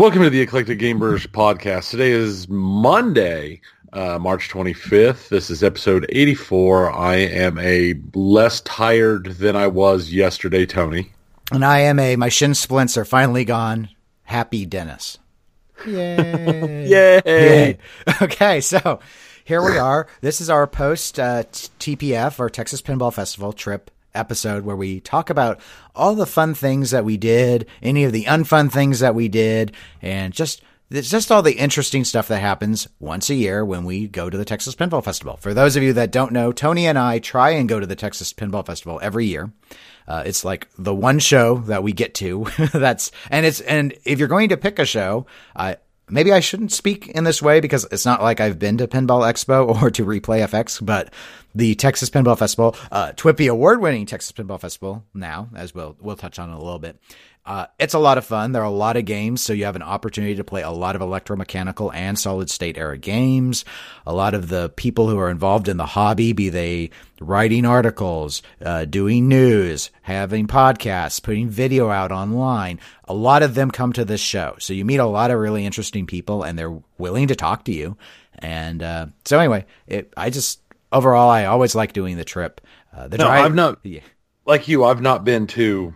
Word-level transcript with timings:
Welcome 0.00 0.22
to 0.22 0.30
the 0.30 0.40
Eclectic 0.40 0.78
Gamers 0.78 1.26
podcast. 1.26 1.90
Today 1.90 2.10
is 2.10 2.48
Monday, 2.48 3.60
uh, 3.92 4.18
March 4.18 4.48
25th. 4.48 5.28
This 5.28 5.50
is 5.50 5.62
episode 5.62 6.06
84. 6.08 6.90
I 6.90 7.16
am 7.16 7.58
a 7.58 7.96
less 8.14 8.62
tired 8.62 9.26
than 9.26 9.56
I 9.56 9.66
was 9.66 10.10
yesterday, 10.10 10.64
Tony. 10.64 11.12
And 11.52 11.66
I 11.66 11.80
am 11.80 11.98
a, 11.98 12.16
my 12.16 12.30
shin 12.30 12.54
splints 12.54 12.96
are 12.96 13.04
finally 13.04 13.44
gone. 13.44 13.90
Happy 14.22 14.64
Dennis. 14.64 15.18
Yay. 15.86 16.86
Yay. 16.88 17.20
Yay. 17.26 17.78
Okay, 18.22 18.62
so 18.62 19.00
here 19.44 19.62
we 19.62 19.76
are. 19.76 20.06
This 20.22 20.40
is 20.40 20.48
our 20.48 20.66
post 20.66 21.20
uh, 21.20 21.42
TPF, 21.42 22.40
our 22.40 22.48
Texas 22.48 22.80
Pinball 22.80 23.12
Festival 23.12 23.52
trip 23.52 23.90
episode 24.14 24.64
where 24.64 24.76
we 24.76 25.00
talk 25.00 25.30
about 25.30 25.60
all 25.94 26.14
the 26.14 26.26
fun 26.26 26.54
things 26.54 26.90
that 26.90 27.04
we 27.04 27.16
did, 27.16 27.66
any 27.82 28.04
of 28.04 28.12
the 28.12 28.24
unfun 28.24 28.70
things 28.70 29.00
that 29.00 29.14
we 29.14 29.28
did, 29.28 29.72
and 30.02 30.32
just 30.32 30.62
it's 30.90 31.10
just 31.10 31.30
all 31.30 31.42
the 31.42 31.52
interesting 31.56 32.02
stuff 32.02 32.26
that 32.28 32.40
happens 32.40 32.88
once 32.98 33.30
a 33.30 33.34
year 33.34 33.64
when 33.64 33.84
we 33.84 34.08
go 34.08 34.28
to 34.28 34.36
the 34.36 34.44
Texas 34.44 34.74
Pinball 34.74 35.04
Festival. 35.04 35.36
For 35.36 35.54
those 35.54 35.76
of 35.76 35.84
you 35.84 35.92
that 35.92 36.10
don't 36.10 36.32
know, 36.32 36.50
Tony 36.50 36.86
and 36.86 36.98
I 36.98 37.20
try 37.20 37.50
and 37.50 37.68
go 37.68 37.78
to 37.78 37.86
the 37.86 37.94
Texas 37.94 38.32
Pinball 38.32 38.66
Festival 38.66 38.98
every 39.00 39.26
year. 39.26 39.52
Uh, 40.08 40.24
it's 40.26 40.44
like 40.44 40.66
the 40.76 40.94
one 40.94 41.20
show 41.20 41.58
that 41.58 41.84
we 41.84 41.92
get 41.92 42.14
to. 42.14 42.46
That's 42.72 43.12
and 43.30 43.46
it's 43.46 43.60
and 43.60 43.94
if 44.04 44.18
you're 44.18 44.26
going 44.26 44.48
to 44.48 44.56
pick 44.56 44.80
a 44.80 44.84
show, 44.84 45.26
uh, 45.54 45.76
maybe 46.10 46.32
I 46.32 46.40
shouldn't 46.40 46.72
speak 46.72 47.08
in 47.08 47.24
this 47.24 47.40
way 47.42 47.60
because 47.60 47.86
it's 47.90 48.04
not 48.04 48.22
like 48.22 48.40
I've 48.40 48.58
been 48.58 48.78
to 48.78 48.88
Pinball 48.88 49.30
Expo 49.30 49.68
or 49.82 49.90
to 49.90 50.04
Replay 50.04 50.46
FX, 50.46 50.84
but 50.84 51.12
the 51.54 51.74
Texas 51.74 52.10
Pinball 52.10 52.38
Festival, 52.38 52.76
uh, 52.92 53.12
TWIPY 53.12 53.48
award-winning 53.48 54.06
Texas 54.06 54.32
Pinball 54.32 54.60
Festival 54.60 55.04
now, 55.14 55.48
as 55.54 55.74
we'll 55.74 55.96
we'll 56.00 56.16
touch 56.16 56.38
on 56.38 56.48
in 56.48 56.54
a 56.54 56.58
little 56.58 56.78
bit. 56.78 56.98
Uh, 57.46 57.66
it's 57.78 57.94
a 57.94 57.98
lot 57.98 58.18
of 58.18 58.24
fun. 58.24 58.52
There 58.52 58.62
are 58.62 58.66
a 58.66 58.70
lot 58.70 58.96
of 58.96 59.06
games, 59.06 59.40
so 59.40 59.52
you 59.52 59.64
have 59.64 59.74
an 59.74 59.82
opportunity 59.82 60.34
to 60.36 60.44
play 60.44 60.62
a 60.62 60.70
lot 60.70 60.94
of 60.94 61.02
electromechanical 61.02 61.90
and 61.94 62.18
solid 62.18 62.50
state 62.50 62.76
era 62.76 62.98
games. 62.98 63.64
A 64.06 64.14
lot 64.14 64.34
of 64.34 64.48
the 64.48 64.68
people 64.76 65.08
who 65.08 65.18
are 65.18 65.30
involved 65.30 65.66
in 65.66 65.78
the 65.78 65.86
hobby, 65.86 66.32
be 66.32 66.50
they 66.50 66.90
writing 67.18 67.64
articles, 67.64 68.42
uh, 68.64 68.84
doing 68.84 69.26
news, 69.26 69.90
having 70.02 70.46
podcasts, 70.46 71.22
putting 71.22 71.48
video 71.48 71.88
out 71.88 72.12
online, 72.12 72.78
a 73.04 73.14
lot 73.14 73.42
of 73.42 73.54
them 73.54 73.70
come 73.70 73.92
to 73.94 74.04
this 74.04 74.20
show. 74.20 74.54
So 74.58 74.74
you 74.74 74.84
meet 74.84 74.98
a 74.98 75.06
lot 75.06 75.30
of 75.30 75.38
really 75.38 75.64
interesting 75.64 76.06
people, 76.06 76.42
and 76.42 76.58
they're 76.58 76.78
willing 76.98 77.28
to 77.28 77.34
talk 77.36 77.64
to 77.64 77.72
you. 77.72 77.96
And 78.38 78.82
uh, 78.82 79.06
so 79.24 79.38
anyway, 79.38 79.64
it, 79.86 80.12
I 80.16 80.30
just 80.30 80.60
overall 80.92 81.30
I 81.30 81.46
always 81.46 81.74
like 81.74 81.94
doing 81.94 82.16
the 82.16 82.24
trip. 82.24 82.60
Uh, 82.94 83.08
the 83.08 83.18
No, 83.18 83.24
drive, 83.24 83.44
I've 83.46 83.54
not, 83.54 83.78
Yeah. 83.82 84.00
like 84.44 84.68
you, 84.68 84.84
I've 84.84 85.00
not 85.00 85.24
been 85.24 85.46
to 85.48 85.94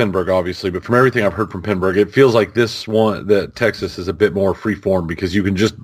Pinburgh, 0.00 0.30
obviously, 0.32 0.70
but 0.70 0.82
from 0.82 0.94
everything 0.94 1.24
I've 1.26 1.34
heard 1.34 1.50
from 1.50 1.62
Pinburgh, 1.62 1.96
it 1.98 2.10
feels 2.12 2.34
like 2.34 2.54
this 2.54 2.88
one, 2.88 3.26
that 3.26 3.54
Texas 3.56 3.98
is 3.98 4.08
a 4.08 4.12
bit 4.14 4.32
more 4.32 4.54
freeform 4.54 5.06
because 5.06 5.34
you 5.34 5.42
can 5.42 5.56
just, 5.56 5.74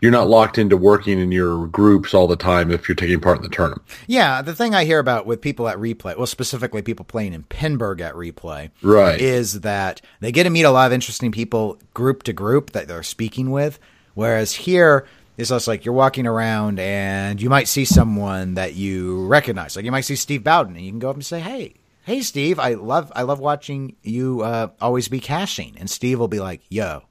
you're 0.00 0.10
not 0.12 0.28
locked 0.28 0.56
into 0.56 0.76
working 0.78 1.18
in 1.18 1.30
your 1.30 1.66
groups 1.66 2.14
all 2.14 2.26
the 2.26 2.36
time 2.36 2.70
if 2.70 2.88
you're 2.88 2.96
taking 2.96 3.20
part 3.20 3.36
in 3.36 3.42
the 3.42 3.48
tournament. 3.50 3.82
Yeah, 4.06 4.40
the 4.40 4.54
thing 4.54 4.74
I 4.74 4.84
hear 4.84 4.98
about 4.98 5.26
with 5.26 5.40
people 5.42 5.68
at 5.68 5.76
replay, 5.76 6.16
well, 6.16 6.26
specifically 6.26 6.80
people 6.80 7.04
playing 7.04 7.34
in 7.34 7.42
Pinburgh 7.44 8.00
at 8.00 8.14
replay, 8.14 8.70
Right. 8.82 9.20
is 9.20 9.60
that 9.60 10.00
they 10.20 10.32
get 10.32 10.44
to 10.44 10.50
meet 10.50 10.62
a 10.64 10.70
lot 10.70 10.86
of 10.86 10.92
interesting 10.92 11.32
people 11.32 11.78
group 11.92 12.22
to 12.22 12.32
group 12.32 12.70
that 12.70 12.88
they're 12.88 13.02
speaking 13.02 13.50
with. 13.50 13.78
Whereas 14.14 14.52
here, 14.54 15.06
it's 15.36 15.50
just 15.50 15.68
like 15.68 15.84
you're 15.84 15.94
walking 15.94 16.26
around 16.26 16.78
and 16.80 17.40
you 17.40 17.48
might 17.48 17.68
see 17.68 17.84
someone 17.84 18.54
that 18.54 18.74
you 18.74 19.26
recognize. 19.26 19.76
Like 19.76 19.84
you 19.84 19.90
might 19.92 20.02
see 20.02 20.16
Steve 20.16 20.44
Bowden 20.44 20.76
and 20.76 20.84
you 20.84 20.90
can 20.90 20.98
go 20.98 21.08
up 21.10 21.16
and 21.16 21.24
say, 21.24 21.40
Hey, 21.40 21.74
hey 22.10 22.22
Steve, 22.22 22.58
I 22.58 22.74
love 22.74 23.12
I 23.14 23.22
love 23.22 23.38
watching 23.38 23.94
you 24.02 24.40
uh, 24.40 24.70
always 24.80 25.06
be 25.06 25.20
cashing. 25.20 25.76
And 25.78 25.88
Steve 25.88 26.18
will 26.18 26.26
be 26.26 26.40
like, 26.40 26.60
Yo, 26.68 27.02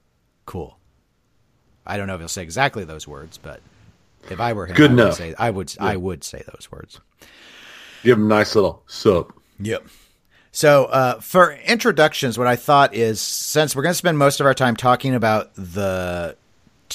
cool. 0.44 0.78
I 1.86 1.96
don't 1.96 2.06
know 2.06 2.14
if 2.14 2.20
he'll 2.20 2.28
say 2.28 2.42
exactly 2.42 2.84
those 2.84 3.08
words, 3.08 3.38
but 3.38 3.62
if 4.28 4.40
I 4.40 4.52
were 4.52 4.66
him, 4.66 4.76
Good 4.76 4.90
I 4.90 4.94
would 4.94 5.00
enough. 5.00 5.14
say 5.14 5.34
I 5.38 5.48
would 5.48 5.74
I 5.80 5.96
would 5.96 6.22
say 6.22 6.42
those 6.46 6.70
words. 6.70 7.00
Give 8.02 8.18
him 8.18 8.26
a 8.26 8.28
nice 8.28 8.54
little 8.54 8.82
sup. 8.86 9.32
Yep. 9.58 9.86
So, 10.52 10.86
uh, 10.86 11.20
for 11.20 11.52
introductions, 11.52 12.36
what 12.36 12.48
I 12.48 12.56
thought 12.56 12.92
is 12.92 13.20
since 13.20 13.74
we're 13.74 13.82
going 13.82 13.92
to 13.92 13.98
spend 13.98 14.18
most 14.18 14.40
of 14.40 14.46
our 14.46 14.54
time 14.54 14.74
talking 14.76 15.14
about 15.14 15.54
the 15.54 16.36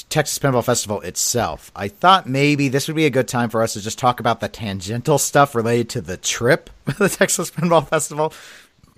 Texas 0.08 0.38
Pinball 0.38 0.64
Festival 0.64 1.00
itself, 1.00 1.72
I 1.74 1.88
thought 1.88 2.28
maybe 2.28 2.68
this 2.68 2.86
would 2.86 2.96
be 2.96 3.06
a 3.06 3.10
good 3.10 3.28
time 3.28 3.50
for 3.50 3.62
us 3.62 3.72
to 3.74 3.80
just 3.80 3.98
talk 3.98 4.20
about 4.20 4.40
the 4.40 4.48
tangential 4.48 5.18
stuff 5.18 5.54
related 5.54 5.88
to 5.90 6.00
the 6.00 6.16
trip 6.16 6.70
the 6.98 7.08
Texas 7.08 7.50
Pinball 7.50 7.86
Festival. 7.88 8.32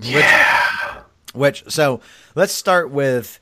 Yeah. 0.00 1.02
Which, 1.32 1.62
which, 1.64 1.72
so 1.72 2.00
let's 2.34 2.52
start 2.52 2.90
with 2.90 3.38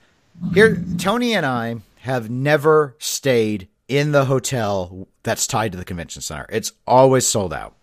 here. 0.54 0.82
Tony 0.98 1.34
and 1.34 1.46
I 1.46 1.76
have 2.00 2.30
never 2.30 2.94
stayed 2.98 3.68
in 3.88 4.12
the 4.12 4.24
hotel 4.24 5.08
that's 5.22 5.46
tied 5.46 5.72
to 5.72 5.78
the 5.78 5.84
convention 5.84 6.22
center. 6.22 6.46
It's 6.50 6.72
always 6.86 7.26
sold 7.26 7.52
out. 7.52 7.74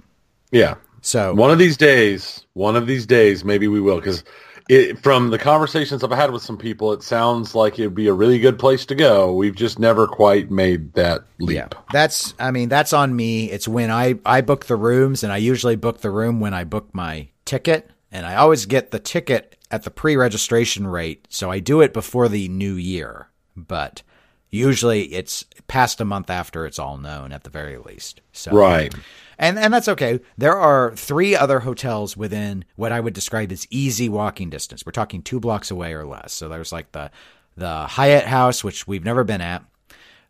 Yeah. 0.52 0.76
So 1.02 1.34
One 1.34 1.52
of 1.52 1.60
these 1.60 1.76
days, 1.76 2.46
one 2.54 2.76
of 2.76 2.88
these 2.88 3.06
days, 3.06 3.44
maybe 3.44 3.68
we 3.68 3.82
will, 3.82 3.98
because 3.98 4.24
it, 4.70 5.00
from 5.00 5.30
the 5.30 5.38
conversations 5.38 6.04
I've 6.04 6.12
had 6.12 6.32
with 6.32 6.42
some 6.42 6.58
people, 6.58 6.94
it 6.94 7.04
sounds 7.04 7.54
like 7.54 7.80
it'd 7.80 7.96
be 7.96 8.08
a 8.08 8.14
really 8.14 8.40
good 8.40 8.58
place 8.58 8.86
to 8.88 8.96
go. 8.96 9.34
We've 9.34 9.56
just 9.56 9.80
never 9.80 10.08
quite 10.08 10.52
made 10.52 10.94
that 10.94 11.24
leap. 11.40 11.56
Yeah, 11.56 11.68
that's. 11.92 12.34
I 12.40 12.52
mean, 12.52 12.70
that's 12.70 12.94
on 12.94 13.16
me. 13.16 13.52
It's 13.52 13.68
when 13.68 13.92
I 13.92 14.16
I 14.26 14.42
book 14.42 14.66
the 14.66 14.76
rooms, 14.76 15.24
and 15.24 15.34
I 15.34 15.38
usually 15.38 15.76
book 15.76 16.02
the 16.02 16.12
room 16.12 16.40
when 16.40 16.54
I 16.54 16.64
book 16.64 16.90
my 16.94 17.30
ticket, 17.46 17.90
and 18.12 18.26
I 18.26 18.36
always 18.36 18.66
get 18.66 18.92
the 18.92 19.00
ticket 19.00 19.58
at 19.70 19.84
the 19.84 19.92
pre-registration 19.92 20.88
rate, 20.88 21.28
so 21.30 21.50
I 21.50 21.60
do 21.60 21.82
it 21.82 21.94
before 21.94 22.30
the 22.30 22.48
new 22.48 22.76
year. 22.76 23.30
But 23.56 24.04
usually, 24.50 25.14
it's 25.14 25.46
past 25.68 26.00
a 26.00 26.06
month 26.06 26.30
after 26.30 26.66
it's 26.66 26.80
all 26.80 26.98
known 26.98 27.32
at 27.32 27.44
the 27.44 27.50
very 27.50 27.78
least. 27.78 28.22
So 28.32 28.52
Right. 28.52 28.94
And 29.38 29.58
and 29.58 29.74
that's 29.74 29.88
okay. 29.88 30.20
There 30.38 30.58
are 30.58 30.96
three 30.96 31.36
other 31.36 31.60
hotels 31.60 32.16
within 32.18 32.66
what 32.76 32.92
I 32.92 33.00
would 33.00 33.14
describe 33.14 33.52
as 33.52 33.68
easy 33.70 34.10
walking 34.10 34.50
distance. 34.50 34.86
We're 34.86 34.92
talking 34.92 35.22
two 35.22 35.40
blocks 35.40 35.72
away 35.72 35.94
or 35.94 36.06
less. 36.06 36.34
So 36.34 36.50
there's 36.50 36.72
like 36.72 36.92
the 36.92 37.12
the 37.56 37.86
Hyatt 37.86 38.26
House, 38.26 38.64
which 38.64 38.88
we've 38.88 39.06
never 39.06 39.24
been 39.24 39.42
at. 39.42 39.64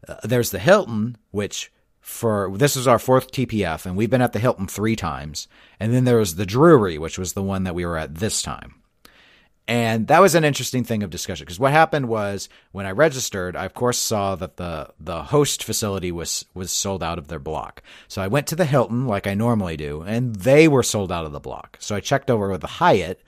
Uh, 0.07 0.15
there's 0.23 0.51
the 0.51 0.59
Hilton, 0.59 1.17
which 1.31 1.71
for 2.01 2.51
this 2.57 2.75
is 2.75 2.87
our 2.87 2.99
fourth 2.99 3.31
TPF, 3.31 3.85
and 3.85 3.95
we've 3.95 4.09
been 4.09 4.21
at 4.21 4.33
the 4.33 4.39
Hilton 4.39 4.67
three 4.67 4.95
times. 4.95 5.47
And 5.79 5.93
then 5.93 6.03
there 6.03 6.17
was 6.17 6.35
the 6.35 6.45
Drury, 6.45 6.97
which 6.97 7.17
was 7.17 7.33
the 7.33 7.43
one 7.43 7.63
that 7.63 7.75
we 7.75 7.85
were 7.85 7.97
at 7.97 8.15
this 8.15 8.41
time. 8.41 8.75
And 9.67 10.07
that 10.07 10.21
was 10.21 10.35
an 10.35 10.43
interesting 10.43 10.83
thing 10.83 11.03
of 11.03 11.09
discussion 11.09 11.45
because 11.45 11.59
what 11.59 11.71
happened 11.71 12.09
was 12.09 12.49
when 12.73 12.85
I 12.85 12.91
registered, 12.91 13.55
I 13.55 13.63
of 13.65 13.73
course 13.73 13.97
saw 13.97 14.35
that 14.35 14.57
the 14.57 14.89
the 14.99 15.23
host 15.23 15.63
facility 15.63 16.11
was 16.11 16.45
was 16.53 16.69
sold 16.69 17.01
out 17.01 17.17
of 17.17 17.29
their 17.29 17.39
block. 17.39 17.81
So 18.09 18.21
I 18.21 18.27
went 18.27 18.47
to 18.47 18.57
the 18.57 18.65
Hilton 18.65 19.07
like 19.07 19.25
I 19.25 19.35
normally 19.35 19.77
do, 19.77 20.01
and 20.01 20.35
they 20.35 20.67
were 20.67 20.83
sold 20.83 21.13
out 21.13 21.25
of 21.25 21.31
the 21.31 21.39
block. 21.39 21.77
So 21.79 21.95
I 21.95 22.01
checked 22.01 22.29
over 22.29 22.49
with 22.49 22.59
the 22.59 22.67
Hyatt, 22.67 23.21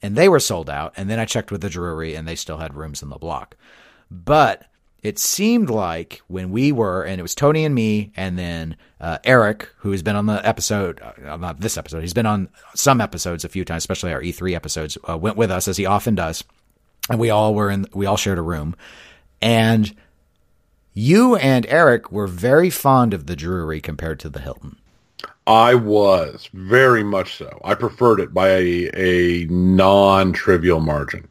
and 0.00 0.16
they 0.16 0.30
were 0.30 0.40
sold 0.40 0.70
out. 0.70 0.94
And 0.96 1.10
then 1.10 1.18
I 1.18 1.26
checked 1.26 1.52
with 1.52 1.60
the 1.60 1.68
Drury, 1.68 2.14
and 2.14 2.26
they 2.26 2.36
still 2.36 2.56
had 2.56 2.74
rooms 2.74 3.02
in 3.02 3.10
the 3.10 3.18
block. 3.18 3.56
But 4.10 4.64
it 5.02 5.18
seemed 5.18 5.68
like 5.68 6.22
when 6.28 6.50
we 6.50 6.70
were, 6.70 7.02
and 7.02 7.18
it 7.18 7.22
was 7.22 7.34
Tony 7.34 7.64
and 7.64 7.74
me, 7.74 8.12
and 8.16 8.38
then 8.38 8.76
uh, 9.00 9.18
Eric, 9.24 9.68
who 9.78 9.90
has 9.90 10.02
been 10.02 10.14
on 10.14 10.26
the 10.26 10.46
episode, 10.46 11.00
uh, 11.00 11.36
not 11.36 11.60
this 11.60 11.76
episode, 11.76 12.02
he's 12.02 12.14
been 12.14 12.26
on 12.26 12.48
some 12.74 13.00
episodes 13.00 13.44
a 13.44 13.48
few 13.48 13.64
times, 13.64 13.82
especially 13.82 14.12
our 14.12 14.20
E3 14.20 14.54
episodes, 14.54 14.96
uh, 15.08 15.18
went 15.18 15.36
with 15.36 15.50
us 15.50 15.66
as 15.66 15.76
he 15.76 15.86
often 15.86 16.14
does, 16.14 16.44
and 17.10 17.18
we 17.18 17.30
all 17.30 17.52
were 17.54 17.68
in, 17.68 17.86
we 17.92 18.06
all 18.06 18.16
shared 18.16 18.38
a 18.38 18.42
room, 18.42 18.76
and 19.40 19.92
you 20.94 21.34
and 21.36 21.66
Eric 21.68 22.12
were 22.12 22.28
very 22.28 22.70
fond 22.70 23.12
of 23.12 23.26
the 23.26 23.34
Drury 23.34 23.80
compared 23.80 24.20
to 24.20 24.28
the 24.28 24.40
Hilton. 24.40 24.76
I 25.48 25.74
was 25.74 26.48
very 26.52 27.02
much 27.02 27.36
so. 27.36 27.60
I 27.64 27.74
preferred 27.74 28.20
it 28.20 28.32
by 28.32 28.48
a, 28.50 28.90
a 28.94 29.46
non-trivial 29.46 30.80
margin. 30.80 31.26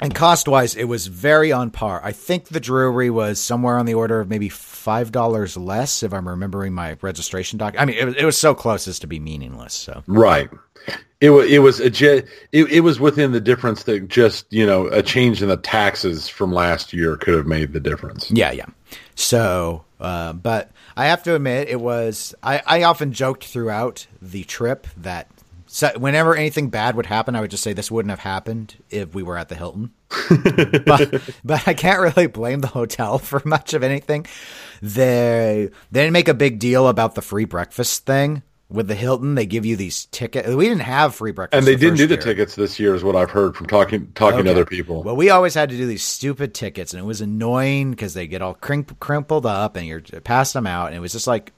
And 0.00 0.14
cost 0.14 0.48
wise, 0.48 0.74
it 0.74 0.84
was 0.84 1.06
very 1.06 1.52
on 1.52 1.70
par. 1.70 2.00
I 2.04 2.12
think 2.12 2.48
the 2.48 2.60
Drury 2.60 3.10
was 3.10 3.38
somewhere 3.38 3.78
on 3.78 3.86
the 3.86 3.94
order 3.94 4.20
of 4.20 4.28
maybe 4.28 4.48
five 4.48 5.12
dollars 5.12 5.56
less, 5.56 6.02
if 6.02 6.12
I'm 6.12 6.28
remembering 6.28 6.72
my 6.74 6.96
registration 7.00 7.58
doc. 7.58 7.74
I 7.78 7.84
mean, 7.84 7.96
it, 7.96 8.04
was- 8.04 8.16
it 8.16 8.24
was 8.24 8.36
so 8.36 8.54
close 8.54 8.88
as 8.88 8.98
to 9.00 9.06
be 9.06 9.20
meaningless. 9.20 9.72
So 9.74 10.02
Right. 10.06 10.50
It 11.20 11.30
was 11.30 11.50
it 11.50 11.60
was 11.60 11.80
a 11.80 11.86
it, 11.86 12.24
it 12.52 12.80
was 12.80 13.00
within 13.00 13.32
the 13.32 13.40
difference 13.40 13.84
that 13.84 14.08
just 14.08 14.52
you 14.52 14.66
know 14.66 14.88
a 14.88 15.02
change 15.02 15.40
in 15.42 15.48
the 15.48 15.56
taxes 15.56 16.28
from 16.28 16.52
last 16.52 16.92
year 16.92 17.16
could 17.16 17.34
have 17.34 17.46
made 17.46 17.72
the 17.72 17.80
difference. 17.80 18.30
yeah, 18.30 18.50
yeah. 18.52 18.66
So, 19.14 19.84
uh, 20.00 20.32
but 20.34 20.70
I 20.96 21.06
have 21.06 21.22
to 21.22 21.34
admit, 21.34 21.68
it 21.68 21.80
was. 21.80 22.34
I, 22.42 22.60
I 22.66 22.82
often 22.82 23.12
joked 23.12 23.44
throughout 23.44 24.06
the 24.20 24.44
trip 24.44 24.86
that 24.98 25.28
so 25.74 25.90
whenever 25.98 26.36
anything 26.36 26.68
bad 26.68 26.94
would 26.94 27.06
happen, 27.06 27.34
I 27.34 27.40
would 27.40 27.50
just 27.50 27.64
say 27.64 27.72
this 27.72 27.90
wouldn't 27.90 28.10
have 28.10 28.20
happened 28.20 28.76
if 28.90 29.12
we 29.12 29.24
were 29.24 29.36
at 29.36 29.48
the 29.48 29.56
Hilton. 29.56 29.90
but 30.86 31.20
but 31.44 31.66
I 31.66 31.74
can't 31.74 31.98
really 32.00 32.28
blame 32.28 32.60
the 32.60 32.68
hotel 32.68 33.18
for 33.18 33.42
much 33.44 33.74
of 33.74 33.82
anything. 33.82 34.24
They 34.80 35.70
they 35.90 36.00
didn't 36.02 36.12
make 36.12 36.28
a 36.28 36.34
big 36.34 36.60
deal 36.60 36.86
about 36.86 37.16
the 37.16 37.22
free 37.22 37.44
breakfast 37.44 38.06
thing, 38.06 38.42
with 38.68 38.86
the 38.86 38.94
Hilton, 38.94 39.34
they 39.34 39.46
give 39.46 39.66
you 39.66 39.74
these 39.76 40.04
tickets. 40.06 40.48
We 40.48 40.68
didn't 40.68 40.82
have 40.82 41.14
free 41.14 41.32
breakfast, 41.32 41.58
And 41.58 41.66
they 41.66 41.74
the 41.74 41.80
didn't 41.80 41.96
do 41.98 42.06
the 42.06 42.14
year. 42.14 42.22
tickets 42.22 42.54
this 42.54 42.78
year, 42.78 42.94
is 42.94 43.02
what 43.02 43.16
I've 43.16 43.30
heard 43.30 43.56
from 43.56 43.66
talking 43.66 44.12
talking 44.14 44.40
Okay. 44.40 44.44
to 44.44 44.50
other 44.52 44.64
people. 44.64 45.02
Well, 45.02 45.16
we 45.16 45.30
always 45.30 45.54
had 45.54 45.70
to 45.70 45.76
do 45.76 45.86
these 45.86 46.02
stupid 46.04 46.54
tickets, 46.54 46.92
and 46.94 47.02
it 47.02 47.06
was 47.06 47.20
annoying 47.20 47.90
because 47.90 48.14
they 48.14 48.26
get 48.28 48.42
all 48.42 48.54
crimp- 48.54 49.00
crimpled 49.00 49.44
up, 49.46 49.74
and 49.76 49.86
you're 49.86 50.02
passing 50.22 50.58
them 50.60 50.66
out, 50.68 50.88
and 50.88 50.96
it 50.96 51.00
was 51.00 51.12
just 51.12 51.26
like, 51.26 51.52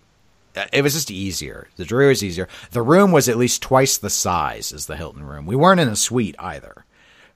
it 0.72 0.82
was 0.82 0.94
just 0.94 1.10
easier. 1.10 1.68
The 1.76 1.84
Drury 1.84 2.08
was 2.08 2.24
easier. 2.24 2.48
The 2.70 2.82
room 2.82 3.12
was 3.12 3.28
at 3.28 3.36
least 3.36 3.62
twice 3.62 3.98
the 3.98 4.10
size 4.10 4.72
as 4.72 4.86
the 4.86 4.96
Hilton 4.96 5.24
room. 5.24 5.46
We 5.46 5.56
weren't 5.56 5.80
in 5.80 5.88
a 5.88 5.96
suite 5.96 6.36
either. 6.38 6.84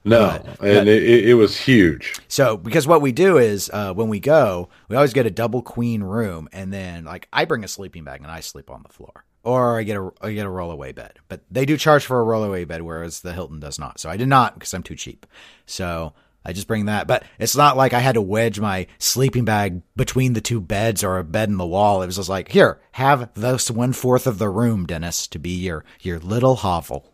no, 0.03 0.41
and 0.61 0.89
it, 0.89 1.03
it, 1.03 1.29
it 1.29 1.33
was 1.35 1.55
huge. 1.55 2.15
So, 2.27 2.57
because 2.57 2.87
what 2.87 3.01
we 3.03 3.11
do 3.11 3.37
is 3.37 3.69
uh, 3.71 3.93
when 3.93 4.09
we 4.09 4.19
go, 4.19 4.69
we 4.87 4.95
always 4.95 5.13
get 5.13 5.27
a 5.27 5.31
double 5.31 5.61
queen 5.61 6.01
room, 6.01 6.49
and 6.51 6.73
then 6.73 7.05
like 7.05 7.27
I 7.31 7.45
bring 7.45 7.63
a 7.63 7.67
sleeping 7.67 8.03
bag 8.03 8.21
and 8.21 8.31
I 8.31 8.39
sleep 8.39 8.71
on 8.71 8.81
the 8.81 8.89
floor, 8.91 9.25
or 9.43 9.77
I 9.79 9.83
get 9.83 9.97
a 9.97 10.11
I 10.19 10.33
get 10.33 10.47
a 10.47 10.49
rollaway 10.49 10.95
bed. 10.95 11.19
But 11.27 11.41
they 11.51 11.65
do 11.67 11.77
charge 11.77 12.03
for 12.03 12.19
a 12.19 12.25
rollaway 12.25 12.67
bed, 12.67 12.81
whereas 12.81 13.21
the 13.21 13.33
Hilton 13.33 13.59
does 13.59 13.77
not. 13.77 13.99
So 13.99 14.09
I 14.09 14.17
did 14.17 14.27
not 14.27 14.55
because 14.55 14.73
I'm 14.73 14.81
too 14.81 14.95
cheap. 14.95 15.27
So 15.67 16.13
I 16.43 16.53
just 16.53 16.67
bring 16.67 16.85
that. 16.85 17.05
But 17.07 17.23
it's 17.39 17.55
not 17.55 17.77
like 17.77 17.93
I 17.93 17.99
had 17.99 18.15
to 18.15 18.21
wedge 18.21 18.59
my 18.59 18.87
sleeping 18.97 19.45
bag 19.45 19.81
between 19.95 20.33
the 20.33 20.41
two 20.41 20.59
beds 20.59 21.03
or 21.03 21.17
a 21.19 21.23
bed 21.23 21.49
in 21.49 21.57
the 21.57 21.65
wall. 21.65 22.01
It 22.01 22.07
was 22.07 22.15
just 22.15 22.29
like, 22.29 22.51
here, 22.51 22.79
have 22.93 23.33
this 23.35 23.69
one 23.69 23.93
fourth 23.93 24.25
of 24.27 24.39
the 24.39 24.49
room, 24.49 24.85
Dennis, 24.85 25.27
to 25.27 25.39
be 25.39 25.51
your 25.51 25.85
your 26.01 26.19
little 26.19 26.55
hovel. 26.57 27.07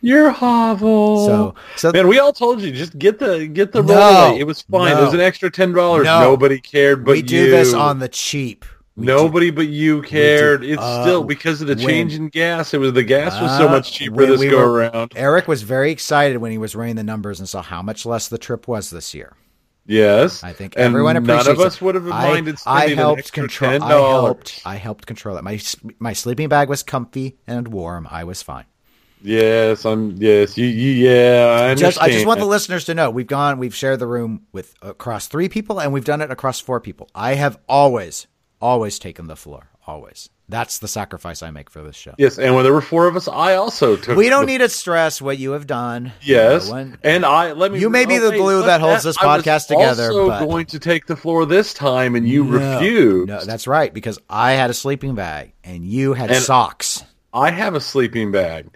Your 0.00 0.30
hovel. 0.30 1.26
So- 1.26 1.54
so- 1.76 1.92
man, 1.92 2.08
we 2.08 2.18
all 2.18 2.32
told 2.32 2.60
you 2.62 2.70
just 2.72 2.98
get 2.98 3.18
the 3.18 3.46
get 3.46 3.72
the 3.72 3.82
No, 3.82 3.94
rollaway. 3.94 4.38
It 4.38 4.44
was 4.44 4.62
fine. 4.62 4.92
no. 4.92 5.02
It 5.02 5.04
was 5.06 5.14
an 5.14 5.20
extra 5.20 5.50
ten 5.50 5.72
dollars. 5.72 6.04
No. 6.04 6.20
Nobody 6.20 6.60
cared, 6.60 7.04
but 7.04 7.12
we 7.12 7.22
do 7.22 7.36
you. 7.36 7.50
this 7.50 7.74
on 7.74 7.98
the 7.98 8.08
cheap. 8.08 8.64
We 9.00 9.06
Nobody 9.06 9.50
but 9.50 9.68
you 9.68 10.02
cared. 10.02 10.62
It's 10.64 10.80
Uh, 10.80 11.02
still 11.02 11.24
because 11.24 11.60
of 11.60 11.66
the 11.68 11.74
when- 11.76 11.86
change 11.86 12.14
in 12.14 12.28
gas. 12.28 12.72
It 12.74 12.78
was 12.78 12.92
the 12.92 13.02
gas 13.02 13.40
was 13.40 13.50
so 13.58 13.66
Uh, 13.68 13.72
much 13.72 13.92
cheaper 13.92 14.26
this 14.26 14.38
we 14.40 14.48
go 14.48 14.58
were- 14.58 14.72
around. 14.90 15.12
Eric 15.16 15.48
was 15.48 15.62
very 15.62 15.90
excited 15.90 16.38
when 16.38 16.52
he 16.52 16.58
was 16.58 16.74
running 16.76 16.96
the 16.96 17.02
numbers 17.02 17.40
and 17.40 17.48
saw 17.48 17.62
how 17.62 17.82
much 17.82 18.04
less 18.06 18.28
the 18.28 18.38
trip 18.38 18.68
was 18.68 18.90
this 18.90 19.14
year. 19.14 19.32
Yes, 19.86 20.44
I 20.44 20.52
think 20.52 20.74
and 20.76 20.84
everyone 20.84 21.16
appreciates 21.16 21.46
None 21.46 21.54
of 21.56 21.60
it. 21.62 21.66
us 21.66 21.80
would 21.80 21.94
have 21.96 22.06
I- 22.06 22.28
minded 22.28 22.56
I, 22.66 22.76
spending 22.78 22.92
an 22.92 22.98
helped 22.98 23.32
control. 23.32 23.70
ten 23.72 23.82
I 23.82 23.88
helped. 23.88 24.62
I 24.64 24.76
helped 24.76 25.06
control 25.06 25.36
it. 25.36 25.42
My 25.42 25.58
my 25.98 26.12
sleeping 26.12 26.48
bag 26.48 26.68
was 26.68 26.82
comfy 26.82 27.36
and 27.46 27.66
warm. 27.68 28.06
I 28.10 28.22
was 28.24 28.42
fine. 28.42 28.64
Yes, 29.22 29.84
I'm. 29.84 30.14
Yes, 30.16 30.56
you. 30.56 30.66
you 30.66 30.92
yeah, 31.08 31.46
I 31.58 31.70
understand. 31.70 31.78
Just 31.78 32.02
I 32.02 32.10
just 32.10 32.24
want 32.26 32.40
the 32.40 32.46
listeners 32.46 32.84
to 32.84 32.94
know 32.94 33.10
we've 33.10 33.26
gone. 33.26 33.58
We've 33.58 33.74
shared 33.74 33.98
the 33.98 34.06
room 34.06 34.42
with 34.52 34.74
across 34.80 35.26
three 35.26 35.48
people, 35.48 35.78
and 35.80 35.92
we've 35.92 36.04
done 36.06 36.20
it 36.22 36.30
across 36.30 36.60
four 36.60 36.80
people. 36.80 37.08
I 37.14 37.34
have 37.34 37.58
always, 37.68 38.26
always 38.60 38.98
taken 38.98 39.26
the 39.26 39.36
floor. 39.36 39.68
Always. 39.86 40.28
That's 40.48 40.78
the 40.80 40.88
sacrifice 40.88 41.42
I 41.44 41.50
make 41.52 41.70
for 41.70 41.80
this 41.82 41.94
show. 41.96 42.14
Yes, 42.18 42.36
and 42.38 42.54
when 42.56 42.64
there 42.64 42.72
were 42.72 42.80
four 42.80 43.06
of 43.06 43.14
us, 43.16 43.28
I 43.28 43.54
also 43.54 43.96
took. 43.96 44.16
We 44.16 44.28
don't 44.28 44.46
the- 44.46 44.52
need 44.52 44.58
to 44.58 44.68
stress 44.68 45.22
what 45.22 45.38
you 45.38 45.52
have 45.52 45.66
done. 45.66 46.12
Yes, 46.22 46.66
No 46.66 46.72
one- 46.72 46.98
and 47.04 47.24
I 47.24 47.52
let 47.52 47.70
me. 47.72 47.78
You 47.78 47.88
may 47.88 48.04
be 48.04 48.18
the 48.18 48.32
glue 48.32 48.62
that 48.64 48.80
holds 48.80 49.04
this 49.04 49.16
I 49.20 49.26
was 49.36 49.44
podcast 49.44 49.68
together, 49.68 50.06
Also 50.10 50.28
but- 50.28 50.44
going 50.46 50.66
to 50.66 50.78
take 50.80 51.06
the 51.06 51.16
floor 51.16 51.46
this 51.46 51.72
time, 51.72 52.14
and 52.16 52.28
you 52.28 52.44
No. 52.44 52.74
refused. 52.74 53.28
No, 53.28 53.44
that's 53.44 53.66
right 53.68 53.94
because 53.94 54.18
I 54.28 54.52
had 54.52 54.70
a 54.70 54.74
sleeping 54.74 55.14
bag 55.14 55.52
and 55.62 55.84
you 55.84 56.14
had 56.14 56.30
And- 56.30 56.42
socks. 56.42 57.04
I 57.32 57.50
have 57.52 57.76
a 57.76 57.80
sleeping 57.80 58.32
bag 58.32 58.66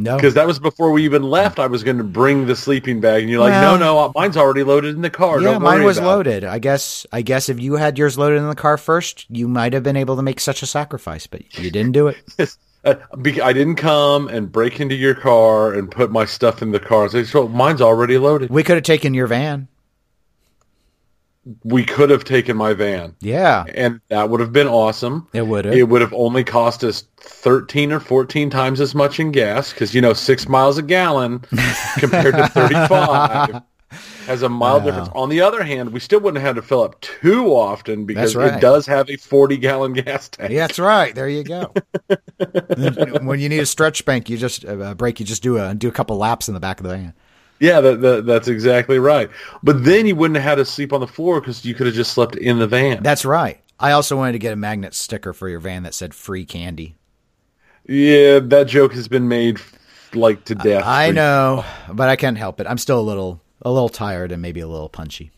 No, 0.00 0.14
because 0.16 0.34
that 0.34 0.46
was 0.46 0.60
before 0.60 0.92
we 0.92 1.04
even 1.04 1.24
left. 1.24 1.58
I 1.58 1.66
was 1.66 1.82
going 1.82 1.98
to 1.98 2.04
bring 2.04 2.46
the 2.46 2.54
sleeping 2.54 3.00
bag, 3.00 3.22
and 3.22 3.30
you're 3.30 3.40
like, 3.40 3.50
Well- 3.50 3.78
"No, 3.78 4.06
no, 4.06 4.12
mine's 4.14 4.36
already 4.36 4.62
loaded 4.62 4.94
in 4.94 5.02
the 5.02 5.10
car. 5.10 5.40
yeah, 5.40 5.58
mine 5.58 5.82
was 5.82 5.98
about 5.98 6.06
it." 6.06 6.10
loaded. 6.10 6.44
I 6.44 6.60
guess. 6.60 7.04
I 7.12 7.22
guess 7.22 7.48
if 7.48 7.58
you 7.60 7.74
had 7.74 7.98
yours 7.98 8.16
loaded 8.16 8.36
in 8.36 8.48
the 8.48 8.54
car 8.54 8.78
first, 8.78 9.26
you 9.28 9.48
might 9.48 9.72
have 9.72 9.82
been 9.82 9.96
able 9.96 10.14
to 10.14 10.22
make 10.22 10.38
such 10.38 10.62
a 10.62 10.66
sacrifice, 10.66 11.26
but 11.26 11.58
you 11.58 11.70
didn't 11.70 11.92
do 11.92 12.06
it. 12.08 12.16
Uh, 12.84 12.94
I 13.42 13.52
didn't 13.52 13.74
come 13.74 14.28
and 14.28 14.52
break 14.52 14.78
into 14.78 14.94
your 14.94 15.14
car 15.14 15.74
and 15.74 15.90
put 15.90 16.12
my 16.12 16.24
stuff 16.24 16.62
in 16.62 16.70
the 16.70 16.78
car. 16.78 17.08
So 17.24 17.48
mine's 17.48 17.82
already 17.82 18.18
loaded. 18.18 18.50
We 18.50 18.62
could 18.62 18.76
have 18.76 18.84
taken 18.84 19.14
your 19.14 19.26
van. 19.26 19.66
We 21.64 21.84
could 21.84 22.10
have 22.10 22.24
taken 22.24 22.56
my 22.56 22.74
van, 22.74 23.14
Yeah, 23.20 23.64
and 23.74 24.00
that 24.08 24.28
would 24.30 24.40
have 24.40 24.52
been 24.52 24.66
awesome. 24.66 25.28
it 25.32 25.46
would 25.46 25.66
It 25.66 25.78
have. 25.78 25.88
would 25.88 26.00
have 26.02 26.12
only 26.12 26.44
cost 26.44 26.84
us 26.84 27.04
13 27.20 27.92
or 27.92 28.00
14 28.00 28.50
times 28.50 28.80
as 28.80 28.94
much 28.94 29.18
in 29.20 29.30
gas 29.32 29.72
because, 29.72 29.94
you 29.94 30.00
know, 30.00 30.12
six 30.12 30.48
miles 30.48 30.78
a 30.78 30.82
gallon 30.82 31.38
compared 31.98 32.36
to 32.36 32.48
35 32.48 33.62
has 34.26 34.42
a 34.42 34.48
mild 34.48 34.84
difference. 34.84 35.08
On 35.14 35.30
the 35.30 35.40
other 35.40 35.62
hand, 35.62 35.92
we 35.92 36.00
still 36.00 36.20
wouldn't 36.20 36.42
have 36.42 36.56
had 36.56 36.60
to 36.60 36.66
fill 36.66 36.82
up 36.82 37.00
too 37.00 37.46
often 37.46 38.04
because 38.04 38.36
right. 38.36 38.54
it 38.54 38.60
does 38.60 38.86
have 38.86 39.08
a 39.08 39.16
40 39.16 39.56
gallon 39.56 39.92
gas 39.94 40.28
tank. 40.28 40.52
That's 40.52 40.78
right. 40.78 41.14
There 41.14 41.28
you 41.28 41.44
go. 41.44 41.72
when 43.22 43.40
you 43.40 43.48
need 43.48 43.60
a 43.60 43.66
stretch 43.66 44.04
bank, 44.04 44.28
you 44.28 44.36
just 44.36 44.66
uh, 44.66 44.94
break. 44.94 45.18
You 45.20 45.26
just 45.26 45.42
do 45.42 45.56
a 45.58 45.74
do 45.74 45.88
a 45.88 45.92
couple 45.92 46.16
laps 46.18 46.48
in 46.48 46.54
the 46.54 46.60
back 46.60 46.80
of 46.80 46.84
the 46.84 46.90
van. 46.90 47.14
Yeah, 47.60 47.80
that, 47.80 48.00
that, 48.00 48.26
that's 48.26 48.48
exactly 48.48 48.98
right. 48.98 49.30
But 49.62 49.84
then 49.84 50.06
you 50.06 50.14
wouldn't 50.14 50.36
have 50.36 50.44
had 50.44 50.54
to 50.56 50.64
sleep 50.64 50.92
on 50.92 51.00
the 51.00 51.06
floor 51.06 51.40
because 51.40 51.64
you 51.64 51.74
could 51.74 51.86
have 51.86 51.94
just 51.94 52.12
slept 52.12 52.36
in 52.36 52.58
the 52.58 52.66
van. 52.66 53.02
That's 53.02 53.24
right. 53.24 53.60
I 53.80 53.92
also 53.92 54.16
wanted 54.16 54.32
to 54.32 54.38
get 54.38 54.52
a 54.52 54.56
magnet 54.56 54.94
sticker 54.94 55.32
for 55.32 55.48
your 55.48 55.60
van 55.60 55.84
that 55.84 55.94
said 55.94 56.14
"free 56.14 56.44
candy." 56.44 56.96
yeah, 57.88 58.38
that 58.40 58.66
joke 58.68 58.92
has 58.92 59.08
been 59.08 59.28
made 59.28 59.60
like 60.14 60.44
to 60.44 60.54
death. 60.54 60.84
I 60.84 61.08
for- 61.08 61.14
know, 61.14 61.64
but 61.92 62.08
I 62.08 62.16
can't 62.16 62.38
help 62.38 62.60
it. 62.60 62.66
I'm 62.66 62.78
still 62.78 63.00
a 63.00 63.02
little 63.02 63.40
a 63.62 63.72
little 63.72 63.88
tired 63.88 64.30
and 64.30 64.40
maybe 64.40 64.60
a 64.60 64.68
little 64.68 64.88
punchy. 64.88 65.30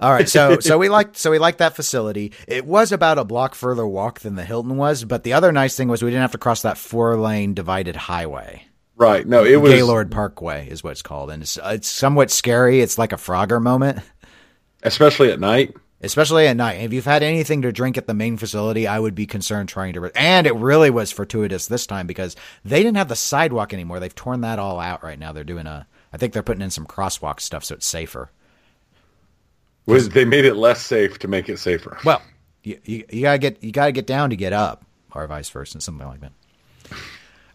All 0.00 0.12
right, 0.12 0.28
so 0.28 0.58
so 0.60 0.78
we 0.78 0.88
liked 0.88 1.16
so 1.16 1.30
we 1.30 1.38
liked 1.38 1.58
that 1.58 1.74
facility. 1.74 2.32
It 2.46 2.66
was 2.66 2.92
about 2.92 3.18
a 3.18 3.24
block 3.24 3.54
further 3.54 3.86
walk 3.86 4.20
than 4.20 4.34
the 4.34 4.44
Hilton 4.44 4.76
was, 4.76 5.04
but 5.04 5.24
the 5.24 5.32
other 5.32 5.50
nice 5.50 5.76
thing 5.76 5.88
was 5.88 6.02
we 6.02 6.10
didn't 6.10 6.22
have 6.22 6.32
to 6.32 6.38
cross 6.38 6.62
that 6.62 6.78
four 6.78 7.16
lane 7.16 7.54
divided 7.54 7.96
highway. 7.96 8.66
Right. 8.96 9.26
No, 9.26 9.44
it 9.44 9.56
was. 9.56 9.72
Gaylord 9.72 10.10
Parkway 10.10 10.68
is 10.68 10.84
what 10.84 10.90
it's 10.90 11.02
called, 11.02 11.30
and 11.30 11.42
it's 11.42 11.58
it's 11.62 11.88
somewhat 11.88 12.30
scary. 12.30 12.80
It's 12.80 12.96
like 12.98 13.12
a 13.12 13.16
Frogger 13.16 13.60
moment. 13.60 13.98
Especially 14.82 15.32
at 15.32 15.40
night. 15.40 15.74
especially 16.00 16.46
at 16.46 16.56
night. 16.56 16.80
If 16.80 16.92
you've 16.92 17.04
had 17.04 17.22
anything 17.22 17.62
to 17.62 17.72
drink 17.72 17.96
at 17.96 18.06
the 18.06 18.14
main 18.14 18.36
facility, 18.36 18.86
I 18.86 18.98
would 18.98 19.14
be 19.14 19.26
concerned 19.26 19.68
trying 19.68 19.94
to. 19.94 20.10
And 20.14 20.46
it 20.46 20.54
really 20.54 20.90
was 20.90 21.10
fortuitous 21.10 21.66
this 21.66 21.86
time 21.86 22.06
because 22.06 22.36
they 22.64 22.82
didn't 22.82 22.98
have 22.98 23.08
the 23.08 23.16
sidewalk 23.16 23.72
anymore. 23.72 24.00
They've 24.00 24.14
torn 24.14 24.42
that 24.42 24.58
all 24.58 24.78
out 24.78 25.02
right 25.02 25.18
now. 25.18 25.32
They're 25.32 25.44
doing 25.44 25.66
a. 25.66 25.86
I 26.12 26.16
think 26.16 26.32
they're 26.32 26.42
putting 26.42 26.62
in 26.62 26.70
some 26.70 26.86
crosswalk 26.86 27.40
stuff 27.40 27.64
so 27.64 27.74
it's 27.74 27.86
safer. 27.86 28.30
Was 29.86 30.10
they 30.10 30.24
made 30.24 30.44
it 30.44 30.54
less 30.54 30.80
safe 30.80 31.18
to 31.20 31.28
make 31.28 31.48
it 31.48 31.58
safer. 31.58 31.98
Well, 32.04 32.22
you, 32.62 32.78
you, 32.84 33.04
you 33.10 33.22
gotta 33.22 33.38
get 33.38 33.62
you 33.62 33.72
gotta 33.72 33.92
get 33.92 34.06
down 34.06 34.30
to 34.30 34.36
get 34.36 34.52
up, 34.52 34.84
or 35.12 35.26
vice 35.26 35.50
versa, 35.50 35.80
something 35.80 36.06
like 36.06 36.20
that. 36.20 36.32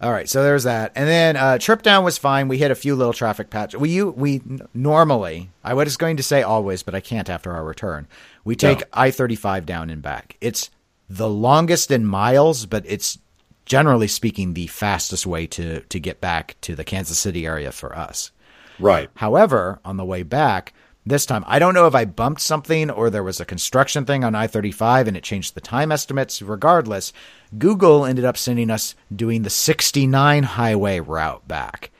All 0.01 0.11
right, 0.11 0.29
so 0.29 0.43
there's 0.43 0.63
that, 0.63 0.93
and 0.95 1.09
then 1.09 1.35
uh, 1.35 1.57
trip 1.57 1.81
down 1.81 2.05
was 2.05 2.17
fine. 2.17 2.47
We 2.47 2.57
hit 2.57 2.71
a 2.71 2.75
few 2.75 2.95
little 2.95 3.11
traffic 3.11 3.49
patches. 3.49 3.79
We 3.81 3.89
you 3.89 4.11
we 4.11 4.41
normally 4.73 5.49
I 5.61 5.73
was 5.73 5.97
going 5.97 6.15
to 6.17 6.23
say 6.23 6.41
always, 6.41 6.83
but 6.83 6.95
I 6.95 7.01
can't 7.01 7.29
after 7.29 7.51
our 7.51 7.65
return. 7.65 8.07
We 8.45 8.55
take 8.55 8.79
No. 8.79 8.85
I 8.93 9.11
thirty 9.11 9.35
five 9.35 9.65
down 9.65 9.89
and 9.89 10.01
back. 10.01 10.37
It's 10.39 10.69
the 11.09 11.27
longest 11.27 11.91
in 11.91 12.05
miles, 12.05 12.65
but 12.65 12.85
it's 12.87 13.17
generally 13.65 14.07
speaking 14.07 14.53
the 14.53 14.67
fastest 14.67 15.25
way 15.27 15.45
to 15.47 15.81
to 15.81 15.99
get 15.99 16.21
back 16.21 16.55
to 16.61 16.75
the 16.75 16.85
Kansas 16.85 17.19
City 17.19 17.45
area 17.45 17.73
for 17.73 17.93
us. 17.93 18.31
Right. 18.79 19.09
However, 19.15 19.79
on 19.83 19.97
the 19.97 20.05
way 20.05 20.23
back, 20.23 20.73
this 21.05 21.25
time, 21.25 21.43
I 21.47 21.59
don't 21.59 21.73
know 21.73 21.87
if 21.87 21.95
I 21.95 22.05
bumped 22.05 22.41
something 22.41 22.89
or 22.91 23.09
there 23.09 23.23
was 23.23 23.39
a 23.39 23.45
construction 23.45 24.05
thing 24.05 24.23
on 24.23 24.35
I 24.35 24.47
35 24.47 25.07
and 25.07 25.17
it 25.17 25.23
changed 25.23 25.55
the 25.55 25.61
time 25.61 25.91
estimates. 25.91 26.41
Regardless, 26.41 27.13
Google 27.57 28.05
ended 28.05 28.25
up 28.25 28.37
sending 28.37 28.69
us 28.69 28.95
doing 29.15 29.43
the 29.43 29.49
69 29.49 30.43
highway 30.43 30.99
route 30.99 31.47
back. 31.47 31.91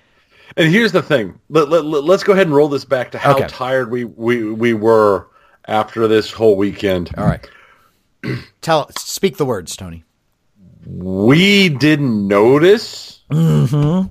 And 0.58 0.70
here's 0.72 0.92
the 0.92 1.02
thing. 1.02 1.40
Let, 1.50 1.70
let, 1.70 1.84
us 1.86 2.24
go 2.24 2.34
ahead 2.34 2.48
and 2.48 2.56
roll 2.56 2.68
this 2.70 2.86
back 2.86 3.12
to 3.12 3.18
how 3.18 3.36
Okay. 3.38 3.48
tired 3.48 3.92
we, 3.92 4.04
we, 4.04 4.52
we 4.52 4.74
were 4.74 5.28
after 5.68 6.08
this 6.08 6.32
whole 6.32 6.58
weekend. 6.58 7.12
All 7.18 7.26
right. 7.26 7.48
Tell, 8.62 8.90
speak 8.98 9.38
the 9.38 9.46
words, 9.46 9.76
Tony. 9.76 10.04
We 10.86 11.70
didn't 11.70 12.28
notice 12.28 13.24
Mm-hmm. 13.32 14.08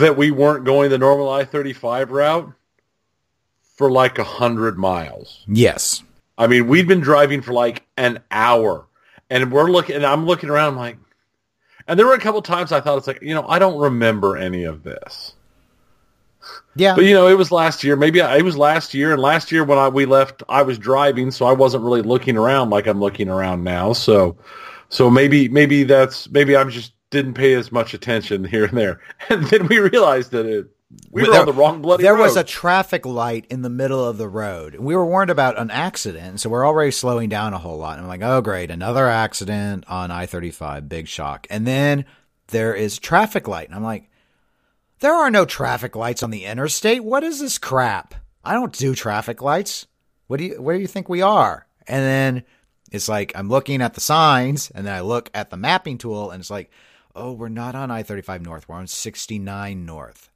that 0.00 0.16
we 0.18 0.30
weren't 0.30 0.66
going 0.66 0.90
the 0.90 0.98
normal 0.98 1.30
I-35 1.30 2.10
route 2.10 2.52
for 3.78 3.90
like 3.90 4.18
a 4.18 4.24
hundred 4.24 4.76
miles. 4.76 5.44
Yes. 5.46 6.02
I 6.36 6.48
mean, 6.48 6.66
we'd 6.66 6.88
been 6.88 7.00
driving 7.00 7.40
for 7.42 7.52
like 7.52 7.86
an 7.96 8.20
hour, 8.30 8.86
and 9.30 9.52
we're 9.52 9.70
looking, 9.70 9.96
and 9.96 10.04
I'm 10.04 10.26
looking 10.26 10.50
around, 10.50 10.74
like, 10.76 10.98
and 11.86 11.98
there 11.98 12.06
were 12.06 12.14
a 12.14 12.20
couple 12.20 12.42
times 12.42 12.72
I 12.72 12.80
thought 12.80 12.98
it's 12.98 13.06
like, 13.06 13.22
you 13.22 13.34
know, 13.34 13.46
I 13.46 13.60
don't 13.60 13.78
remember 13.78 14.36
any 14.36 14.64
of 14.64 14.82
this. 14.82 15.34
Yeah. 16.74 16.94
But 16.96 17.04
you 17.04 17.14
know, 17.14 17.28
it 17.28 17.38
was 17.38 17.52
last 17.52 17.84
year. 17.84 17.94
Maybe 17.94 18.20
I, 18.20 18.38
it 18.38 18.42
was 18.42 18.56
last 18.56 18.94
year, 18.94 19.12
and 19.12 19.22
last 19.22 19.52
year 19.52 19.64
when 19.64 19.78
I 19.78 19.88
we 19.88 20.06
left, 20.06 20.42
I 20.48 20.62
was 20.62 20.76
driving, 20.76 21.30
so 21.30 21.46
I 21.46 21.52
wasn't 21.52 21.84
really 21.84 22.02
looking 22.02 22.36
around 22.36 22.70
like 22.70 22.86
I'm 22.86 23.00
looking 23.00 23.28
around 23.28 23.62
now. 23.62 23.92
So, 23.92 24.36
so 24.88 25.08
maybe 25.08 25.48
maybe 25.48 25.84
that's 25.84 26.28
maybe 26.30 26.56
I 26.56 26.64
just 26.64 26.94
didn't 27.10 27.34
pay 27.34 27.54
as 27.54 27.70
much 27.70 27.94
attention 27.94 28.44
here 28.44 28.64
and 28.64 28.76
there, 28.76 29.00
and 29.28 29.44
then 29.44 29.68
we 29.68 29.78
realized 29.78 30.32
that 30.32 30.46
it 30.46 30.68
We 31.10 31.28
were 31.28 31.36
on 31.38 31.46
the 31.46 31.52
wrong 31.52 31.82
bloody 31.82 32.02
There 32.02 32.14
road. 32.14 32.22
was 32.22 32.36
a 32.36 32.44
traffic 32.44 33.04
light 33.04 33.46
in 33.50 33.60
the 33.60 33.68
middle 33.68 34.02
of 34.02 34.16
the 34.16 34.28
road. 34.28 34.74
We 34.76 34.96
were 34.96 35.04
warned 35.04 35.30
about 35.30 35.58
an 35.58 35.70
accident, 35.70 36.40
so 36.40 36.48
we're 36.48 36.66
already 36.66 36.92
slowing 36.92 37.28
down 37.28 37.52
a 37.52 37.58
whole 37.58 37.76
lot. 37.76 37.98
And 37.98 38.02
I'm 38.02 38.08
like, 38.08 38.22
oh 38.22 38.40
great, 38.40 38.70
another 38.70 39.06
accident 39.06 39.84
on 39.86 40.10
I-35, 40.10 40.88
big 40.88 41.06
shock. 41.06 41.46
And 41.50 41.66
then 41.66 42.06
there 42.48 42.74
is 42.74 42.98
traffic 42.98 43.46
light, 43.46 43.68
and 43.68 43.76
I'm 43.76 43.84
like, 43.84 44.08
there 45.00 45.14
are 45.14 45.30
no 45.30 45.44
traffic 45.44 45.94
lights 45.94 46.22
on 46.22 46.30
the 46.30 46.44
interstate. 46.44 47.04
What 47.04 47.22
is 47.22 47.38
this 47.40 47.58
crap? 47.58 48.14
I 48.42 48.54
don't 48.54 48.72
do 48.72 48.94
traffic 48.94 49.42
lights. 49.42 49.86
What 50.26 50.38
do 50.38 50.44
you 50.44 50.62
where 50.62 50.74
do 50.76 50.80
you 50.80 50.88
think 50.88 51.08
we 51.08 51.20
are? 51.22 51.66
And 51.86 52.02
then 52.02 52.44
it's 52.90 53.08
like 53.08 53.32
I'm 53.34 53.48
looking 53.48 53.82
at 53.82 53.94
the 53.94 54.00
signs 54.00 54.70
and 54.70 54.86
then 54.86 54.94
I 54.94 55.00
look 55.00 55.30
at 55.34 55.50
the 55.50 55.56
mapping 55.56 55.98
tool 55.98 56.30
and 56.30 56.40
it's 56.40 56.50
like, 56.50 56.70
oh, 57.14 57.32
we're 57.32 57.48
not 57.48 57.74
on 57.74 57.90
I-35 57.90 58.42
North. 58.42 58.68
We're 58.68 58.76
on 58.76 58.86
69 58.86 59.84
North. 59.84 60.27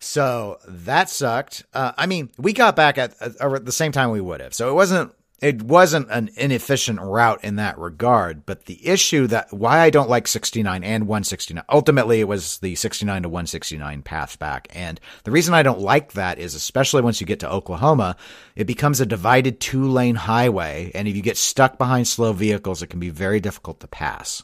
So 0.00 0.58
that 0.66 1.10
sucked. 1.10 1.64
Uh, 1.74 1.92
I 1.96 2.06
mean, 2.06 2.30
we 2.38 2.52
got 2.52 2.76
back 2.76 2.98
at, 2.98 3.14
at, 3.20 3.40
at 3.40 3.64
the 3.64 3.72
same 3.72 3.92
time 3.92 4.10
we 4.10 4.20
would 4.20 4.40
have. 4.40 4.54
So 4.54 4.70
it 4.70 4.74
wasn't 4.74 5.12
it 5.40 5.62
wasn't 5.62 6.10
an 6.10 6.30
inefficient 6.36 7.00
route 7.00 7.44
in 7.44 7.56
that 7.56 7.78
regard. 7.78 8.44
But 8.44 8.64
the 8.64 8.86
issue 8.86 9.28
that 9.28 9.52
why 9.52 9.80
I 9.80 9.90
don't 9.90 10.10
like 10.10 10.26
69 10.26 10.82
and 10.82 11.06
169, 11.06 11.64
ultimately 11.68 12.20
it 12.20 12.28
was 12.28 12.58
the 12.58 12.74
69 12.74 13.22
to 13.22 13.28
169 13.28 14.02
path 14.02 14.38
back. 14.38 14.68
And 14.72 15.00
the 15.24 15.30
reason 15.30 15.54
I 15.54 15.62
don't 15.62 15.80
like 15.80 16.12
that 16.12 16.38
is 16.38 16.54
especially 16.54 17.02
once 17.02 17.20
you 17.20 17.26
get 17.26 17.40
to 17.40 17.50
Oklahoma, 17.50 18.16
it 18.56 18.66
becomes 18.66 19.00
a 19.00 19.06
divided 19.06 19.60
two 19.60 19.88
lane 19.88 20.16
highway. 20.16 20.90
And 20.94 21.06
if 21.06 21.14
you 21.14 21.22
get 21.22 21.36
stuck 21.36 21.78
behind 21.78 22.08
slow 22.08 22.32
vehicles, 22.32 22.82
it 22.82 22.88
can 22.88 23.00
be 23.00 23.10
very 23.10 23.38
difficult 23.38 23.80
to 23.80 23.86
pass. 23.86 24.42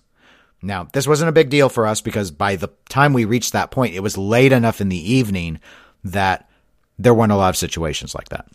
Now, 0.64 0.88
this 0.92 1.06
wasn't 1.06 1.28
a 1.28 1.32
big 1.32 1.50
deal 1.50 1.68
for 1.68 1.86
us 1.86 2.00
because 2.00 2.30
by 2.30 2.56
the 2.56 2.70
time 2.88 3.12
we 3.12 3.24
reached 3.24 3.52
that 3.52 3.70
point, 3.70 3.94
it 3.94 4.00
was 4.00 4.18
late 4.18 4.52
enough 4.52 4.80
in 4.80 4.88
the 4.88 5.12
evening 5.12 5.60
that 6.04 6.48
there 6.98 7.14
weren't 7.14 7.32
a 7.32 7.36
lot 7.36 7.50
of 7.50 7.56
situations 7.56 8.14
like 8.14 8.30
that. 8.30 8.46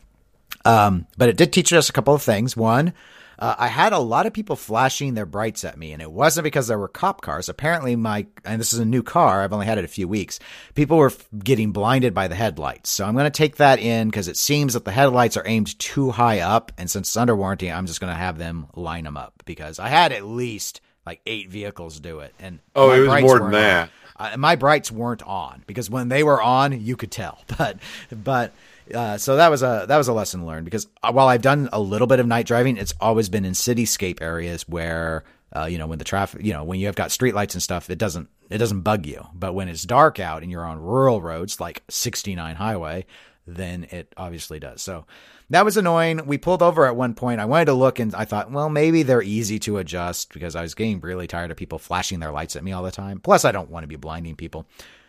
Um, 0.66 1.08
but 1.18 1.30
it 1.30 1.38
did 1.38 1.54
teach 1.54 1.72
us 1.72 1.90
a 1.90 1.94
couple 1.94 2.14
of 2.14 2.22
things. 2.22 2.58
One, 2.58 2.94
uh, 3.38 3.56
I 3.58 3.68
had 3.68 3.94
a 3.94 4.00
lot 4.00 4.26
of 4.26 4.34
people 4.34 4.58
flashing 4.58 5.14
their 5.14 5.26
brights 5.26 5.64
at 5.64 5.78
me, 5.78 5.94
and 5.94 6.02
it 6.02 6.12
wasn't 6.12 6.44
because 6.44 6.68
there 6.68 6.78
were 6.78 6.90
cop 6.90 7.22
cars. 7.22 7.48
Apparently, 7.48 7.96
my 7.96 8.28
and 8.44 8.60
this 8.60 8.74
is 8.74 8.80
a 8.80 8.86
new 8.86 9.02
car. 9.02 9.42
I've 9.42 9.54
only 9.54 9.66
had 9.66 9.78
it 9.78 9.86
a 9.86 9.90
few 9.90 10.08
weeks. 10.08 10.40
People 10.76 10.98
were 10.98 11.08
f- 11.08 11.28
getting 11.42 11.72
blinded 11.72 12.14
by 12.14 12.28
the 12.28 12.36
headlights, 12.36 12.90
so 12.90 13.06
I'm 13.06 13.14
going 13.14 13.24
to 13.24 13.30
take 13.30 13.56
that 13.56 13.80
in 13.80 14.10
because 14.10 14.28
it 14.28 14.36
seems 14.36 14.74
that 14.74 14.84
the 14.84 14.92
headlights 14.92 15.38
are 15.38 15.48
aimed 15.48 15.80
too 15.80 16.12
high 16.12 16.42
up, 16.42 16.74
and 16.78 16.92
since 16.92 17.08
it's 17.08 17.18
under 17.18 17.36
warranty, 17.36 17.72
I'm 17.72 17.86
just 17.86 18.02
going 18.02 18.12
to 18.12 18.20
have 18.20 18.38
them 18.38 18.68
line 18.76 19.06
them 19.06 19.16
up 19.16 19.42
because 19.46 19.80
I 19.80 19.88
had 19.88 20.12
at 20.12 20.26
least 20.26 20.82
like 21.10 21.22
eight 21.26 21.50
vehicles 21.50 22.00
do 22.00 22.20
it, 22.20 22.36
and 22.38 22.60
oh, 22.76 22.92
it 22.92 23.00
was 23.00 23.22
more 23.24 23.40
than 23.40 23.52
that. 23.54 23.90
Uh, 24.16 24.38
my 24.38 24.56
brights 24.56 24.92
weren't 24.92 25.24
on 25.24 25.64
because 25.66 25.90
when 25.90 26.08
they 26.08 26.24
were 26.24 26.40
on, 26.40 26.80
you 26.80 26.96
could 26.96 27.10
tell. 27.10 27.44
But 27.58 27.78
but 28.12 28.54
uh, 28.94 29.18
so 29.18 29.38
that 29.38 29.50
was 29.50 29.64
a 29.64 29.86
that 29.88 29.98
was 29.98 30.08
a 30.08 30.14
lesson 30.14 30.46
learned 30.46 30.66
because 30.66 30.86
uh, 31.02 31.12
while 31.12 31.28
I've 31.28 31.42
done 31.42 31.68
a 31.74 31.80
little 31.80 32.06
bit 32.06 32.20
of 32.20 32.28
night 32.28 32.46
driving, 32.46 32.78
it's 32.78 32.94
always 33.02 33.28
been 33.28 33.44
in 33.44 33.54
cityscape 33.54 34.22
areas 34.22 34.70
where 34.70 35.24
uh, 35.56 35.66
you 35.66 35.80
know 35.80 35.88
when 35.88 35.98
the 35.98 36.06
traffic, 36.06 36.46
you 36.46 36.54
know 36.54 36.64
when 36.64 36.80
you 36.80 36.86
have 36.86 36.96
got 36.96 37.10
streetlights 37.10 37.54
and 37.54 37.64
stuff, 37.64 37.90
it 37.90 37.98
doesn't 37.98 38.30
it 38.52 38.60
doesn't 38.60 38.82
bug 38.82 39.08
you. 39.08 39.26
But 39.34 39.54
when 39.56 39.68
it's 39.68 39.82
dark 39.82 40.20
out 40.20 40.44
and 40.44 40.52
you're 40.52 40.66
on 40.66 40.80
rural 40.80 41.24
roads 41.24 41.60
like 41.60 41.82
69 41.90 42.56
highway, 42.56 43.08
then 43.48 43.88
it 43.90 44.14
obviously 44.16 44.60
does. 44.60 44.84
So 44.84 45.06
that 45.50 45.66
was 45.66 45.78
annoying. 45.78 46.26
We 46.26 46.38
pulled 46.38 46.62
over 46.62 46.86
at 46.86 46.96
one 46.96 47.16
point. 47.16 47.40
I 47.40 47.46
wanted 47.46 47.66
to 47.66 47.74
look 47.74 48.00
and 48.00 48.14
I 48.14 48.26
thought, 48.26 48.52
well, 48.52 48.70
maybe 48.70 49.04
they're 49.04 49.22
easy 49.22 49.60
to 49.60 49.78
adjust 49.78 50.34
because 50.34 50.56
I 50.56 50.62
was 50.62 50.76
getting 50.76 51.00
really 51.00 51.28
tired 51.28 51.52
of 51.52 51.58
people 51.58 51.80
flashing 51.80 52.20
their 52.20 52.32
lights 52.32 52.56
at 52.56 52.64
me 52.64 52.72
all 52.72 52.84
the 52.84 52.92
time. 52.92 53.20
Plus, 53.20 53.46
I 53.46 53.52
don't 53.52 53.70
want 53.70 53.84
to 53.84 53.88
be 53.88 53.96
blinding 53.96 54.36
people. 54.36 54.68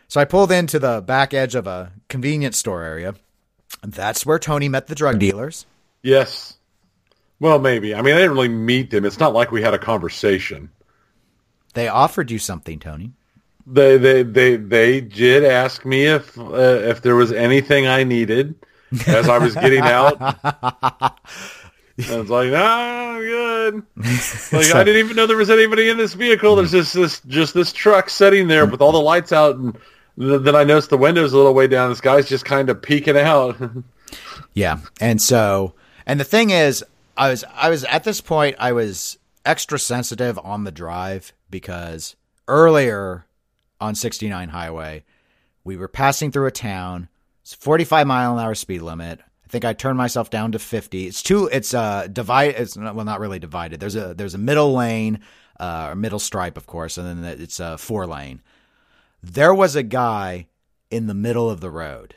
So 0.08 0.20
I 0.20 0.24
pulled 0.24 0.50
into 0.50 0.78
the 0.78 1.02
back 1.02 1.34
edge 1.34 1.54
of 1.54 1.66
a 1.66 1.92
convenience 2.08 2.56
store 2.56 2.82
area. 2.82 3.14
That's 3.82 4.26
where 4.26 4.38
Tony 4.38 4.68
met 4.68 4.86
the 4.86 4.94
drug 4.94 5.18
dealers. 5.18 5.66
Yes. 6.02 6.56
Well, 7.38 7.58
maybe. 7.58 7.94
I 7.94 8.02
mean, 8.02 8.14
I 8.14 8.18
didn't 8.18 8.32
really 8.32 8.48
meet 8.48 8.90
them. 8.90 9.04
It's 9.04 9.20
not 9.20 9.34
like 9.34 9.52
we 9.52 9.62
had 9.62 9.74
a 9.74 9.78
conversation. 9.78 10.70
They 11.74 11.88
offered 11.88 12.30
you 12.30 12.38
something, 12.38 12.78
Tony. 12.80 13.12
They 13.66 13.98
they 13.98 14.22
they 14.22 14.56
they 14.56 15.00
did 15.00 15.44
ask 15.44 15.84
me 15.84 16.06
if 16.06 16.36
uh, 16.38 16.54
if 16.54 17.02
there 17.02 17.14
was 17.14 17.30
anything 17.30 17.86
I 17.86 18.02
needed 18.04 18.54
as 19.06 19.28
I 19.28 19.38
was 19.38 19.54
getting 19.54 19.80
out. 19.80 20.16
I 22.08 22.16
was 22.16 22.30
like, 22.30 22.50
"Ah, 22.54 23.10
I'm 23.14 23.20
good." 23.20 23.82
Like 23.96 24.64
So- 24.64 24.78
I 24.78 24.84
didn't 24.84 25.04
even 25.04 25.16
know 25.16 25.26
there 25.26 25.36
was 25.36 25.50
anybody 25.50 25.88
in 25.90 25.96
this 25.98 26.14
vehicle. 26.14 26.56
There's 26.56 26.70
just 26.72 26.94
this 26.94 27.20
just 27.28 27.54
this 27.54 27.72
truck 27.72 28.08
sitting 28.10 28.48
there 28.48 28.66
with 28.66 28.80
all 28.80 28.92
the 28.92 28.98
lights 29.00 29.32
out, 29.32 29.56
and 29.56 29.74
th- 30.18 30.42
then 30.42 30.56
I 30.56 30.64
noticed 30.64 30.90
the 30.90 30.96
windows 30.98 31.32
a 31.32 31.36
little 31.36 31.54
way 31.54 31.66
down. 31.66 31.90
This 31.90 32.00
guy's 32.00 32.28
just 32.28 32.44
kind 32.44 32.68
of 32.70 32.80
peeking 32.82 33.16
out. 33.16 33.56
Yeah. 34.54 34.78
And 35.00 35.22
so, 35.22 35.74
and 36.04 36.18
the 36.18 36.24
thing 36.24 36.50
is, 36.50 36.84
I 37.16 37.30
was, 37.30 37.44
I 37.54 37.70
was 37.70 37.84
at 37.84 38.02
this 38.02 38.20
point, 38.20 38.56
I 38.58 38.72
was 38.72 39.16
extra 39.46 39.78
sensitive 39.78 40.36
on 40.42 40.64
the 40.64 40.72
drive 40.72 41.32
because 41.50 42.16
earlier 42.48 43.26
on 43.80 43.94
69 43.94 44.48
highway, 44.48 45.04
we 45.62 45.76
were 45.76 45.86
passing 45.86 46.32
through 46.32 46.46
a 46.46 46.50
town. 46.50 47.08
It's 47.50 47.64
45 47.64 48.06
mile 48.06 48.38
an 48.38 48.44
hour 48.44 48.54
speed 48.54 48.80
limit. 48.80 49.18
I 49.20 49.48
think 49.48 49.64
I 49.64 49.72
turned 49.72 49.98
myself 49.98 50.30
down 50.30 50.52
to 50.52 50.60
50. 50.60 51.08
It's 51.08 51.20
two, 51.20 51.48
it's 51.48 51.74
uh 51.74 52.06
divide, 52.06 52.54
it's 52.56 52.76
not, 52.76 52.94
well, 52.94 53.04
not 53.04 53.18
really 53.18 53.40
divided. 53.40 53.80
There's 53.80 53.96
a, 53.96 54.14
there's 54.14 54.34
a 54.34 54.38
middle 54.38 54.72
lane, 54.72 55.18
uh, 55.58 55.88
or 55.90 55.96
middle 55.96 56.20
stripe, 56.20 56.56
of 56.56 56.68
course, 56.68 56.96
and 56.96 57.24
then 57.24 57.40
it's 57.40 57.58
a 57.58 57.76
four 57.76 58.06
lane. 58.06 58.40
There 59.20 59.52
was 59.52 59.74
a 59.74 59.82
guy 59.82 60.46
in 60.92 61.08
the 61.08 61.14
middle 61.14 61.50
of 61.50 61.60
the 61.60 61.70
road 61.70 62.14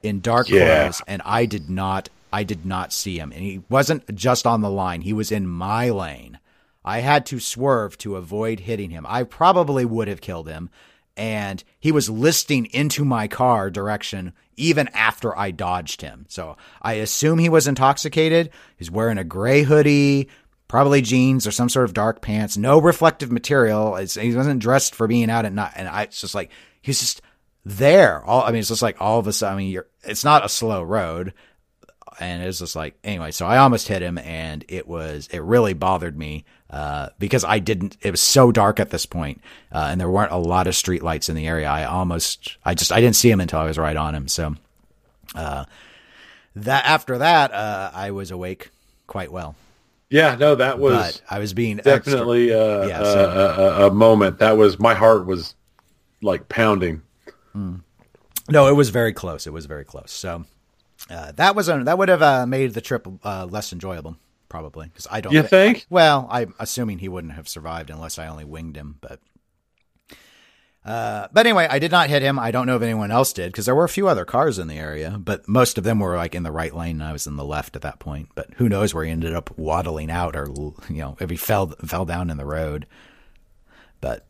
in 0.00 0.20
dark 0.20 0.48
Yeah. 0.48 0.82
clothes 0.84 1.02
and 1.08 1.22
I 1.24 1.46
did 1.46 1.68
not 1.68 2.08
I 2.32 2.44
did 2.44 2.64
not 2.64 2.92
see 2.92 3.18
him 3.18 3.32
and 3.32 3.42
he 3.42 3.62
wasn't 3.68 4.14
just 4.14 4.46
on 4.46 4.60
the 4.60 4.70
line 4.70 5.00
he 5.00 5.12
was 5.12 5.32
in 5.32 5.48
my 5.48 5.90
lane 5.90 6.38
I 6.84 7.00
had 7.00 7.26
to 7.26 7.40
swerve 7.40 7.98
to 7.98 8.14
avoid 8.16 8.60
hitting 8.60 8.90
him 8.90 9.06
I 9.08 9.24
probably 9.24 9.84
would 9.84 10.06
have 10.06 10.20
killed 10.20 10.48
him 10.48 10.70
and 11.16 11.62
he 11.78 11.92
was 11.92 12.10
listing 12.10 12.66
into 12.66 13.04
my 13.04 13.28
car 13.28 13.70
direction 13.70 14.32
even 14.56 14.88
after 14.88 15.36
I 15.36 15.50
dodged 15.50 16.02
him 16.02 16.26
so 16.28 16.56
I 16.82 16.94
assume 16.94 17.38
he 17.38 17.48
was 17.48 17.66
intoxicated 17.66 18.50
he's 18.76 18.90
wearing 18.90 19.18
a 19.18 19.24
gray 19.24 19.62
hoodie 19.62 20.28
probably 20.68 21.02
jeans 21.02 21.46
or 21.46 21.50
some 21.52 21.68
sort 21.68 21.84
of 21.84 21.94
dark 21.94 22.20
pants 22.20 22.56
no 22.56 22.80
reflective 22.80 23.30
material 23.30 23.96
it's, 23.96 24.14
he 24.14 24.34
wasn't 24.34 24.60
dressed 24.60 24.94
for 24.94 25.06
being 25.06 25.30
out 25.30 25.44
at 25.44 25.52
night 25.52 25.72
and 25.76 25.88
I 25.88 26.02
it's 26.02 26.20
just 26.20 26.34
like 26.34 26.50
he's 26.82 27.00
just 27.00 27.22
there. 27.66 28.24
All 28.24 28.42
I 28.42 28.52
mean, 28.52 28.60
it's 28.60 28.68
just 28.68 28.80
like 28.80 29.00
all 29.00 29.18
of 29.18 29.26
a 29.26 29.32
sudden. 29.32 29.54
I 29.54 29.58
mean, 29.58 29.70
you're. 29.70 29.88
It's 30.04 30.24
not 30.24 30.44
a 30.44 30.48
slow 30.48 30.82
road, 30.82 31.34
and 32.20 32.42
it's 32.42 32.58
just 32.58 32.76
like 32.76 32.96
anyway. 33.04 33.30
So 33.30 33.46
I 33.46 33.58
almost 33.58 33.88
hit 33.88 34.02
him, 34.02 34.18
and 34.18 34.64
it 34.68 34.86
was 34.88 35.28
it 35.32 35.40
really 35.42 35.74
bothered 35.74 36.16
me 36.18 36.44
uh, 36.70 37.08
because 37.18 37.44
I 37.44 37.58
didn't. 37.58 37.96
It 38.02 38.10
was 38.10 38.20
so 38.20 38.52
dark 38.52 38.80
at 38.80 38.90
this 38.90 39.06
point, 39.06 39.40
uh, 39.72 39.88
and 39.90 40.00
there 40.00 40.10
weren't 40.10 40.32
a 40.32 40.36
lot 40.36 40.66
of 40.66 40.74
street 40.74 41.02
lights 41.02 41.28
in 41.28 41.36
the 41.36 41.46
area. 41.46 41.68
I 41.68 41.84
almost, 41.84 42.56
I 42.64 42.74
just, 42.74 42.92
I 42.92 43.00
didn't 43.00 43.16
see 43.16 43.30
him 43.30 43.40
until 43.40 43.58
I 43.60 43.64
was 43.64 43.78
right 43.78 43.96
on 43.96 44.14
him. 44.14 44.28
So 44.28 44.54
uh, 45.34 45.64
that 46.56 46.84
after 46.86 47.18
that, 47.18 47.52
uh, 47.52 47.90
I 47.94 48.10
was 48.10 48.30
awake 48.30 48.70
quite 49.06 49.30
well, 49.30 49.54
yeah, 50.10 50.34
no, 50.36 50.54
that 50.56 50.78
was 50.78 50.94
but 51.20 51.22
I 51.30 51.38
was 51.38 51.52
being 51.54 51.78
extra- 51.78 51.96
definitely 51.96 52.52
uh, 52.52 52.86
Yeah, 52.86 53.02
so- 53.02 53.54
a, 53.78 53.84
a, 53.84 53.86
a 53.88 53.90
moment. 53.94 54.38
That 54.38 54.56
was 54.56 54.78
my 54.78 54.94
heart 54.94 55.26
was 55.26 55.54
like 56.22 56.48
pounding. 56.48 57.02
No, 58.48 58.68
it 58.68 58.74
was 58.74 58.90
very 58.90 59.12
close. 59.12 59.46
It 59.46 59.52
was 59.52 59.66
very 59.66 59.84
close. 59.84 60.12
So 60.12 60.44
uh, 61.10 61.32
that 61.32 61.54
was 61.54 61.68
a, 61.68 61.82
that 61.84 61.98
would 61.98 62.08
have 62.08 62.22
uh, 62.22 62.46
made 62.46 62.74
the 62.74 62.80
trip 62.80 63.06
uh, 63.24 63.46
less 63.46 63.72
enjoyable, 63.72 64.16
probably 64.48 64.88
because 64.88 65.06
I 65.10 65.20
don't. 65.20 65.32
You 65.32 65.42
thi- 65.42 65.48
think? 65.48 65.86
Well, 65.88 66.26
I'm 66.30 66.54
assuming 66.58 66.98
he 66.98 67.08
wouldn't 67.08 67.34
have 67.34 67.48
survived 67.48 67.90
unless 67.90 68.18
I 68.18 68.26
only 68.26 68.44
winged 68.44 68.76
him. 68.76 68.98
But 69.00 69.20
uh, 70.84 71.26
but 71.32 71.46
anyway, 71.46 71.66
I 71.68 71.80
did 71.80 71.90
not 71.90 72.08
hit 72.08 72.22
him. 72.22 72.38
I 72.38 72.52
don't 72.52 72.66
know 72.66 72.76
if 72.76 72.82
anyone 72.82 73.10
else 73.10 73.32
did 73.32 73.50
because 73.50 73.66
there 73.66 73.74
were 73.74 73.84
a 73.84 73.88
few 73.88 74.06
other 74.06 74.24
cars 74.24 74.58
in 74.58 74.68
the 74.68 74.78
area, 74.78 75.18
but 75.18 75.48
most 75.48 75.78
of 75.78 75.84
them 75.84 75.98
were 75.98 76.16
like 76.16 76.34
in 76.34 76.44
the 76.44 76.52
right 76.52 76.74
lane, 76.74 77.00
and 77.00 77.04
I 77.04 77.12
was 77.12 77.26
in 77.26 77.36
the 77.36 77.44
left 77.44 77.74
at 77.74 77.82
that 77.82 77.98
point. 77.98 78.28
But 78.34 78.54
who 78.54 78.68
knows 78.68 78.94
where 78.94 79.04
he 79.04 79.10
ended 79.10 79.34
up 79.34 79.56
waddling 79.58 80.10
out, 80.10 80.36
or 80.36 80.46
you 80.88 80.98
know, 80.98 81.16
if 81.20 81.28
he 81.28 81.36
fell 81.36 81.66
fell 81.84 82.04
down 82.04 82.30
in 82.30 82.36
the 82.36 82.46
road. 82.46 82.86
But 84.00 84.26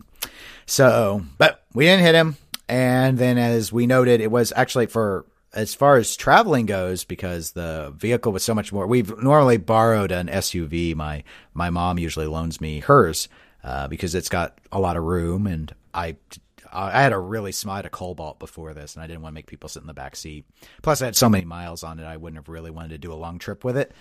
so, 0.64 1.23
but 1.38 1.64
we 1.75 1.85
didn't 1.85 2.04
hit 2.04 2.14
him. 2.14 2.37
And 2.68 3.16
then, 3.18 3.38
as 3.38 3.73
we 3.73 3.87
noted, 3.87 4.21
it 4.21 4.30
was 4.30 4.52
actually 4.56 4.87
for 4.87 5.25
as 5.57 5.75
far 5.75 5.97
as 5.97 6.15
traveling 6.17 6.67
goes, 6.67 7.05
because 7.05 7.53
the 7.53 7.93
vehicle 7.97 8.31
was 8.31 8.45
so 8.45 8.55
much 8.55 8.73
more. 8.73 8.87
We've 8.87 9.17
normally 9.21 9.57
borrowed 9.57 10.13
an 10.13 10.29
SUV. 10.29 10.95
My 10.95 11.25
my 11.55 11.71
mom 11.71 11.99
usually 11.99 12.27
loans 12.27 12.61
me 12.61 12.81
hers 12.81 13.29
uh, 13.65 13.89
because 13.89 14.15
it's 14.15 14.29
got 14.29 14.59
a 14.71 14.79
lot 14.79 14.97
of 14.97 15.03
room, 15.03 15.47
and 15.47 15.75
I. 15.93 16.17
I 16.73 17.01
had 17.01 17.15
a 17.15 17.19
really 17.19 17.53
small 17.53 17.75
I 17.75 17.77
had 17.79 17.87
a 17.87 17.91
Cobalt 17.91 18.39
before 18.39 18.75
this, 18.75 18.97
and 18.97 19.03
I 19.03 19.07
didn't 19.07 19.23
want 19.23 19.33
to 19.33 19.35
make 19.35 19.47
people 19.47 19.69
sit 19.69 19.81
in 19.81 19.87
the 19.87 19.95
back 19.95 20.15
seat. 20.15 20.45
Plus, 20.83 21.01
I 21.01 21.07
had 21.07 21.17
so 21.17 21.29
many 21.29 21.47
miles 21.47 21.83
on 21.83 21.99
it, 22.01 22.05
I 22.05 22.19
wouldn't 22.19 22.37
have 22.37 22.51
really 22.51 22.73
wanted 22.73 22.91
to 22.91 22.99
do 22.99 23.13
a 23.13 23.15
long 23.15 23.39
trip 23.39 23.65
with 23.65 23.79
it. 23.79 23.93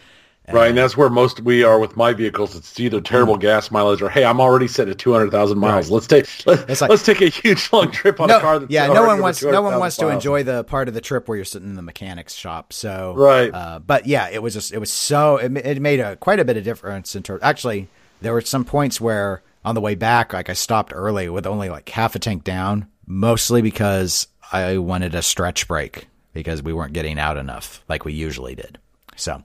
Right, 0.54 0.70
and 0.70 0.78
that's 0.78 0.96
where 0.96 1.10
most 1.10 1.42
we 1.42 1.64
are 1.64 1.80
with 1.80 1.98
my 1.98 2.14
vehicles. 2.14 2.56
It's 2.56 2.80
either 2.80 3.02
terrible 3.02 3.36
gas 3.38 3.72
mileage 3.72 4.02
or 4.02 4.10
hey, 4.10 4.24
I'm 4.26 4.40
already 4.40 4.68
set 4.68 4.88
at 4.88 5.00
200,000 5.00 5.58
miles. 5.58 5.86
Right. 5.88 5.94
Let's 5.94 6.08
take 6.08 6.28
let, 6.46 6.70
It's 6.70 6.82
like- 6.82 6.92
us 6.92 7.04
take 7.04 7.22
a 7.22 7.30
huge 7.30 7.68
long 7.74 7.90
trip 7.92 8.20
on 8.20 8.28
no, 8.28 8.38
a 8.38 8.42
car. 8.42 8.60
That's 8.60 8.72
yeah, 8.72 8.88
no 8.88 9.06
one 9.06 9.22
wants 9.22 9.42
no 9.42 9.62
one 9.64 9.74
200,000 9.74 9.80
wants 9.80 9.98
to 9.98 10.10
enjoy 10.10 10.44
the 10.44 10.64
part 10.64 10.88
of 10.88 10.94
the 10.94 11.02
trip 11.02 11.28
where 11.28 11.36
you're 11.36 11.46
sitting 11.46 11.70
in 11.70 11.76
the 11.76 11.82
mechanic's 11.82 12.36
shop. 12.36 12.74
So 12.74 13.14
Right. 13.18 13.52
uh, 13.54 13.80
but 13.80 14.06
yeah, 14.06 14.30
it 14.30 14.44
was 14.44 14.54
just 14.54 14.72
it 14.72 14.78
was 14.78 14.92
so 14.92 15.38
it, 15.38 15.56
it 15.58 15.82
made 15.82 16.00
a 16.00 16.16
quite 16.16 16.40
a 16.40 16.46
bit 16.46 16.58
of 16.58 16.64
difference 16.64 17.16
in 17.16 17.24
terms. 17.24 17.42
Actually, 17.42 17.88
there 18.22 18.34
were 18.34 18.42
some 18.42 18.66
points 18.66 19.02
where 19.02 19.42
on 19.64 19.74
the 19.74 19.82
way 19.82 19.96
back, 19.96 20.32
like 20.34 20.50
I 20.50 20.54
stopped 20.54 20.92
early 20.94 21.28
with 21.28 21.48
only 21.48 21.70
like 21.70 21.90
half 21.90 22.16
a 22.16 22.20
tank 22.20 22.44
down, 22.44 22.88
mostly 23.08 23.64
because 23.64 24.28
I 24.52 24.78
wanted 24.78 25.16
a 25.16 25.24
stretch 25.24 25.68
break 25.68 26.08
because 26.34 26.62
we 26.62 26.72
weren't 26.72 26.94
getting 26.94 27.18
out 27.18 27.38
enough 27.38 27.84
like 27.90 28.06
we 28.06 28.14
usually 28.14 28.54
did. 28.54 28.78
So. 29.16 29.42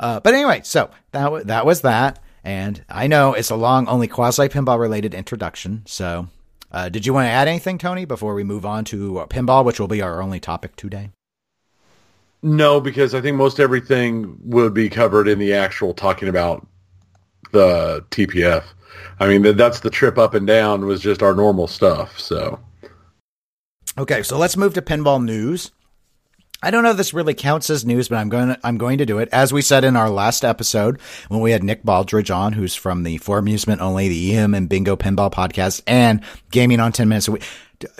Uh, 0.00 0.18
but 0.18 0.34
anyway, 0.34 0.62
so 0.64 0.90
that 1.12 1.24
w- 1.24 1.44
that 1.44 1.64
was 1.64 1.82
that, 1.82 2.18
and 2.42 2.82
I 2.88 3.06
know 3.06 3.34
it's 3.34 3.50
a 3.50 3.56
long, 3.56 3.86
only 3.86 4.08
quasi 4.08 4.48
pinball 4.48 4.80
related 4.80 5.14
introduction. 5.14 5.82
So, 5.86 6.28
uh, 6.72 6.88
did 6.88 7.06
you 7.06 7.12
want 7.12 7.26
to 7.26 7.30
add 7.30 7.46
anything, 7.46 7.76
Tony, 7.76 8.06
before 8.06 8.34
we 8.34 8.42
move 8.42 8.64
on 8.64 8.84
to 8.86 9.18
uh, 9.18 9.26
pinball, 9.26 9.64
which 9.64 9.78
will 9.78 9.88
be 9.88 10.00
our 10.00 10.22
only 10.22 10.40
topic 10.40 10.74
today? 10.74 11.10
No, 12.42 12.80
because 12.80 13.14
I 13.14 13.20
think 13.20 13.36
most 13.36 13.60
everything 13.60 14.38
would 14.42 14.72
be 14.72 14.88
covered 14.88 15.28
in 15.28 15.38
the 15.38 15.52
actual 15.52 15.92
talking 15.92 16.28
about 16.28 16.66
the 17.52 18.02
TPF. 18.10 18.64
I 19.20 19.28
mean, 19.28 19.54
that's 19.56 19.80
the 19.80 19.90
trip 19.90 20.16
up 20.16 20.32
and 20.32 20.46
down 20.46 20.86
was 20.86 21.02
just 21.02 21.22
our 21.22 21.34
normal 21.34 21.66
stuff. 21.66 22.18
So 22.18 22.58
Okay, 23.98 24.22
so 24.22 24.38
let's 24.38 24.56
move 24.56 24.72
to 24.74 24.82
pinball 24.82 25.22
news. 25.22 25.72
I 26.62 26.70
don't 26.70 26.82
know 26.82 26.90
if 26.90 26.96
this 26.98 27.14
really 27.14 27.32
counts 27.32 27.70
as 27.70 27.86
news, 27.86 28.08
but 28.08 28.16
I'm 28.16 28.28
going 28.28 28.48
to, 28.48 28.60
I'm 28.62 28.76
going 28.76 28.98
to 28.98 29.06
do 29.06 29.18
it. 29.18 29.30
As 29.32 29.52
we 29.52 29.62
said 29.62 29.82
in 29.82 29.96
our 29.96 30.10
last 30.10 30.44
episode, 30.44 31.00
when 31.28 31.40
we 31.40 31.52
had 31.52 31.64
Nick 31.64 31.82
Baldridge 31.82 32.34
on, 32.34 32.52
who's 32.52 32.74
from 32.74 33.02
the 33.02 33.16
For 33.18 33.38
Amusement 33.38 33.80
Only, 33.80 34.08
the 34.08 34.36
EM 34.36 34.52
and 34.52 34.68
Bingo 34.68 34.94
Pinball 34.94 35.32
podcast, 35.32 35.82
and 35.86 36.22
Gaming 36.50 36.78
on 36.80 36.92
10 36.92 37.08
Minutes 37.08 37.28
a 37.28 37.32
Week. 37.32 37.42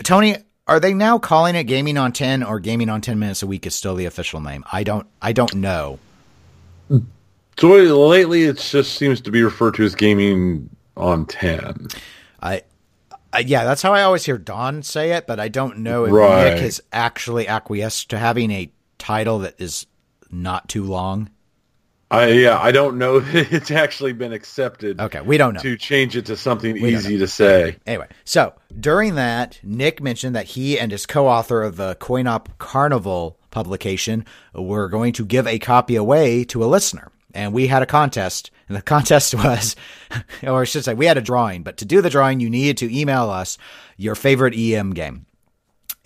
Tony, 0.03 0.35
are 0.67 0.79
they 0.79 0.93
now 0.93 1.17
calling 1.17 1.55
it 1.55 1.63
Gaming 1.63 1.97
on 1.97 2.11
10 2.11 2.43
or 2.43 2.59
Gaming 2.59 2.89
on 2.89 3.01
10 3.01 3.17
Minutes 3.17 3.41
a 3.41 3.47
Week 3.47 3.65
is 3.65 3.73
still 3.73 3.95
the 3.95 4.05
official 4.05 4.41
name? 4.41 4.63
I 4.71 4.83
don't, 4.83 5.07
I 5.21 5.33
don't 5.33 5.55
know. 5.55 5.97
so 7.57 7.67
lately, 7.67 8.43
it 8.43 8.57
just 8.57 8.93
seems 8.93 9.21
to 9.21 9.31
be 9.31 9.41
referred 9.41 9.73
to 9.75 9.83
as 9.83 9.95
gaming 9.95 10.69
on 10.95 11.25
ten. 11.25 11.87
I, 12.41 12.61
I 13.33 13.39
yeah, 13.39 13.63
that's 13.63 13.81
how 13.81 13.93
I 13.93 14.03
always 14.03 14.25
hear 14.25 14.37
Don 14.37 14.83
say 14.83 15.11
it, 15.13 15.27
but 15.27 15.39
I 15.39 15.47
don't 15.47 15.79
know 15.79 16.05
if 16.05 16.11
Right. 16.11 16.53
Nick 16.53 16.63
has 16.63 16.81
actually 16.91 17.47
acquiesced 17.47 18.09
to 18.09 18.17
having 18.17 18.51
a 18.51 18.71
title 18.97 19.39
that 19.39 19.59
is 19.59 19.85
not 20.29 20.67
too 20.69 20.83
long. 20.83 21.29
I 22.09 22.27
yeah, 22.27 22.59
I 22.59 22.71
don't 22.71 22.97
know 22.97 23.17
if 23.23 23.53
it's 23.53 23.71
actually 23.71 24.13
been 24.13 24.33
accepted. 24.33 24.99
Okay, 24.99 25.21
we 25.21 25.37
don't 25.37 25.53
know. 25.53 25.61
to 25.61 25.77
change 25.77 26.17
it 26.17 26.25
to 26.25 26.35
something 26.35 26.75
don't 26.75 26.85
easy 26.85 27.17
to 27.17 27.27
say. 27.27 27.77
Anyway, 27.85 28.07
so 28.25 28.53
during 28.77 29.15
that, 29.15 29.59
Nick 29.63 30.01
mentioned 30.01 30.35
that 30.35 30.47
he 30.47 30.77
and 30.77 30.91
his 30.91 31.05
co-author 31.05 31.63
of 31.63 31.77
the 31.77 31.95
Coin-Op 31.95 32.57
Carnival 32.57 33.39
publication 33.49 34.25
were 34.53 34.89
going 34.89 35.13
to 35.13 35.25
give 35.25 35.47
a 35.47 35.57
copy 35.59 35.95
away 35.95 36.43
to 36.45 36.63
a 36.63 36.67
listener. 36.67 37.11
And 37.33 37.53
we 37.53 37.67
had 37.67 37.81
a 37.81 37.85
contest, 37.85 38.51
and 38.71 38.77
the 38.77 38.81
contest 38.81 39.35
was, 39.35 39.75
or 40.41 40.61
I 40.61 40.63
should 40.63 40.85
say, 40.85 40.93
we 40.93 41.05
had 41.05 41.17
a 41.17 41.21
drawing, 41.21 41.61
but 41.63 41.77
to 41.77 41.85
do 41.85 42.01
the 42.01 42.09
drawing, 42.09 42.39
you 42.39 42.49
needed 42.49 42.77
to 42.77 42.97
email 42.97 43.29
us 43.29 43.57
your 43.97 44.15
favorite 44.15 44.55
EM 44.55 44.93
game. 44.93 45.25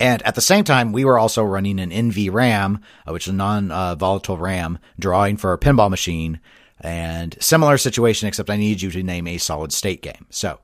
And 0.00 0.20
at 0.22 0.34
the 0.34 0.40
same 0.40 0.64
time, 0.64 0.92
we 0.92 1.04
were 1.04 1.18
also 1.18 1.44
running 1.44 1.78
an 1.78 1.90
NV 1.90 2.32
RAM, 2.32 2.80
uh, 3.06 3.12
which 3.12 3.28
is 3.28 3.32
a 3.32 3.36
non-volatile 3.36 4.36
RAM, 4.36 4.78
drawing 4.98 5.36
for 5.36 5.52
a 5.52 5.58
pinball 5.58 5.88
machine. 5.88 6.40
And 6.80 7.36
similar 7.40 7.78
situation, 7.78 8.28
except 8.28 8.50
I 8.50 8.56
need 8.56 8.82
you 8.82 8.90
to 8.90 9.02
name 9.02 9.26
a 9.26 9.38
solid 9.38 9.72
state 9.72 10.02
game. 10.02 10.26
So, 10.28 10.58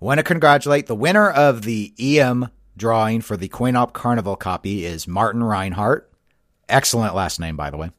want 0.00 0.18
to 0.18 0.24
congratulate 0.24 0.86
the 0.86 0.94
winner 0.94 1.30
of 1.30 1.62
the 1.62 1.94
EM 1.98 2.48
drawing 2.76 3.22
for 3.22 3.36
the 3.36 3.48
Coin-Op 3.48 3.92
Carnival 3.94 4.36
copy 4.36 4.84
is 4.84 5.08
Martin 5.08 5.42
Reinhardt. 5.42 6.12
Excellent 6.68 7.14
last 7.14 7.40
name, 7.40 7.56
by 7.56 7.70
the 7.70 7.78
way. 7.78 7.90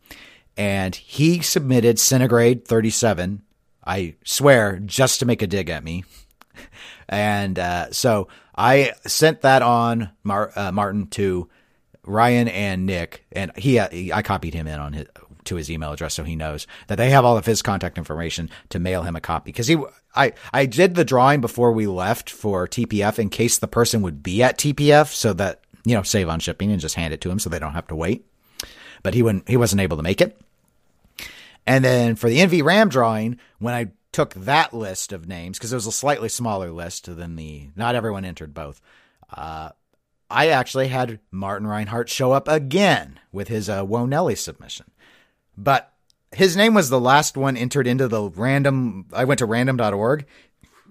And 0.59 0.93
he 0.93 1.39
submitted 1.39 1.99
Centigrade 1.99 2.65
37. 2.65 3.43
I 3.87 4.15
swear, 4.25 4.77
just 4.79 5.19
to 5.19 5.25
make 5.25 5.41
a 5.41 5.47
dig 5.47 5.69
at 5.69 5.83
me. 5.83 6.03
And 7.11 7.57
uh, 7.57 7.91
so 7.91 8.27
I 8.55 8.93
sent 9.07 9.41
that 9.41 9.63
on 9.63 10.11
Mar- 10.23 10.51
uh, 10.55 10.71
Martin 10.71 11.07
to 11.07 11.49
Ryan 12.05 12.47
and 12.47 12.85
Nick, 12.85 13.25
and 13.31 13.51
he, 13.57 13.79
uh, 13.79 13.89
he 13.89 14.13
I 14.13 14.21
copied 14.21 14.53
him 14.53 14.67
in 14.67 14.79
on 14.79 14.93
his 14.93 15.07
to 15.45 15.55
his 15.55 15.71
email 15.71 15.91
address 15.91 16.13
so 16.13 16.23
he 16.23 16.35
knows 16.35 16.67
that 16.87 16.97
they 16.97 17.09
have 17.09 17.25
all 17.25 17.37
of 17.37 17.45
his 17.45 17.61
contact 17.61 17.97
information 17.97 18.49
to 18.69 18.77
mail 18.77 19.01
him 19.01 19.15
a 19.15 19.21
copy 19.21 19.51
because 19.51 19.67
he 19.67 19.77
I 20.15 20.33
I 20.53 20.67
did 20.67 20.93
the 20.93 21.05
drawing 21.05 21.41
before 21.41 21.71
we 21.71 21.87
left 21.87 22.29
for 22.29 22.67
TPF 22.67 23.17
in 23.17 23.29
case 23.29 23.57
the 23.57 23.67
person 23.67 24.03
would 24.03 24.21
be 24.21 24.43
at 24.43 24.59
TPF 24.59 25.07
so 25.07 25.33
that 25.33 25.61
you 25.85 25.95
know 25.95 26.03
save 26.03 26.29
on 26.29 26.39
shipping 26.39 26.71
and 26.71 26.79
just 26.79 26.95
hand 26.95 27.13
it 27.13 27.21
to 27.21 27.31
him 27.31 27.39
so 27.39 27.49
they 27.49 27.59
don't 27.59 27.73
have 27.73 27.87
to 27.87 27.95
wait. 27.95 28.25
But 29.01 29.15
he 29.15 29.23
wouldn't 29.23 29.49
he 29.49 29.57
wasn't 29.57 29.81
able 29.81 29.97
to 29.97 30.03
make 30.03 30.21
it. 30.21 30.39
And 31.69 31.85
then 31.85 32.15
for 32.15 32.27
the 32.27 32.39
NV 32.39 32.63
RAM 32.63 32.89
drawing, 32.89 33.37
when 33.59 33.75
I 33.75 33.91
took 34.11 34.33
that 34.33 34.73
list 34.73 35.13
of 35.13 35.27
names, 35.27 35.59
because 35.59 35.71
it 35.71 35.75
was 35.75 35.85
a 35.85 35.91
slightly 35.91 36.27
smaller 36.27 36.71
list 36.71 37.15
than 37.15 37.35
the, 37.35 37.69
not 37.75 37.93
everyone 37.93 38.25
entered 38.25 38.55
both, 38.55 38.81
uh, 39.31 39.69
I 40.31 40.47
actually 40.47 40.87
had 40.87 41.19
Martin 41.29 41.67
Reinhardt 41.67 42.09
show 42.09 42.31
up 42.31 42.47
again 42.47 43.19
with 43.31 43.49
his 43.49 43.69
uh, 43.69 43.85
Wonelli 43.85 44.35
submission. 44.35 44.89
But 45.55 45.93
his 46.31 46.57
name 46.57 46.73
was 46.73 46.89
the 46.89 46.99
last 46.99 47.37
one 47.37 47.55
entered 47.55 47.85
into 47.85 48.07
the 48.07 48.31
random, 48.31 49.05
I 49.13 49.25
went 49.25 49.37
to 49.37 49.45
random.org 49.45 50.25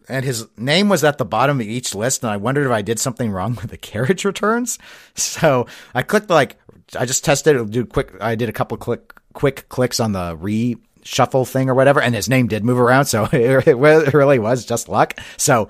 and 0.09 0.25
his 0.25 0.47
name 0.57 0.89
was 0.89 1.03
at 1.03 1.19
the 1.19 1.25
bottom 1.25 1.61
of 1.61 1.67
each 1.67 1.93
list 1.93 2.23
and 2.23 2.31
I 2.31 2.37
wondered 2.37 2.67
if 2.67 2.73
I 2.73 2.83
did 2.83 3.01
something 3.01 3.33
wrong 3.33 3.57
with 3.57 3.71
the 3.71 3.77
carriage 3.79 4.25
returns. 4.25 4.79
So 5.17 5.67
I 5.93 6.03
clicked 6.03 6.31
like, 6.31 6.57
I 6.97 7.05
just 7.05 7.25
tested 7.25 7.57
it, 7.57 7.71
do 7.71 7.85
quick, 7.85 8.13
I 8.21 8.37
did 8.37 8.49
a 8.49 8.53
couple 8.53 8.77
click, 8.77 9.13
quick 9.33 9.69
clicks 9.69 10.01
on 10.01 10.13
the 10.13 10.37
re 10.37 10.77
shuffle 11.09 11.45
thing 11.45 11.71
or 11.71 11.75
whatever, 11.75 12.01
and 12.01 12.15
his 12.15 12.29
name 12.29 12.49
did 12.49 12.65
move 12.65 12.79
around, 12.79 13.07
so 13.07 13.25
it, 13.33 13.67
it 13.67 13.77
really 14.15 14.39
was 14.39 14.65
just 14.65 14.89
luck. 14.89 15.19
So 15.37 15.69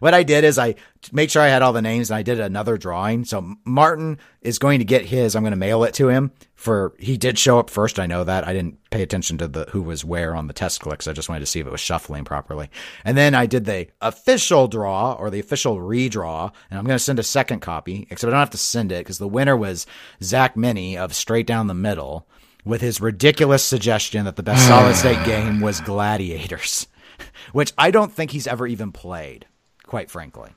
what 0.00 0.14
I 0.14 0.22
did 0.22 0.44
is 0.44 0.58
I 0.58 0.76
made 1.12 1.30
sure 1.30 1.42
I 1.42 1.48
had 1.48 1.62
all 1.62 1.72
the 1.72 1.82
names, 1.82 2.10
and 2.10 2.16
I 2.16 2.22
did 2.22 2.40
another 2.40 2.78
drawing. 2.78 3.24
So 3.24 3.54
Martin 3.64 4.18
is 4.40 4.58
going 4.58 4.78
to 4.78 4.84
get 4.84 5.04
his. 5.04 5.36
I'm 5.36 5.42
going 5.42 5.52
to 5.52 5.56
mail 5.56 5.84
it 5.84 5.94
to 5.94 6.08
him. 6.08 6.32
For 6.54 6.94
he 6.98 7.16
did 7.16 7.38
show 7.38 7.60
up 7.60 7.70
first. 7.70 8.00
I 8.00 8.06
know 8.06 8.24
that. 8.24 8.46
I 8.46 8.52
didn't 8.52 8.78
pay 8.90 9.02
attention 9.02 9.38
to 9.38 9.46
the 9.46 9.66
who 9.70 9.80
was 9.80 10.04
where 10.04 10.34
on 10.34 10.48
the 10.48 10.52
test 10.52 10.80
clicks. 10.80 11.06
I 11.06 11.12
just 11.12 11.28
wanted 11.28 11.40
to 11.40 11.46
see 11.46 11.60
if 11.60 11.66
it 11.68 11.72
was 11.72 11.80
shuffling 11.80 12.24
properly. 12.24 12.68
And 13.04 13.16
then 13.16 13.34
I 13.34 13.46
did 13.46 13.64
the 13.64 13.86
official 14.00 14.66
draw 14.66 15.12
or 15.12 15.30
the 15.30 15.38
official 15.38 15.76
redraw, 15.76 16.50
and 16.68 16.78
I'm 16.78 16.84
going 16.84 16.98
to 16.98 17.04
send 17.04 17.20
a 17.20 17.24
second 17.24 17.60
copy. 17.60 18.08
Except 18.10 18.28
I 18.28 18.32
don't 18.32 18.40
have 18.40 18.50
to 18.50 18.58
send 18.58 18.90
it 18.90 19.04
because 19.04 19.18
the 19.18 19.28
winner 19.28 19.56
was 19.56 19.86
Zach 20.20 20.56
Meny 20.56 20.98
of 20.98 21.14
Straight 21.14 21.46
Down 21.46 21.68
the 21.68 21.74
Middle 21.74 22.26
with 22.68 22.82
his 22.82 23.00
ridiculous 23.00 23.64
suggestion 23.64 24.26
that 24.26 24.36
the 24.36 24.42
best 24.42 24.66
solid 24.68 24.94
state 24.94 25.24
game 25.24 25.60
was 25.60 25.80
Gladiators, 25.80 26.86
which 27.52 27.72
I 27.78 27.90
don't 27.90 28.12
think 28.12 28.30
he's 28.30 28.46
ever 28.46 28.66
even 28.66 28.92
played, 28.92 29.46
quite 29.86 30.10
frankly. 30.10 30.50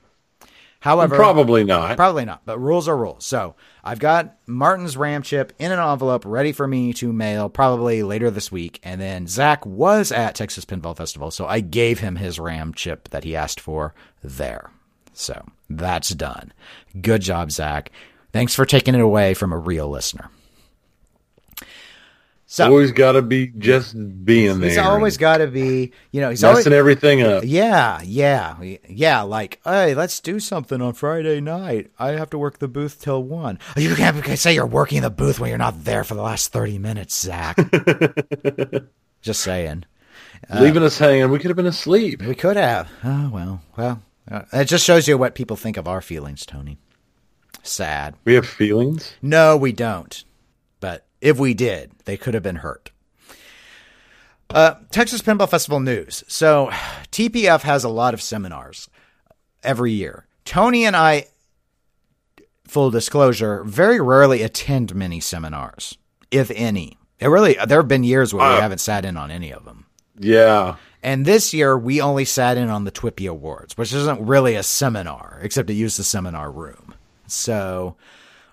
However, 0.80 1.14
Probably 1.14 1.62
not. 1.62 1.96
Probably 1.96 2.24
not, 2.24 2.42
but 2.44 2.58
rules 2.58 2.88
are 2.88 2.96
rules. 2.96 3.24
So 3.24 3.54
I've 3.84 4.00
got 4.00 4.36
Martin's 4.48 4.96
RAM 4.96 5.22
chip 5.22 5.52
in 5.60 5.70
an 5.70 5.78
envelope 5.78 6.24
ready 6.26 6.50
for 6.50 6.66
me 6.66 6.92
to 6.94 7.12
mail 7.12 7.48
probably 7.48 8.02
later 8.02 8.32
this 8.32 8.50
week. 8.50 8.80
And 8.82 9.00
then 9.00 9.28
Zach 9.28 9.64
was 9.64 10.10
at 10.10 10.34
Texas 10.34 10.64
Pinball 10.64 10.96
Festival, 10.96 11.30
so 11.30 11.46
I 11.46 11.60
gave 11.60 12.00
him 12.00 12.16
his 12.16 12.40
RAM 12.40 12.74
chip 12.74 13.08
that 13.10 13.22
he 13.22 13.36
asked 13.36 13.60
for 13.60 13.94
there. 14.24 14.70
So 15.12 15.46
that's 15.70 16.10
done. 16.10 16.52
Good 17.00 17.22
job, 17.22 17.52
Zach. 17.52 17.92
Thanks 18.32 18.54
for 18.54 18.66
taking 18.66 18.96
it 18.96 19.00
away 19.00 19.34
from 19.34 19.52
a 19.52 19.58
real 19.58 19.88
listener. 19.88 20.30
So 22.52 22.66
always 22.66 22.92
got 22.92 23.12
to 23.12 23.22
be 23.22 23.46
just 23.46 23.94
being 24.26 24.60
there. 24.60 24.68
he's 24.68 24.76
always 24.76 25.16
got 25.16 25.38
to 25.38 25.46
be, 25.46 25.90
you 26.10 26.20
know, 26.20 26.28
he's 26.28 26.42
messing 26.42 26.50
always 26.50 26.66
everything 26.66 27.22
up. 27.22 27.44
Yeah, 27.46 28.02
yeah, 28.04 28.56
yeah. 28.90 29.22
Like, 29.22 29.58
hey, 29.64 29.94
let's 29.94 30.20
do 30.20 30.38
something 30.38 30.82
on 30.82 30.92
Friday 30.92 31.40
night. 31.40 31.92
I 31.98 32.08
have 32.10 32.28
to 32.28 32.36
work 32.36 32.58
the 32.58 32.68
booth 32.68 33.00
till 33.00 33.22
one. 33.22 33.58
You 33.74 33.94
can't 33.94 34.38
say 34.38 34.52
you're 34.52 34.66
working 34.66 35.00
the 35.00 35.08
booth 35.08 35.40
when 35.40 35.48
you're 35.48 35.56
not 35.56 35.84
there 35.84 36.04
for 36.04 36.14
the 36.14 36.20
last 36.20 36.52
thirty 36.52 36.76
minutes, 36.76 37.18
Zach. 37.18 37.56
Just 39.22 39.40
saying. 39.40 39.86
Leaving 40.54 40.82
us 40.82 40.98
hanging. 40.98 41.30
We 41.30 41.38
could 41.38 41.48
have 41.48 41.56
been 41.56 41.64
asleep. 41.64 42.20
We 42.20 42.34
could 42.34 42.58
have. 42.58 42.86
Oh 43.02 43.30
well, 43.32 43.62
well. 43.78 44.02
Uh, 44.30 44.42
it 44.52 44.66
just 44.66 44.84
shows 44.84 45.08
you 45.08 45.16
what 45.16 45.34
people 45.34 45.56
think 45.56 45.78
of 45.78 45.88
our 45.88 46.02
feelings, 46.02 46.44
Tony. 46.44 46.76
Sad. 47.62 48.14
We 48.26 48.34
have 48.34 48.46
feelings. 48.46 49.14
No, 49.22 49.56
we 49.56 49.72
don't. 49.72 50.22
But 50.80 51.06
if 51.22 51.38
we 51.38 51.54
did, 51.54 51.92
they 52.04 52.18
could 52.18 52.34
have 52.34 52.42
been 52.42 52.56
hurt. 52.56 52.90
Uh, 54.50 54.74
Texas 54.90 55.22
Pinball 55.22 55.48
Festival 55.48 55.80
news. 55.80 56.22
So, 56.28 56.68
TPF 57.10 57.62
has 57.62 57.84
a 57.84 57.88
lot 57.88 58.12
of 58.12 58.20
seminars 58.20 58.90
every 59.62 59.92
year. 59.92 60.26
Tony 60.44 60.84
and 60.84 60.94
I, 60.94 61.26
full 62.68 62.90
disclosure, 62.90 63.64
very 63.64 63.98
rarely 64.00 64.42
attend 64.42 64.94
many 64.94 65.20
seminars, 65.20 65.96
if 66.30 66.50
any. 66.54 66.98
It 67.18 67.28
really 67.28 67.56
there 67.66 67.78
have 67.78 67.88
been 67.88 68.04
years 68.04 68.34
where 68.34 68.46
we 68.46 68.56
Uh, 68.56 68.60
haven't 68.60 68.78
sat 68.80 69.04
in 69.04 69.16
on 69.16 69.30
any 69.30 69.52
of 69.52 69.64
them. 69.64 69.86
Yeah. 70.18 70.76
And 71.04 71.24
this 71.24 71.54
year 71.54 71.78
we 71.78 72.00
only 72.00 72.24
sat 72.24 72.56
in 72.56 72.68
on 72.68 72.84
the 72.84 72.90
Twippy 72.90 73.26
Awards, 73.26 73.78
which 73.78 73.92
isn't 73.92 74.20
really 74.26 74.56
a 74.56 74.62
seminar, 74.64 75.38
except 75.40 75.70
it 75.70 75.74
used 75.74 75.98
the 75.98 76.04
seminar 76.04 76.50
room. 76.50 76.94
So 77.28 77.96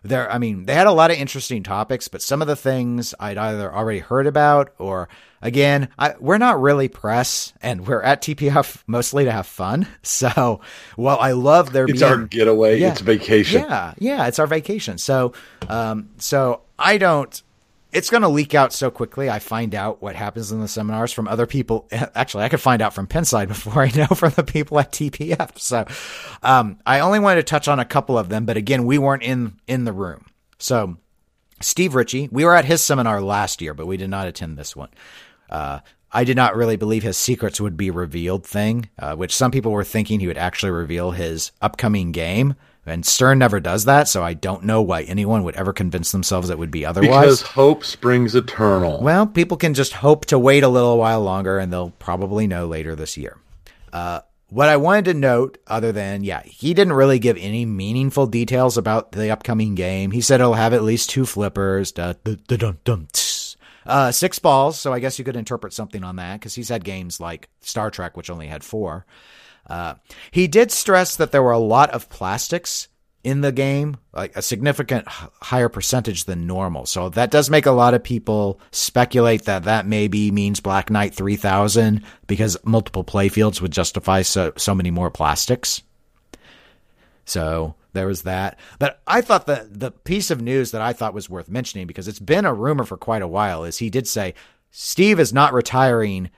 there, 0.04 0.32
I 0.32 0.38
mean, 0.38 0.66
they 0.66 0.74
had 0.74 0.88
a 0.88 0.92
lot 0.92 1.12
of 1.12 1.18
interesting 1.18 1.64
topics, 1.64 2.08
but 2.08 2.22
some 2.22 2.42
of 2.42 2.48
the 2.48 2.56
things 2.56 3.14
I'd 3.20 3.38
either 3.38 3.74
already 3.74 4.00
heard 4.00 4.28
about 4.28 4.74
or 4.78 5.10
again, 5.42 5.90
I, 5.98 6.16
we're 6.20 6.38
not 6.38 6.62
really 6.62 6.88
press 6.88 7.54
and 7.62 7.86
we're 7.88 8.02
at 8.02 8.22
TPF 8.22 8.84
mostly 8.88 9.26
to 9.26 9.32
have 9.32 9.48
fun. 9.48 9.88
So 10.02 10.62
well 10.98 11.18
I 11.20 11.34
love 11.34 11.72
their 11.72 11.86
It's 11.86 12.00
being 12.00 12.12
our 12.12 12.18
getaway. 12.26 12.80
Yeah. 12.80 12.92
It's 12.92 13.02
vacation. 13.02 13.62
yeah, 13.64 13.94
yeah, 14.00 14.28
it's 14.28 14.40
our 14.40 14.48
vacation. 14.48 14.98
So, 14.98 15.34
um, 15.68 16.10
so 16.18 16.62
I 16.78 16.98
don't. 16.98 17.42
It's 17.92 18.10
going 18.10 18.22
to 18.22 18.30
leak 18.30 18.54
out 18.54 18.72
so 18.72 18.92
quickly. 18.92 19.30
I 19.30 19.40
find 19.40 19.74
out 19.74 20.02
what 20.02 20.16
happens 20.16 20.52
in 20.52 20.62
the 20.62 20.68
seminars 20.68 21.12
from 21.12 21.28
other 21.28 21.48
people. 21.48 21.88
Actually, 21.92 22.44
I 22.44 22.50
could 22.50 22.62
find 22.62 22.82
out 22.82 22.94
from 22.94 23.08
Pinside 23.08 23.48
before 23.48 23.82
I 23.84 23.92
know 23.96 24.08
from 24.08 24.34
the 24.36 24.44
people 24.44 24.80
at 24.80 24.92
TPF. 24.92 25.58
So, 25.58 25.86
um, 26.44 26.80
I 26.86 27.00
only 27.00 27.20
wanted 27.20 27.42
to 27.42 27.50
touch 27.50 27.68
on 27.68 27.80
a 27.80 27.86
couple 27.86 28.18
of 28.18 28.30
them, 28.30 28.46
but 28.46 28.58
again, 28.58 28.86
we 28.86 28.98
weren't 28.98 29.24
in 29.24 29.54
in 29.68 29.86
the 29.86 29.94
room. 29.94 30.26
So, 30.60 30.98
Steve 31.62 31.96
Ritchie, 31.96 32.30
we 32.32 32.46
were 32.46 32.56
at 32.56 32.66
his 32.66 32.84
seminar 32.84 33.22
last 33.22 33.62
year, 33.62 33.74
but 33.74 33.88
we 33.88 33.98
did 33.98 34.10
not 34.10 34.28
attend 34.28 34.58
this 34.58 34.76
one. 34.76 34.90
Uh, 35.50 35.80
I 36.12 36.24
did 36.24 36.36
not 36.36 36.56
really 36.56 36.76
believe 36.76 37.04
his 37.04 37.18
secrets 37.18 37.62
would 37.62 37.78
be 37.78 37.92
revealed 37.92 38.46
thing, 38.46 38.90
uh, 38.98 39.16
which 39.16 39.36
some 39.36 39.52
people 39.52 39.72
were 39.72 39.84
thinking 39.84 40.20
he 40.20 40.28
would 40.28 40.38
actually 40.38 40.72
reveal 40.72 41.12
his 41.12 41.52
upcoming 41.62 42.12
game. 42.12 42.56
And 42.90 43.06
Stern 43.06 43.40
never 43.40 43.60
does 43.60 43.86
that, 43.86 44.08
so 44.08 44.24
I 44.24 44.34
don't 44.34 44.66
know 44.66 44.82
why 44.82 45.04
anyone 45.04 45.44
would 45.44 45.56
ever 45.56 45.72
convince 45.72 46.12
themselves 46.12 46.50
it 46.50 46.58
would 46.58 46.72
be 46.72 46.86
otherwise. 46.86 47.24
Because 47.24 47.42
hope 47.42 47.86
springs 47.86 48.36
eternal. 48.36 49.02
Well, 49.02 49.28
people 49.28 49.58
can 49.58 49.74
just 49.74 49.94
hope 49.94 50.26
to 50.28 50.40
wait 50.40 50.64
a 50.64 50.68
little 50.68 50.98
while 50.98 51.22
longer, 51.22 51.60
and 51.60 51.72
they'll 51.72 51.92
probably 51.92 52.48
know 52.48 52.68
later 52.68 52.96
this 52.96 53.16
year. 53.18 53.38
Uh, 53.94 54.22
what 54.50 54.68
I 54.68 54.78
wanted 54.78 55.06
to 55.06 55.14
note, 55.14 55.60
other 55.68 55.92
than, 55.92 56.24
yeah, 56.24 56.42
he 56.44 56.74
didn't 56.74 56.94
really 56.94 57.20
give 57.20 57.38
any 57.38 57.66
meaningful 57.66 58.26
details 58.26 58.78
about 58.78 59.12
the 59.12 59.30
upcoming 59.30 59.76
game. 59.76 60.12
He 60.12 60.22
said 60.22 60.42
it'll 60.42 60.56
have 60.56 60.74
at 60.74 60.84
least 60.84 61.12
two 61.12 61.26
flippers, 61.26 61.92
da, 61.92 62.14
da, 62.24 62.36
da, 62.48 62.58
dum, 62.58 62.80
dum, 62.84 63.08
uh, 63.86 64.12
six 64.12 64.40
balls, 64.40 64.80
so 64.80 64.92
I 64.92 65.00
guess 65.00 65.18
you 65.18 65.26
could 65.26 65.36
interpret 65.36 65.74
something 65.74 66.04
on 66.04 66.16
that, 66.18 66.40
because 66.40 66.56
he's 66.56 66.70
had 66.70 66.84
games 66.84 67.20
like 67.20 67.50
Star 67.62 67.92
Trek, 67.92 68.18
which 68.18 68.30
only 68.30 68.48
had 68.48 68.64
four. 68.64 69.06
Uh, 69.70 69.96
he 70.32 70.48
did 70.48 70.72
stress 70.72 71.16
that 71.16 71.32
there 71.32 71.44
were 71.44 71.52
a 71.52 71.60
lot 71.60 71.92
of 71.92 72.10
plastics 72.10 72.88
in 73.24 73.42
the 73.42 73.52
game, 73.52 73.98
like 74.14 74.36
a 74.36 74.42
significant 74.42 75.08
higher 75.08 75.70
percentage 75.70 76.24
than 76.24 76.48
normal. 76.48 76.86
So 76.86 77.10
that 77.10 77.32
does 77.32 77.50
make 77.50 77.66
a 77.66 77.72
lot 77.72 77.94
of 77.94 78.04
people 78.04 78.60
speculate 78.72 79.44
that 79.44 79.64
that 79.64 79.86
maybe 79.86 80.32
means 80.32 80.62
Black 80.62 80.90
Knight 80.90 81.14
3000 81.14 82.04
because 82.28 82.58
multiple 82.64 83.04
playfields 83.04 83.62
would 83.62 83.72
justify 83.72 84.22
so, 84.22 84.54
so 84.56 84.74
many 84.74 84.90
more 84.90 85.12
plastics. 85.12 85.82
So 87.26 87.76
there 87.94 88.08
was 88.08 88.24
that. 88.24 88.58
But 88.80 89.02
I 89.06 89.22
thought 89.22 89.46
the 89.46 89.68
the 89.70 89.92
piece 89.92 90.32
of 90.32 90.42
news 90.42 90.72
that 90.72 90.82
I 90.82 90.94
thought 90.94 91.14
was 91.14 91.30
worth 91.30 91.50
mentioning 91.50 91.88
because 91.88 92.08
it's 92.08 92.20
been 92.20 92.46
a 92.46 92.54
rumor 92.54 92.86
for 92.86 92.98
quite 92.98 93.22
a 93.22 93.28
while 93.28 93.64
is 93.64 93.78
he 93.78 93.90
did 93.90 94.08
say 94.08 94.34
Steve 94.72 95.20
is 95.20 95.34
not 95.34 95.54
retiring 95.54 96.30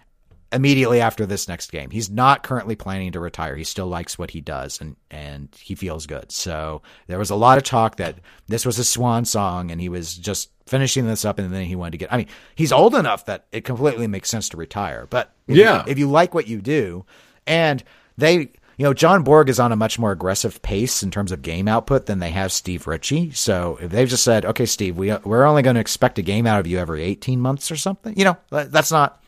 immediately 0.54 1.00
after 1.02 1.26
this 1.26 1.48
next 1.48 1.72
game. 1.72 1.90
He's 1.92 2.10
not 2.10 2.44
currently 2.44 2.76
planning 2.76 3.12
to 3.14 3.20
retire. 3.20 3.56
He 3.56 3.64
still 3.64 3.88
likes 3.88 4.18
what 4.20 4.32
he 4.32 4.42
does 4.42 4.80
and 4.82 4.96
and 5.10 5.50
he 5.62 5.76
feels 5.76 6.06
good. 6.06 6.32
So 6.32 6.82
there 7.08 7.20
was 7.20 7.30
a 7.30 7.36
lot 7.36 7.58
of 7.58 7.64
talk 7.64 7.98
that 7.98 8.18
this 8.48 8.66
was 8.66 8.78
a 8.80 8.84
swan 8.84 9.26
song 9.26 9.72
and 9.72 9.80
he 9.80 9.90
was 9.90 10.16
just 10.16 10.50
finishing 10.66 11.06
this 11.08 11.26
up 11.26 11.40
and 11.40 11.54
then 11.54 11.66
he 11.66 11.76
wanted 11.76 11.92
to 11.92 11.98
get 11.98 12.14
I 12.14 12.18
mean, 12.18 12.28
he's 12.56 12.72
old 12.72 12.96
enough 12.96 13.26
that 13.26 13.46
it 13.52 13.64
completely 13.66 14.08
makes 14.08 14.30
sense 14.30 14.50
to 14.50 14.58
retire. 14.58 15.08
But 15.10 15.32
if 15.48 15.56
Yeah. 15.58 15.86
you, 15.86 15.92
if 15.92 15.98
you 16.00 16.10
like 16.10 16.34
what 16.34 16.48
you 16.48 16.62
do 16.62 17.06
and 17.48 17.84
they 18.18 18.52
you 18.78 18.86
know, 18.88 18.94
John 18.96 19.22
Borg 19.24 19.48
is 19.48 19.60
on 19.60 19.72
a 19.72 19.76
much 19.76 20.00
more 20.00 20.12
aggressive 20.12 20.60
pace 20.64 21.04
in 21.04 21.12
terms 21.12 21.32
of 21.32 21.44
game 21.44 21.68
output 21.68 22.08
than 22.08 22.18
they 22.18 22.32
have 22.32 22.52
Steve 22.52 22.88
Ritchie. 22.88 23.30
So 23.32 23.78
if 23.80 23.92
they've 23.92 24.10
just 24.10 24.24
said, 24.24 24.44
"Okay, 24.44 24.66
Steve, 24.66 24.98
we 24.98 25.14
we're 25.18 25.44
only 25.44 25.62
going 25.62 25.76
to 25.76 25.80
expect 25.82 26.18
a 26.18 26.24
game 26.24 26.48
out 26.48 26.60
of 26.60 26.66
you 26.66 26.80
every 26.80 27.04
18 27.04 27.40
months 27.40 27.70
or 27.70 27.76
something," 27.76 28.18
you 28.18 28.26
know, 28.26 28.38
that's 28.50 28.92
not 28.92 29.21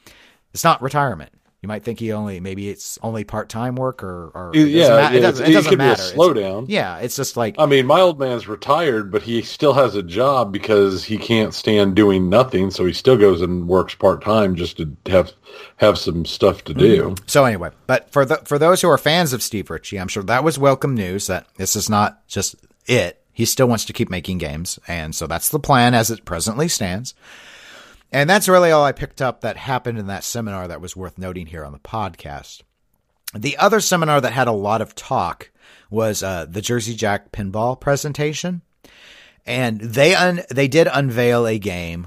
it's 0.53 0.63
not 0.63 0.81
retirement. 0.81 1.31
You 1.61 1.67
might 1.67 1.83
think 1.83 1.99
he 1.99 2.11
only 2.11 2.41
maybe 2.41 2.67
it's 2.67 2.99
only 3.01 3.23
part 3.23 3.47
time 3.47 3.75
work 3.75 4.03
or, 4.03 4.31
or 4.35 4.51
it 4.53 4.67
Yeah, 4.67 4.89
ma- 4.89 4.95
yeah, 4.97 5.11
it 5.11 5.19
doesn't, 5.21 5.45
it 5.45 5.49
it 5.49 5.53
doesn't 5.53 5.69
could 5.69 5.79
be 5.79 5.85
a 5.85 5.87
matter. 5.87 6.03
Slowdown. 6.03 6.65
yeah, 6.67 6.97
it's 6.97 7.15
just 7.15 7.37
like 7.37 7.55
I 7.57 7.65
mean, 7.65 7.85
my 7.85 8.01
old 8.01 8.19
man's 8.19 8.49
retired, 8.49 9.09
but 9.13 9.21
he 9.21 9.41
still 9.43 9.71
has 9.71 9.95
a 9.95 10.03
job 10.03 10.51
because 10.51 11.05
he 11.05 11.17
can't 11.17 11.53
stand 11.53 11.95
doing 11.95 12.27
nothing. 12.27 12.69
So 12.69 12.85
he 12.85 12.91
still 12.91 13.15
goes 13.15 13.41
and 13.41 13.65
works 13.65 13.95
part 13.95 14.21
time 14.21 14.55
just 14.55 14.75
to 14.75 14.93
have 15.05 15.31
have 15.77 15.97
some 15.97 16.25
stuff 16.25 16.65
to 16.65 16.73
do. 16.73 17.03
Mm-hmm. 17.03 17.23
So 17.27 17.45
anyway, 17.45 17.69
but 17.87 18.09
for 18.09 18.25
the 18.25 18.35
for 18.43 18.59
those 18.59 18.81
who 18.81 18.89
are 18.89 18.97
fans 18.97 19.31
of 19.31 19.41
Steve 19.41 19.69
Ritchie, 19.69 19.97
I'm 19.97 20.09
sure 20.09 20.23
that 20.23 20.43
was 20.43 20.59
welcome 20.59 20.95
news 20.95 21.27
that 21.27 21.47
this 21.55 21.77
is 21.77 21.89
not 21.89 22.27
just 22.27 22.55
it. 22.87 23.21
He 23.31 23.45
still 23.45 23.67
wants 23.67 23.85
to 23.85 23.93
keep 23.93 24.09
making 24.09 24.37
games, 24.37 24.79
and 24.85 25.15
so 25.15 25.27
that's 25.27 25.47
the 25.47 25.59
plan 25.59 25.93
as 25.93 26.11
it 26.11 26.25
presently 26.25 26.67
stands. 26.67 27.15
And 28.13 28.29
that's 28.29 28.47
really 28.47 28.69
all 28.71 28.83
I 28.85 28.91
picked 28.91 29.21
up 29.21 29.41
that 29.41 29.57
happened 29.57 29.97
in 29.97 30.07
that 30.07 30.23
seminar 30.23 30.67
that 30.67 30.79
was 30.81 30.95
worth 30.95 31.17
noting 31.17 31.47
here 31.47 31.65
on 31.65 31.71
the 31.73 31.79
podcast. 31.79 32.61
The 33.35 33.57
other 33.57 33.79
seminar 33.79 34.21
that 34.21 34.33
had 34.33 34.47
a 34.47 34.51
lot 34.51 34.81
of 34.81 34.93
talk 34.93 35.49
was 35.89 36.21
uh, 36.21 36.45
the 36.47 36.61
Jersey 36.61 36.93
Jack 36.93 37.31
pinball 37.31 37.79
presentation, 37.79 38.61
and 39.45 39.79
they 39.81 40.13
un- 40.13 40.43
they 40.51 40.67
did 40.67 40.87
unveil 40.91 41.47
a 41.47 41.57
game. 41.57 42.05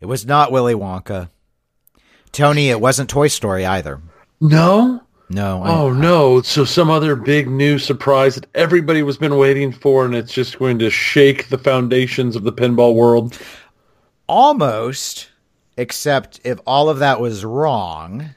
It 0.00 0.06
was 0.06 0.26
not 0.26 0.50
Willy 0.50 0.74
Wonka. 0.74 1.30
Tony, 2.32 2.68
it 2.70 2.80
wasn't 2.80 3.08
Toy 3.08 3.28
Story 3.28 3.64
either. 3.64 4.00
No. 4.40 5.02
No. 5.30 5.62
I- 5.62 5.70
Oh 5.78 5.92
no! 5.92 6.42
So 6.42 6.64
some 6.64 6.90
other 6.90 7.14
big 7.16 7.48
new 7.48 7.78
surprise 7.78 8.34
that 8.34 8.46
everybody 8.54 9.02
was 9.04 9.16
been 9.18 9.36
waiting 9.38 9.70
for, 9.72 10.04
and 10.04 10.14
it's 10.14 10.32
just 10.32 10.58
going 10.58 10.78
to 10.80 10.90
shake 10.90 11.48
the 11.48 11.58
foundations 11.58 12.34
of 12.36 12.42
the 12.42 12.52
pinball 12.52 12.94
world. 12.94 13.38
Almost, 14.28 15.30
except 15.76 16.40
if 16.44 16.58
all 16.66 16.88
of 16.88 16.98
that 16.98 17.20
was 17.20 17.44
wrong, 17.44 18.30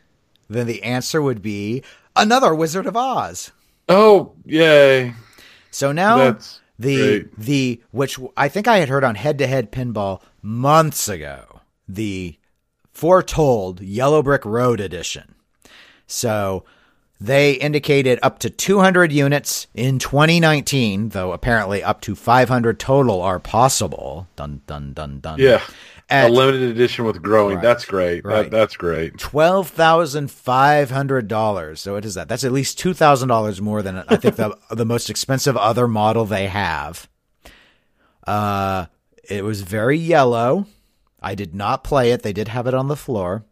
then 0.50 0.68
the 0.68 0.84
answer 0.84 1.22
would 1.22 1.42
be 1.42 1.84
another 2.16 2.54
Wizard 2.56 2.86
of 2.86 2.98
Oz. 2.98 3.52
Oh 3.88 4.34
yay! 4.46 5.14
So 5.72 5.92
now 5.92 6.18
That's 6.18 6.62
the 6.78 7.22
great. 7.22 7.40
the 7.40 7.82
which 7.92 8.20
I 8.38 8.50
think 8.50 8.68
I 8.68 8.78
had 8.78 8.90
heard 8.90 9.04
on 9.04 9.16
head 9.16 9.38
to 9.40 9.48
head 9.48 9.72
pinball 9.72 10.22
months 10.42 11.08
ago, 11.08 11.62
the 11.88 12.38
foretold 12.92 13.82
Yellow 13.82 14.22
Brick 14.22 14.46
Road 14.46 14.80
edition. 14.80 15.36
So 16.08 16.66
they 17.22 17.54
indicated 17.54 18.20
up 18.24 18.40
to 18.40 18.50
200 18.50 19.12
units 19.12 19.68
in 19.74 20.00
2019, 20.00 21.10
though 21.10 21.34
apparently 21.34 21.84
up 21.84 22.00
to 22.02 22.16
500 22.16 22.80
total 22.80 23.22
are 23.22 23.40
possible. 23.40 24.28
Dun 24.36 24.62
dun 24.68 24.94
dun 24.94 25.20
dun. 25.20 25.38
Yeah, 25.40 25.62
At 26.10 26.30
a 26.30 26.34
limited 26.34 26.62
edition 26.72 27.04
with 27.06 27.22
growing. 27.22 27.56
Right. 27.56 27.62
That's 27.64 27.84
great. 27.86 28.24
Right. 28.24 28.44
That, 28.44 28.52
that's 28.52 28.78
great. 28.78 29.18
twelve 29.18 29.70
thousand 29.70 30.32
five 30.32 30.92
hundred 30.92 31.28
dollars. 31.28 31.82
So 31.82 31.94
what 31.96 32.06
is 32.06 32.14
that? 32.16 32.30
That's 32.30 32.46
at 32.46 32.54
least 32.54 32.80
two 32.80 32.94
thousand 32.94 33.28
dollars 33.28 33.62
more 33.62 33.82
than 33.82 33.98
I 34.08 34.16
think 34.16 34.38
the 34.38 34.58
the 34.72 34.86
most 34.86 35.10
expensive 35.10 35.58
other 35.58 35.88
model 35.88 36.24
they 36.26 36.48
have. 36.48 37.10
Uh, 38.26 38.86
it 39.30 39.44
was 39.44 39.62
very 39.62 39.98
yellow. 39.98 40.66
I 41.22 41.36
did 41.36 41.54
not 41.54 41.84
play 41.84 42.12
it. 42.12 42.22
They 42.24 42.32
did 42.34 42.48
have 42.48 42.66
it 42.66 42.74
on 42.74 42.88
the 42.88 42.96
floor. 42.96 43.44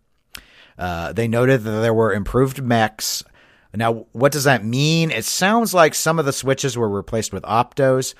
Uh, 0.77 1.11
they 1.11 1.27
noted 1.27 1.63
that 1.63 1.81
there 1.81 1.93
were 1.93 2.13
improved 2.13 2.61
mechs. 2.63 3.23
Now, 3.77 4.07
what 4.11 4.31
does 4.31 4.45
that 4.45 4.65
mean? 4.65 5.11
It 5.11 5.25
sounds 5.25 5.73
like 5.73 5.93
some 5.93 6.17
of 6.17 6.25
the 6.25 6.33
switches 6.33 6.75
were 6.75 6.89
replaced 6.89 7.31
with 7.31 7.43
optos. 7.43 8.15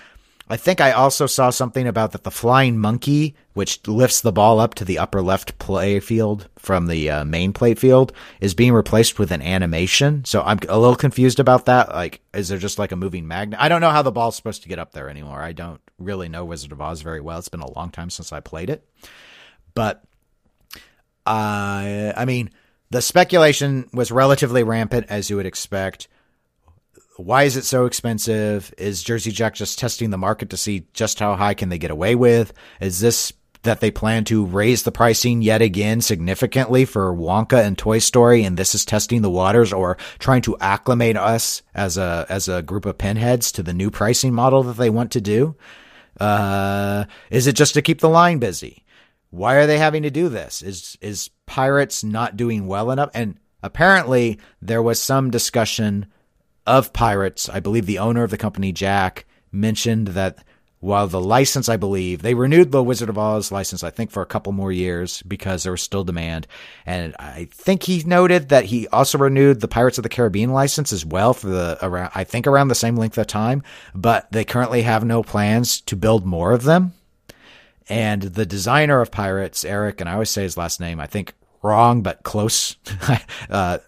I 0.50 0.56
think 0.56 0.80
I 0.80 0.91
also 0.91 1.26
saw 1.26 1.50
something 1.50 1.88
about 1.88 2.12
that 2.12 2.24
the 2.24 2.32
flying 2.32 2.78
monkey, 2.78 3.36
which 3.54 3.86
lifts 3.88 4.22
the 4.22 4.32
ball 4.32 4.60
up 4.60 4.76
to 4.76 4.86
the 4.86 5.00
upper 5.00 5.22
left 5.22 5.58
play 5.60 6.00
field 6.00 6.48
from 6.58 6.88
the 6.88 7.10
uh, 7.10 7.26
main 7.26 7.52
play 7.54 7.74
field, 7.74 8.13
is 8.39 8.54
being 8.54 8.72
replaced 8.72 9.20
with 9.20 9.32
an 9.32 9.41
animation. 9.41 10.24
So 10.24 10.43
I'm 10.43 10.60
a 10.70 10.80
little 10.80 10.96
confused 10.96 11.39
about 11.39 11.65
that. 11.65 11.89
Like, 11.89 12.22
is 12.34 12.48
there 12.48 12.60
just 12.60 12.80
like 12.80 12.93
a 12.93 12.96
moving 12.96 13.28
magnet? 13.28 13.60
I 13.60 13.67
don't 13.67 13.82
know 13.82 13.89
how 13.89 14.04
the 14.04 14.12
ball's 14.12 14.38
supposed 14.38 14.62
to 14.63 14.70
get 14.70 14.80
up 14.80 14.93
there 14.93 15.10
anymore. 15.10 15.41
I 15.41 15.52
don't 15.52 15.82
really 15.98 16.30
know 16.30 16.46
Wizard 16.46 16.72
of 16.72 16.80
Oz 16.80 17.02
very 17.02 17.20
well. 17.20 17.39
It's 17.39 17.50
been 17.50 17.60
a 17.60 17.74
long 17.74 17.89
time 17.89 18.12
since 18.12 18.32
I 18.32 18.39
played 18.39 18.70
it. 18.70 18.88
But 19.74 20.04
uh, 21.26 22.13
I 22.15 22.24
mean, 22.26 22.52
the 22.89 23.02
speculation 23.02 23.89
was 23.93 24.12
relatively 24.12 24.63
rampant, 24.63 25.08
as 25.10 25.30
you 25.30 25.36
would 25.36 25.45
expect. 25.45 26.08
Why 27.17 27.43
is 27.43 27.58
it 27.58 27.65
so 27.65 27.86
expensive? 27.86 28.73
Is 28.78 29.04
Jersey 29.04 29.32
Jack 29.32 29.56
just 29.56 29.80
testing 29.80 30.12
the 30.12 30.17
market 30.17 30.52
to 30.52 30.58
see 30.58 30.88
just 30.93 31.19
how 31.19 31.36
high 31.36 31.56
can 31.56 31.69
they 31.69 31.80
get 31.80 31.91
away 31.91 32.15
with? 32.15 32.54
Is 32.80 33.00
this 33.00 33.34
that 33.63 33.82
they 33.82 33.91
plan 33.91 34.23
to 34.23 34.45
raise 34.45 34.84
the 34.84 34.91
pricing 34.91 35.41
yet 35.41 35.62
again 35.62 36.00
significantly 36.00 36.86
for 36.86 37.13
Wonka 37.13 37.63
and 37.63 37.78
Toy 37.78 38.00
Story, 38.00 38.43
and 38.43 38.56
this 38.56 38.76
is 38.76 38.86
testing 38.86 39.21
the 39.21 39.30
waters 39.30 39.73
or 39.73 39.97
trying 40.19 40.41
to 40.43 40.58
acclimate 40.60 41.17
us 41.17 41.63
as 41.73 41.97
a 41.97 42.26
as 42.30 42.47
a 42.47 42.62
group 42.62 42.86
of 42.86 42.97
pinheads 42.97 43.52
to 43.54 43.63
the 43.63 43.73
new 43.73 43.91
pricing 43.91 44.34
model 44.34 44.63
that 44.63 44.78
they 44.78 44.89
want 44.89 45.12
to 45.12 45.21
do? 45.21 45.56
Uh, 46.19 47.06
is 47.30 47.47
it 47.47 47.54
just 47.54 47.73
to 47.73 47.82
keep 47.82 48.00
the 48.00 48.10
line 48.10 48.39
busy? 48.39 48.84
Why 49.29 49.55
are 49.55 49.67
they 49.67 49.77
having 49.77 50.03
to 50.03 50.09
do 50.09 50.29
this? 50.29 50.61
Is 50.61 50.97
is 51.01 51.29
Pirates 51.45 52.03
not 52.03 52.37
doing 52.37 52.67
well 52.67 52.91
enough? 52.91 53.09
And 53.13 53.39
apparently 53.61 54.39
there 54.61 54.81
was 54.81 55.01
some 55.01 55.31
discussion 55.31 56.07
of 56.65 56.93
Pirates. 56.93 57.49
I 57.49 57.59
believe 57.59 57.85
the 57.85 57.99
owner 57.99 58.23
of 58.23 58.31
the 58.31 58.37
company, 58.37 58.71
Jack, 58.71 59.25
mentioned 59.51 60.09
that 60.09 60.43
while 60.79 61.07
the 61.07 61.21
license, 61.21 61.69
I 61.69 61.77
believe, 61.77 62.21
they 62.21 62.35
renewed 62.35 62.71
the 62.71 62.83
Wizard 62.83 63.09
of 63.09 63.17
Oz 63.17 63.51
license, 63.51 63.83
I 63.83 63.89
think, 63.89 64.11
for 64.11 64.21
a 64.21 64.27
couple 64.27 64.53
more 64.53 64.71
years 64.71 65.23
because 65.23 65.63
there 65.63 65.71
was 65.71 65.81
still 65.81 66.03
demand. 66.03 66.45
And 66.85 67.15
I 67.17 67.47
think 67.51 67.83
he 67.83 68.03
noted 68.03 68.49
that 68.49 68.65
he 68.65 68.87
also 68.89 69.17
renewed 69.17 69.59
the 69.59 69.67
Pirates 69.67 69.97
of 69.97 70.03
the 70.03 70.09
Caribbean 70.09 70.51
license 70.51 70.93
as 70.93 71.03
well 71.03 71.33
for 71.33 71.47
the 71.47 71.79
around, 71.81 72.11
I 72.13 72.23
think, 72.25 72.45
around 72.45 72.67
the 72.67 72.75
same 72.75 72.95
length 72.95 73.17
of 73.17 73.25
time. 73.25 73.63
But 73.95 74.31
they 74.31 74.45
currently 74.45 74.83
have 74.83 75.03
no 75.03 75.23
plans 75.23 75.81
to 75.81 75.95
build 75.95 76.27
more 76.27 76.51
of 76.51 76.63
them. 76.63 76.93
And 77.89 78.21
the 78.21 78.45
designer 78.45 79.02
of 79.02 79.12
Pirates, 79.12 79.63
Eric, 79.63 80.02
and 80.02 80.10
I 80.10 80.13
always 80.13 80.30
say 80.30 80.43
his 80.43 80.58
last 80.58 80.80
name, 80.80 81.00
I 81.00 81.08
think 81.08 81.34
wrong, 81.62 82.02
but 82.02 82.23
close. 82.23 82.76
uh, 83.50 83.80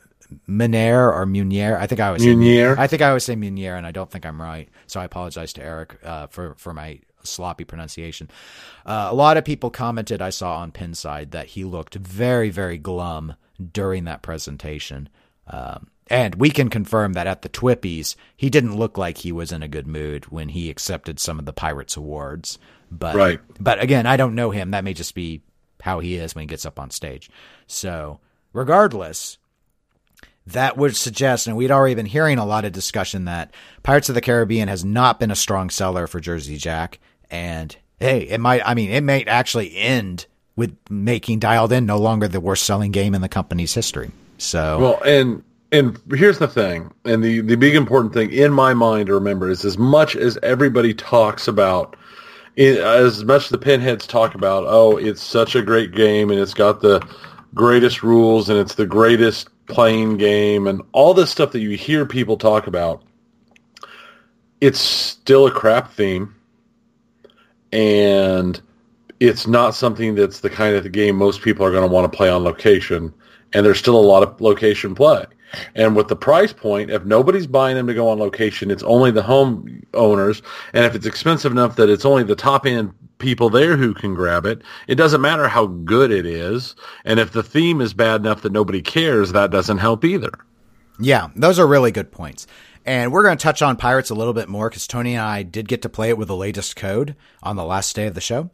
Munier 0.48 1.12
or 1.12 1.26
Munier. 1.26 1.78
I 1.78 1.88
think 1.88 2.02
I 2.02 2.08
always 2.08 2.24
Munier. 2.24 2.76
Say, 2.76 2.82
I 2.82 2.88
think 2.88 3.02
I 3.02 3.08
always 3.10 3.24
say 3.24 3.36
Munier, 3.36 3.78
and 3.78 3.86
I 3.86 3.92
don't 3.92 4.10
think 4.10 4.26
I'm 4.26 4.42
right. 4.42 4.70
So 4.88 5.00
I 5.00 5.06
apologize 5.06 5.54
to 5.54 5.64
Eric 5.64 5.98
uh, 6.04 6.28
for 6.28 6.56
for 6.56 6.74
my 6.74 7.00
sloppy 7.24 7.64
pronunciation. 7.64 8.30
Uh, 8.86 9.08
a 9.10 9.16
lot 9.16 9.38
of 9.38 9.46
people 9.46 9.70
commented 9.70 10.22
I 10.22 10.30
saw 10.30 10.58
on 10.58 10.72
Pinside 10.72 11.32
that 11.32 11.48
he 11.48 11.64
looked 11.64 11.96
very 11.96 12.50
very 12.50 12.78
glum 12.78 13.36
during 13.74 14.04
that 14.06 14.22
presentation. 14.22 15.10
Um, 15.48 15.88
and 16.10 16.36
we 16.36 16.50
can 16.50 16.70
confirm 16.70 17.14
that 17.14 17.28
at 17.28 17.44
the 17.44 17.50
Twippies, 17.50 18.16
he 18.36 18.50
didn't 18.50 18.78
look 18.78 18.98
like 18.98 19.20
he 19.20 19.32
was 19.32 19.52
in 19.52 19.62
a 19.62 19.68
good 19.68 19.88
mood 19.88 20.26
when 20.26 20.50
he 20.50 20.70
accepted 20.70 21.20
some 21.20 21.40
of 21.40 21.46
the 21.46 21.54
Pirates 21.54 21.96
awards. 21.96 22.58
But 22.92 23.16
right. 23.16 23.40
but 23.60 23.82
again, 23.82 24.08
I 24.08 24.18
don't 24.18 24.36
know 24.36 24.50
him. 24.50 24.72
That 24.72 24.84
may 24.84 24.94
just 24.94 25.14
be 25.14 25.42
how 25.82 26.00
he 26.00 26.16
is 26.16 26.34
when 26.34 26.44
he 26.44 26.48
gets 26.48 26.66
up 26.66 26.80
on 26.80 26.90
stage. 26.90 27.30
So 27.68 28.20
regardless, 28.52 29.38
that 30.48 30.78
would 30.78 30.96
suggest, 30.96 31.46
and 31.46 31.56
we'd 31.56 31.72
already 31.72 31.96
been 31.96 32.08
hearing 32.08 32.40
a 32.40 32.46
lot 32.46 32.66
of 32.66 32.72
discussion 32.72 33.26
that 33.26 33.54
Pirates 33.84 34.10
of 34.10 34.16
the 34.16 34.22
Caribbean 34.22 34.68
has 34.68 34.84
not 34.84 35.20
been 35.20 35.32
a 35.32 35.36
strong 35.36 35.70
seller 35.70 36.08
for 36.08 36.20
Jersey 36.20 36.58
Jack. 36.58 37.00
And 37.30 37.76
hey, 38.00 38.22
it 38.22 38.40
might, 38.40 38.62
I 38.66 38.74
mean, 38.74 38.90
it 38.90 39.04
might 39.04 39.28
actually 39.28 39.76
end 39.78 40.26
with 40.56 40.76
making 40.90 41.40
Dialed 41.40 41.72
In 41.72 41.86
no 41.86 41.98
longer 41.98 42.28
the 42.28 42.42
worst 42.42 42.64
selling 42.64 42.92
game 42.92 43.14
in 43.14 43.22
the 43.22 43.30
company's 43.30 43.74
history. 43.74 44.12
So, 44.40 44.80
well, 44.80 45.02
and, 45.06 45.44
and 45.72 46.00
here's 46.14 46.40
the 46.40 46.48
thing, 46.48 46.92
and 47.06 47.24
the, 47.24 47.42
the 47.42 47.56
big 47.56 47.76
important 47.76 48.14
thing 48.14 48.32
in 48.32 48.52
my 48.52 48.74
mind 48.74 49.08
to 49.08 49.14
remember 49.14 49.50
is 49.50 49.64
as 49.66 49.78
much 49.78 50.16
as 50.16 50.38
everybody 50.42 50.94
talks 50.94 51.48
about, 51.48 51.96
as 52.58 53.24
much 53.24 53.44
as 53.46 53.50
the 53.50 53.58
pinheads 53.58 54.08
talk 54.08 54.34
about, 54.34 54.64
oh, 54.66 54.98
it's 54.98 55.22
such 55.22 55.56
a 55.56 55.62
great 55.62 55.94
game 55.94 56.32
and 56.32 56.40
it's 56.40 56.54
got 56.56 56.82
the 56.82 57.06
greatest 57.54 58.04
rules 58.04 58.50
and 58.50 58.58
it's 58.58 58.76
the 58.76 58.86
greatest 58.86 59.50
playing 59.68 60.18
game 60.18 60.68
and 60.68 60.82
all 60.92 61.14
this 61.14 61.30
stuff 61.30 61.52
that 61.52 61.60
you 61.60 61.72
hear 61.72 62.06
people 62.06 62.36
talk 62.36 62.68
about, 62.68 63.04
it's 64.60 64.80
still 64.80 65.48
a 65.48 65.52
crap 65.52 65.92
theme. 65.94 66.36
And 67.72 68.60
it's 69.20 69.46
not 69.46 69.76
something 69.76 70.16
that's 70.16 70.40
the 70.40 70.50
kind 70.50 70.76
of 70.76 70.84
the 70.84 70.90
game 70.90 71.16
most 71.16 71.42
people 71.42 71.66
are 71.66 71.72
going 71.72 71.88
to 71.88 71.94
want 71.94 72.12
to 72.12 72.18
play 72.18 72.30
on 72.30 72.44
location. 72.44 73.14
And 73.54 73.66
there's 73.66 73.78
still 73.78 73.98
a 73.98 74.02
lot 74.02 74.24
of 74.24 74.42
location 74.42 74.96
play. 74.96 75.26
And 75.76 75.96
with 75.96 76.08
the 76.08 76.16
price 76.16 76.54
point, 76.54 76.92
if 76.92 77.06
nobody's 77.06 77.48
buying 77.48 77.76
them 77.76 77.88
to 77.88 77.94
go 77.94 78.10
on 78.10 78.20
location, 78.20 78.72
it's 78.72 78.84
only 78.84 79.12
the 79.12 79.24
home 79.24 79.84
owners. 79.94 80.42
And 80.74 80.86
if 80.86 80.96
it's 80.96 81.06
expensive 81.06 81.52
enough 81.52 81.76
that 81.78 81.90
it's 81.90 82.06
only 82.06 82.24
the 82.24 82.36
top 82.36 82.66
end 82.66 82.94
people 83.18 83.50
there 83.50 83.76
who 83.76 83.94
can 83.94 84.14
grab 84.14 84.46
it, 84.46 84.62
it 84.88 84.96
doesn't 84.96 85.22
matter 85.22 85.48
how 85.48 85.68
good 85.68 86.12
it 86.12 86.26
is. 86.26 86.76
And 87.06 87.20
if 87.20 87.32
the 87.32 87.44
theme 87.44 87.82
is 87.82 87.94
bad 87.94 88.22
enough 88.22 88.42
that 88.44 88.52
nobody 88.52 88.82
cares, 88.82 89.32
that 89.32 89.52
doesn't 89.52 89.80
help 89.80 90.06
either. 90.06 90.32
Yeah, 91.00 91.30
those 91.36 91.60
are 91.60 91.68
really 91.68 91.92
good 91.92 92.12
points. 92.12 92.46
And 92.86 93.12
we're 93.12 93.24
going 93.24 93.38
to 93.38 93.44
touch 93.44 93.62
on 93.62 93.76
Pirates 93.76 94.10
a 94.10 94.16
little 94.16 94.34
bit 94.34 94.50
more 94.50 94.70
because 94.70 94.88
Tony 94.88 95.14
and 95.14 95.22
I 95.22 95.44
did 95.44 95.68
get 95.68 95.82
to 95.84 95.90
play 95.90 96.10
it 96.10 96.18
with 96.18 96.28
the 96.28 96.36
latest 96.36 96.76
code 96.76 97.16
on 97.44 97.56
the 97.56 97.64
last 97.64 97.96
day 97.96 98.08
of 98.08 98.16
the 98.16 98.22
show. 98.22 98.50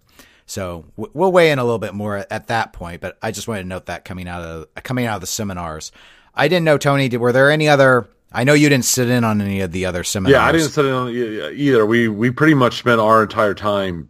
So 0.46 0.86
we'll 0.96 1.32
weigh 1.32 1.52
in 1.52 1.58
a 1.58 1.64
little 1.64 1.80
bit 1.80 1.96
more 1.96 2.26
at 2.30 2.48
that 2.48 2.72
point, 2.72 3.02
but 3.02 3.18
I 3.22 3.32
just 3.32 3.48
wanted 3.48 3.64
to 3.64 3.68
note 3.68 3.88
that 3.88 4.06
coming 4.06 4.28
out 4.28 4.42
of 4.44 4.68
coming 4.84 5.06
out 5.06 5.16
of 5.16 5.22
the 5.22 5.28
seminars. 5.28 5.92
I 6.36 6.48
didn't 6.48 6.66
know 6.66 6.78
Tony. 6.78 7.10
Were 7.16 7.32
there 7.32 7.52
any 7.52 7.68
other? 7.68 8.08
I 8.32 8.44
know 8.44 8.54
you 8.54 8.68
didn't 8.68 8.86
sit 8.86 9.10
in 9.10 9.24
on 9.24 9.42
any 9.42 9.62
of 9.62 9.72
the 9.72 9.86
other 9.86 10.04
seminars. 10.04 10.34
Yeah, 10.34 10.46
I 10.46 10.52
didn't 10.52 10.70
sit 10.70 10.86
in 10.86 10.92
on 10.92 11.10
either. 11.10 11.86
We 11.86 12.08
we 12.10 12.32
pretty 12.32 12.54
much 12.54 12.78
spent 12.78 13.00
our 13.00 13.24
entire 13.24 13.54
time 13.54 14.10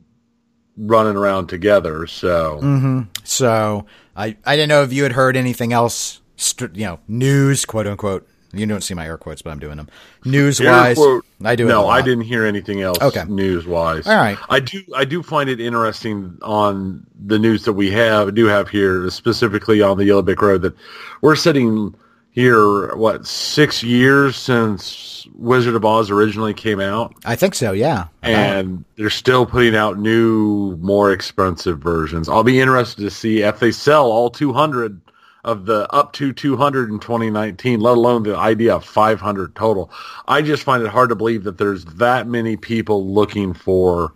running 0.77 1.15
around 1.15 1.47
together. 1.47 2.07
So, 2.07 2.59
mm-hmm. 2.61 3.01
so 3.23 3.85
I 4.15 4.35
I 4.45 4.55
didn't 4.55 4.69
know 4.69 4.83
if 4.83 4.91
you 4.91 5.03
had 5.03 5.11
heard 5.11 5.37
anything 5.37 5.73
else. 5.73 6.21
You 6.59 6.85
know, 6.85 6.99
news, 7.07 7.65
quote 7.65 7.87
unquote. 7.87 8.27
You 8.51 8.65
don't 8.65 8.81
see 8.81 8.93
my 8.93 9.05
air 9.05 9.17
quotes, 9.17 9.41
but 9.41 9.51
I'm 9.51 9.59
doing 9.59 9.75
them. 9.77 9.89
News 10.23 10.61
wise, 10.61 10.97
I 11.43 11.55
do. 11.55 11.67
No, 11.67 11.89
I 11.89 12.01
didn't 12.01 12.23
hear 12.23 12.45
anything 12.45 12.81
else. 12.81 13.01
Okay. 13.01 13.25
news 13.25 13.67
wise. 13.67 14.07
All 14.07 14.15
right. 14.15 14.37
I 14.49 14.61
do. 14.61 14.81
I 14.95 15.03
do 15.03 15.21
find 15.21 15.49
it 15.49 15.59
interesting 15.59 16.37
on 16.41 17.05
the 17.25 17.37
news 17.37 17.65
that 17.65 17.73
we 17.73 17.91
have 17.91 18.33
do 18.33 18.45
have 18.45 18.69
here, 18.69 19.09
specifically 19.09 19.81
on 19.81 19.97
the 19.97 20.05
Yellow 20.05 20.21
Brick 20.21 20.41
Road, 20.41 20.61
that 20.61 20.73
we're 21.21 21.35
sitting 21.35 21.93
here. 22.35 22.93
What 22.95 23.25
six 23.25 23.81
years 23.81 24.35
since 24.35 25.27
Wizard 25.33 25.73
of 25.73 25.85
Oz 25.85 26.11
originally 26.11 26.53
came 26.53 26.79
out? 26.79 27.15
I 27.25 27.35
think 27.35 27.55
so. 27.55 27.71
Yeah. 27.71 28.07
And 28.21 28.83
they're 28.97 29.09
still 29.09 29.45
putting 29.45 29.75
out 29.75 29.97
new, 29.97 30.75
more 30.77 31.11
expensive 31.11 31.79
versions. 31.79 32.29
I'll 32.29 32.43
be 32.43 32.59
interested 32.59 33.01
to 33.01 33.09
see 33.09 33.41
if 33.41 33.59
they 33.59 33.71
sell 33.71 34.11
all 34.11 34.29
200 34.29 35.01
of 35.45 35.65
the 35.65 35.89
up 35.93 36.11
to 36.13 36.33
200 36.33 36.89
in 36.89 36.99
2019, 36.99 37.79
let 37.79 37.97
alone 37.97 38.23
the 38.23 38.35
idea 38.35 38.75
of 38.75 38.83
500 38.83 39.55
total. 39.55 39.91
I 40.27 40.41
just 40.41 40.63
find 40.63 40.83
it 40.83 40.89
hard 40.89 41.09
to 41.09 41.15
believe 41.15 41.43
that 41.45 41.57
there's 41.57 41.85
that 41.85 42.27
many 42.27 42.57
people 42.57 43.13
looking 43.13 43.53
for 43.53 44.11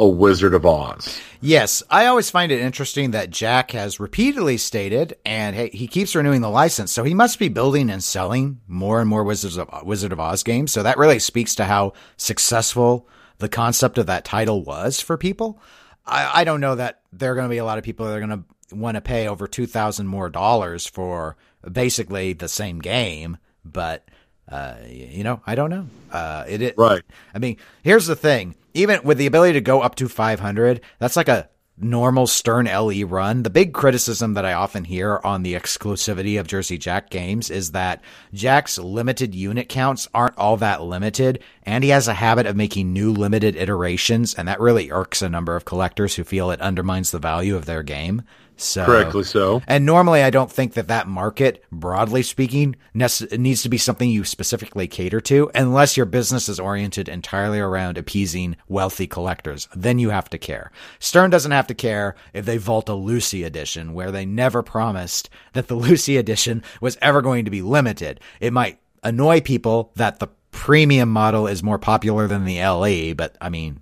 a 0.00 0.08
Wizard 0.08 0.54
of 0.54 0.64
Oz. 0.64 1.20
Yes, 1.42 1.82
I 1.90 2.06
always 2.06 2.30
find 2.30 2.50
it 2.50 2.60
interesting 2.60 3.10
that 3.10 3.30
Jack 3.30 3.72
has 3.72 4.00
repeatedly 4.00 4.56
stated, 4.56 5.16
and 5.26 5.54
hey, 5.54 5.68
he 5.70 5.86
keeps 5.86 6.14
renewing 6.14 6.40
the 6.40 6.48
license, 6.48 6.90
so 6.90 7.04
he 7.04 7.12
must 7.12 7.38
be 7.38 7.48
building 7.48 7.90
and 7.90 8.02
selling 8.02 8.60
more 8.66 9.00
and 9.00 9.08
more 9.10 9.24
Wizards 9.24 9.58
of 9.58 9.68
uh, 9.70 9.82
Wizard 9.84 10.12
of 10.12 10.18
Oz 10.18 10.42
games. 10.42 10.72
So 10.72 10.82
that 10.82 10.96
really 10.96 11.18
speaks 11.18 11.54
to 11.56 11.66
how 11.66 11.92
successful 12.16 13.06
the 13.38 13.48
concept 13.48 13.98
of 13.98 14.06
that 14.06 14.24
title 14.24 14.64
was 14.64 15.00
for 15.00 15.18
people. 15.18 15.60
I, 16.06 16.40
I 16.40 16.44
don't 16.44 16.60
know 16.60 16.76
that 16.76 17.02
there 17.12 17.32
are 17.32 17.34
going 17.34 17.48
to 17.48 17.54
be 17.54 17.58
a 17.58 17.64
lot 17.64 17.78
of 17.78 17.84
people 17.84 18.06
that 18.06 18.16
are 18.16 18.26
going 18.26 18.44
to 18.70 18.74
want 18.74 18.94
to 18.94 19.02
pay 19.02 19.28
over 19.28 19.46
two 19.46 19.66
thousand 19.66 20.06
more 20.06 20.30
dollars 20.30 20.86
for 20.86 21.36
basically 21.70 22.32
the 22.32 22.48
same 22.48 22.78
game, 22.78 23.36
but 23.64 24.08
uh, 24.50 24.74
you 24.88 25.24
know, 25.24 25.40
I 25.46 25.54
don't 25.54 25.70
know. 25.70 25.86
Uh, 26.10 26.44
it, 26.48 26.62
it 26.62 26.74
right. 26.76 27.02
I 27.34 27.38
mean, 27.38 27.56
here's 27.82 28.06
the 28.06 28.16
thing: 28.16 28.54
even 28.74 29.00
with 29.04 29.18
the 29.18 29.26
ability 29.26 29.54
to 29.54 29.60
go 29.60 29.80
up 29.80 29.94
to 29.96 30.08
five 30.08 30.40
hundred, 30.40 30.80
that's 30.98 31.16
like 31.16 31.28
a 31.28 31.48
normal 31.82 32.26
Stern 32.26 32.66
LE 32.66 33.04
run. 33.06 33.42
The 33.42 33.50
big 33.50 33.72
criticism 33.72 34.34
that 34.34 34.44
I 34.44 34.52
often 34.52 34.84
hear 34.84 35.20
on 35.24 35.42
the 35.42 35.54
exclusivity 35.54 36.38
of 36.38 36.46
Jersey 36.46 36.78
Jack 36.78 37.10
games 37.10 37.50
is 37.50 37.72
that 37.72 38.02
Jack's 38.34 38.78
limited 38.78 39.34
unit 39.34 39.68
counts 39.68 40.08
aren't 40.12 40.36
all 40.36 40.56
that 40.58 40.82
limited, 40.82 41.42
and 41.62 41.82
he 41.82 41.90
has 41.90 42.08
a 42.08 42.14
habit 42.14 42.46
of 42.46 42.56
making 42.56 42.92
new 42.92 43.12
limited 43.12 43.56
iterations, 43.56 44.34
and 44.34 44.46
that 44.48 44.60
really 44.60 44.90
irks 44.90 45.22
a 45.22 45.28
number 45.28 45.56
of 45.56 45.64
collectors 45.64 46.14
who 46.16 46.24
feel 46.24 46.50
it 46.50 46.60
undermines 46.60 47.10
the 47.10 47.18
value 47.18 47.56
of 47.56 47.66
their 47.66 47.82
game. 47.82 48.22
So, 48.60 48.84
Correctly 48.84 49.24
so. 49.24 49.62
And 49.66 49.86
normally, 49.86 50.22
I 50.22 50.30
don't 50.30 50.50
think 50.50 50.74
that 50.74 50.88
that 50.88 51.08
market, 51.08 51.64
broadly 51.72 52.22
speaking, 52.22 52.76
needs 52.94 53.62
to 53.62 53.68
be 53.68 53.78
something 53.78 54.08
you 54.08 54.24
specifically 54.24 54.86
cater 54.86 55.20
to, 55.22 55.50
unless 55.54 55.96
your 55.96 56.06
business 56.06 56.48
is 56.48 56.60
oriented 56.60 57.08
entirely 57.08 57.58
around 57.58 57.96
appeasing 57.96 58.56
wealthy 58.68 59.06
collectors. 59.06 59.68
Then 59.74 59.98
you 59.98 60.10
have 60.10 60.28
to 60.30 60.38
care. 60.38 60.70
Stern 60.98 61.30
doesn't 61.30 61.52
have 61.52 61.66
to 61.68 61.74
care 61.74 62.16
if 62.34 62.44
they 62.44 62.58
vault 62.58 62.88
a 62.88 62.94
Lucy 62.94 63.44
edition, 63.44 63.94
where 63.94 64.10
they 64.10 64.26
never 64.26 64.62
promised 64.62 65.30
that 65.54 65.68
the 65.68 65.74
Lucy 65.80 66.16
edition 66.16 66.62
was 66.80 66.98
ever 67.00 67.22
going 67.22 67.46
to 67.46 67.50
be 67.50 67.62
limited. 67.62 68.20
It 68.40 68.52
might 68.52 68.78
annoy 69.02 69.40
people 69.40 69.92
that 69.96 70.18
the 70.18 70.28
premium 70.50 71.10
model 71.10 71.46
is 71.46 71.62
more 71.62 71.78
popular 71.78 72.26
than 72.26 72.44
the 72.44 72.62
LE, 72.62 73.14
but 73.14 73.36
I 73.40 73.48
mean, 73.48 73.80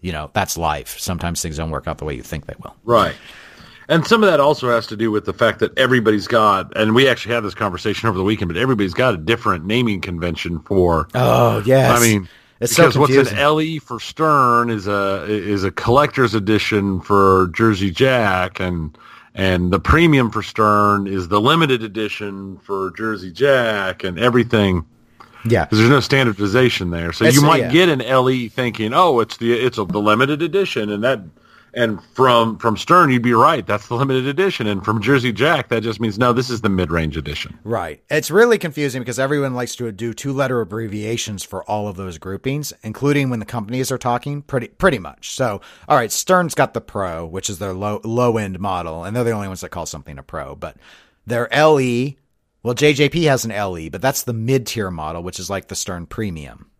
you 0.00 0.12
know, 0.12 0.30
that's 0.32 0.56
life. 0.56 0.98
Sometimes 0.98 1.42
things 1.42 1.56
don't 1.56 1.70
work 1.70 1.86
out 1.86 1.98
the 1.98 2.04
way 2.04 2.14
you 2.14 2.22
think 2.22 2.46
they 2.46 2.54
will. 2.62 2.76
Right. 2.84 3.14
And 3.92 4.06
some 4.06 4.22
of 4.24 4.30
that 4.30 4.40
also 4.40 4.70
has 4.70 4.86
to 4.86 4.96
do 4.96 5.10
with 5.10 5.26
the 5.26 5.34
fact 5.34 5.58
that 5.58 5.76
everybody's 5.78 6.26
got, 6.26 6.74
and 6.76 6.94
we 6.94 7.06
actually 7.08 7.34
had 7.34 7.44
this 7.44 7.52
conversation 7.54 8.08
over 8.08 8.16
the 8.16 8.24
weekend, 8.24 8.48
but 8.48 8.56
everybody's 8.56 8.94
got 8.94 9.12
a 9.12 9.18
different 9.18 9.66
naming 9.66 10.00
convention 10.00 10.60
for. 10.60 11.08
Oh 11.14 11.62
yes, 11.66 12.00
I 12.00 12.02
mean, 12.02 12.26
it's 12.58 12.74
because 12.74 12.94
so 12.94 13.00
what's 13.00 13.14
an 13.30 13.36
LE 13.36 13.80
for 13.80 14.00
Stern 14.00 14.70
is 14.70 14.86
a 14.86 15.24
is 15.28 15.62
a 15.64 15.70
collector's 15.70 16.32
edition 16.34 17.02
for 17.02 17.48
Jersey 17.54 17.90
Jack, 17.90 18.60
and 18.60 18.96
and 19.34 19.70
the 19.70 19.80
premium 19.80 20.30
for 20.30 20.42
Stern 20.42 21.06
is 21.06 21.28
the 21.28 21.40
limited 21.40 21.82
edition 21.82 22.56
for 22.58 22.92
Jersey 22.96 23.30
Jack, 23.30 24.04
and 24.04 24.18
everything. 24.18 24.86
Yeah, 25.44 25.64
because 25.64 25.78
there's 25.78 25.90
no 25.90 26.00
standardization 26.00 26.90
there, 26.90 27.12
so 27.12 27.24
It's- 27.24 27.34
you 27.34 27.46
might 27.46 27.62
yeah. 27.62 27.70
get 27.70 27.88
an 27.90 28.00
LE 28.00 28.48
thinking, 28.48 28.94
oh, 28.94 29.20
it's 29.20 29.36
the 29.36 29.52
it's 29.52 29.76
a, 29.76 29.84
the 29.84 30.00
limited 30.00 30.40
edition, 30.40 30.88
and 30.88 31.04
that 31.04 31.20
And 31.74 32.02
from 32.04 32.58
from 32.58 32.76
Stern, 32.76 33.10
you'd 33.10 33.22
be 33.22 33.32
right. 33.32 33.66
That's 33.66 33.88
the 33.88 33.94
limited 33.94 34.26
edition. 34.26 34.66
And 34.66 34.84
from 34.84 35.00
Jersey 35.00 35.32
Jack, 35.32 35.68
that 35.68 35.82
just 35.82 36.00
means 36.00 36.18
no. 36.18 36.32
This 36.32 36.50
is 36.50 36.60
the 36.60 36.68
mid 36.68 36.90
range 36.90 37.16
edition. 37.16 37.58
Right. 37.64 38.02
It's 38.10 38.30
really 38.30 38.58
confusing 38.58 39.00
because 39.00 39.18
everyone 39.18 39.54
likes 39.54 39.74
to 39.76 39.90
do 39.90 40.12
two 40.12 40.32
letter 40.32 40.60
abbreviations 40.60 41.44
for 41.44 41.64
all 41.64 41.88
of 41.88 41.96
those 41.96 42.18
groupings, 42.18 42.74
including 42.82 43.30
when 43.30 43.38
the 43.38 43.46
companies 43.46 43.90
are 43.90 43.98
talking. 43.98 44.42
Pretty 44.42 44.68
pretty 44.68 44.98
much. 44.98 45.30
So, 45.30 45.62
all 45.88 45.96
right, 45.96 46.12
Stern's 46.12 46.54
got 46.54 46.74
the 46.74 46.82
Pro, 46.82 47.24
which 47.24 47.48
is 47.48 47.58
their 47.58 47.72
low 47.72 48.00
low 48.04 48.36
end 48.36 48.60
model, 48.60 49.04
and 49.04 49.16
they're 49.16 49.24
the 49.24 49.30
only 49.30 49.48
ones 49.48 49.62
that 49.62 49.70
call 49.70 49.86
something 49.86 50.18
a 50.18 50.22
Pro. 50.22 50.54
But 50.54 50.76
their 51.26 51.48
LE, 51.52 52.16
well, 52.62 52.74
JJP 52.74 53.24
has 53.24 53.46
an 53.46 53.50
LE, 53.50 53.88
but 53.88 54.02
that's 54.02 54.24
the 54.24 54.34
mid 54.34 54.66
tier 54.66 54.90
model, 54.90 55.22
which 55.22 55.40
is 55.40 55.48
like 55.48 55.68
the 55.68 55.74
Stern 55.74 56.04
Premium. 56.04 56.70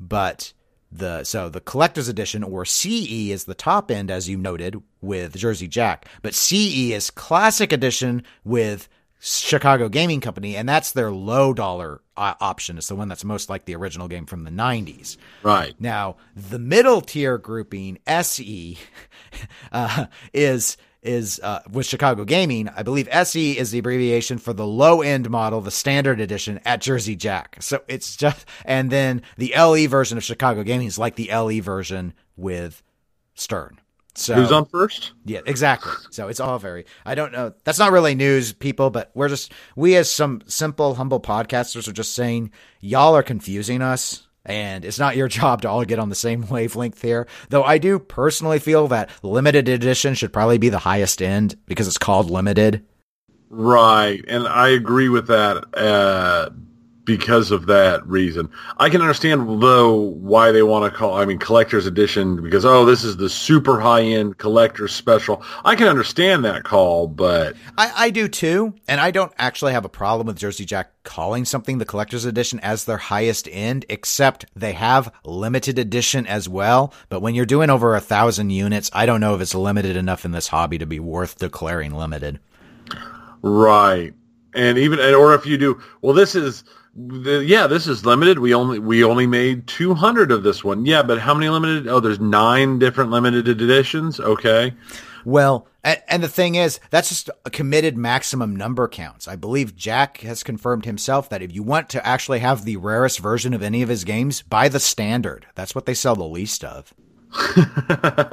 But 0.00 0.54
the 0.94 1.24
so 1.24 1.48
the 1.48 1.60
collector's 1.60 2.08
edition 2.08 2.42
or 2.44 2.64
CE 2.64 3.30
is 3.30 3.44
the 3.44 3.54
top 3.54 3.90
end 3.90 4.10
as 4.10 4.28
you 4.28 4.36
noted 4.36 4.80
with 5.00 5.36
Jersey 5.36 5.68
Jack, 5.68 6.06
but 6.22 6.34
CE 6.34 6.92
is 6.92 7.10
classic 7.10 7.72
edition 7.72 8.22
with 8.44 8.88
Chicago 9.20 9.88
Gaming 9.88 10.20
Company 10.20 10.56
and 10.56 10.68
that's 10.68 10.92
their 10.92 11.10
low 11.10 11.52
dollar 11.52 12.00
uh, 12.16 12.34
option. 12.40 12.78
It's 12.78 12.88
the 12.88 12.94
one 12.94 13.08
that's 13.08 13.24
most 13.24 13.50
like 13.50 13.64
the 13.64 13.74
original 13.74 14.06
game 14.06 14.26
from 14.26 14.44
the 14.44 14.50
90s. 14.50 15.16
Right. 15.42 15.74
Now, 15.80 16.16
the 16.36 16.58
middle 16.58 17.00
tier 17.00 17.38
grouping 17.38 17.98
SE 18.06 18.78
uh, 19.72 20.06
is 20.32 20.76
is 21.04 21.38
uh, 21.42 21.60
with 21.70 21.86
Chicago 21.86 22.24
Gaming. 22.24 22.68
I 22.68 22.82
believe 22.82 23.08
SE 23.10 23.58
is 23.58 23.70
the 23.70 23.78
abbreviation 23.78 24.38
for 24.38 24.52
the 24.52 24.66
low 24.66 25.02
end 25.02 25.30
model, 25.30 25.60
the 25.60 25.70
standard 25.70 26.20
edition 26.20 26.60
at 26.64 26.80
Jersey 26.80 27.14
Jack. 27.14 27.58
So 27.60 27.82
it's 27.86 28.16
just, 28.16 28.46
and 28.64 28.90
then 28.90 29.22
the 29.36 29.54
LE 29.56 29.86
version 29.86 30.18
of 30.18 30.24
Chicago 30.24 30.62
Gaming 30.62 30.86
is 30.86 30.98
like 30.98 31.16
the 31.16 31.30
LE 31.32 31.60
version 31.60 32.14
with 32.36 32.82
Stern. 33.34 33.80
So 34.16 34.34
who's 34.34 34.52
on 34.52 34.64
first? 34.66 35.12
Yeah, 35.24 35.40
exactly. 35.44 35.92
So 36.10 36.28
it's 36.28 36.38
all 36.38 36.58
very. 36.58 36.86
I 37.04 37.16
don't 37.16 37.32
know. 37.32 37.52
That's 37.64 37.80
not 37.80 37.90
really 37.90 38.14
news, 38.14 38.52
people, 38.52 38.90
but 38.90 39.10
we're 39.14 39.28
just 39.28 39.52
we 39.74 39.96
as 39.96 40.10
some 40.10 40.42
simple, 40.46 40.94
humble 40.94 41.20
podcasters 41.20 41.88
are 41.88 41.92
just 41.92 42.14
saying 42.14 42.52
y'all 42.80 43.16
are 43.16 43.24
confusing 43.24 43.82
us 43.82 44.23
and 44.44 44.84
it's 44.84 44.98
not 44.98 45.16
your 45.16 45.28
job 45.40 45.62
to 45.62 45.68
all 45.68 45.84
get 45.84 45.98
on 45.98 46.08
the 46.08 46.14
same 46.14 46.46
wavelength 46.48 47.00
here. 47.02 47.26
Though 47.48 47.64
I 47.64 47.78
do 47.78 47.98
personally 47.98 48.58
feel 48.58 48.88
that 48.88 49.10
limited 49.22 49.68
edition 49.68 50.14
should 50.14 50.32
probably 50.32 50.58
be 50.58 50.68
the 50.68 50.78
highest 50.78 51.22
end 51.22 51.56
because 51.66 51.88
it's 51.88 51.98
called 51.98 52.30
limited. 52.30 52.84
Right, 53.50 54.24
and 54.26 54.48
I 54.48 54.68
agree 54.68 55.08
with 55.08 55.28
that. 55.28 55.64
Uh, 55.74 56.50
because 57.04 57.50
of 57.50 57.66
that 57.66 58.06
reason. 58.06 58.50
I 58.78 58.88
can 58.88 59.00
understand 59.00 59.62
though 59.62 59.94
why 59.94 60.52
they 60.52 60.62
want 60.62 60.90
to 60.90 60.96
call 60.96 61.14
I 61.14 61.24
mean 61.24 61.38
collector's 61.38 61.86
edition 61.86 62.42
because 62.42 62.64
oh 62.64 62.84
this 62.84 63.04
is 63.04 63.16
the 63.16 63.28
super 63.28 63.80
high 63.80 64.02
end 64.02 64.38
collector 64.38 64.88
special. 64.88 65.42
I 65.64 65.76
can 65.76 65.86
understand 65.86 66.44
that 66.44 66.64
call, 66.64 67.06
but 67.08 67.56
I, 67.76 67.92
I 67.94 68.10
do 68.10 68.28
too. 68.28 68.74
And 68.88 69.00
I 69.00 69.10
don't 69.10 69.32
actually 69.38 69.72
have 69.72 69.84
a 69.84 69.90
problem 69.90 70.26
with 70.26 70.38
Jersey 70.38 70.64
Jack 70.64 70.90
calling 71.04 71.44
something 71.44 71.78
the 71.78 71.84
collector's 71.84 72.24
edition 72.24 72.58
as 72.60 72.84
their 72.84 72.96
highest 72.96 73.48
end, 73.50 73.84
except 73.88 74.46
they 74.56 74.72
have 74.72 75.12
limited 75.24 75.78
edition 75.78 76.26
as 76.26 76.48
well. 76.48 76.94
But 77.08 77.20
when 77.20 77.34
you're 77.34 77.44
doing 77.44 77.70
over 77.70 77.94
a 77.94 78.00
thousand 78.00 78.50
units, 78.50 78.90
I 78.92 79.06
don't 79.06 79.20
know 79.20 79.34
if 79.34 79.40
it's 79.40 79.54
limited 79.54 79.96
enough 79.96 80.24
in 80.24 80.32
this 80.32 80.48
hobby 80.48 80.78
to 80.78 80.86
be 80.86 81.00
worth 81.00 81.38
declaring 81.38 81.94
limited. 81.94 82.40
Right. 83.42 84.14
And 84.54 84.78
even 84.78 85.00
or 85.00 85.34
if 85.34 85.44
you 85.44 85.58
do 85.58 85.82
well 86.00 86.14
this 86.14 86.34
is 86.34 86.64
yeah, 86.96 87.66
this 87.66 87.86
is 87.86 88.06
limited. 88.06 88.38
We 88.38 88.54
only 88.54 88.78
we 88.78 89.02
only 89.04 89.26
made 89.26 89.66
200 89.66 90.30
of 90.30 90.42
this 90.42 90.62
one. 90.62 90.86
Yeah, 90.86 91.02
but 91.02 91.18
how 91.18 91.34
many 91.34 91.48
limited? 91.48 91.88
Oh, 91.88 92.00
there's 92.00 92.20
nine 92.20 92.78
different 92.78 93.10
limited 93.10 93.48
editions. 93.48 94.20
Okay. 94.20 94.74
Well, 95.24 95.66
and 95.82 96.22
the 96.22 96.28
thing 96.28 96.54
is, 96.54 96.80
that's 96.90 97.08
just 97.08 97.30
a 97.44 97.50
committed 97.50 97.96
maximum 97.96 98.54
number 98.56 98.88
counts. 98.88 99.26
I 99.26 99.36
believe 99.36 99.74
Jack 99.76 100.18
has 100.18 100.42
confirmed 100.42 100.84
himself 100.84 101.28
that 101.30 101.42
if 101.42 101.52
you 101.52 101.62
want 101.62 101.88
to 101.90 102.06
actually 102.06 102.40
have 102.40 102.64
the 102.64 102.76
rarest 102.76 103.18
version 103.20 103.54
of 103.54 103.62
any 103.62 103.82
of 103.82 103.88
his 103.88 104.04
games, 104.04 104.42
buy 104.42 104.68
the 104.68 104.80
standard. 104.80 105.46
That's 105.54 105.74
what 105.74 105.86
they 105.86 105.94
sell 105.94 106.14
the 106.14 106.24
least 106.24 106.62
of. 106.62 106.94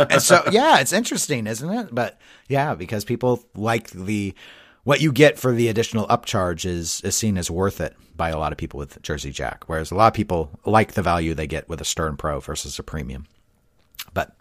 and 0.10 0.21
so, 0.21 0.43
yeah, 0.52 0.80
it's 0.80 0.93
interesting, 0.93 1.47
isn't 1.47 1.69
it? 1.69 1.89
But 1.93 2.19
yeah, 2.47 2.76
because 2.76 3.04
people 3.04 3.43
like 3.56 3.89
the 3.89 4.36
what 4.84 5.02
you 5.02 5.12
get 5.12 5.38
for 5.38 5.52
the 5.52 5.67
additional 5.67 6.08
upcharge 6.08 6.65
is, 6.65 7.02
is 7.02 7.15
seen 7.15 7.38
as 7.38 7.52
worth 7.52 7.82
it 7.82 7.96
by 8.15 8.30
a 8.30 8.38
lot 8.38 8.52
of 8.52 8.58
people 8.58 8.78
with 8.78 9.02
Jersey 9.02 9.32
Jack, 9.32 9.63
whereas 9.67 9.91
a 9.91 9.96
lot 9.96 10.08
of 10.08 10.13
people 10.13 10.52
like 10.65 10.94
the 10.94 11.02
value 11.02 11.34
they 11.34 11.48
get 11.48 11.70
with 11.70 11.82
a 11.82 11.86
Stern 11.86 12.17
Pro 12.17 12.39
versus 12.39 12.78
a 12.80 12.84
premium. 12.84 13.28
But 14.13 14.36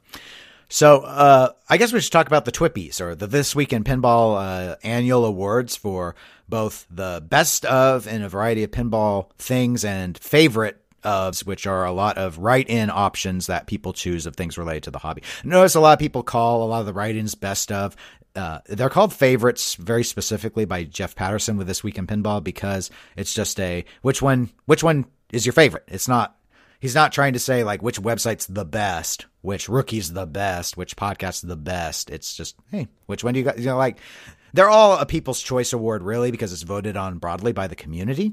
so 0.69 1.01
uh, 1.01 1.51
I 1.69 1.77
guess 1.77 1.93
we 1.93 2.01
should 2.01 2.13
talk 2.13 2.27
about 2.27 2.45
the 2.45 2.53
Twippies 2.53 3.01
or 3.01 3.15
the 3.15 3.27
This 3.27 3.55
Week 3.55 3.73
in 3.73 3.85
Pinball 3.85 4.37
uh, 4.73 4.77
annual 4.83 5.25
awards 5.25 5.77
for 5.77 6.15
both 6.49 6.87
the 6.91 7.25
best 7.29 7.65
of 7.67 8.07
in 8.07 8.23
a 8.23 8.29
variety 8.29 8.65
of 8.65 8.71
pinball 8.71 9.31
things 9.39 9.85
and 9.85 10.17
favorite 10.19 10.81
ofs, 11.03 11.47
which 11.47 11.67
are 11.67 11.85
a 11.85 11.93
lot 11.93 12.19
of 12.19 12.39
write-in 12.39 12.91
options 12.91 13.47
that 13.47 13.67
people 13.67 13.93
choose 13.93 14.27
of 14.27 14.37
things 14.37 14.59
related 14.59 14.83
to 14.85 14.91
the 14.91 14.99
hobby. 14.99 15.23
Notice 15.45 15.75
a 15.75 15.81
lot 15.81 15.95
of 15.95 15.99
people 15.99 16.23
call 16.23 16.63
a 16.63 16.67
lot 16.67 16.81
of 16.81 16.87
the 16.87 16.93
write-ins 16.93 17.35
best 17.35 17.73
of. 17.73 17.97
Uh, 18.37 18.61
they're 18.67 18.89
called 18.89 19.13
favorites 19.13 19.75
very 19.75 20.05
specifically 20.05 20.65
by 20.65 20.85
Jeff 20.85 21.17
Patterson 21.17 21.57
with 21.57 21.67
this 21.67 21.83
week 21.83 21.99
in 21.99 22.07
pinball 22.07 22.43
because 22.43 22.91
it's 23.17 23.35
just 23.35 23.59
a 23.59 23.85
which 24.03 24.23
one 24.23 24.51
which 24.67 24.85
one 24.85 25.07
is 25.33 25.45
your 25.45 25.53
favorite. 25.53 25.85
It's 25.89 26.09
not 26.09 26.37
he's 26.79 26.95
not 26.95 27.13
trying 27.13 27.33
to 27.33 27.39
say 27.39 27.65
like 27.65 27.83
which 27.83 28.01
website's 28.01 28.47
the 28.47 28.65
best, 28.65 29.27
which 29.43 29.69
rookie's 29.69 30.13
the 30.13 30.27
best, 30.27 30.77
which 30.77 30.97
podcast's 30.97 31.43
the 31.43 31.57
best. 31.57 32.11
It's 32.11 32.35
just 32.35 32.57
hey, 32.71 32.89
which 33.07 33.25
one 33.25 33.35
do 33.35 33.41
you 33.41 33.45
got? 33.45 33.59
You 33.59 33.67
know, 33.67 33.77
like 33.77 33.99
they're 34.53 34.71
all 34.71 34.99
a 34.99 35.07
People's 35.07 35.43
Choice 35.43 35.73
Award 35.73 36.03
really 36.03 36.31
because 36.31 36.53
it's 36.53 36.63
voted 36.63 36.97
on 36.97 37.19
broadly 37.19 37.53
by 37.53 37.67
the 37.67 37.77
community. 37.77 38.33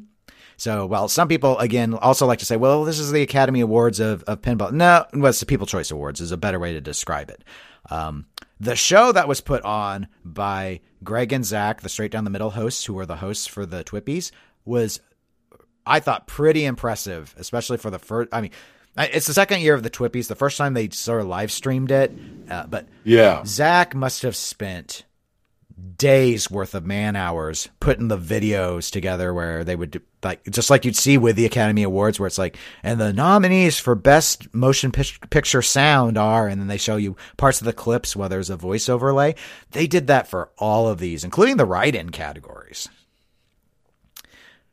So, 0.59 0.87
well, 0.87 1.07
some 1.07 1.27
people 1.27 1.57
again 1.59 1.93
also 1.93 2.25
like 2.25 2.39
to 2.39 2.45
say, 2.45 2.57
well, 2.57 2.83
this 2.83 2.97
is 2.97 3.11
the 3.11 3.21
Academy 3.21 3.61
Awards 3.61 3.99
of, 3.99 4.23
of 4.23 4.41
pinball. 4.41 4.71
No, 4.71 5.05
well, 5.13 5.29
it's 5.29 5.39
the 5.39 5.45
People's 5.45 5.69
Choice 5.69 5.91
Awards 5.91 6.19
is 6.19 6.31
a 6.31 6.37
better 6.37 6.59
way 6.59 6.73
to 6.73 6.81
describe 6.81 7.29
it. 7.29 7.43
Um, 7.91 8.25
the 8.59 8.75
show 8.75 9.11
that 9.11 9.27
was 9.27 9.41
put 9.41 9.63
on 9.63 10.07
by 10.23 10.81
Greg 11.03 11.31
and 11.33 11.45
Zach, 11.45 11.81
the 11.81 11.89
straight 11.89 12.11
down 12.11 12.23
the 12.23 12.29
middle 12.29 12.51
hosts, 12.51 12.85
who 12.85 12.93
were 12.93 13.05
the 13.05 13.17
hosts 13.17 13.47
for 13.47 13.65
the 13.65 13.83
Twippies, 13.83 14.31
was 14.65 14.99
I 15.85 15.99
thought 15.99 16.27
pretty 16.27 16.65
impressive, 16.65 17.33
especially 17.37 17.77
for 17.77 17.89
the 17.89 17.99
first. 17.99 18.29
I 18.31 18.41
mean, 18.41 18.51
it's 18.97 19.27
the 19.27 19.33
second 19.33 19.61
year 19.61 19.73
of 19.73 19.83
the 19.83 19.89
Twippies. 19.89 20.27
The 20.27 20.35
first 20.35 20.57
time 20.57 20.73
they 20.73 20.89
sort 20.89 21.21
of 21.21 21.27
live 21.27 21.51
streamed 21.51 21.91
it, 21.91 22.11
uh, 22.49 22.65
but 22.67 22.87
yeah, 23.03 23.43
Zach 23.45 23.95
must 23.95 24.23
have 24.23 24.35
spent 24.35 25.05
days 25.97 26.49
worth 26.49 26.73
of 26.73 26.85
man 26.85 27.15
hours 27.15 27.69
putting 27.79 28.07
the 28.07 28.17
videos 28.17 28.91
together 28.91 29.31
where 29.33 29.63
they 29.63 29.75
would 29.75 30.01
like 30.23 30.43
just 30.49 30.71
like 30.71 30.85
you'd 30.85 30.95
see 30.95 31.17
with 31.17 31.35
the 31.35 31.45
Academy 31.45 31.83
Awards 31.83 32.19
where 32.19 32.25
it's 32.25 32.39
like 32.39 32.57
and 32.81 32.99
the 32.99 33.13
nominees 33.13 33.77
for 33.77 33.93
best 33.93 34.53
motion 34.55 34.91
picture 34.91 35.61
sound 35.61 36.17
are 36.17 36.47
and 36.47 36.59
then 36.59 36.67
they 36.67 36.77
show 36.77 36.95
you 36.95 37.15
parts 37.37 37.61
of 37.61 37.65
the 37.65 37.73
clips 37.73 38.15
where 38.15 38.27
there's 38.27 38.49
a 38.49 38.57
voice 38.57 38.89
overlay. 38.89 39.35
They 39.71 39.85
did 39.85 40.07
that 40.07 40.27
for 40.27 40.49
all 40.57 40.87
of 40.87 40.97
these 40.97 41.23
including 41.23 41.57
the 41.57 41.65
write-in 41.65 42.09
categories. 42.09 42.89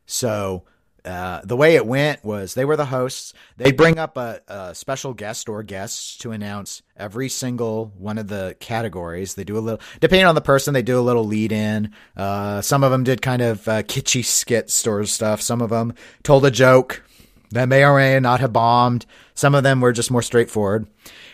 So 0.07 0.63
uh, 1.05 1.41
the 1.43 1.55
way 1.55 1.75
it 1.75 1.85
went 1.85 2.23
was 2.25 2.55
they 2.55 2.65
were 2.65 2.75
the 2.75 2.85
hosts. 2.85 3.33
They 3.57 3.71
bring 3.71 3.99
up 3.99 4.17
a, 4.17 4.41
a, 4.47 4.75
special 4.75 5.13
guest 5.13 5.47
or 5.47 5.61
guests 5.61 6.17
to 6.19 6.31
announce 6.31 6.81
every 6.97 7.29
single 7.29 7.93
one 7.97 8.17
of 8.17 8.27
the 8.27 8.55
categories. 8.59 9.35
They 9.35 9.43
do 9.43 9.57
a 9.57 9.59
little, 9.59 9.79
depending 9.99 10.25
on 10.25 10.35
the 10.35 10.41
person, 10.41 10.73
they 10.73 10.81
do 10.81 10.99
a 10.99 11.01
little 11.01 11.23
lead 11.23 11.51
in. 11.51 11.93
Uh, 12.17 12.61
some 12.61 12.83
of 12.83 12.91
them 12.91 13.03
did 13.03 13.21
kind 13.21 13.43
of 13.43 13.67
uh, 13.67 13.83
kitschy 13.83 14.25
skit 14.25 14.71
store 14.71 15.05
stuff. 15.05 15.41
Some 15.41 15.61
of 15.61 15.69
them 15.69 15.93
told 16.23 16.43
a 16.43 16.51
joke 16.51 17.03
that 17.51 17.69
may 17.69 17.85
or 17.85 17.95
may 17.95 18.19
not 18.19 18.39
have 18.39 18.51
bombed. 18.51 19.05
Some 19.35 19.53
of 19.53 19.63
them 19.63 19.81
were 19.81 19.93
just 19.93 20.09
more 20.09 20.23
straightforward. 20.23 20.87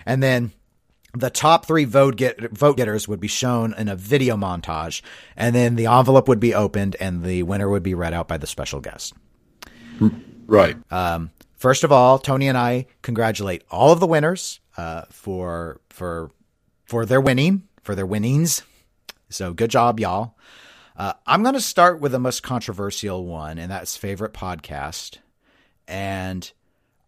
And 0.06 0.22
then 0.22 0.52
the 1.14 1.30
top 1.30 1.66
three 1.66 1.86
vote 1.86 2.18
get 2.18 2.52
vote 2.52 2.78
getters 2.78 3.08
would 3.08 3.20
be 3.20 3.28
shown 3.28 3.74
in 3.78 3.88
a 3.88 3.96
video 3.96 4.36
montage, 4.36 5.02
and 5.36 5.56
then 5.56 5.76
the 5.76 5.88
envelope 5.88 6.28
would 6.28 6.40
be 6.40 6.54
opened, 6.54 6.96
and 7.00 7.24
the 7.24 7.44
winner 7.44 7.70
would 7.70 7.84
be 7.84 7.94
read 7.94 8.14
out 8.14 8.28
by 8.28 8.38
the 8.38 8.48
special 8.48 8.80
guest. 8.80 9.14
Right. 10.48 10.78
Um, 10.92 11.32
first 11.56 11.84
of 11.84 11.92
all, 11.92 12.20
Tony 12.20 12.48
and 12.48 12.58
I 12.58 12.88
congratulate 13.02 13.64
all 13.72 13.92
of 13.92 14.00
the 14.00 14.08
winners 14.08 14.60
uh, 14.78 15.04
for 15.10 15.80
for 15.90 16.32
for 16.86 17.06
their 17.06 17.22
winning 17.22 17.68
for 17.84 17.96
their 17.96 18.06
winnings. 18.06 18.64
So 19.30 19.54
good 19.54 19.70
job, 19.70 20.00
y'all. 20.00 20.36
Uh, 20.98 21.14
I'm 21.26 21.42
going 21.42 21.56
to 21.56 21.62
start 21.62 22.00
with 22.00 22.12
the 22.12 22.20
most 22.20 22.44
controversial 22.44 23.26
one, 23.26 23.58
and 23.58 23.72
that's 23.72 23.96
favorite 23.96 24.34
podcast. 24.34 25.18
And 25.88 26.52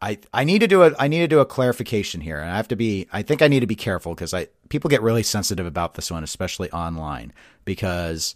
I 0.02 0.20
I 0.34 0.44
need 0.44 0.60
to 0.60 0.68
do 0.68 0.84
a 0.84 0.94
I 0.98 1.08
need 1.08 1.20
to 1.20 1.28
do 1.28 1.39
a 1.39 1.46
clarification 1.46 2.22
here, 2.22 2.39
and 2.39 2.50
I 2.50 2.58
have 2.58 2.68
to 2.70 2.76
be 2.76 3.08
I 3.12 3.22
think 3.22 3.41
I 3.41 3.48
need 3.48 3.60
to 3.60 3.68
be 3.68 3.76
careful 3.76 4.16
because 4.16 4.34
I 4.34 4.48
people 4.70 4.89
get 4.89 5.02
really 5.02 5.24
sensitive 5.24 5.66
about 5.66 5.96
this 5.96 6.12
one, 6.12 6.24
especially 6.24 6.72
online, 6.72 7.34
because 7.66 8.36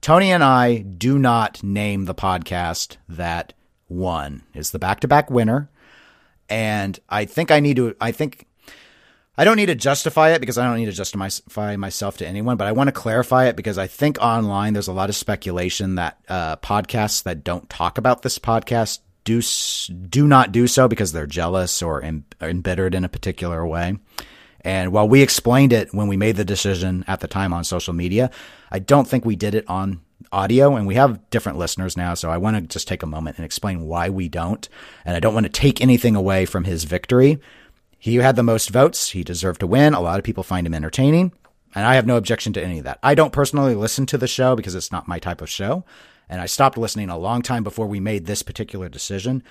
Tony 0.00 0.30
and 0.30 0.44
I 0.44 0.78
do 0.78 1.18
not 1.18 1.62
name 1.62 2.04
the 2.04 2.14
podcast 2.14 2.96
that 3.08 3.52
won 3.88 4.42
is 4.54 4.70
the 4.70 4.78
back 4.78 5.00
to 5.00 5.08
back 5.08 5.30
winner. 5.30 5.70
And 6.48 6.98
I 7.08 7.24
think 7.24 7.50
I 7.50 7.60
need 7.60 7.76
to, 7.76 7.94
I 8.00 8.12
think 8.12 8.46
I 9.36 9.44
don't 9.44 9.56
need 9.56 9.66
to 9.66 9.74
justify 9.76 10.30
it 10.30 10.40
because 10.40 10.58
I 10.58 10.64
don't 10.64 10.78
need 10.78 10.86
to 10.86 10.92
justify 10.92 11.76
myself 11.76 12.16
to 12.18 12.26
anyone, 12.26 12.56
but 12.56 12.66
I 12.66 12.72
want 12.72 12.88
to 12.88 12.92
clarify 12.92 13.46
it 13.46 13.54
because 13.54 13.78
I 13.78 13.86
think 13.86 14.18
online 14.20 14.72
there's 14.72 14.88
a 14.88 14.92
lot 14.92 15.10
of 15.10 15.16
speculation 15.16 15.94
that 15.94 16.18
uh, 16.28 16.56
podcasts 16.56 17.22
that 17.22 17.44
don't 17.44 17.70
talk 17.70 17.98
about 17.98 18.22
this 18.22 18.38
podcast 18.38 18.98
do 19.22 19.40
do 20.08 20.26
not 20.26 20.52
do 20.52 20.66
so 20.66 20.88
because 20.88 21.12
they're 21.12 21.26
jealous 21.26 21.82
or 21.82 22.02
embittered 22.40 22.94
in 22.94 23.04
a 23.04 23.08
particular 23.08 23.64
way. 23.64 23.98
And 24.62 24.90
while 24.90 25.08
we 25.08 25.22
explained 25.22 25.72
it 25.72 25.94
when 25.94 26.08
we 26.08 26.16
made 26.16 26.36
the 26.36 26.44
decision 26.44 27.04
at 27.06 27.20
the 27.20 27.28
time 27.28 27.52
on 27.52 27.62
social 27.62 27.94
media, 27.94 28.30
I 28.72 28.80
don't 28.80 29.06
think 29.06 29.24
we 29.24 29.36
did 29.36 29.54
it 29.54 29.68
on 29.68 30.00
audio 30.32 30.76
and 30.76 30.86
we 30.86 30.94
have 30.96 31.28
different 31.30 31.58
listeners 31.58 31.96
now. 31.96 32.14
So 32.14 32.30
I 32.30 32.36
want 32.38 32.56
to 32.56 32.62
just 32.62 32.88
take 32.88 33.02
a 33.02 33.06
moment 33.06 33.38
and 33.38 33.44
explain 33.44 33.86
why 33.86 34.10
we 34.10 34.28
don't. 34.28 34.68
And 35.04 35.16
I 35.16 35.20
don't 35.20 35.34
want 35.34 35.44
to 35.44 35.50
take 35.50 35.80
anything 35.80 36.16
away 36.16 36.44
from 36.44 36.64
his 36.64 36.84
victory. 36.84 37.38
He 37.98 38.16
had 38.16 38.36
the 38.36 38.42
most 38.42 38.70
votes. 38.70 39.10
He 39.10 39.24
deserved 39.24 39.60
to 39.60 39.66
win. 39.66 39.94
A 39.94 40.00
lot 40.00 40.18
of 40.18 40.24
people 40.24 40.42
find 40.42 40.66
him 40.66 40.74
entertaining. 40.74 41.32
And 41.74 41.84
I 41.86 41.96
have 41.96 42.06
no 42.06 42.16
objection 42.16 42.52
to 42.54 42.62
any 42.62 42.78
of 42.78 42.84
that. 42.84 42.98
I 43.02 43.14
don't 43.14 43.32
personally 43.32 43.74
listen 43.74 44.06
to 44.06 44.18
the 44.18 44.26
show 44.26 44.56
because 44.56 44.74
it's 44.74 44.92
not 44.92 45.08
my 45.08 45.18
type 45.18 45.40
of 45.40 45.50
show. 45.50 45.84
And 46.28 46.40
I 46.40 46.46
stopped 46.46 46.78
listening 46.78 47.10
a 47.10 47.18
long 47.18 47.42
time 47.42 47.62
before 47.62 47.86
we 47.86 48.00
made 48.00 48.26
this 48.26 48.42
particular 48.42 48.88
decision. 48.88 49.42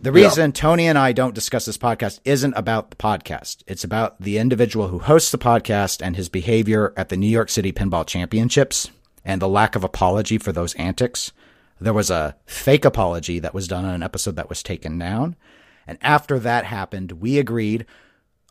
The 0.00 0.12
reason 0.12 0.50
yeah. 0.50 0.52
Tony 0.52 0.86
and 0.88 0.98
I 0.98 1.12
don't 1.12 1.34
discuss 1.34 1.64
this 1.64 1.78
podcast 1.78 2.18
isn't 2.24 2.54
about 2.54 2.90
the 2.90 2.96
podcast. 2.96 3.62
It's 3.68 3.84
about 3.84 4.20
the 4.20 4.38
individual 4.38 4.88
who 4.88 4.98
hosts 4.98 5.30
the 5.30 5.38
podcast 5.38 6.04
and 6.04 6.16
his 6.16 6.28
behavior 6.28 6.92
at 6.96 7.08
the 7.08 7.16
New 7.16 7.28
York 7.28 7.48
City 7.48 7.72
Pinball 7.72 8.04
Championships 8.04 8.90
and 9.24 9.40
the 9.40 9.48
lack 9.48 9.76
of 9.76 9.84
apology 9.84 10.38
for 10.38 10.52
those 10.52 10.74
antics. 10.74 11.32
There 11.80 11.92
was 11.92 12.10
a 12.10 12.36
fake 12.46 12.84
apology 12.84 13.38
that 13.40 13.54
was 13.54 13.68
done 13.68 13.84
on 13.84 13.94
an 13.94 14.02
episode 14.02 14.36
that 14.36 14.48
was 14.48 14.62
taken 14.62 14.98
down. 14.98 15.36
And 15.86 15.98
after 16.00 16.38
that 16.38 16.64
happened, 16.64 17.12
we 17.12 17.38
agreed, 17.38 17.86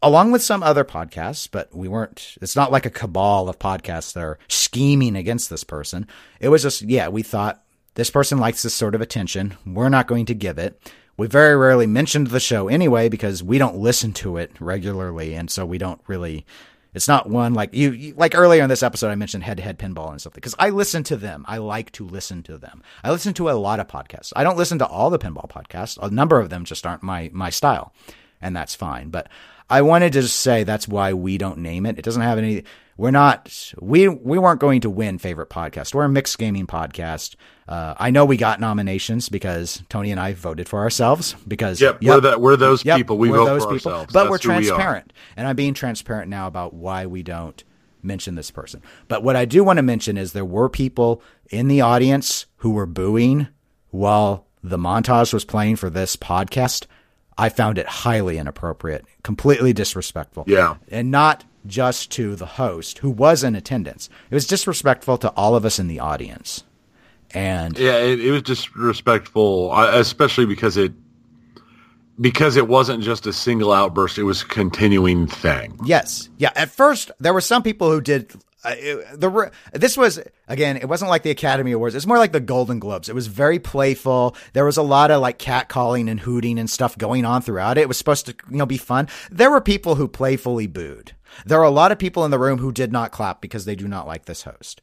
along 0.01 0.31
with 0.31 0.41
some 0.41 0.63
other 0.63 0.83
podcasts, 0.83 1.47
but 1.49 1.73
we 1.73 1.87
weren't, 1.87 2.35
it's 2.41 2.55
not 2.55 2.71
like 2.71 2.85
a 2.85 2.89
cabal 2.89 3.47
of 3.47 3.57
podcasts 3.57 4.13
that 4.13 4.23
are 4.23 4.39
scheming 4.49 5.15
against 5.15 5.49
this 5.49 5.63
person. 5.63 6.07
It 6.41 6.49
was 6.49 6.63
just, 6.63 6.81
yeah, 6.81 7.07
we 7.07 7.23
thought 7.23 7.63
this 7.95 8.09
person 8.09 8.37
likes 8.37 8.63
this 8.63 8.73
sort 8.73 8.95
of 8.95 9.01
attention. 9.01 9.55
We're 9.65 9.89
not 9.89 10.07
going 10.07 10.25
to 10.25 10.33
give 10.33 10.57
it. 10.57 10.91
We 11.17 11.27
very 11.27 11.55
rarely 11.55 11.87
mentioned 11.87 12.27
the 12.27 12.39
show 12.39 12.67
anyway 12.67 13.07
because 13.07 13.43
we 13.43 13.57
don't 13.57 13.77
listen 13.77 14.11
to 14.13 14.37
it 14.37 14.51
regularly. 14.59 15.35
And 15.35 15.51
so 15.51 15.65
we 15.65 15.77
don't 15.77 16.01
really, 16.07 16.45
it's 16.93 17.07
not 17.07 17.29
one 17.29 17.53
like 17.53 17.73
you, 17.73 17.91
you 17.91 18.13
like 18.15 18.35
earlier 18.35 18.63
in 18.63 18.69
this 18.69 18.83
episode, 18.83 19.09
I 19.09 19.15
mentioned 19.15 19.43
head 19.43 19.57
to 19.57 19.63
head 19.63 19.79
pinball 19.79 20.11
and 20.11 20.19
stuff 20.19 20.33
because 20.33 20.55
I 20.59 20.69
listen 20.69 21.03
to 21.03 21.17
them. 21.17 21.45
I 21.47 21.57
like 21.57 21.91
to 21.93 22.05
listen 22.05 22.43
to 22.43 22.57
them. 22.57 22.83
I 23.03 23.11
listen 23.11 23.33
to 23.35 23.49
a 23.49 23.53
lot 23.53 23.79
of 23.79 23.87
podcasts. 23.87 24.33
I 24.35 24.43
don't 24.43 24.57
listen 24.57 24.79
to 24.79 24.87
all 24.87 25.09
the 25.09 25.19
pinball 25.19 25.49
podcasts. 25.49 25.97
A 26.01 26.09
number 26.09 26.39
of 26.39 26.49
them 26.49 26.65
just 26.65 26.85
aren't 26.85 27.03
my, 27.03 27.29
my 27.33 27.49
style 27.49 27.93
and 28.41 28.55
that's 28.55 28.75
fine. 28.75 29.09
But 29.09 29.29
I 29.69 29.83
wanted 29.83 30.13
to 30.13 30.21
just 30.21 30.39
say 30.39 30.63
that's 30.63 30.87
why 30.87 31.13
we 31.13 31.37
don't 31.37 31.59
name 31.59 31.85
it. 31.85 31.97
It 31.97 32.03
doesn't 32.03 32.21
have 32.21 32.37
any, 32.37 32.63
we're 32.97 33.11
not, 33.11 33.73
we, 33.79 34.07
we 34.07 34.37
weren't 34.37 34.59
going 34.59 34.81
to 34.81 34.89
win 34.89 35.17
favorite 35.17 35.49
podcast. 35.49 35.93
We're 35.93 36.03
a 36.03 36.09
mixed 36.09 36.37
gaming 36.37 36.67
podcast. 36.67 37.35
Uh, 37.71 37.95
I 37.97 38.11
know 38.11 38.25
we 38.25 38.35
got 38.35 38.59
nominations 38.59 39.29
because 39.29 39.81
Tony 39.87 40.11
and 40.11 40.19
I 40.19 40.33
voted 40.33 40.67
for 40.67 40.79
ourselves 40.79 41.37
because 41.47 41.79
yep, 41.79 41.99
yep 42.01 42.21
we're, 42.21 42.37
we're 42.37 42.55
those 42.57 42.83
yep, 42.83 42.97
people. 42.97 43.17
We 43.17 43.29
vote 43.29 43.45
those 43.45 43.63
for 43.63 43.71
people, 43.71 43.91
ourselves. 43.93 44.11
But 44.11 44.23
That's 44.23 44.29
we're 44.29 44.37
transparent, 44.39 45.13
we 45.15 45.21
and 45.37 45.47
I'm 45.47 45.55
being 45.55 45.73
transparent 45.73 46.29
now 46.29 46.47
about 46.47 46.73
why 46.73 47.05
we 47.05 47.23
don't 47.23 47.63
mention 48.03 48.35
this 48.35 48.51
person. 48.51 48.81
But 49.07 49.23
what 49.23 49.37
I 49.37 49.45
do 49.45 49.63
want 49.63 49.77
to 49.77 49.83
mention 49.83 50.17
is 50.17 50.33
there 50.33 50.43
were 50.43 50.67
people 50.67 51.23
in 51.49 51.69
the 51.69 51.79
audience 51.79 52.45
who 52.57 52.71
were 52.71 52.85
booing 52.85 53.47
while 53.89 54.47
the 54.61 54.77
montage 54.77 55.33
was 55.33 55.45
playing 55.45 55.77
for 55.77 55.89
this 55.89 56.17
podcast. 56.17 56.87
I 57.37 57.47
found 57.47 57.77
it 57.77 57.87
highly 57.87 58.37
inappropriate, 58.37 59.05
completely 59.23 59.71
disrespectful. 59.71 60.43
Yeah, 60.45 60.75
and 60.89 61.09
not 61.09 61.45
just 61.65 62.11
to 62.11 62.35
the 62.35 62.45
host 62.45 62.97
who 62.97 63.09
was 63.09 63.45
in 63.45 63.55
attendance. 63.55 64.09
It 64.29 64.35
was 64.35 64.45
disrespectful 64.45 65.17
to 65.19 65.29
all 65.37 65.55
of 65.55 65.63
us 65.63 65.79
in 65.79 65.87
the 65.87 66.01
audience. 66.01 66.65
And 67.33 67.77
yeah, 67.77 67.97
it, 67.97 68.19
it 68.19 68.31
was 68.31 68.41
disrespectful, 68.43 69.73
especially 69.73 70.45
because 70.45 70.77
it 70.77 70.91
because 72.19 72.57
it 72.57 72.67
wasn't 72.67 73.03
just 73.03 73.25
a 73.25 73.33
single 73.33 73.71
outburst; 73.71 74.17
it 74.17 74.23
was 74.23 74.41
a 74.41 74.45
continuing 74.45 75.27
thing. 75.27 75.79
Yes, 75.83 76.29
yeah. 76.37 76.51
At 76.55 76.69
first, 76.69 77.11
there 77.19 77.33
were 77.33 77.41
some 77.41 77.63
people 77.63 77.89
who 77.89 78.01
did 78.01 78.33
uh, 78.63 78.75
the 79.15 79.51
this 79.73 79.97
was 79.97 80.19
again 80.47 80.77
it 80.77 80.87
wasn't 80.87 81.09
like 81.09 81.23
the 81.23 81.31
academy 81.31 81.71
awards 81.71 81.95
it's 81.95 82.05
more 82.05 82.19
like 82.19 82.31
the 82.31 82.39
golden 82.39 82.79
globes. 82.79 83.09
It 83.09 83.15
was 83.15 83.27
very 83.27 83.57
playful. 83.57 84.35
There 84.53 84.65
was 84.65 84.77
a 84.77 84.83
lot 84.83 85.09
of 85.09 85.19
like 85.21 85.39
catcalling 85.39 86.09
and 86.09 86.19
hooting 86.19 86.59
and 86.59 86.69
stuff 86.69 86.97
going 86.97 87.25
on 87.25 87.41
throughout 87.41 87.77
it. 87.77 87.81
It 87.81 87.87
was 87.87 87.97
supposed 87.97 88.27
to 88.27 88.35
you 88.49 88.57
know 88.57 88.67
be 88.67 88.77
fun. 88.77 89.07
There 89.31 89.49
were 89.49 89.61
people 89.61 89.95
who 89.95 90.07
playfully 90.07 90.67
booed. 90.67 91.15
There 91.45 91.59
are 91.59 91.65
a 91.65 91.71
lot 91.71 91.91
of 91.91 91.97
people 91.97 92.23
in 92.23 92.31
the 92.31 92.37
room 92.37 92.59
who 92.59 92.71
did 92.71 92.91
not 92.91 93.11
clap 93.11 93.41
because 93.41 93.65
they 93.65 93.75
do 93.75 93.87
not 93.87 94.05
like 94.05 94.25
this 94.25 94.43
host. 94.43 94.81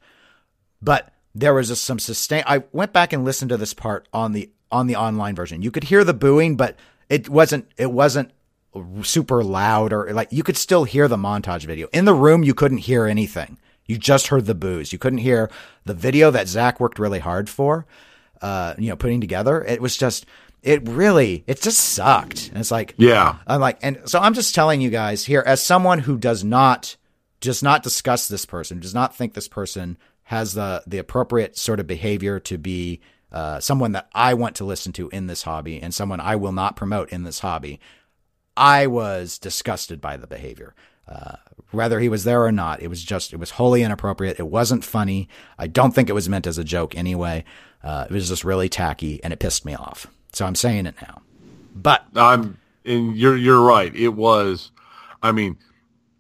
But 0.83 1.13
there 1.39 1.55
was 1.55 1.81
some 1.81 1.99
sustain. 1.99 2.43
I 2.47 2.65
went 2.73 2.93
back 2.93 3.13
and 3.13 3.25
listened 3.25 3.51
to 3.51 3.57
this 3.57 3.75
part 3.75 4.09
on 4.13 4.33
the 4.33 4.51
on 4.71 4.87
the 4.87 4.97
online 4.97 5.35
version. 5.35 5.63
You 5.63 5.71
could 5.71 5.85
hear 5.85 6.05
the 6.05 6.15
booing, 6.15 6.57
but 6.57 6.77
it 7.09 7.29
wasn't 7.29 7.71
it 7.77 7.91
wasn't 7.91 8.33
super 9.03 9.43
loud 9.43 9.93
or 9.93 10.13
like 10.13 10.29
you 10.31 10.43
could 10.43 10.57
still 10.57 10.85
hear 10.85 11.09
the 11.09 11.17
montage 11.17 11.65
video. 11.65 11.89
In 11.93 12.05
the 12.05 12.15
room, 12.15 12.43
you 12.43 12.55
couldn't 12.55 12.79
hear 12.79 13.07
anything. 13.07 13.59
You 13.87 13.97
just 13.97 14.27
heard 14.27 14.47
the 14.47 14.55
boos. 14.55 14.93
You 14.93 14.99
couldn't 14.99 15.21
hear 15.21 15.51
the 15.85 15.95
video 15.95 16.31
that 16.31 16.47
Zach 16.47 16.79
worked 16.79 16.99
really 16.99 17.21
hard 17.21 17.49
for, 17.49 17.87
uh, 18.43 18.75
you 18.77 18.91
know, 18.91 18.97
putting 18.97 19.21
together. 19.21 19.65
It 19.65 19.81
was 19.81 19.97
just, 19.97 20.27
it 20.63 20.87
really, 20.87 21.43
it 21.47 21.63
just 21.63 21.79
sucked. 21.79 22.49
And 22.49 22.59
it's 22.59 22.71
like, 22.71 22.95
yeah, 22.99 23.37
I'm 23.47 23.63
like, 23.63 23.79
and 23.81 24.03
so 24.05 24.21
I'm 24.21 24.35
just 24.35 24.55
telling 24.55 24.83
you 24.83 24.91
guys 24.91 25.25
here, 25.25 25.43
as 25.47 25.63
someone 25.63 26.01
who 26.01 26.19
does 26.19 26.45
not, 26.45 26.97
does 27.41 27.63
not 27.63 27.83
discuss 27.83 28.29
this 28.29 28.45
person, 28.45 28.79
does 28.79 28.95
not 28.95 29.17
think 29.17 29.33
this 29.33 29.49
person 29.49 29.97
has 30.29 30.53
the 30.53 30.83
the 30.87 30.99
appropriate 30.99 31.57
sort 31.57 31.81
of 31.81 31.87
behavior 31.87 32.39
to 32.39 32.59
be 32.59 33.01
uh, 33.33 33.61
someone 33.61 33.93
that 33.93 34.11
I 34.15 34.35
want 34.35 34.57
to 34.57 34.65
listen 34.65 34.93
to 34.93 35.09
in 35.09 35.27
this 35.27 35.43
hobby 35.43 35.81
and 35.81 35.95
someone 35.95 36.21
I 36.21 36.37
will 36.37 36.53
not 36.53 36.77
promote 36.77 37.11
in 37.11 37.25
this 37.25 37.39
hobby. 37.39 37.81
I 38.55 38.87
was 38.89 39.39
disgusted 39.39 40.03
by 40.03 40.19
the 40.19 40.27
behavior. 40.27 40.75
Uh, 41.09 41.37
whether 41.71 41.99
he 41.99 42.11
was 42.11 42.25
there 42.25 42.45
or 42.45 42.53
not, 42.53 42.83
it 42.83 42.89
was 42.89 43.03
just, 43.03 43.33
it 43.33 43.39
was 43.39 43.53
wholly 43.53 43.83
inappropriate. 43.83 44.39
It 44.39 44.49
wasn't 44.49 44.85
funny. 44.85 45.29
I 45.59 45.67
don't 45.67 45.95
think 45.95 46.11
it 46.11 46.15
was 46.15 46.29
meant 46.29 46.47
as 46.47 46.59
a 46.59 46.65
joke 46.65 46.95
anyway. 46.95 47.45
Uh, 47.83 48.07
it 48.11 48.13
was 48.13 48.29
just 48.29 48.45
really 48.45 48.69
tacky 48.69 49.23
and 49.25 49.33
it 49.33 49.39
pissed 49.39 49.65
me 49.65 49.75
off. 49.75 50.09
So 50.35 50.45
I'm 50.45 50.55
saying 50.55 50.85
it 50.85 50.97
now. 51.01 51.23
But 51.75 52.05
I'm, 52.15 52.59
and 52.85 53.17
you're, 53.17 53.37
you're 53.37 53.63
right. 53.65 53.95
It 53.95 54.15
was, 54.15 54.73
I 55.23 55.33
mean, 55.33 55.57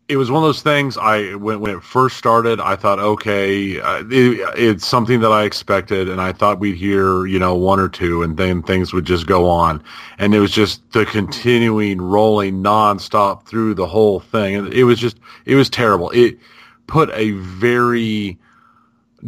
it 0.08 0.16
was 0.16 0.30
one 0.30 0.42
of 0.42 0.48
those 0.48 0.62
things. 0.62 0.96
I 0.96 1.34
when 1.34 1.60
when 1.60 1.76
it 1.76 1.82
first 1.82 2.16
started, 2.16 2.60
I 2.60 2.76
thought, 2.76 2.98
okay, 2.98 3.78
uh, 3.78 4.04
it, 4.10 4.58
it's 4.58 4.86
something 4.86 5.20
that 5.20 5.30
I 5.30 5.44
expected, 5.44 6.08
and 6.08 6.20
I 6.20 6.32
thought 6.32 6.58
we'd 6.58 6.76
hear, 6.76 7.26
you 7.26 7.38
know, 7.38 7.54
one 7.54 7.78
or 7.78 7.90
two, 7.90 8.22
and 8.22 8.36
then 8.38 8.62
things 8.62 8.92
would 8.94 9.04
just 9.04 9.26
go 9.26 9.48
on, 9.48 9.82
and 10.18 10.34
it 10.34 10.40
was 10.40 10.50
just 10.50 10.80
the 10.92 11.04
continuing 11.04 12.00
rolling 12.00 12.62
nonstop 12.62 13.44
through 13.44 13.74
the 13.74 13.86
whole 13.86 14.20
thing, 14.20 14.54
and 14.56 14.72
it 14.72 14.84
was 14.84 14.98
just, 14.98 15.18
it 15.44 15.56
was 15.56 15.68
terrible. 15.68 16.10
It 16.10 16.38
put 16.86 17.10
a 17.10 17.32
very 17.32 18.38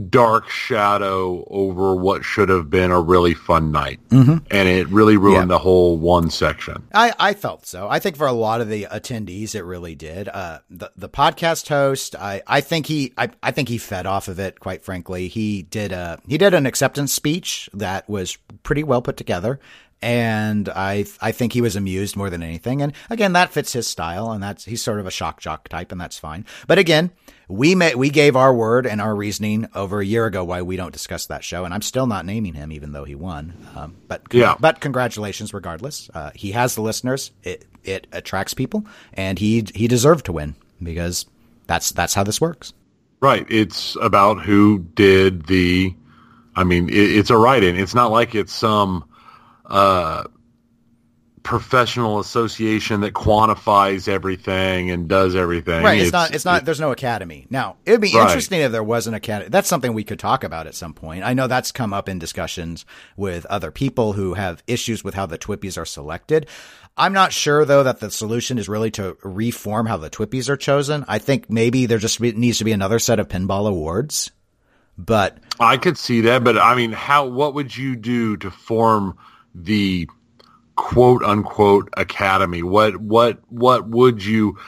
dark 0.08 0.48
shadow 0.48 1.46
over 1.50 1.94
what 1.96 2.24
should 2.24 2.48
have 2.48 2.70
been 2.70 2.90
a 2.90 3.00
really 3.00 3.34
fun 3.34 3.72
night. 3.72 4.00
Mm-hmm. 4.08 4.38
And 4.50 4.68
it 4.68 4.88
really 4.88 5.16
ruined 5.16 5.50
yeah. 5.50 5.56
the 5.56 5.58
whole 5.58 5.98
one 5.98 6.30
section. 6.30 6.86
I, 6.94 7.12
I 7.18 7.34
felt 7.34 7.66
so. 7.66 7.88
I 7.88 7.98
think 7.98 8.16
for 8.16 8.26
a 8.26 8.32
lot 8.32 8.60
of 8.60 8.68
the 8.68 8.84
attendees, 8.84 9.54
it 9.54 9.62
really 9.62 9.94
did. 9.94 10.28
Uh, 10.28 10.60
the, 10.70 10.92
the 10.96 11.08
podcast 11.08 11.68
host, 11.68 12.14
I, 12.14 12.42
I 12.46 12.60
think 12.60 12.86
he, 12.86 13.12
I, 13.18 13.30
I 13.42 13.50
think 13.50 13.68
he 13.68 13.78
fed 13.78 14.06
off 14.06 14.28
of 14.28 14.38
it, 14.38 14.60
quite 14.60 14.84
frankly. 14.84 15.28
He 15.28 15.62
did 15.62 15.92
a, 15.92 16.20
he 16.28 16.38
did 16.38 16.54
an 16.54 16.66
acceptance 16.66 17.12
speech 17.12 17.68
that 17.74 18.08
was 18.08 18.36
pretty 18.62 18.82
well 18.82 19.02
put 19.02 19.16
together 19.16 19.58
and 20.02 20.68
I 20.68 21.06
I 21.20 21.32
think 21.32 21.52
he 21.52 21.60
was 21.60 21.76
amused 21.76 22.16
more 22.16 22.30
than 22.30 22.42
anything. 22.42 22.82
And 22.82 22.92
again, 23.08 23.32
that 23.34 23.52
fits 23.52 23.72
his 23.72 23.86
style, 23.86 24.32
and 24.32 24.42
that's 24.42 24.64
he's 24.64 24.82
sort 24.82 25.00
of 25.00 25.06
a 25.06 25.10
shock 25.10 25.40
jock 25.40 25.68
type, 25.68 25.92
and 25.92 26.00
that's 26.00 26.18
fine. 26.18 26.44
But 26.66 26.78
again, 26.78 27.10
we 27.48 27.74
met, 27.74 27.98
we 27.98 28.10
gave 28.10 28.36
our 28.36 28.54
word 28.54 28.86
and 28.86 29.00
our 29.00 29.14
reasoning 29.14 29.68
over 29.74 30.00
a 30.00 30.06
year 30.06 30.26
ago 30.26 30.44
why 30.44 30.62
we 30.62 30.76
don't 30.76 30.92
discuss 30.92 31.26
that 31.26 31.44
show, 31.44 31.64
and 31.64 31.74
I'm 31.74 31.82
still 31.82 32.06
not 32.06 32.24
naming 32.24 32.54
him 32.54 32.72
even 32.72 32.92
though 32.92 33.04
he 33.04 33.14
won. 33.14 33.54
Um, 33.76 33.96
but 34.08 34.22
yeah. 34.32 34.54
but 34.58 34.80
congratulations 34.80 35.52
regardless. 35.52 36.08
Uh, 36.14 36.30
he 36.34 36.52
has 36.52 36.74
the 36.74 36.82
listeners. 36.82 37.32
It 37.42 37.66
it 37.84 38.06
attracts 38.12 38.54
people, 38.54 38.86
and 39.14 39.38
he 39.38 39.66
he 39.74 39.88
deserved 39.88 40.26
to 40.26 40.32
win 40.32 40.54
because 40.82 41.26
that's 41.66 41.92
that's 41.92 42.14
how 42.14 42.24
this 42.24 42.40
works. 42.40 42.72
Right. 43.20 43.46
It's 43.50 43.96
about 44.00 44.42
who 44.42 44.78
did 44.78 45.46
the. 45.46 45.94
I 46.56 46.64
mean, 46.64 46.88
it, 46.88 46.94
it's 46.94 47.30
a 47.30 47.36
write-in. 47.36 47.76
It's 47.76 47.94
not 47.94 48.10
like 48.10 48.34
it's 48.34 48.52
some 48.52 49.04
uh, 49.70 50.24
professional 51.42 52.18
association 52.18 53.00
that 53.00 53.14
quantifies 53.14 54.08
everything 54.08 54.90
and 54.90 55.08
does 55.08 55.34
everything. 55.34 55.82
Right. 55.82 55.98
It's, 55.98 56.08
it's 56.08 56.12
not. 56.12 56.34
It's 56.34 56.44
not. 56.44 56.64
There's 56.64 56.80
no 56.80 56.92
academy. 56.92 57.46
Now, 57.48 57.76
it 57.86 57.92
would 57.92 58.00
be 58.00 58.14
right. 58.14 58.26
interesting 58.26 58.60
if 58.60 58.72
there 58.72 58.82
was 58.82 59.06
an 59.06 59.14
academy. 59.14 59.48
That's 59.48 59.68
something 59.68 59.94
we 59.94 60.04
could 60.04 60.18
talk 60.18 60.44
about 60.44 60.66
at 60.66 60.74
some 60.74 60.92
point. 60.92 61.24
I 61.24 61.34
know 61.34 61.46
that's 61.46 61.72
come 61.72 61.94
up 61.94 62.08
in 62.08 62.18
discussions 62.18 62.84
with 63.16 63.46
other 63.46 63.70
people 63.70 64.12
who 64.12 64.34
have 64.34 64.62
issues 64.66 65.02
with 65.02 65.14
how 65.14 65.26
the 65.26 65.38
Twippies 65.38 65.78
are 65.78 65.86
selected. 65.86 66.46
I'm 66.96 67.12
not 67.12 67.32
sure 67.32 67.64
though 67.64 67.84
that 67.84 68.00
the 68.00 68.10
solution 68.10 68.58
is 68.58 68.68
really 68.68 68.90
to 68.92 69.16
reform 69.22 69.86
how 69.86 69.96
the 69.96 70.10
Twippies 70.10 70.48
are 70.48 70.56
chosen. 70.56 71.04
I 71.08 71.18
think 71.18 71.48
maybe 71.48 71.86
there 71.86 71.98
just 71.98 72.20
needs 72.20 72.58
to 72.58 72.64
be 72.64 72.72
another 72.72 72.98
set 72.98 73.18
of 73.18 73.28
pinball 73.28 73.68
awards. 73.68 74.30
But 74.98 75.38
I 75.58 75.78
could 75.78 75.96
see 75.96 76.20
that. 76.22 76.44
But 76.44 76.58
I 76.58 76.74
mean, 76.74 76.92
how? 76.92 77.26
What 77.26 77.54
would 77.54 77.74
you 77.74 77.96
do 77.96 78.36
to 78.38 78.50
form 78.50 79.16
the 79.54 80.08
quote 80.76 81.22
unquote 81.22 81.88
academy? 81.96 82.62
What 82.62 82.96
what 82.96 83.40
what 83.48 83.88
would 83.88 84.24
you 84.24 84.58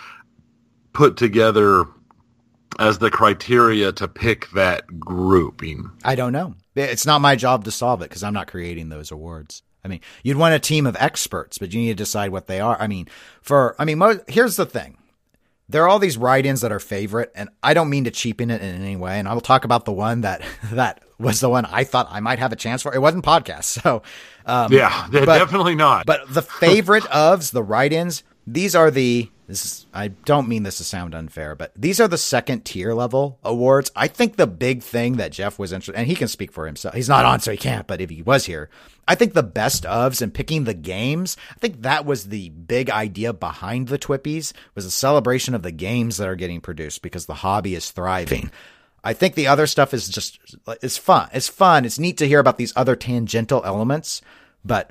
put 0.92 1.16
together 1.16 1.86
as 2.78 2.98
the 2.98 3.10
criteria 3.10 3.92
to 3.92 4.08
pick 4.08 4.50
that 4.50 5.00
grouping? 5.00 5.90
I 6.04 6.14
don't 6.14 6.32
know. 6.32 6.54
It's 6.74 7.06
not 7.06 7.20
my 7.20 7.36
job 7.36 7.64
to 7.64 7.70
solve 7.70 8.02
it 8.02 8.08
because 8.08 8.22
I'm 8.22 8.34
not 8.34 8.48
creating 8.48 8.88
those 8.88 9.10
awards. 9.10 9.62
I 9.84 9.88
mean, 9.88 10.00
you'd 10.22 10.36
want 10.36 10.54
a 10.54 10.60
team 10.60 10.86
of 10.86 10.96
experts, 10.98 11.58
but 11.58 11.72
you 11.72 11.80
need 11.80 11.88
to 11.88 11.94
decide 11.94 12.30
what 12.30 12.46
they 12.46 12.60
are. 12.60 12.80
I 12.80 12.86
mean, 12.86 13.08
for 13.40 13.74
I 13.78 13.84
mean, 13.84 13.98
mo- 13.98 14.20
here's 14.28 14.56
the 14.56 14.66
thing. 14.66 14.98
There 15.68 15.82
are 15.84 15.88
all 15.88 15.98
these 15.98 16.18
write-ins 16.18 16.60
that 16.60 16.72
are 16.72 16.78
favorite, 16.78 17.32
and 17.34 17.48
I 17.62 17.72
don't 17.72 17.88
mean 17.88 18.04
to 18.04 18.10
cheapen 18.10 18.50
it 18.50 18.60
in 18.60 18.82
any 18.82 18.96
way. 18.96 19.18
And 19.18 19.26
I 19.26 19.32
will 19.32 19.40
talk 19.40 19.64
about 19.64 19.84
the 19.84 19.92
one 19.92 20.20
that 20.20 20.42
that 20.72 21.02
was 21.22 21.40
the 21.40 21.48
one 21.48 21.64
I 21.64 21.84
thought 21.84 22.08
I 22.10 22.20
might 22.20 22.38
have 22.38 22.52
a 22.52 22.56
chance 22.56 22.82
for. 22.82 22.94
It 22.94 23.00
wasn't 23.00 23.24
podcast, 23.24 23.64
so 23.82 24.02
um, 24.46 24.72
yeah, 24.72 25.08
but, 25.10 25.26
definitely 25.26 25.74
not. 25.74 26.06
But 26.06 26.32
the 26.32 26.42
favorite 26.42 27.04
ofs, 27.04 27.52
the 27.52 27.62
write-ins, 27.62 28.22
these 28.46 28.74
are 28.74 28.90
the. 28.90 29.30
This 29.48 29.64
is, 29.66 29.86
I 29.92 30.08
don't 30.08 30.48
mean 30.48 30.62
this 30.62 30.78
to 30.78 30.84
sound 30.84 31.14
unfair, 31.14 31.54
but 31.54 31.72
these 31.76 32.00
are 32.00 32.08
the 32.08 32.16
second 32.16 32.64
tier 32.64 32.94
level 32.94 33.38
awards. 33.42 33.90
I 33.94 34.08
think 34.08 34.36
the 34.36 34.46
big 34.46 34.82
thing 34.82 35.16
that 35.16 35.32
Jeff 35.32 35.58
was 35.58 35.72
interested, 35.72 35.98
and 35.98 36.06
he 36.06 36.14
can 36.14 36.28
speak 36.28 36.52
for 36.52 36.64
himself. 36.64 36.94
He's 36.94 37.08
not 37.08 37.26
on, 37.26 37.40
so 37.40 37.50
he 37.50 37.58
can't. 37.58 37.86
But 37.86 38.00
if 38.00 38.08
he 38.08 38.22
was 38.22 38.46
here, 38.46 38.70
I 39.06 39.14
think 39.14 39.34
the 39.34 39.42
best 39.42 39.82
ofs 39.82 40.22
and 40.22 40.32
picking 40.32 40.64
the 40.64 40.74
games. 40.74 41.36
I 41.50 41.58
think 41.58 41.82
that 41.82 42.06
was 42.06 42.28
the 42.28 42.50
big 42.50 42.88
idea 42.88 43.32
behind 43.32 43.88
the 43.88 43.98
Twippies 43.98 44.52
was 44.74 44.86
a 44.86 44.90
celebration 44.90 45.54
of 45.54 45.62
the 45.62 45.72
games 45.72 46.16
that 46.16 46.28
are 46.28 46.36
getting 46.36 46.60
produced 46.60 47.02
because 47.02 47.26
the 47.26 47.34
hobby 47.34 47.74
is 47.74 47.90
thriving. 47.90 48.50
I 49.04 49.12
think 49.12 49.34
the 49.34 49.48
other 49.48 49.66
stuff 49.66 49.92
is 49.94 50.08
just 50.08 50.38
it's 50.80 50.98
fun. 50.98 51.28
It's 51.32 51.48
fun. 51.48 51.84
It's 51.84 51.98
neat 51.98 52.18
to 52.18 52.28
hear 52.28 52.38
about 52.38 52.56
these 52.56 52.72
other 52.76 52.96
tangential 52.96 53.62
elements. 53.64 54.22
But 54.64 54.90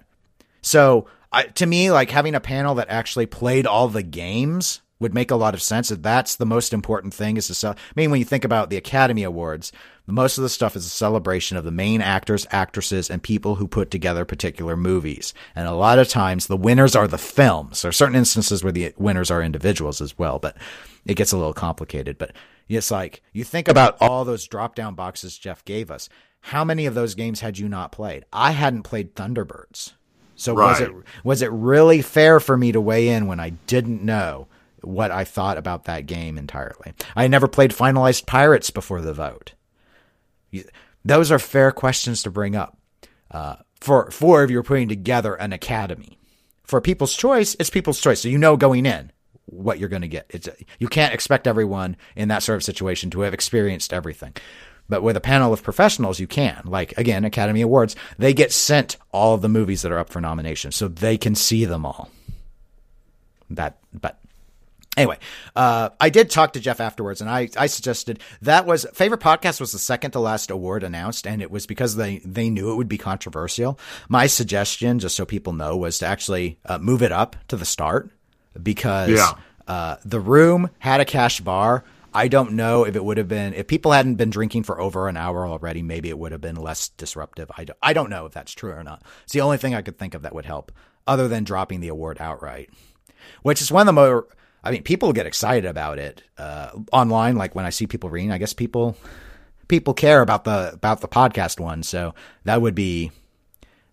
so 0.61 1.07
I, 1.31 1.43
to 1.43 1.65
me, 1.65 1.91
like 1.91 2.09
having 2.09 2.35
a 2.35 2.41
panel 2.41 2.75
that 2.75 2.89
actually 2.89 3.25
played 3.25 3.65
all 3.65 3.87
the 3.87 4.03
games 4.03 4.81
would 4.99 5.13
make 5.13 5.31
a 5.31 5.35
lot 5.35 5.53
of 5.53 5.61
sense. 5.61 5.89
That's 5.89 6.35
the 6.35 6.45
most 6.45 6.73
important 6.73 7.13
thing 7.13 7.35
is 7.35 7.47
to 7.47 7.55
sell. 7.55 7.71
I 7.71 7.93
mean, 7.95 8.11
when 8.11 8.19
you 8.19 8.25
think 8.25 8.45
about 8.45 8.69
the 8.69 8.77
Academy 8.77 9.23
Awards, 9.23 9.71
most 10.05 10.37
of 10.37 10.43
the 10.43 10.49
stuff 10.49 10.75
is 10.75 10.85
a 10.85 10.89
celebration 10.89 11.57
of 11.57 11.63
the 11.63 11.71
main 11.71 12.01
actors, 12.01 12.45
actresses, 12.51 13.09
and 13.09 13.23
people 13.23 13.55
who 13.55 13.67
put 13.67 13.89
together 13.89 14.25
particular 14.25 14.77
movies. 14.77 15.33
And 15.55 15.67
a 15.67 15.73
lot 15.73 15.99
of 15.99 16.07
times 16.07 16.45
the 16.45 16.57
winners 16.57 16.95
are 16.95 17.07
the 17.07 17.17
films. 17.17 17.81
There 17.81 17.89
are 17.89 17.93
certain 17.93 18.15
instances 18.15 18.63
where 18.63 18.71
the 18.71 18.93
winners 18.97 19.31
are 19.31 19.41
individuals 19.41 20.01
as 20.01 20.19
well, 20.19 20.37
but 20.37 20.55
it 21.05 21.15
gets 21.15 21.31
a 21.31 21.37
little 21.37 21.53
complicated. 21.53 22.17
But 22.17 22.33
it's 22.77 22.91
like 22.91 23.21
you 23.33 23.43
think 23.43 23.67
about 23.67 23.97
all 24.01 24.25
those 24.25 24.47
drop 24.47 24.75
down 24.75 24.95
boxes 24.95 25.37
Jeff 25.37 25.63
gave 25.65 25.91
us. 25.91 26.09
How 26.41 26.63
many 26.63 26.85
of 26.85 26.95
those 26.95 27.15
games 27.15 27.41
had 27.41 27.57
you 27.57 27.69
not 27.69 27.91
played? 27.91 28.25
I 28.33 28.51
hadn't 28.51 28.83
played 28.83 29.15
Thunderbirds. 29.15 29.93
So 30.35 30.55
right. 30.55 30.69
was 30.69 30.81
it 30.81 30.91
was 31.23 31.41
it 31.41 31.51
really 31.51 32.01
fair 32.01 32.39
for 32.39 32.57
me 32.57 32.71
to 32.71 32.81
weigh 32.81 33.09
in 33.09 33.27
when 33.27 33.39
I 33.39 33.51
didn't 33.67 34.03
know 34.03 34.47
what 34.81 35.11
I 35.11 35.23
thought 35.23 35.57
about 35.57 35.85
that 35.85 36.07
game 36.07 36.37
entirely? 36.37 36.93
I 37.15 37.27
never 37.27 37.47
played 37.47 37.71
Finalized 37.71 38.25
Pirates 38.25 38.71
before 38.71 39.01
the 39.01 39.13
vote. 39.13 39.53
Those 41.05 41.31
are 41.31 41.39
fair 41.39 41.71
questions 41.71 42.23
to 42.23 42.31
bring 42.31 42.55
up. 42.55 42.77
Uh, 43.29 43.57
for 43.79 44.09
for 44.11 44.43
if 44.43 44.49
you're 44.49 44.63
putting 44.63 44.87
together 44.87 45.35
an 45.35 45.53
academy. 45.53 46.17
For 46.63 46.79
People's 46.79 47.15
Choice, 47.15 47.55
it's 47.59 47.69
People's 47.69 47.99
Choice, 47.99 48.21
so 48.21 48.29
you 48.29 48.37
know 48.37 48.55
going 48.55 48.85
in 48.85 49.11
what 49.51 49.79
you're 49.79 49.89
going 49.89 50.01
to 50.01 50.07
get. 50.07 50.25
It's 50.29 50.49
you 50.79 50.87
can't 50.87 51.13
expect 51.13 51.47
everyone 51.47 51.97
in 52.15 52.29
that 52.29 52.43
sort 52.43 52.55
of 52.55 52.63
situation 52.63 53.09
to 53.11 53.21
have 53.21 53.33
experienced 53.33 53.93
everything. 53.93 54.33
But 54.89 55.03
with 55.03 55.15
a 55.15 55.21
panel 55.21 55.53
of 55.53 55.63
professionals, 55.63 56.19
you 56.19 56.27
can. 56.27 56.63
Like 56.65 56.97
again, 56.97 57.23
Academy 57.23 57.61
Awards, 57.61 57.95
they 58.17 58.33
get 58.33 58.51
sent 58.51 58.97
all 59.11 59.35
of 59.35 59.41
the 59.41 59.49
movies 59.49 59.83
that 59.83 59.91
are 59.91 59.99
up 59.99 60.09
for 60.09 60.19
nomination, 60.19 60.71
so 60.71 60.87
they 60.87 61.17
can 61.17 61.35
see 61.35 61.65
them 61.65 61.85
all. 61.85 62.09
That, 63.49 63.77
but 63.93 64.21
Anyway, 64.97 65.17
uh, 65.55 65.89
I 66.01 66.09
did 66.09 66.29
talk 66.29 66.51
to 66.53 66.59
Jeff 66.59 66.81
afterwards, 66.81 67.21
and 67.21 67.29
I, 67.29 67.47
I 67.55 67.67
suggested 67.67 68.19
that 68.41 68.65
was 68.65 68.85
favorite 68.93 69.21
podcast 69.21 69.61
was 69.61 69.71
the 69.71 69.79
second 69.79 70.11
to 70.11 70.19
last 70.19 70.51
award 70.51 70.83
announced, 70.83 71.25
and 71.25 71.41
it 71.41 71.49
was 71.49 71.65
because 71.65 71.95
they 71.95 72.17
they 72.25 72.49
knew 72.49 72.73
it 72.73 72.75
would 72.75 72.89
be 72.89 72.97
controversial. 72.97 73.79
My 74.09 74.27
suggestion, 74.27 74.99
just 74.99 75.15
so 75.15 75.25
people 75.25 75.53
know, 75.53 75.77
was 75.77 75.99
to 75.99 76.07
actually 76.07 76.59
uh, 76.65 76.77
move 76.77 77.01
it 77.01 77.13
up 77.13 77.37
to 77.47 77.55
the 77.55 77.63
start 77.63 78.11
because 78.61 79.09
yeah. 79.09 79.33
uh, 79.67 79.97
the 80.03 80.19
room 80.19 80.69
had 80.79 81.01
a 81.01 81.05
cash 81.05 81.41
bar. 81.41 81.83
I 82.13 82.27
don't 82.27 82.53
know 82.53 82.85
if 82.85 82.95
it 82.95 83.03
would 83.03 83.17
have 83.17 83.27
been 83.27 83.53
if 83.53 83.67
people 83.67 83.93
hadn't 83.93 84.15
been 84.15 84.29
drinking 84.29 84.63
for 84.63 84.81
over 84.81 85.07
an 85.07 85.15
hour 85.15 85.47
already. 85.47 85.81
Maybe 85.81 86.09
it 86.09 86.19
would 86.19 86.31
have 86.33 86.41
been 86.41 86.57
less 86.57 86.89
disruptive. 86.89 87.49
I 87.57 87.63
don't, 87.63 87.79
I 87.81 87.93
don't 87.93 88.09
know 88.09 88.25
if 88.25 88.33
that's 88.33 88.53
true 88.53 88.71
or 88.71 88.83
not. 88.83 89.03
It's 89.23 89.33
the 89.33 89.41
only 89.41 89.57
thing 89.57 89.75
I 89.75 89.81
could 89.81 89.97
think 89.97 90.13
of 90.13 90.23
that 90.23 90.35
would 90.35 90.45
help, 90.45 90.71
other 91.07 91.27
than 91.27 91.43
dropping 91.43 91.79
the 91.79 91.87
award 91.87 92.17
outright, 92.19 92.69
which 93.43 93.61
is 93.61 93.71
one 93.71 93.81
of 93.81 93.95
the 93.95 94.01
more. 94.01 94.27
I 94.63 94.71
mean, 94.71 94.83
people 94.83 95.11
get 95.13 95.25
excited 95.25 95.65
about 95.65 95.97
it 95.97 96.21
uh, 96.37 96.71
online. 96.91 97.35
Like 97.35 97.55
when 97.55 97.65
I 97.65 97.71
see 97.71 97.87
people 97.87 98.09
reading, 98.09 98.31
I 98.31 98.37
guess 98.37 98.53
people 98.53 98.95
people 99.67 99.93
care 99.93 100.21
about 100.21 100.43
the 100.43 100.71
about 100.73 100.99
the 100.99 101.07
podcast 101.07 101.59
one. 101.59 101.81
So 101.81 102.13
that 102.43 102.61
would 102.61 102.75
be 102.75 103.11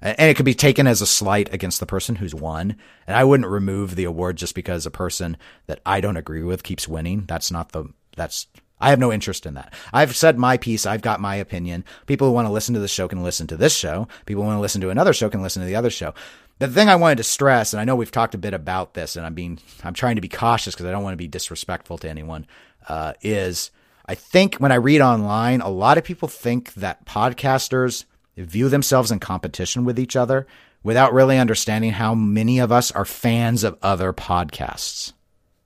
and 0.01 0.31
it 0.31 0.37
could 0.37 0.45
be 0.45 0.55
taken 0.55 0.87
as 0.87 1.03
a 1.03 1.07
slight 1.07 1.53
against 1.53 1.81
the 1.81 1.87
person 1.87 2.17
who's 2.17 2.35
won. 2.35 2.77
And 3.07 3.17
I 3.17 3.25
wouldn't 3.25 3.49
remove 3.49 3.97
the 3.97 4.05
award 4.05 4.37
just 4.37 4.55
because 4.55 4.87
a 4.87 4.91
person 4.91 5.37
that 5.67 5.81
I 5.85 6.01
don't 6.01 6.17
agree 6.17 6.43
with 6.43 6.63
keeps 6.63 6.87
winning. 6.87 7.25
That's 7.27 7.51
not 7.51 7.73
the, 7.73 7.87
that's, 8.17 8.47
I 8.81 8.91
have 8.91 9.01
no 9.01 9.13
interest 9.13 9.45
in 9.45 9.55
that. 9.55 9.75
I've 9.93 10.15
said 10.15 10.39
my 10.39 10.57
piece. 10.57 10.87
I've 10.87 11.03
got 11.03 11.21
my 11.21 11.35
opinion. 11.35 11.85
People 12.07 12.29
who 12.29 12.33
want 12.33 12.47
to 12.47 12.53
listen 12.53 12.75
to 12.75 12.81
this 12.81 12.93
show 12.93 13.09
can 13.09 13.25
listen 13.25 13.49
to 13.49 13.57
this 13.57 13.77
show. 13.77 14.07
People 14.25 14.43
who 14.43 14.49
want 14.49 14.59
to 14.59 14.63
listen 14.63 14.81
to 14.83 14.91
another 14.91 15.13
show 15.13 15.29
can 15.29 15.43
listen 15.43 15.63
to 15.63 15.67
the 15.67 15.77
other 15.77 15.91
show. 15.91 16.15
The 16.61 16.69
thing 16.69 16.89
I 16.89 16.97
wanted 16.97 17.19
to 17.19 17.25
stress, 17.25 17.73
and 17.73 17.81
I 17.81 17.85
know 17.85 17.97
we've 17.97 18.11
talked 18.11 18.35
a 18.35 18.39
bit 18.39 18.55
about 18.55 18.95
this, 18.95 19.17
and 19.17 19.27
I'm 19.27 19.35
being, 19.35 19.59
I'm 19.83 19.95
trying 19.95 20.17
to 20.17 20.21
be 20.21 20.29
cautious 20.29 20.75
because 20.75 20.87
I 20.87 20.93
don't 20.93 21.03
want 21.03 21.15
to 21.15 21.19
be 21.19 21.29
disrespectful 21.29 21.99
to 21.99 22.09
anyone, 22.09 22.47
uh, 22.89 23.15
is 23.21 23.71
I 24.07 24.15
think 24.15 24.57
when 24.57 24.73
I 24.73 24.77
read 24.77 25.01
online, 25.01 25.61
a 25.61 25.69
lot 25.69 25.99
of 25.99 26.05
people 26.05 26.29
think 26.29 26.75
that 26.75 27.05
podcasters 27.05 28.05
view 28.45 28.69
themselves 28.69 29.11
in 29.11 29.19
competition 29.19 29.85
with 29.85 29.99
each 29.99 30.17
other 30.17 30.47
without 30.83 31.13
really 31.13 31.39
understanding 31.39 31.91
how 31.91 32.15
many 32.15 32.59
of 32.59 32.73
us 32.73 32.91
are 32.93 33.05
fans 33.05 33.65
of 33.65 33.77
other 33.83 34.13
podcasts. 34.13 35.13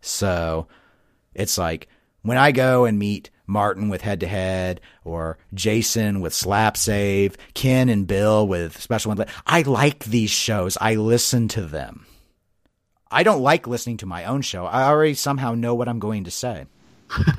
So 0.00 0.66
it's 1.34 1.58
like 1.58 1.88
when 2.22 2.38
I 2.38 2.52
go 2.52 2.84
and 2.84 2.98
meet 2.98 3.30
Martin 3.46 3.88
with 3.88 4.00
Head 4.00 4.20
to 4.20 4.26
Head 4.26 4.80
or 5.04 5.38
Jason 5.52 6.20
with 6.20 6.32
Slap 6.32 6.76
Save, 6.76 7.36
Ken 7.54 7.88
and 7.88 8.06
Bill 8.06 8.46
with 8.46 8.80
Special 8.80 9.14
One, 9.14 9.26
I 9.46 9.62
like 9.62 10.04
these 10.04 10.30
shows. 10.30 10.78
I 10.80 10.94
listen 10.94 11.48
to 11.48 11.62
them. 11.62 12.06
I 13.10 13.22
don't 13.24 13.42
like 13.42 13.66
listening 13.66 13.98
to 13.98 14.06
my 14.06 14.24
own 14.24 14.40
show. 14.40 14.64
I 14.64 14.84
already 14.84 15.14
somehow 15.14 15.54
know 15.54 15.74
what 15.74 15.88
I'm 15.88 15.98
going 15.98 16.24
to 16.24 16.30
say. 16.30 16.66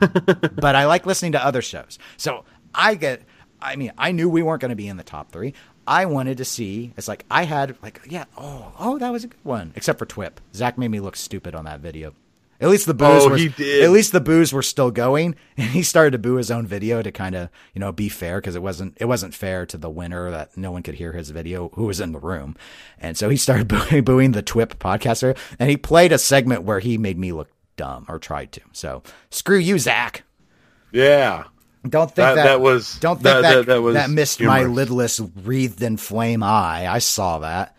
but 0.55 0.75
I 0.75 0.85
like 0.85 1.07
listening 1.07 1.31
to 1.31 1.43
other 1.43 1.63
shows. 1.63 1.97
So 2.17 2.45
I 2.75 2.93
get 2.93 3.23
I 3.63 3.75
mean, 3.75 3.93
I 3.97 4.11
knew 4.11 4.29
we 4.29 4.43
weren't 4.43 4.61
going 4.61 4.69
to 4.69 4.75
be 4.75 4.87
in 4.87 4.97
the 4.97 5.03
top 5.03 5.31
three. 5.31 5.53
I 5.87 6.05
wanted 6.05 6.37
to 6.37 6.45
see. 6.45 6.93
It's 6.97 7.07
like 7.07 7.25
I 7.31 7.43
had 7.43 7.75
like 7.81 8.01
yeah. 8.09 8.25
Oh, 8.37 8.73
oh, 8.77 8.97
that 8.99 9.11
was 9.11 9.23
a 9.23 9.27
good 9.27 9.39
one. 9.43 9.73
Except 9.75 9.99
for 9.99 10.05
Twip. 10.05 10.39
Zach 10.53 10.77
made 10.77 10.91
me 10.91 10.99
look 10.99 11.15
stupid 11.15 11.55
on 11.55 11.65
that 11.65 11.79
video. 11.79 12.13
At 12.61 12.69
least 12.69 12.85
the 12.85 12.93
boos. 12.93 13.25
Oh, 13.25 13.29
were, 13.31 13.37
he 13.37 13.49
did. 13.49 13.83
At 13.83 13.91
least 13.91 14.13
the 14.13 14.21
boos 14.21 14.53
were 14.53 14.61
still 14.61 14.91
going, 14.91 15.35
and 15.57 15.69
he 15.71 15.83
started 15.83 16.11
to 16.11 16.17
boo 16.17 16.35
his 16.35 16.51
own 16.51 16.65
video 16.65 17.01
to 17.01 17.11
kind 17.11 17.35
of 17.35 17.49
you 17.73 17.79
know 17.79 17.91
be 17.91 18.09
fair 18.09 18.39
because 18.39 18.55
it 18.55 18.61
wasn't 18.61 18.97
it 18.99 19.05
wasn't 19.05 19.33
fair 19.33 19.65
to 19.65 19.77
the 19.77 19.89
winner 19.89 20.31
that 20.31 20.55
no 20.55 20.71
one 20.71 20.83
could 20.83 20.95
hear 20.95 21.11
his 21.11 21.29
video 21.31 21.69
who 21.69 21.85
was 21.85 21.99
in 21.99 22.11
the 22.11 22.19
room, 22.19 22.55
and 22.99 23.17
so 23.17 23.29
he 23.29 23.37
started 23.37 23.67
booing, 23.89 24.03
booing 24.03 24.31
the 24.31 24.41
Twip 24.41 24.79
podcaster, 24.79 25.37
and 25.59 25.69
he 25.69 25.77
played 25.77 26.11
a 26.11 26.17
segment 26.17 26.63
where 26.63 26.79
he 26.79 26.97
made 26.97 27.17
me 27.17 27.33
look 27.33 27.49
dumb 27.75 28.05
or 28.07 28.19
tried 28.19 28.51
to. 28.53 28.61
So 28.71 29.03
screw 29.29 29.57
you, 29.57 29.77
Zach. 29.79 30.23
Yeah. 30.91 31.45
Don't 31.87 32.07
think 32.07 32.15
that, 32.15 32.35
that, 32.35 32.43
that 32.45 32.61
was 32.61 32.97
don't 32.99 33.15
think 33.15 33.23
that 33.23 33.41
that, 33.41 33.65
that, 33.65 33.81
was 33.81 33.95
that 33.95 34.09
missed 34.09 34.39
humorous. 34.39 34.67
my 34.67 34.83
lidless 34.83 35.31
wreathed 35.43 35.81
in 35.81 35.97
flame 35.97 36.41
eye. 36.41 36.87
I 36.87 36.99
saw 36.99 37.39
that. 37.39 37.75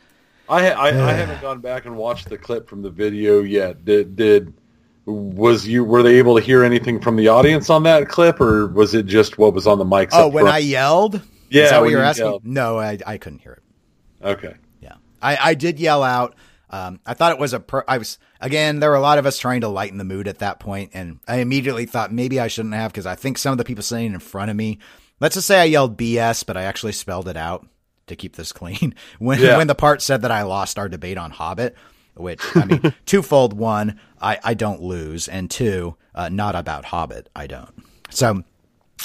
I, 0.46 0.70
I, 0.70 0.88
I 0.88 1.12
haven't 1.12 1.40
gone 1.40 1.60
back 1.60 1.86
and 1.86 1.96
watched 1.96 2.28
the 2.28 2.36
clip 2.36 2.68
from 2.68 2.82
the 2.82 2.90
video 2.90 3.40
yet. 3.40 3.84
Did 3.86 4.14
did 4.14 4.52
was 5.06 5.66
you 5.66 5.84
were 5.84 6.02
they 6.02 6.16
able 6.16 6.34
to 6.36 6.42
hear 6.42 6.62
anything 6.62 7.00
from 7.00 7.16
the 7.16 7.28
audience 7.28 7.70
on 7.70 7.82
that 7.84 8.08
clip, 8.08 8.40
or 8.40 8.66
was 8.68 8.94
it 8.94 9.06
just 9.06 9.38
what 9.38 9.54
was 9.54 9.66
on 9.66 9.78
the 9.78 9.84
mic? 9.84 10.10
Oh, 10.12 10.28
when 10.28 10.44
front? 10.44 10.54
I 10.54 10.58
yelled. 10.58 11.22
Yeah, 11.48 11.64
Is 11.64 11.70
that 11.70 11.80
what 11.80 11.90
you're 11.90 12.00
you 12.00 12.06
asking? 12.06 12.26
Yelled. 12.26 12.46
No, 12.46 12.78
I 12.78 12.98
I 13.06 13.16
couldn't 13.16 13.38
hear 13.38 13.52
it. 13.52 13.62
Okay. 14.26 14.54
Yeah, 14.80 14.96
I 15.22 15.36
I 15.50 15.54
did 15.54 15.80
yell 15.80 16.02
out. 16.02 16.34
Um, 16.74 17.00
I 17.06 17.14
thought 17.14 17.30
it 17.32 17.38
was 17.38 17.52
a. 17.52 17.60
Per- 17.60 17.84
I 17.86 17.98
was 17.98 18.18
again. 18.40 18.80
There 18.80 18.90
were 18.90 18.96
a 18.96 19.00
lot 19.00 19.18
of 19.18 19.26
us 19.26 19.38
trying 19.38 19.60
to 19.60 19.68
lighten 19.68 19.98
the 19.98 20.04
mood 20.04 20.26
at 20.26 20.38
that 20.40 20.58
point, 20.58 20.90
and 20.94 21.20
I 21.28 21.36
immediately 21.36 21.86
thought 21.86 22.12
maybe 22.12 22.40
I 22.40 22.48
shouldn't 22.48 22.74
have 22.74 22.90
because 22.92 23.06
I 23.06 23.14
think 23.14 23.38
some 23.38 23.52
of 23.52 23.58
the 23.58 23.64
people 23.64 23.82
sitting 23.84 24.12
in 24.12 24.18
front 24.20 24.50
of 24.50 24.56
me. 24.56 24.78
Let's 25.20 25.36
just 25.36 25.46
say 25.46 25.60
I 25.60 25.64
yelled 25.64 25.96
BS, 25.96 26.44
but 26.44 26.56
I 26.56 26.62
actually 26.62 26.92
spelled 26.92 27.28
it 27.28 27.36
out 27.36 27.66
to 28.08 28.16
keep 28.16 28.34
this 28.36 28.50
clean. 28.60 28.94
When 29.20 29.38
Yeah. 29.40 29.56
when 29.56 29.68
the 29.68 29.74
part 29.76 30.02
said 30.02 30.22
that 30.22 30.32
I 30.32 30.42
lost 30.42 30.78
our 30.78 30.88
debate 30.88 31.16
on 31.18 31.30
Hobbit, 31.30 31.76
which 32.14 32.40
I 32.56 32.64
mean, 32.64 32.94
twofold: 33.06 33.52
one, 33.52 34.00
I 34.20 34.38
I 34.42 34.54
don't 34.54 34.82
lose, 34.82 35.28
and 35.28 35.48
two, 35.50 35.96
uh, 36.14 36.28
not 36.28 36.56
about 36.56 36.86
Hobbit, 36.86 37.28
I 37.36 37.46
don't. 37.46 37.70
So 38.10 38.42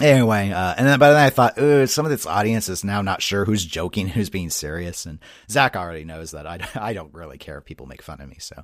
Anyway, 0.02 0.52
uh, 0.52 0.76
and 0.78 0.88
then, 0.88 1.00
but 1.00 1.14
then 1.14 1.24
I 1.24 1.30
thought, 1.30 1.58
Ooh, 1.60 1.86
some 1.88 2.06
of 2.06 2.12
this 2.12 2.26
audience 2.26 2.70
is 2.70 2.84
now 2.84 3.02
not 3.02 3.22
sure 3.22 3.44
who's 3.44 3.66
joking, 3.66 4.08
who's 4.08 4.30
being 4.30 4.50
serious, 4.50 5.06
and 5.06 5.20
Zach 5.50 5.76
already 5.76 6.06
knows 6.06 6.32
that 6.32 6.48
I, 6.48 6.60
I 6.76 6.94
don't 6.94 7.14
really 7.14 7.38
care 7.38 7.58
if 7.58 7.66
people 7.66 7.86
make 7.86 8.02
fun 8.02 8.22
of 8.22 8.30
me. 8.30 8.38
So, 8.40 8.64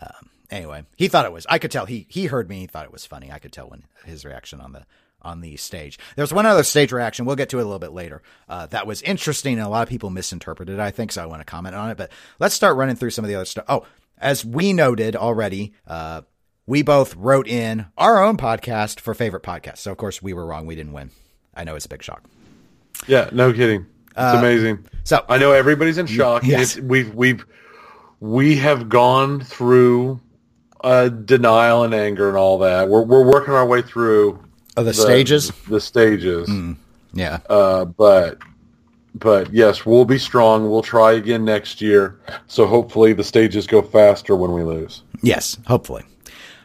um, 0.00 0.30
anyway, 0.50 0.84
he 0.96 1.08
thought 1.08 1.24
it 1.24 1.32
was. 1.32 1.46
I 1.48 1.58
could 1.58 1.70
tell 1.70 1.86
he 1.86 2.06
he 2.10 2.26
heard 2.26 2.48
me. 2.48 2.60
He 2.60 2.66
thought 2.66 2.84
it 2.84 2.92
was 2.92 3.06
funny. 3.06 3.32
I 3.32 3.38
could 3.38 3.52
tell 3.52 3.70
when 3.70 3.84
his 4.04 4.24
reaction 4.24 4.60
on 4.60 4.72
the 4.72 4.84
on 5.22 5.40
the 5.40 5.56
stage. 5.56 5.98
There's 6.14 6.32
one 6.32 6.46
other 6.46 6.62
stage 6.62 6.92
reaction. 6.92 7.24
We'll 7.24 7.36
get 7.36 7.48
to 7.50 7.58
it 7.58 7.62
a 7.62 7.64
little 7.64 7.78
bit 7.78 7.92
later. 7.92 8.22
Uh, 8.48 8.66
that 8.66 8.86
was 8.86 9.02
interesting, 9.02 9.54
and 9.54 9.66
a 9.66 9.68
lot 9.68 9.82
of 9.82 9.88
people 9.88 10.10
misinterpreted. 10.10 10.78
I 10.78 10.90
think 10.90 11.12
so. 11.12 11.22
I 11.22 11.26
want 11.26 11.40
to 11.40 11.44
comment 11.44 11.74
on 11.74 11.90
it, 11.90 11.96
but 11.96 12.10
let's 12.38 12.54
start 12.54 12.76
running 12.76 12.96
through 12.96 13.10
some 13.10 13.24
of 13.24 13.28
the 13.28 13.34
other 13.34 13.44
stuff. 13.44 13.64
Oh, 13.68 13.86
as 14.18 14.44
we 14.44 14.72
noted 14.72 15.16
already, 15.16 15.74
uh, 15.86 16.22
we 16.66 16.82
both 16.82 17.14
wrote 17.16 17.46
in 17.46 17.86
our 17.96 18.22
own 18.22 18.36
podcast 18.36 19.00
for 19.00 19.14
favorite 19.14 19.42
podcast. 19.42 19.78
So 19.78 19.92
of 19.92 19.98
course 19.98 20.20
we 20.22 20.32
were 20.32 20.44
wrong. 20.46 20.66
We 20.66 20.74
didn't 20.74 20.92
win. 20.92 21.10
I 21.54 21.64
know 21.64 21.74
it's 21.76 21.86
a 21.86 21.88
big 21.88 22.02
shock. 22.02 22.24
Yeah, 23.06 23.28
no 23.32 23.52
kidding. 23.52 23.86
It's 24.18 24.38
amazing. 24.38 24.86
so- 25.04 25.24
I 25.28 25.38
know 25.38 25.52
everybody's 25.52 25.98
in 25.98 26.06
shock. 26.06 26.42
Yes. 26.44 26.76
It's, 26.76 26.84
we've 26.84 27.14
we've 27.14 27.44
we 28.20 28.56
have 28.56 28.88
gone 28.88 29.40
through 29.40 30.20
uh, 30.82 31.08
denial 31.08 31.84
and 31.84 31.94
anger 31.94 32.28
and 32.28 32.36
all 32.36 32.58
that. 32.58 32.88
We're 32.88 33.02
we're 33.02 33.24
working 33.24 33.52
our 33.54 33.66
way 33.66 33.82
through 33.82 34.42
Oh, 34.78 34.82
the 34.84 34.92
stages? 34.94 35.50
The 35.68 35.80
stages. 35.80 36.50
Yeah. 37.12 37.38
Uh, 37.48 37.84
but 37.86 38.38
but 39.14 39.52
yes, 39.52 39.86
we'll 39.86 40.04
be 40.04 40.18
strong. 40.18 40.70
We'll 40.70 40.82
try 40.82 41.12
again 41.12 41.44
next 41.44 41.80
year. 41.80 42.18
So 42.46 42.66
hopefully 42.66 43.12
the 43.14 43.24
stages 43.24 43.66
go 43.66 43.80
faster 43.82 44.34
when 44.36 44.52
we 44.52 44.62
lose. 44.64 45.02
yes. 45.22 45.56
Hopefully. 45.66 46.04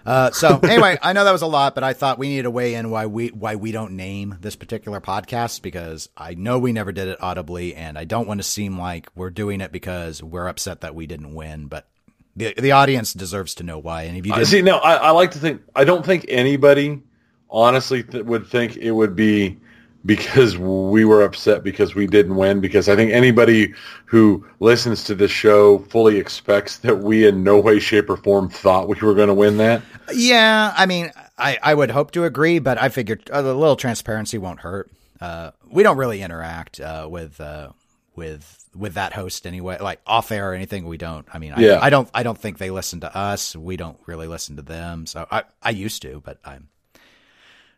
Uh, 0.06 0.32
so 0.32 0.60
anyway, 0.64 0.98
I 1.02 1.14
know 1.14 1.24
that 1.24 1.32
was 1.32 1.42
a 1.42 1.48
lot, 1.48 1.76
but 1.76 1.84
I 1.84 1.94
thought 1.94 2.18
we 2.18 2.30
needed 2.30 2.44
to 2.44 2.52
weigh 2.52 2.76
in 2.76 2.90
why 2.90 3.06
we 3.06 3.30
why 3.30 3.56
we 3.56 3.72
don't 3.72 3.94
name 3.94 4.38
this 4.42 4.56
particular 4.56 5.02
podcast 5.02 5.62
because 5.62 6.10
I 6.18 6.34
know 6.34 6.60
we 6.60 6.72
never 6.72 6.92
did 6.92 7.08
it 7.08 7.22
audibly, 7.22 7.76
and 7.76 7.98
I 7.98 8.06
don't 8.06 8.28
want 8.28 8.40
to 8.40 8.44
seem 8.44 8.80
like 8.80 9.10
we're 9.16 9.30
doing 9.30 9.62
it 9.62 9.72
because 9.72 10.22
we're 10.24 10.48
upset 10.48 10.82
that 10.82 10.96
we 10.96 11.08
didn't 11.08 11.34
win. 11.34 11.68
But 11.68 11.88
the 12.36 12.54
the 12.58 12.72
audience 12.72 13.14
deserves 13.14 13.56
to 13.56 13.64
know 13.64 13.80
why. 13.80 14.04
And 14.04 14.18
if 14.18 14.26
you 14.26 14.34
I 14.34 14.40
did, 14.40 14.48
See, 14.48 14.62
no, 14.62 14.78
I, 14.78 14.96
I 14.96 15.12
like 15.12 15.32
to 15.32 15.40
think. 15.40 15.62
I 15.76 15.84
don't 15.84 16.06
think 16.06 16.26
anybody 16.30 17.02
honestly 17.50 18.04
th- 18.04 18.24
would 18.24 18.48
think 18.48 18.78
it 18.78 18.92
would 18.92 19.16
be 19.16 19.60
because 20.06 20.58
we 20.58 21.06
were 21.06 21.22
upset 21.24 21.64
because 21.64 21.96
we 21.96 22.08
didn't 22.08 22.36
win. 22.36 22.60
Because 22.60 22.90
I 22.90 22.96
think 22.96 23.12
anybody 23.12 23.74
who 24.06 24.46
listens 24.60 25.04
to 25.06 25.16
this 25.16 25.32
show 25.32 25.80
fully 25.80 26.18
expects 26.18 26.78
that 26.80 27.00
we, 27.00 27.28
in 27.28 27.44
no 27.44 27.60
way, 27.60 27.80
shape, 27.80 28.10
or 28.10 28.18
form, 28.18 28.50
thought 28.50 28.88
we 28.88 28.96
were 29.02 29.14
going 29.14 29.28
to 29.28 29.34
win 29.34 29.58
that. 29.58 29.82
Yeah, 30.14 30.74
I 30.76 30.86
mean, 30.86 31.12
I, 31.38 31.58
I 31.62 31.74
would 31.74 31.92
hope 31.92 32.12
to 32.12 32.24
agree, 32.26 32.60
but 32.60 32.82
I 32.82 32.90
figured 32.90 33.30
a 33.32 33.42
little 33.42 33.76
transparency 33.76 34.38
won't 34.38 34.60
hurt. 34.60 34.90
Uh, 35.20 35.52
we 35.70 35.84
don't 35.84 35.98
really 35.98 36.22
interact 36.22 36.80
uh, 36.80 37.08
with 37.10 37.40
uh, 37.40 37.70
with 38.16 38.58
with 38.76 38.96
that 38.96 39.14
host 39.14 39.46
anyway, 39.46 39.78
like 39.80 40.00
off 40.08 40.32
air 40.32 40.52
or 40.52 40.54
anything. 40.54 40.88
We 40.88 40.98
don't. 40.98 41.28
I 41.34 41.38
mean, 41.40 41.54
I, 41.54 41.62
Yeah. 41.62 41.80
I 41.82 41.90
don't. 41.90 42.10
I 42.14 42.24
don't 42.24 42.38
think 42.38 42.58
they 42.58 42.72
listen 42.72 43.02
to 43.02 43.16
us. 43.16 43.56
We 43.56 43.78
don't 43.78 44.00
really 44.06 44.28
listen 44.28 44.56
to 44.56 44.62
them. 44.62 45.06
So 45.06 45.28
I 45.30 45.44
I 45.62 45.70
used 45.70 46.02
to, 46.02 46.22
but 46.26 46.40
I'm. 46.44 46.70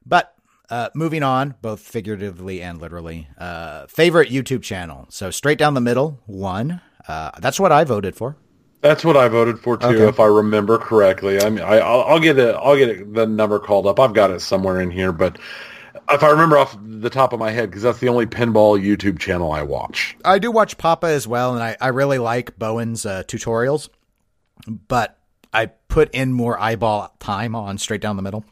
But 0.06 0.34
uh, 0.74 0.90
moving 0.96 1.22
on, 1.22 1.54
both 1.62 1.82
figuratively 1.82 2.60
and 2.60 2.82
literally. 2.82 3.28
Uh, 3.38 3.86
favorite 3.86 4.32
YouTube 4.32 4.64
channel. 4.64 5.06
So 5.10 5.30
straight 5.30 5.60
down 5.60 5.76
the 5.76 5.82
middle, 5.82 6.20
one. 6.26 6.82
Uh, 7.08 7.30
that's 7.40 7.60
what 7.60 7.72
I 7.72 7.84
voted 7.84 8.16
for. 8.16 8.38
That's 8.82 9.06
what 9.06 9.16
I 9.16 9.28
voted 9.28 9.60
for 9.60 9.78
too, 9.78 9.86
Okay. 9.86 10.08
if 10.08 10.20
I 10.20 10.26
remember 10.26 10.80
correctly. 10.80 11.40
I 11.40 11.50
mean, 11.52 11.64
I, 11.64 11.78
I'll, 11.78 12.02
I'll 12.02 12.20
get 12.20 12.40
it. 12.40 12.56
I'll 12.56 12.76
get 12.76 12.90
it, 12.90 13.14
the 13.14 13.28
number 13.28 13.60
called 13.60 13.86
up. 13.86 14.00
I've 14.00 14.14
got 14.16 14.32
it 14.32 14.40
somewhere 14.40 14.82
in 14.82 14.90
here, 14.90 15.12
but 15.12 15.38
if 16.10 16.24
I 16.24 16.32
remember 16.32 16.58
off 16.58 16.76
the 16.84 17.10
top 17.12 17.34
of 17.34 17.40
my 17.40 17.52
head, 17.52 17.70
because 17.70 17.84
that's 17.84 18.00
the 18.00 18.10
only 18.10 18.26
pinball 18.26 18.82
YouTube 18.84 19.20
channel 19.20 19.52
I 19.52 19.62
watch. 19.62 20.18
I 20.26 20.40
do 20.40 20.52
watch 20.52 20.80
Papa 20.80 21.06
as 21.06 21.28
well, 21.28 21.54
and 21.54 21.62
I, 21.64 21.78
I 21.80 21.90
really 21.90 22.18
like 22.18 22.58
Bowen's 22.58 23.06
uh, 23.06 23.24
tutorials, 23.28 23.90
but 24.88 25.20
I 25.54 25.68
put 25.68 26.10
in 26.16 26.34
more 26.34 26.60
eyeball 26.60 27.16
time 27.20 27.56
on 27.56 27.78
straight 27.78 28.02
down 28.02 28.16
the 28.16 28.24
middle 28.24 28.44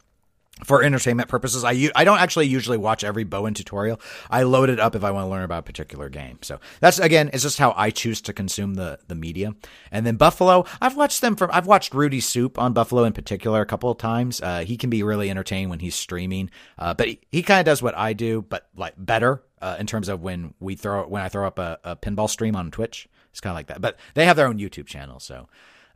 for 0.64 0.84
entertainment 0.84 1.30
purposes. 1.30 1.64
I 1.64 2.04
don't 2.04 2.20
actually 2.20 2.48
usually 2.48 2.78
watch 2.78 3.04
every 3.04 3.24
Bowen 3.24 3.54
tutorial. 3.54 4.00
I 4.30 4.44
load 4.44 4.70
it 4.70 4.80
up 4.80 4.96
if 4.96 5.04
I 5.04 5.12
want 5.12 5.26
to 5.26 5.30
learn 5.30 5.44
about 5.44 5.60
a 5.60 5.64
particular 5.64 6.10
game. 6.10 6.40
So 6.42 6.60
that's 6.80 7.00
again, 7.00 7.30
it's 7.34 7.44
just 7.44 7.58
how 7.58 7.74
I 7.76 7.90
choose 7.90 8.22
to 8.22 8.34
consume 8.34 8.76
the 8.76 9.00
the 9.08 9.16
media. 9.16 9.56
And 9.92 10.06
then 10.06 10.16
Buffalo, 10.16 10.66
I've 10.82 10.96
watched 10.96 11.22
them 11.22 11.36
from. 11.36 11.50
I've 11.54 11.68
watched 11.68 11.94
Rudy 11.94 12.20
Soup 12.20 12.58
on 12.60 12.74
Buffalo 12.74 13.04
in 13.04 13.14
particular 13.14 13.62
a 13.62 13.66
couple 13.66 13.90
of 13.90 13.98
times. 13.98 14.42
Uh, 14.42 14.60
he 14.60 14.78
can 14.78 14.90
be 14.90 15.04
really 15.04 15.30
entertaining 15.30 15.70
when 15.70 15.80
he's 15.80 15.96
streaming, 15.96 16.50
uh, 16.78 16.94
but 16.94 17.08
he, 17.08 17.20
he 17.32 17.44
kind 17.44 17.60
of 17.60 17.66
does 17.66 17.82
what 17.82 17.98
I 17.98 18.14
do, 18.14 18.42
but 18.42 18.68
like 18.76 18.94
better 18.98 19.44
uh, 19.62 19.78
in 19.80 19.88
terms 19.88 20.10
of 20.10 20.22
when 20.22 20.54
we 20.60 20.76
throw 20.76 21.08
when 21.08 21.22
I 21.22 21.30
throw 21.30 21.48
up 21.48 21.60
a, 21.60 21.80
a 21.84 21.96
pinball 21.96 22.30
stream 22.30 22.56
on 22.56 22.72
Twitch. 22.72 23.08
It's 23.32 23.40
kind 23.40 23.52
of 23.52 23.56
like 23.56 23.68
that. 23.68 23.80
But 23.80 23.98
they 24.14 24.26
have 24.26 24.36
their 24.36 24.48
own 24.48 24.58
YouTube 24.58 24.88
channel, 24.88 25.20
so. 25.20 25.48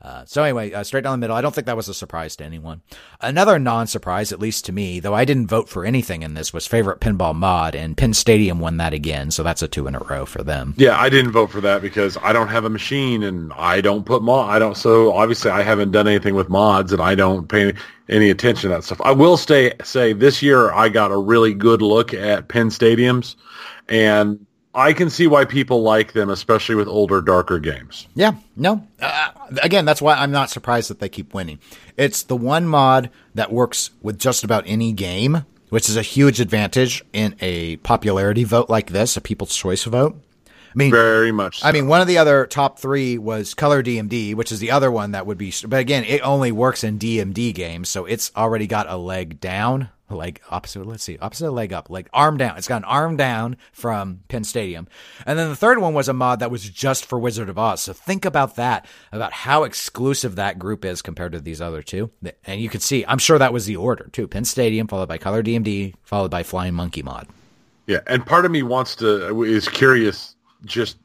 Uh, 0.06 0.24
so 0.28 0.43
anyway, 0.43 0.72
uh, 0.72 0.84
straight 0.84 1.03
down 1.03 1.14
the 1.14 1.18
middle. 1.18 1.36
I 1.36 1.41
don't 1.41 1.53
think 1.53 1.66
that 1.66 1.76
was 1.76 1.89
a 1.89 1.93
surprise 1.93 2.36
to 2.36 2.43
anyone. 2.43 2.84
Another 3.22 3.58
non-surprise, 3.58 4.32
at 4.32 4.39
least 4.39 4.66
to 4.66 4.72
me, 4.72 4.99
though 4.99 5.16
I 5.16 5.26
didn't 5.26 5.47
vote 5.47 5.68
for 5.68 5.84
anything 5.84 6.22
in 6.22 6.36
this, 6.36 6.53
was 6.53 6.68
favorite 6.68 6.99
pinball 6.99 7.34
mod, 7.34 7.74
and 7.74 7.97
PinStadium 7.97 8.60
won 8.60 8.78
that 8.78 8.93
again. 8.93 9.32
So 9.32 9.41
that's 9.41 9.64
a 9.64 9.68
two 9.68 9.88
in 9.88 9.95
a 9.95 9.99
row 9.99 10.28
for 10.28 10.43
them. 10.43 10.76
Yeah, 10.78 10.95
I 10.95 11.10
didn't 11.10 11.32
vote 11.32 11.49
for 11.49 11.60
that 11.62 11.82
because 11.82 12.20
I 12.22 12.34
don't 12.34 12.49
have 12.49 12.66
a 12.66 12.70
machine 12.70 13.24
and 13.24 13.51
I 13.53 13.82
don't 13.82 14.06
put 14.06 14.22
mod. 14.22 14.47
I 14.47 14.60
don't. 14.60 14.78
So 14.78 15.12
obviously, 15.12 15.49
I 15.49 15.64
haven't 15.64 15.89
done 15.89 16.08
anything 16.08 16.36
with 16.36 16.49
mods 16.49 16.93
and 16.93 17.01
I 17.01 17.16
don't 17.16 17.49
pay 17.49 17.74
any 18.08 18.30
attention 18.30 18.70
to 18.70 18.76
that 18.76 18.84
stuff. 18.84 19.01
I 19.03 19.12
will 19.12 19.38
stay 19.38 19.74
say 19.84 20.14
this 20.14 20.43
year 20.43 20.72
I 20.72 20.89
got 20.89 21.10
a 21.10 21.18
really 21.18 21.56
good 21.56 21.82
look 21.82 22.14
at 22.14 22.47
PinStadiums, 22.47 23.38
and 23.89 24.45
I 24.76 24.92
can 24.92 25.10
see 25.10 25.26
why 25.26 25.46
people 25.46 25.82
like 25.82 26.12
them, 26.12 26.30
especially 26.30 26.76
with 26.76 26.90
older, 26.90 27.22
darker 27.22 27.60
games. 27.60 28.08
Yeah, 28.14 28.34
no. 28.58 28.86
Uh, 29.02 29.30
again, 29.64 29.86
that's 29.86 30.02
why 30.02 30.16
I'm 30.16 30.32
not 30.32 30.50
surprised 30.50 30.90
that 30.90 31.00
they 31.00 31.08
keep 31.08 31.34
winning. 31.34 31.60
It's 31.96 32.24
the 32.24 32.36
one 32.36 32.68
mod 32.68 33.10
that 33.34 33.54
works 33.54 33.92
with 34.02 34.20
just 34.20 34.44
about 34.44 34.66
any 34.68 34.92
game, 34.92 35.46
which 35.70 35.88
is 35.88 35.96
a 35.96 36.02
huge 36.02 36.42
advantage 36.42 37.06
in 37.14 37.36
a 37.40 37.78
popularity 37.78 38.44
vote 38.44 38.70
like 38.70 38.92
this, 38.92 39.16
a 39.16 39.22
People's 39.22 39.56
Choice 39.56 39.86
vote. 39.86 40.22
I 40.48 40.78
mean, 40.78 40.92
Very 40.92 41.32
much. 41.32 41.64
I 41.64 41.72
mean, 41.72 41.88
one 41.88 42.02
of 42.02 42.08
the 42.08 42.18
other 42.18 42.46
top 42.46 42.78
three 42.78 43.18
was 43.18 43.54
ColorDMD, 43.54 44.36
which 44.36 44.52
is 44.52 44.60
the 44.60 44.72
other 44.72 44.92
one 44.92 45.12
that 45.12 45.26
would 45.26 45.38
be. 45.38 45.54
But 45.66 45.80
again, 45.80 46.04
it 46.04 46.20
only 46.20 46.52
works 46.52 46.84
in 46.84 47.00
DMD 47.00 47.54
games, 47.54 47.88
so 47.88 48.04
it's 48.04 48.30
already 48.36 48.68
got 48.68 48.90
a 48.90 48.98
leg 48.98 49.40
down, 49.40 49.90
leg 50.10 50.41
opposite. 50.49 50.86
Let's 50.86 51.03
see, 51.03 51.18
opposite 51.20 51.51
leg 51.51 51.74
up, 51.74 51.89
like 51.89 52.10
arm 52.14 52.38
down. 52.38 52.58
It's 52.58 52.68
got 52.68 52.78
an 52.78 52.86
arm 52.86 53.18
down 53.18 53.58
from 53.72 54.22
PinStadium, 54.30 54.88
and 55.26 55.39
then 55.39 55.49
the 55.49 55.56
third 55.56 55.80
one 55.80 55.93
was 55.93 56.08
a 56.08 56.14
mod 56.14 56.39
that 56.39 56.51
was 56.51 56.70
just 56.70 57.06
for 57.06 57.18
Wizard 57.20 57.49
of 57.49 57.58
Oz. 57.58 57.82
So 57.82 57.93
think 57.93 58.26
about 58.26 58.56
that, 58.56 58.86
about 59.12 59.34
how 59.34 59.64
exclusive 59.64 60.36
that 60.36 60.60
group 60.60 60.86
is 60.86 61.01
compared 61.01 61.32
to 61.32 61.39
these 61.39 61.62
other 61.62 61.82
two, 61.82 62.12
and 62.45 62.62
you 62.62 62.70
can 62.70 62.82
see. 62.82 63.06
I'm 63.08 63.18
sure 63.18 63.39
that 63.39 63.53
was 63.53 63.66
the 63.66 63.78
order 63.78 64.10
too: 64.12 64.28
PinStadium, 64.28 64.89
followed 64.89 65.10
by 65.10 65.18
ColorDMD, 65.18 65.95
followed 66.03 66.32
by 66.32 66.43
Flying 66.43 66.74
Monkey 66.74 67.01
mod. 67.01 67.28
Yeah, 67.88 67.99
and 68.08 68.26
part 68.26 68.45
of 68.45 68.51
me 68.51 68.64
wants 68.64 68.95
to 68.97 69.43
is 69.43 69.68
curious 69.68 70.36
just 70.66 70.97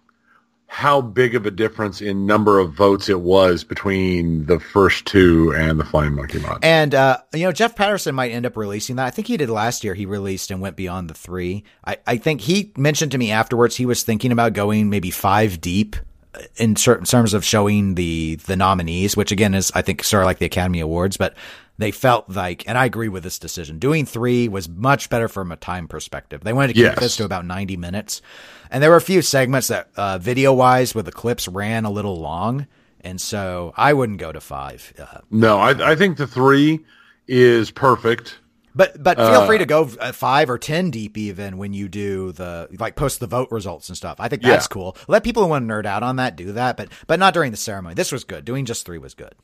how 0.73 1.01
big 1.01 1.35
of 1.35 1.45
a 1.47 1.51
difference 1.51 2.01
in 2.01 2.27
number 2.27 2.61
of 2.61 2.73
votes 2.73 3.09
it 3.09 3.21
was 3.23 3.64
between 3.64 4.47
the 4.47 4.61
first 4.61 5.05
two 5.05 5.53
and 5.57 5.81
the 5.81 5.85
Flying 5.85 6.14
Monkey 6.14 6.39
mod. 6.39 6.61
And 6.62 6.95
uh, 6.95 7.18
you 7.35 7.41
know, 7.45 7.51
Jeff 7.51 7.75
Patterson 7.75 8.14
might 8.14 8.31
end 8.31 8.47
up 8.47 8.57
releasing 8.57 8.95
that. 8.97 9.07
I 9.07 9.11
think 9.11 9.27
he 9.27 9.37
did 9.37 9.51
last 9.51 9.83
year. 9.83 9.95
He 9.95 10.07
released 10.07 10.53
and 10.53 10.61
went 10.61 10.77
beyond 10.77 11.11
the 11.11 11.14
three. 11.14 11.64
I, 11.85 11.97
I 12.07 12.16
think 12.18 12.41
he 12.41 12.73
mentioned 12.77 13.11
to 13.12 13.18
me 13.18 13.33
afterwards 13.33 13.75
he 13.75 13.85
was 13.85 14.05
thinking 14.05 14.31
about 14.31 14.53
going 14.53 14.91
maybe 14.91 15.11
five 15.11 15.61
deep 15.61 15.97
uh, 16.37 16.43
in 16.57 16.77
certain 16.77 17.05
terms 17.05 17.35
of 17.35 17.45
showing 17.45 17.97
the 17.97 18.37
the 18.47 18.55
nominees, 18.55 19.16
which 19.16 19.33
again 19.33 19.55
is 19.55 19.73
I 19.75 19.83
think 19.83 20.05
sort 20.05 20.23
of 20.23 20.27
like 20.27 20.39
the 20.39 20.47
Academy 20.47 20.79
Awards, 20.79 21.16
but 21.16 21.35
they 21.79 21.91
felt 21.91 22.29
like, 22.29 22.68
and 22.68 22.77
I 22.79 22.85
agree 22.85 23.09
with 23.09 23.23
this 23.25 23.39
decision. 23.39 23.79
Doing 23.81 24.07
three 24.07 24.49
was 24.49 24.68
much 24.68 25.09
better 25.11 25.29
from 25.29 25.51
a 25.51 25.57
time 25.57 25.89
perspective. 25.89 26.43
They 26.45 26.53
wanted 26.53 26.68
to 26.68 26.75
keep 26.75 26.83
Yes. 26.85 26.99
this 27.01 27.16
to 27.16 27.25
about 27.25 27.45
ninety 27.45 27.77
minutes, 27.77 28.23
and 28.71 28.83
there 28.83 28.91
were 28.91 28.97
a 28.97 29.01
few 29.01 29.23
segments 29.23 29.68
that 29.68 29.89
uh, 29.97 30.18
video 30.18 30.53
wise 30.53 30.95
where 30.95 31.03
the 31.03 31.12
clips 31.12 31.49
ran 31.49 31.85
a 31.85 31.91
little 31.91 32.18
long, 32.18 32.66
and 33.01 33.21
so 33.21 33.73
I 33.77 33.93
wouldn't 33.93 34.18
go 34.18 34.33
to 34.33 34.41
five. 34.41 34.93
Uh, 34.99 35.18
No, 35.31 35.59
I, 35.59 35.93
I 35.93 35.97
think 35.97 36.16
the 36.16 36.27
three 36.27 36.81
is 37.27 37.71
perfect. 37.71 38.39
But 38.73 39.03
but 39.03 39.16
feel 39.18 39.47
free 39.47 39.59
to 39.59 39.66
go 39.66 39.91
uh, 39.99 40.12
five 40.12 40.49
or 40.49 40.57
ten 40.57 40.93
deep 40.93 41.18
even 41.18 41.59
when 41.59 41.73
you 41.73 41.89
do 41.89 42.31
the 42.31 42.68
like 42.79 42.95
post 42.95 43.18
the 43.18 43.27
vote 43.27 43.49
results 43.51 43.89
and 43.89 43.97
stuff. 43.97 44.16
I 44.21 44.29
think 44.29 44.43
that's 44.43 44.66
Yeah. 44.66 44.68
cool. 44.73 44.97
Let 45.09 45.25
people 45.25 45.43
who 45.43 45.49
want 45.49 45.66
to 45.68 45.75
nerd 45.75 45.87
out 45.87 46.05
on 46.05 46.16
that 46.16 46.37
do 46.37 46.53
that, 46.53 46.77
but 46.77 46.89
but 47.09 47.18
not 47.18 47.35
during 47.35 47.51
the 47.51 47.57
ceremony. 47.57 47.95
This 47.97 48.12
was 48.12 48.23
good. 48.23 48.45
Doing 48.45 48.66
just 48.66 48.87
three 48.87 48.99
was 48.99 49.14
good. 49.14 49.35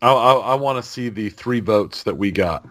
I, 0.00 0.12
I, 0.12 0.32
I 0.34 0.54
want 0.54 0.82
to 0.82 0.88
see 0.88 1.08
the 1.08 1.30
three 1.30 1.58
votes 1.58 2.04
that 2.04 2.16
we 2.16 2.30
got. 2.30 2.64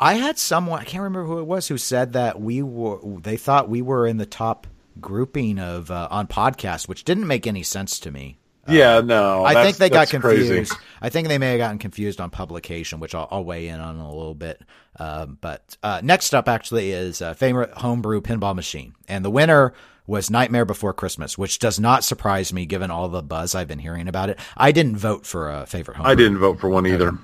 I 0.00 0.14
had 0.14 0.38
someone 0.38 0.80
I 0.80 0.84
can't 0.84 1.02
remember 1.02 1.26
who 1.26 1.38
it 1.38 1.44
was 1.44 1.68
who 1.68 1.78
said 1.78 2.12
that 2.14 2.40
we 2.40 2.62
were 2.62 2.98
they 3.20 3.36
thought 3.36 3.68
we 3.68 3.82
were 3.82 4.06
in 4.06 4.16
the 4.16 4.26
top 4.26 4.66
grouping 5.00 5.58
of 5.58 5.90
uh, 5.90 6.08
on 6.10 6.26
podcast, 6.26 6.88
which 6.88 7.04
didn't 7.04 7.26
make 7.26 7.46
any 7.46 7.62
sense 7.62 7.98
to 8.00 8.10
me. 8.10 8.38
yeah, 8.68 9.00
no. 9.00 9.44
I 9.44 9.62
think 9.62 9.76
they 9.76 9.90
got 9.90 10.08
that's 10.08 10.22
crazy. 10.22 10.46
confused. 10.46 10.74
I 11.02 11.10
think 11.10 11.28
they 11.28 11.38
may 11.38 11.50
have 11.50 11.58
gotten 11.58 11.78
confused 11.78 12.20
on 12.20 12.30
publication, 12.30 13.00
which 13.00 13.14
I'll, 13.14 13.28
I'll 13.30 13.44
weigh 13.44 13.68
in 13.68 13.80
on 13.80 13.96
a 13.96 14.08
little 14.08 14.34
bit. 14.34 14.62
Um, 14.98 15.38
but 15.40 15.76
uh, 15.82 16.00
next 16.02 16.34
up, 16.34 16.48
actually, 16.48 16.92
is 16.92 17.20
uh, 17.20 17.34
favorite 17.34 17.72
homebrew 17.72 18.22
pinball 18.22 18.54
machine, 18.54 18.94
and 19.08 19.24
the 19.24 19.30
winner 19.30 19.74
was 20.06 20.30
Nightmare 20.30 20.64
Before 20.64 20.92
Christmas, 20.92 21.38
which 21.38 21.58
does 21.58 21.80
not 21.80 22.04
surprise 22.04 22.52
me 22.52 22.66
given 22.66 22.90
all 22.90 23.08
the 23.08 23.22
buzz 23.22 23.54
I've 23.54 23.68
been 23.68 23.78
hearing 23.78 24.06
about 24.06 24.28
it. 24.28 24.38
I 24.56 24.70
didn't 24.72 24.96
vote 24.96 25.26
for 25.26 25.50
a 25.50 25.66
favorite 25.66 25.96
homebrew. 25.96 26.12
I 26.12 26.14
didn't 26.14 26.38
vote 26.38 26.60
for 26.60 26.68
one 26.68 26.86
either. 26.86 27.18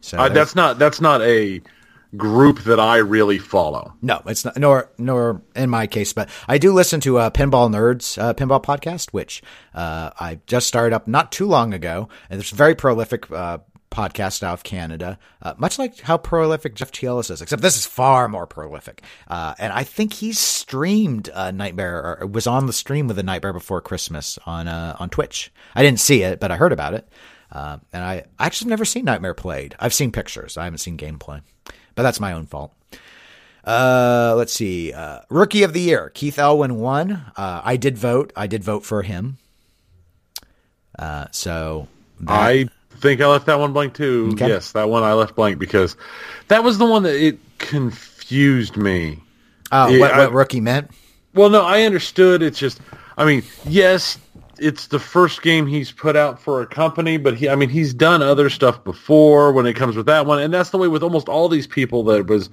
So 0.00 0.18
I, 0.18 0.28
that's 0.28 0.54
not 0.54 0.78
that's 0.78 1.00
not 1.00 1.22
a 1.22 1.62
group 2.16 2.60
that 2.64 2.80
I 2.80 2.98
really 2.98 3.38
follow. 3.38 3.94
No, 4.02 4.22
it's 4.26 4.44
not. 4.44 4.56
Nor, 4.56 4.90
nor 4.98 5.42
in 5.54 5.70
my 5.70 5.86
case, 5.86 6.12
but 6.12 6.28
I 6.48 6.58
do 6.58 6.72
listen 6.72 7.00
to 7.00 7.18
a 7.18 7.30
Pinball 7.30 7.70
Nerds 7.70 8.20
uh, 8.20 8.34
pinball 8.34 8.62
podcast, 8.62 9.10
which 9.10 9.42
uh, 9.74 10.10
I 10.18 10.40
just 10.46 10.66
started 10.66 10.94
up 10.94 11.08
not 11.08 11.32
too 11.32 11.46
long 11.46 11.74
ago, 11.74 12.08
and 12.30 12.40
it's 12.40 12.52
a 12.52 12.56
very 12.56 12.74
prolific 12.74 13.30
uh, 13.30 13.58
podcast 13.94 14.42
out 14.42 14.54
of 14.54 14.62
Canada, 14.64 15.18
uh, 15.40 15.54
much 15.56 15.78
like 15.78 16.00
how 16.00 16.18
prolific 16.18 16.74
Jeff 16.74 16.90
Teolis 16.90 17.30
is, 17.30 17.40
except 17.40 17.62
this 17.62 17.76
is 17.76 17.86
far 17.86 18.28
more 18.28 18.46
prolific. 18.46 19.02
Uh, 19.28 19.54
and 19.58 19.72
I 19.72 19.84
think 19.84 20.12
he 20.12 20.32
streamed 20.32 21.30
uh, 21.32 21.52
Nightmare, 21.52 22.18
or 22.20 22.26
was 22.26 22.46
on 22.46 22.66
the 22.66 22.72
stream 22.72 23.06
with 23.06 23.16
the 23.16 23.22
Nightmare 23.22 23.52
Before 23.52 23.80
Christmas 23.80 24.38
on 24.46 24.68
uh, 24.68 24.96
on 24.98 25.10
Twitch. 25.10 25.52
I 25.74 25.82
didn't 25.82 26.00
see 26.00 26.22
it, 26.22 26.40
but 26.40 26.50
I 26.50 26.56
heard 26.56 26.72
about 26.72 26.94
it. 26.94 27.08
Uh, 27.52 27.78
and 27.92 28.02
I 28.02 28.24
I 28.38 28.46
actually 28.46 28.70
never 28.70 28.84
seen 28.84 29.04
Nightmare 29.04 29.34
played. 29.34 29.76
I've 29.78 29.94
seen 29.94 30.10
pictures. 30.10 30.56
I 30.56 30.64
haven't 30.64 30.78
seen 30.78 30.98
gameplay, 30.98 31.42
but 31.94 32.02
that's 32.02 32.20
my 32.20 32.32
own 32.32 32.46
fault. 32.46 32.72
Uh, 33.66 34.34
let's 34.36 34.52
see. 34.52 34.92
Uh, 34.92 35.20
rookie 35.30 35.62
of 35.62 35.72
the 35.72 35.80
year, 35.80 36.10
Keith 36.14 36.38
Elwin 36.38 36.76
won. 36.76 37.12
Uh, 37.36 37.62
I 37.64 37.76
did 37.76 37.96
vote. 37.96 38.32
I 38.36 38.46
did 38.46 38.62
vote 38.62 38.84
for 38.84 39.02
him. 39.02 39.38
Uh, 40.98 41.26
so 41.30 41.88
that- 42.20 42.30
I 42.32 42.68
think 42.98 43.20
I 43.20 43.26
left 43.26 43.46
that 43.46 43.58
one 43.58 43.72
blank 43.72 43.94
too. 43.94 44.30
Okay. 44.34 44.48
Yes, 44.48 44.72
that 44.72 44.88
one 44.88 45.02
I 45.02 45.12
left 45.14 45.34
blank 45.34 45.58
because 45.58 45.96
that 46.48 46.62
was 46.62 46.78
the 46.78 46.84
one 46.86 47.02
that 47.04 47.14
it 47.16 47.38
confused 47.58 48.76
me. 48.76 49.18
oh, 49.72 49.88
yeah, 49.88 49.98
what, 50.00 50.12
I- 50.12 50.18
what 50.18 50.32
rookie 50.32 50.60
meant? 50.60 50.90
Well, 51.34 51.50
no, 51.50 51.62
I 51.62 51.82
understood. 51.82 52.42
It's 52.42 52.58
just, 52.58 52.80
I 53.18 53.24
mean, 53.24 53.42
yes, 53.66 54.18
it's 54.58 54.88
the 54.88 54.98
first 54.98 55.42
game 55.42 55.66
he's 55.66 55.92
put 55.92 56.16
out 56.16 56.40
for 56.40 56.62
a 56.62 56.66
company, 56.66 57.16
but 57.16 57.36
he, 57.36 57.48
I 57.48 57.56
mean, 57.56 57.68
he's 57.68 57.94
done 57.94 58.22
other 58.22 58.50
stuff 58.50 58.82
before 58.84 59.52
when 59.52 59.66
it 59.66 59.74
comes 59.74 59.96
with 59.96 60.06
that 60.06 60.26
one, 60.26 60.40
and 60.40 60.52
that's 60.52 60.70
the 60.70 60.78
way 60.78 60.88
with 60.88 61.02
almost 61.02 61.28
all 61.28 61.48
these 61.48 61.66
people 61.66 62.04
that 62.04 62.26
was. 62.26 62.50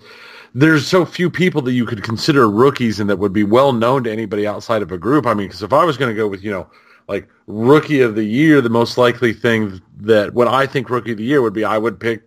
There's 0.53 0.85
so 0.85 1.05
few 1.05 1.29
people 1.29 1.61
that 1.61 1.71
you 1.71 1.85
could 1.85 2.03
consider 2.03 2.49
rookies 2.49 2.99
and 2.99 3.09
that 3.09 3.19
would 3.19 3.31
be 3.31 3.45
well 3.45 3.71
known 3.71 4.03
to 4.03 4.11
anybody 4.11 4.45
outside 4.45 4.81
of 4.81 4.91
a 4.91 4.97
group. 4.97 5.25
I 5.25 5.33
mean, 5.33 5.47
because 5.47 5.63
if 5.63 5.71
I 5.71 5.85
was 5.85 5.95
going 5.95 6.09
to 6.09 6.15
go 6.15 6.27
with, 6.27 6.43
you 6.43 6.51
know, 6.51 6.69
like 7.07 7.29
rookie 7.47 8.01
of 8.01 8.15
the 8.15 8.23
year, 8.25 8.59
the 8.59 8.69
most 8.69 8.97
likely 8.97 9.31
thing 9.31 9.81
that 10.01 10.33
what 10.33 10.49
I 10.49 10.67
think 10.67 10.89
rookie 10.89 11.13
of 11.13 11.19
the 11.19 11.23
year 11.23 11.41
would 11.41 11.53
be, 11.53 11.63
I 11.63 11.77
would 11.77 12.01
pick 12.01 12.23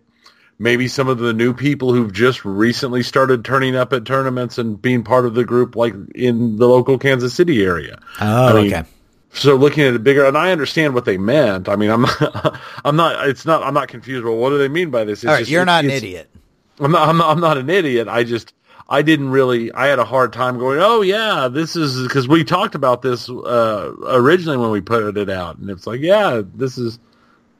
maybe 0.57 0.87
some 0.87 1.07
of 1.07 1.19
the 1.19 1.33
new 1.33 1.53
people 1.53 1.93
who've 1.93 2.11
just 2.11 2.45
recently 2.45 3.03
started 3.03 3.43
turning 3.43 3.75
up 3.75 3.93
at 3.93 4.05
tournaments 4.05 4.57
and 4.57 4.81
being 4.81 5.03
part 5.03 5.25
of 5.25 5.35
the 5.35 5.43
group, 5.43 5.75
like 5.75 5.93
in 6.13 6.57
the 6.57 6.67
local 6.67 6.97
Kansas 6.97 7.33
City 7.33 7.63
area. 7.63 7.99
Oh, 8.21 8.47
I 8.47 8.53
mean, 8.53 8.73
okay. 8.73 8.87
So 9.35 9.55
looking 9.55 9.83
at 9.83 9.93
it 9.93 10.03
bigger, 10.03 10.25
and 10.25 10.37
I 10.37 10.51
understand 10.51 10.93
what 10.93 11.05
they 11.05 11.17
meant. 11.17 11.67
I 11.67 11.75
mean, 11.75 11.89
I'm 11.89 12.03
not, 12.03 12.59
I'm 12.85 12.95
not, 12.95 13.27
it's 13.27 13.45
not, 13.45 13.63
I'm 13.63 13.73
not 13.73 13.89
confused. 13.89 14.25
Well, 14.25 14.37
what 14.37 14.49
do 14.49 14.57
they 14.57 14.69
mean 14.69 14.89
by 14.91 15.03
this? 15.03 15.19
It's 15.19 15.25
All 15.25 15.33
right, 15.33 15.39
just- 15.39 15.51
you're 15.51 15.65
not 15.65 15.83
an 15.83 15.91
idiot. 15.91 16.29
I'm 16.79 16.91
not, 16.91 17.07
I'm 17.07 17.17
not, 17.17 17.29
I'm 17.29 17.39
not 17.39 17.57
an 17.57 17.69
idiot. 17.69 18.07
I 18.09 18.23
just, 18.23 18.53
I 18.89 19.01
didn't 19.01 19.29
really, 19.29 19.71
I 19.71 19.87
had 19.87 19.97
a 19.99 20.05
hard 20.05 20.33
time 20.33 20.59
going, 20.59 20.79
oh 20.79 21.01
yeah, 21.01 21.47
this 21.47 21.75
is, 21.75 22.05
because 22.05 22.27
we 22.27 22.43
talked 22.43 22.75
about 22.75 23.01
this 23.01 23.29
uh, 23.29 23.93
originally 24.07 24.57
when 24.57 24.71
we 24.71 24.81
put 24.81 25.17
it 25.17 25.29
out. 25.29 25.57
And 25.57 25.69
it's 25.69 25.87
like, 25.87 26.01
yeah, 26.01 26.41
this 26.53 26.77
is, 26.77 26.99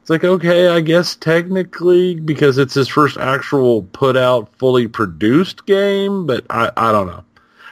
it's 0.01 0.09
like, 0.09 0.23
okay, 0.23 0.67
I 0.67 0.81
guess 0.81 1.15
technically, 1.15 2.15
because 2.15 2.57
it's 2.57 2.73
his 2.75 2.87
first 2.87 3.17
actual 3.17 3.83
put 3.83 4.15
out, 4.15 4.53
fully 4.57 4.87
produced 4.87 5.65
game, 5.65 6.27
but 6.27 6.45
I, 6.49 6.71
I 6.77 6.91
don't 6.91 7.07
know. 7.07 7.23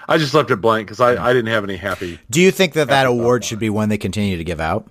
I 0.07 0.17
just 0.17 0.33
left 0.33 0.51
it 0.51 0.57
blank 0.57 0.87
because 0.87 0.99
I, 0.99 1.23
I 1.23 1.33
didn't 1.33 1.51
have 1.51 1.63
any 1.63 1.77
happy. 1.77 2.19
Do 2.29 2.41
you 2.41 2.51
think 2.51 2.73
that 2.73 2.89
that 2.89 3.05
award 3.05 3.45
should 3.45 3.59
be 3.59 3.69
one 3.69 3.89
they 3.89 3.97
continue 3.97 4.37
to 4.37 4.43
give 4.43 4.59
out? 4.59 4.87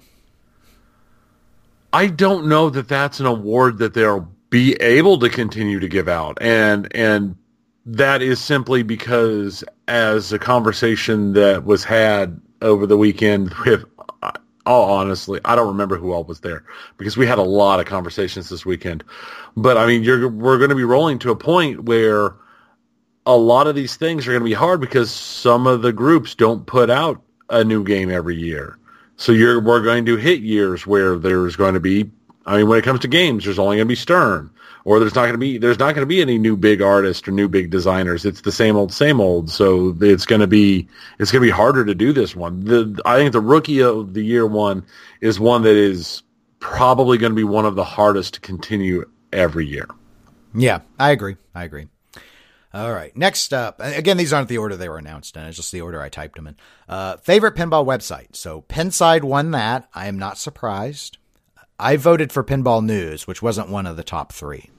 I 1.93 2.07
don't 2.07 2.47
know 2.47 2.71
that 2.71 2.89
that's 2.89 3.21
an 3.21 3.27
award 3.27 3.79
that 3.79 3.95
they'll 3.95 4.29
be 4.49 4.75
able 4.75 5.19
to 5.19 5.29
continue 5.29 5.79
to 5.81 5.89
give 5.89 6.09
out, 6.09 6.39
and 6.41 6.89
and 6.95 7.37
that 7.85 8.23
is 8.23 8.41
simply 8.41 8.83
because 8.83 9.63
as 9.89 10.33
a 10.33 10.39
conversation 10.39 11.35
that 11.35 11.65
was 11.65 11.85
had 11.85 12.41
over 12.61 12.87
the 12.87 12.97
weekend 12.97 13.53
with. 13.67 13.85
Oh, 14.65 14.83
honestly, 14.83 15.41
I 15.45 15.57
don't 15.57 15.67
remember 15.67 15.97
who 15.97 16.13
all 16.13 16.23
was 16.23 16.39
there 16.39 16.63
because 16.97 17.17
we 17.17 17.27
had 17.27 17.39
a 17.39 17.43
lot 17.43 17.81
of 17.81 17.87
conversations 17.87 18.49
this 18.49 18.65
weekend. 18.65 19.03
But 19.57 19.77
I 19.77 19.87
mean, 19.87 20.05
you're 20.05 20.29
we're 20.29 20.59
going 20.59 20.71
to 20.71 20.77
be 20.77 20.85
rolling 20.85 21.19
to 21.19 21.33
a 21.33 21.37
point 21.37 21.83
where 21.83 22.37
a 23.27 23.37
lot 23.37 23.67
of 23.67 23.75
these 23.75 23.97
things 23.97 24.27
are 24.27 24.33
going 24.33 24.43
to 24.43 24.45
be 24.45 24.55
hard 24.55 24.81
because 24.81 25.11
some 25.11 25.67
of 25.67 25.83
the 25.83 25.93
groups 25.93 26.35
don't 26.35 26.67
put 26.67 26.91
out 26.91 27.23
a 27.51 27.63
new 27.63 27.85
game 27.85 28.11
every 28.11 28.37
year. 28.37 28.79
So 29.17 29.33
you're 29.33 29.61
we're 29.61 29.83
going 29.83 30.07
to 30.07 30.17
hit 30.17 30.41
years 30.41 30.87
where 30.87 31.19
there's 31.19 31.57
going 31.57 31.75
to 31.75 31.81
be 31.81 32.11
I 32.45 32.57
mean 32.57 32.69
when 32.69 32.79
it 32.79 32.85
comes 32.85 33.01
to 33.01 33.09
games 33.09 33.45
there's 33.45 33.59
only 33.59 33.77
going 33.77 33.87
to 33.87 33.93
be 33.93 33.95
Stern 33.95 34.51
or 34.85 34.99
there's 34.99 35.15
not 35.15 35.23
going 35.23 35.33
to 35.33 35.39
be 35.39 35.59
there's 35.59 35.79
not 35.79 35.95
going 35.95 36.03
to 36.03 36.07
be 36.07 36.21
any 36.21 36.39
new 36.39 36.57
big 36.57 36.83
artists 36.83 37.27
or 37.29 37.31
new 37.31 37.49
big 37.49 37.71
designers. 37.71 38.25
It's 38.25 38.41
the 38.41 38.53
same 38.53 38.77
old 38.77 38.93
same 38.93 39.21
old. 39.21 39.51
So 39.51 39.97
it's 40.01 40.27
going 40.27 40.41
to 40.41 40.47
be 40.47 40.89
it's 41.19 41.31
going 41.31 41.43
to 41.43 41.47
be 41.47 41.53
harder 41.53 41.85
to 41.85 41.95
do 41.95 42.13
this 42.13 42.35
one. 42.35 42.65
The 42.65 43.01
I 43.05 43.17
think 43.17 43.33
the 43.33 43.41
rookie 43.41 43.83
of 43.83 44.15
the 44.15 44.25
year 44.25 44.47
one 44.47 44.85
is 45.21 45.39
one 45.39 45.63
that 45.63 45.77
is 45.77 46.23
probably 46.59 47.19
going 47.19 47.33
to 47.33 47.37
be 47.37 47.45
one 47.45 47.67
of 47.67 47.77
the 47.77 47.85
hardest 47.85 48.35
to 48.35 48.41
continue 48.41 49.05
every 49.33 49.67
year. 49.67 49.89
Yeah, 50.55 50.81
I 50.99 51.11
agree. 51.11 51.37
I 51.55 51.65
agree. 51.65 51.89
All 52.75 52.93
right. 52.93 53.15
Next 53.17 53.53
up, 53.53 53.81
again, 53.81 54.17
these 54.17 54.33
aren't 54.33 54.49
the 54.49 54.59
order 54.59 54.77
they 54.77 54.89
were 54.89 54.99
announced 54.99 55.37
in. 55.37 55.45
It's 55.45 55.57
just 55.57 55.73
the 55.73 55.83
order 55.83 56.01
I 56.01 56.09
typed 56.09 56.37
them 56.37 56.47
in. 56.47 56.57
Uh, 56.89 57.19
favorite 57.19 57.55
pinball 57.55 57.85
website. 57.87 58.35
So 58.35 58.63
Pinside 58.63 59.23
won 59.25 59.51
that. 59.51 59.89
I 59.95 60.07
am 60.07 60.19
not 60.19 60.39
surprised. 60.39 61.19
I 61.79 61.97
voted 61.97 62.33
for 62.33 62.45
Pinball 62.45 62.85
News, 62.85 63.27
which 63.27 63.43
wasn't 63.43 63.69
one 63.69 63.87
of 63.87 63.97
the 63.97 64.05
top 64.05 64.33
three, 64.33 64.71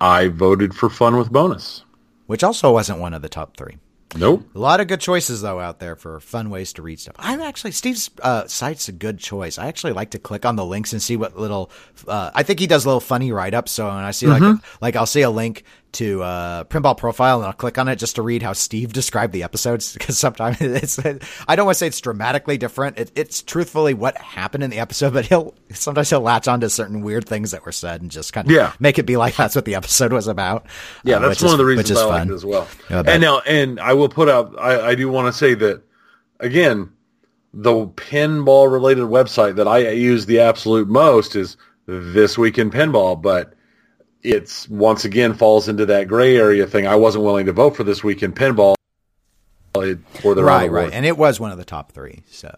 I 0.00 0.28
voted 0.28 0.74
for 0.74 0.88
Fun 0.90 1.16
with 1.16 1.32
Bonus. 1.32 1.84
which 2.26 2.44
also 2.44 2.72
wasn't 2.72 2.98
one 3.00 3.14
of 3.14 3.22
the 3.22 3.28
top 3.28 3.56
three. 3.56 3.78
Nope. 4.16 4.46
A 4.54 4.58
lot 4.58 4.80
of 4.80 4.86
good 4.88 5.00
choices 5.00 5.42
though 5.42 5.60
out 5.60 5.80
there 5.80 5.94
for 5.94 6.18
fun 6.20 6.48
ways 6.48 6.72
to 6.74 6.82
read 6.82 6.98
stuff. 6.98 7.14
I'm 7.18 7.40
actually 7.42 7.72
Steve's 7.72 8.10
uh, 8.22 8.46
site's 8.46 8.88
a 8.88 8.92
good 8.92 9.18
choice. 9.18 9.58
I 9.58 9.66
actually 9.66 9.92
like 9.92 10.10
to 10.12 10.18
click 10.18 10.46
on 10.46 10.56
the 10.56 10.64
links 10.64 10.94
and 10.94 11.02
see 11.02 11.16
what 11.16 11.38
little. 11.38 11.70
Uh, 12.06 12.30
I 12.34 12.42
think 12.42 12.58
he 12.58 12.66
does 12.66 12.86
little 12.86 13.00
funny 13.00 13.32
write 13.32 13.52
ups. 13.52 13.70
So 13.72 13.86
when 13.86 13.96
I 13.96 14.12
see 14.12 14.26
like 14.26 14.42
like 14.80 14.96
I'll 14.96 15.04
see 15.04 15.20
a 15.22 15.30
link 15.30 15.62
to 15.92 16.22
uh, 16.22 16.64
Pinball 16.64 16.96
Profile 16.96 17.38
and 17.38 17.46
I'll 17.46 17.52
click 17.52 17.78
on 17.78 17.88
it 17.88 17.96
just 17.96 18.16
to 18.16 18.22
read 18.22 18.42
how 18.42 18.52
Steve 18.52 18.92
described 18.92 19.32
the 19.32 19.42
episodes 19.42 19.92
because 19.94 20.18
sometimes 20.18 20.58
it's 20.60 20.98
I 21.48 21.56
don't 21.56 21.66
want 21.66 21.76
to 21.76 21.78
say 21.78 21.86
it's 21.86 22.00
dramatically 22.00 22.58
different. 22.58 22.98
It, 22.98 23.12
it's 23.14 23.42
truthfully 23.42 23.94
what 23.94 24.16
happened 24.18 24.64
in 24.64 24.70
the 24.70 24.78
episode, 24.78 25.12
but 25.14 25.26
he'll 25.26 25.54
sometimes 25.72 26.10
he'll 26.10 26.20
latch 26.20 26.46
onto 26.48 26.68
certain 26.68 27.00
weird 27.02 27.26
things 27.26 27.52
that 27.52 27.64
were 27.64 27.72
said 27.72 28.02
and 28.02 28.10
just 28.10 28.32
kind 28.32 28.46
of 28.46 28.52
Yeah. 28.52 28.72
make 28.80 28.98
it 28.98 29.06
be 29.06 29.16
like 29.16 29.36
that's 29.36 29.54
what 29.54 29.64
the 29.64 29.74
episode 29.76 30.12
was 30.12 30.26
about. 30.28 30.66
Yeah, 31.04 31.16
uh, 31.16 31.20
that's 31.28 31.40
one 31.42 31.48
is- 31.48 31.52
of 31.54 31.58
the 31.58 31.64
reasons 31.64 31.98
I 31.98 32.04
like 32.04 32.28
it 32.28 32.32
as 32.34 32.44
well. 32.44 32.68
Yeah, 32.90 33.02
and 33.06 33.22
now, 33.22 33.40
and 33.40 33.80
I 33.80 33.94
will 33.94 34.08
put 34.08 34.28
out. 34.28 34.54
I, 34.58 34.88
I 34.88 34.94
do 34.94 35.08
want 35.08 35.26
to 35.26 35.32
say 35.38 35.54
that 35.54 35.82
again. 36.40 36.90
The 37.54 37.86
pinball 37.88 38.70
related 38.70 39.04
website 39.04 39.56
that 39.56 39.66
I 39.66 39.88
use 39.88 40.26
the 40.26 40.40
absolute 40.40 40.86
most 40.86 41.34
is 41.34 41.56
this 41.86 42.36
week 42.36 42.58
in 42.58 42.70
pinball, 42.70 43.20
but 43.20 43.54
it's 44.22 44.68
once 44.68 45.04
again 45.04 45.34
falls 45.34 45.68
into 45.68 45.86
that 45.86 46.08
gray 46.08 46.36
area 46.36 46.66
thing. 46.66 46.86
I 46.86 46.96
wasn't 46.96 47.24
willing 47.24 47.46
to 47.46 47.52
vote 47.52 47.76
for 47.76 47.84
this 47.84 48.02
week 48.02 48.22
in 48.22 48.32
pinball 48.32 48.74
for 49.72 50.34
the 50.34 50.42
right, 50.42 50.70
right, 50.70 50.92
and 50.92 51.06
it 51.06 51.16
was 51.16 51.38
one 51.38 51.52
of 51.52 51.58
the 51.58 51.64
top 51.64 51.92
three. 51.92 52.22
So, 52.30 52.54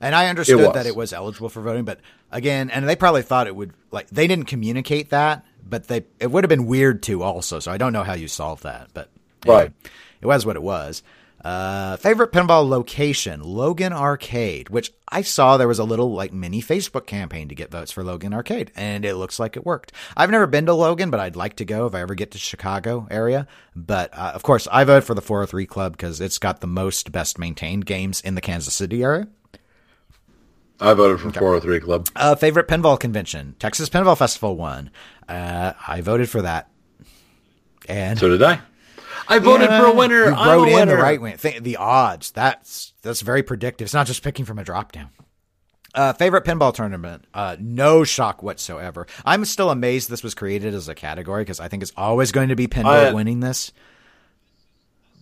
and 0.00 0.14
I 0.14 0.28
understood 0.28 0.58
was. 0.58 0.74
that 0.74 0.86
it 0.86 0.94
was 0.94 1.12
eligible 1.12 1.48
for 1.48 1.60
voting, 1.60 1.84
but 1.84 2.00
again, 2.30 2.70
and 2.70 2.88
they 2.88 2.96
probably 2.96 3.22
thought 3.22 3.46
it 3.46 3.56
would 3.56 3.72
like 3.90 4.08
they 4.10 4.26
didn't 4.26 4.46
communicate 4.46 5.10
that, 5.10 5.44
but 5.68 5.88
they 5.88 6.04
it 6.20 6.30
would 6.30 6.44
have 6.44 6.48
been 6.48 6.66
weird 6.66 7.02
too, 7.02 7.22
also. 7.22 7.58
So 7.58 7.72
I 7.72 7.78
don't 7.78 7.92
know 7.92 8.04
how 8.04 8.14
you 8.14 8.28
solve 8.28 8.62
that, 8.62 8.88
but 8.94 9.08
Right. 9.44 9.72
it 10.20 10.26
was 10.26 10.46
what 10.46 10.54
it 10.56 10.62
was. 10.62 11.02
Uh, 11.44 11.96
favorite 11.96 12.30
pinball 12.30 12.68
location, 12.68 13.42
Logan 13.42 13.92
Arcade, 13.92 14.68
which 14.68 14.92
I 15.08 15.22
saw 15.22 15.56
there 15.56 15.66
was 15.66 15.80
a 15.80 15.84
little 15.84 16.12
like 16.12 16.32
mini 16.32 16.62
Facebook 16.62 17.06
campaign 17.06 17.48
to 17.48 17.54
get 17.54 17.70
votes 17.70 17.90
for 17.90 18.04
Logan 18.04 18.32
Arcade, 18.32 18.70
and 18.76 19.04
it 19.04 19.16
looks 19.16 19.40
like 19.40 19.56
it 19.56 19.66
worked. 19.66 19.92
I've 20.16 20.30
never 20.30 20.46
been 20.46 20.66
to 20.66 20.74
Logan, 20.74 21.10
but 21.10 21.18
I'd 21.18 21.34
like 21.34 21.56
to 21.56 21.64
go 21.64 21.86
if 21.86 21.94
I 21.94 22.00
ever 22.00 22.14
get 22.14 22.30
to 22.32 22.38
Chicago 22.38 23.08
area. 23.10 23.48
But 23.74 24.16
uh, 24.16 24.32
of 24.34 24.42
course, 24.44 24.68
I 24.70 24.84
voted 24.84 25.04
for 25.04 25.14
the 25.14 25.20
403 25.22 25.66
Club 25.66 25.92
because 25.92 26.20
it's 26.20 26.38
got 26.38 26.60
the 26.60 26.68
most 26.68 27.10
best 27.10 27.38
maintained 27.38 27.86
games 27.86 28.20
in 28.20 28.36
the 28.36 28.40
Kansas 28.40 28.74
City 28.74 29.02
area. 29.02 29.26
I 30.80 30.94
voted 30.94 31.20
for 31.20 31.32
403 31.32 31.80
Club. 31.80 32.08
Uh, 32.14 32.34
favorite 32.36 32.68
pinball 32.68 32.98
convention, 32.98 33.56
Texas 33.58 33.88
Pinball 33.88 34.16
Festival 34.16 34.56
one. 34.56 34.90
Uh, 35.28 35.72
I 35.88 36.00
voted 36.02 36.28
for 36.30 36.42
that. 36.42 36.68
And 37.88 38.18
So 38.18 38.28
did 38.28 38.42
I. 38.42 38.60
I 39.28 39.38
voted 39.38 39.68
for 39.68 39.86
a 39.86 39.94
winner. 39.94 40.26
You 40.26 40.34
I'm 40.34 40.48
wrote 40.48 40.68
a 40.68 40.70
in 40.70 40.74
winner. 40.76 40.96
the 40.96 41.02
right 41.02 41.20
wing. 41.20 41.36
Th- 41.36 41.62
the 41.62 41.76
odds. 41.76 42.30
That's 42.32 42.92
that's 43.02 43.20
very 43.20 43.42
predictive. 43.42 43.86
It's 43.86 43.94
not 43.94 44.06
just 44.06 44.22
picking 44.22 44.44
from 44.44 44.58
a 44.58 44.64
drop 44.64 44.92
down. 44.92 45.10
Uh, 45.94 46.12
favorite 46.14 46.44
pinball 46.44 46.72
tournament? 46.72 47.26
Uh, 47.34 47.54
no 47.60 48.02
shock 48.02 48.42
whatsoever. 48.42 49.06
I'm 49.26 49.44
still 49.44 49.68
amazed 49.70 50.08
this 50.08 50.22
was 50.22 50.34
created 50.34 50.72
as 50.74 50.88
a 50.88 50.94
category 50.94 51.42
because 51.42 51.60
I 51.60 51.68
think 51.68 51.82
it's 51.82 51.92
always 51.98 52.32
going 52.32 52.48
to 52.48 52.56
be 52.56 52.66
pinball 52.66 52.86
I- 52.86 53.12
winning 53.12 53.40
this. 53.40 53.72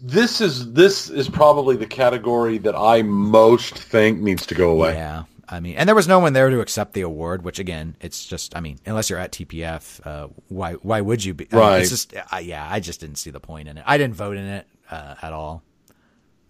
This 0.02 0.40
is 0.40 0.72
this 0.72 1.10
is 1.10 1.28
probably 1.28 1.76
the 1.76 1.86
category 1.86 2.56
that 2.58 2.74
I 2.74 3.02
most 3.02 3.74
think 3.78 4.20
needs 4.20 4.46
to 4.46 4.54
go 4.54 4.70
away. 4.70 4.94
Yeah. 4.94 5.24
I 5.52 5.58
mean, 5.58 5.74
and 5.76 5.88
there 5.88 5.96
was 5.96 6.06
no 6.06 6.20
one 6.20 6.32
there 6.32 6.48
to 6.48 6.60
accept 6.60 6.92
the 6.94 7.00
award, 7.00 7.42
which 7.42 7.58
again, 7.58 7.96
it's 8.00 8.24
just, 8.24 8.56
I 8.56 8.60
mean, 8.60 8.78
unless 8.86 9.10
you're 9.10 9.18
at 9.18 9.32
TPF, 9.32 10.06
uh, 10.06 10.28
why, 10.48 10.74
why 10.74 11.00
would 11.00 11.24
you 11.24 11.34
be? 11.34 11.48
I 11.50 11.54
mean, 11.56 11.60
Right. 11.64 11.80
it's 11.80 11.90
just, 11.90 12.14
I, 12.30 12.38
yeah, 12.40 12.66
I 12.70 12.78
just 12.78 13.00
didn't 13.00 13.16
see 13.16 13.30
the 13.30 13.40
point 13.40 13.66
in 13.68 13.76
it. 13.76 13.82
I 13.86 13.98
didn't 13.98 14.14
vote 14.14 14.36
in 14.36 14.44
it, 14.46 14.66
uh, 14.90 15.16
at 15.20 15.32
all. 15.32 15.64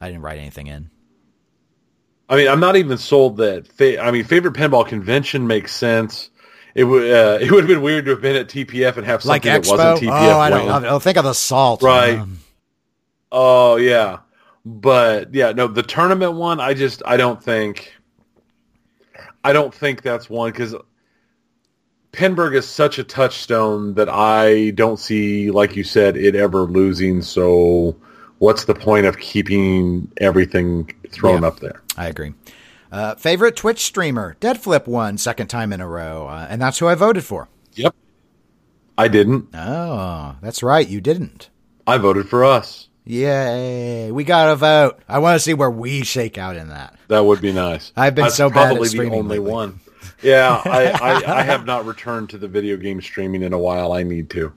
I 0.03 0.09
didn't 0.09 0.21
write 0.23 0.39
anything 0.39 0.67
in. 0.67 0.91
I 2.29 2.37
mean, 2.37 2.49
I'm 2.49 2.61
not 2.61 2.77
even 2.77 2.99
sold 2.99 3.39
that. 3.39 3.67
Fa- 3.67 4.01
I 4.03 4.11
mean, 4.11 4.25
favorite 4.25 4.55
pinball 4.55 4.87
convention 4.87 5.47
makes 5.47 5.75
sense. 5.75 6.31
It 6.75 6.85
would 6.85 7.11
uh, 7.11 7.39
it 7.43 7.51
would 7.51 7.65
have 7.65 7.69
been 7.69 7.83
weird 7.83 8.05
to 8.05 8.13
have 8.13 8.21
been 8.21 8.37
at 8.37 8.49
TPF 8.49 8.97
and 8.99 9.05
have 9.07 9.25
Like 9.25 9.43
something 9.45 9.63
that 9.63 9.63
Expo. 9.63 9.79
wasn't 9.93 10.09
TPF. 10.11 10.35
oh, 10.35 10.39
I 10.39 10.51
don't 10.51 10.61
win. 10.61 10.69
love 10.69 10.85
it. 10.85 10.89
Oh, 10.89 10.99
think 11.01 11.17
of 11.17 11.25
the 11.25 11.33
salt. 11.33 11.83
Right. 11.83 12.19
Um, 12.19 12.39
Oh 13.33 13.77
yeah, 13.77 14.19
but 14.65 15.35
yeah, 15.35 15.53
no, 15.53 15.67
the 15.69 15.83
tournament 15.85 16.35
one. 16.35 16.61
I 16.61 16.75
just 16.75 17.03
I 17.07 17.17
don't 17.17 17.43
think. 17.43 17.93
I 19.45 19.53
don't 19.53 19.73
think 19.75 20.03
that's 20.03 20.29
one 20.29 20.51
because 20.51 20.75
Pinburgh 22.13 22.55
is 22.55 22.69
such 22.69 22.99
a 22.99 23.05
touchstone 23.05 23.95
that 23.95 24.09
I 24.09 24.71
don't 24.71 24.99
see, 24.99 25.51
like 25.51 25.77
you 25.77 25.85
said, 25.85 26.17
it 26.17 26.35
ever 26.35 26.63
losing. 26.63 27.23
So, 27.23 27.97
what's 28.39 28.65
the 28.65 28.75
point 28.75 29.07
of 29.07 29.19
keeping 29.19 30.11
everything 30.19 30.93
thrown 31.11 31.43
Yeah. 31.43 31.49
up 31.49 31.61
there? 31.61 31.83
I 31.97 32.09
agree. 32.09 32.35
Uh, 32.93 33.15
favorite 33.15 33.55
Twitch 33.55 33.79
streamer, 33.85 34.37
Deadflip 34.41 34.89
won 34.89 35.17
second 35.17 35.47
time 35.47 35.73
in 35.73 35.81
a 35.81 35.87
row, 35.89 36.27
uh, 36.27 36.47
and 36.51 36.61
that's 36.61 36.79
who 36.81 36.89
I 36.89 36.97
voted 36.97 37.23
for. 37.25 37.49
Yep, 37.75 37.95
I 38.99 39.07
didn't. 39.07 39.47
Oh, 39.55 40.35
that's 40.43 40.63
right, 40.65 40.89
you 40.89 41.01
didn't. 41.01 41.49
I 41.87 41.99
voted 41.99 42.29
for 42.29 42.45
us. 42.45 42.89
Yay, 43.11 44.13
we 44.13 44.23
got 44.23 44.51
a 44.51 44.55
vote. 44.57 45.01
I 45.09 45.19
want 45.19 45.35
to 45.35 45.41
see 45.41 45.53
where 45.53 45.71
we 45.71 46.05
shake 46.05 46.39
out 46.39 46.55
in 46.55 46.69
that. 46.69 46.97
That 47.09 47.25
would 47.25 47.41
be 47.41 47.53
nice. 47.53 47.93
I've 47.97 48.15
been 48.15 48.27
That's 48.27 48.37
so 48.37 48.49
bad 48.49 48.71
at 48.71 48.77
probably 48.77 48.89
the 48.89 49.01
only 49.11 49.39
lately. 49.39 49.53
one. 49.53 49.81
Yeah, 50.23 50.63
I, 50.65 50.87
I, 50.93 51.39
I 51.39 51.43
have 51.43 51.67
not 51.67 51.87
returned 51.87 52.31
to 52.31 52.39
the 52.39 52.47
video 52.47 52.77
game 52.77 53.03
streaming 53.03 53.43
in 53.43 53.53
a 53.53 53.59
while. 53.59 53.93
I 53.93 54.05
need 54.05 54.31
to. 54.31 54.53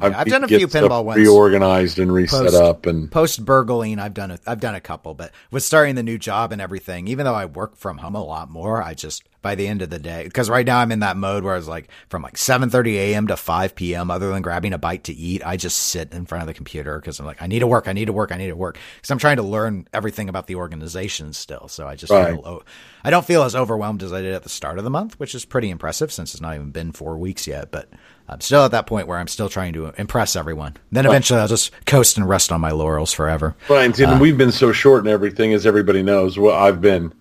Yeah, 0.00 0.14
I've 0.16 0.28
done 0.28 0.44
a 0.44 0.48
few 0.48 0.68
pinball 0.68 1.04
ones. 1.04 1.18
reorganized 1.18 1.98
and 1.98 2.12
reset 2.12 2.42
Post- 2.44 2.54
up, 2.54 2.86
and 2.86 3.10
Post 3.10 3.44
burgling, 3.44 3.98
I've 3.98 4.14
done 4.14 4.30
a, 4.30 4.38
I've 4.46 4.60
done 4.60 4.76
a 4.76 4.80
couple, 4.80 5.14
but 5.14 5.32
with 5.50 5.64
starting 5.64 5.96
the 5.96 6.04
new 6.04 6.18
job 6.18 6.52
and 6.52 6.60
everything, 6.62 7.08
even 7.08 7.24
though 7.26 7.34
I 7.34 7.46
work 7.46 7.76
from 7.76 7.98
home 7.98 8.14
a 8.14 8.24
lot 8.24 8.48
more, 8.48 8.80
I 8.80 8.94
just 8.94 9.24
by 9.42 9.54
the 9.54 9.66
end 9.66 9.82
of 9.82 9.90
the 9.90 9.98
day, 9.98 10.24
because 10.24 10.48
right 10.48 10.64
now 10.64 10.78
I'm 10.78 10.92
in 10.92 11.00
that 11.00 11.16
mode 11.16 11.44
where 11.44 11.56
it's 11.56 11.68
like 11.68 11.88
from 12.08 12.22
like 12.22 12.36
7:30 12.36 12.94
a.m. 12.94 13.26
to 13.26 13.36
5 13.36 13.74
p.m. 13.74 14.10
Other 14.10 14.30
than 14.32 14.40
grabbing 14.42 14.72
a 14.72 14.78
bite 14.78 15.04
to 15.04 15.12
eat, 15.12 15.44
I 15.44 15.56
just 15.56 15.76
sit 15.76 16.12
in 16.12 16.24
front 16.26 16.42
of 16.42 16.46
the 16.46 16.54
computer 16.54 16.98
because 16.98 17.18
I'm 17.20 17.26
like, 17.26 17.42
I 17.42 17.46
need 17.48 17.58
to 17.58 17.66
work, 17.66 17.88
I 17.88 17.92
need 17.92 18.06
to 18.06 18.12
work, 18.12 18.32
I 18.32 18.36
need 18.38 18.48
to 18.48 18.56
work, 18.56 18.78
because 18.96 19.10
I'm 19.10 19.18
trying 19.18 19.36
to 19.36 19.42
learn 19.42 19.86
everything 19.92 20.28
about 20.28 20.46
the 20.46 20.54
organization 20.54 21.32
still. 21.32 21.68
So 21.68 21.86
I 21.86 21.96
just 21.96 22.12
Right. 22.12 22.28
feel, 22.28 22.62
I 23.04 23.10
don't 23.10 23.26
feel 23.26 23.42
as 23.42 23.54
overwhelmed 23.56 24.02
as 24.02 24.12
I 24.12 24.22
did 24.22 24.34
at 24.34 24.44
the 24.44 24.48
start 24.48 24.78
of 24.78 24.84
the 24.84 24.90
month, 24.90 25.18
which 25.18 25.34
is 25.34 25.44
pretty 25.44 25.70
impressive 25.70 26.12
since 26.12 26.32
it's 26.32 26.40
not 26.40 26.54
even 26.54 26.70
been 26.70 26.92
four 26.92 27.18
weeks 27.18 27.46
yet, 27.46 27.70
but. 27.70 27.88
I'm 28.28 28.40
still 28.40 28.64
at 28.64 28.70
that 28.70 28.86
point 28.86 29.08
where 29.08 29.18
I'm 29.18 29.26
still 29.26 29.48
trying 29.48 29.72
to 29.74 29.92
impress 29.98 30.36
everyone. 30.36 30.76
Then 30.90 31.04
eventually 31.04 31.40
I'll 31.40 31.48
just 31.48 31.70
coast 31.84 32.16
and 32.16 32.26
rest 32.26 32.50
on 32.52 32.60
my 32.62 32.70
laurels 32.70 33.12
forever. 33.12 33.56
Right, 33.68 33.98
and 33.98 34.12
uh, 34.12 34.18
we've 34.22 34.38
been 34.38 34.52
so 34.52 34.72
short 34.72 35.00
and 35.00 35.08
everything, 35.08 35.52
as 35.52 35.66
everybody 35.66 36.02
knows. 36.02 36.38
Well, 36.38 36.56
I've 36.56 36.80
been 36.80 37.12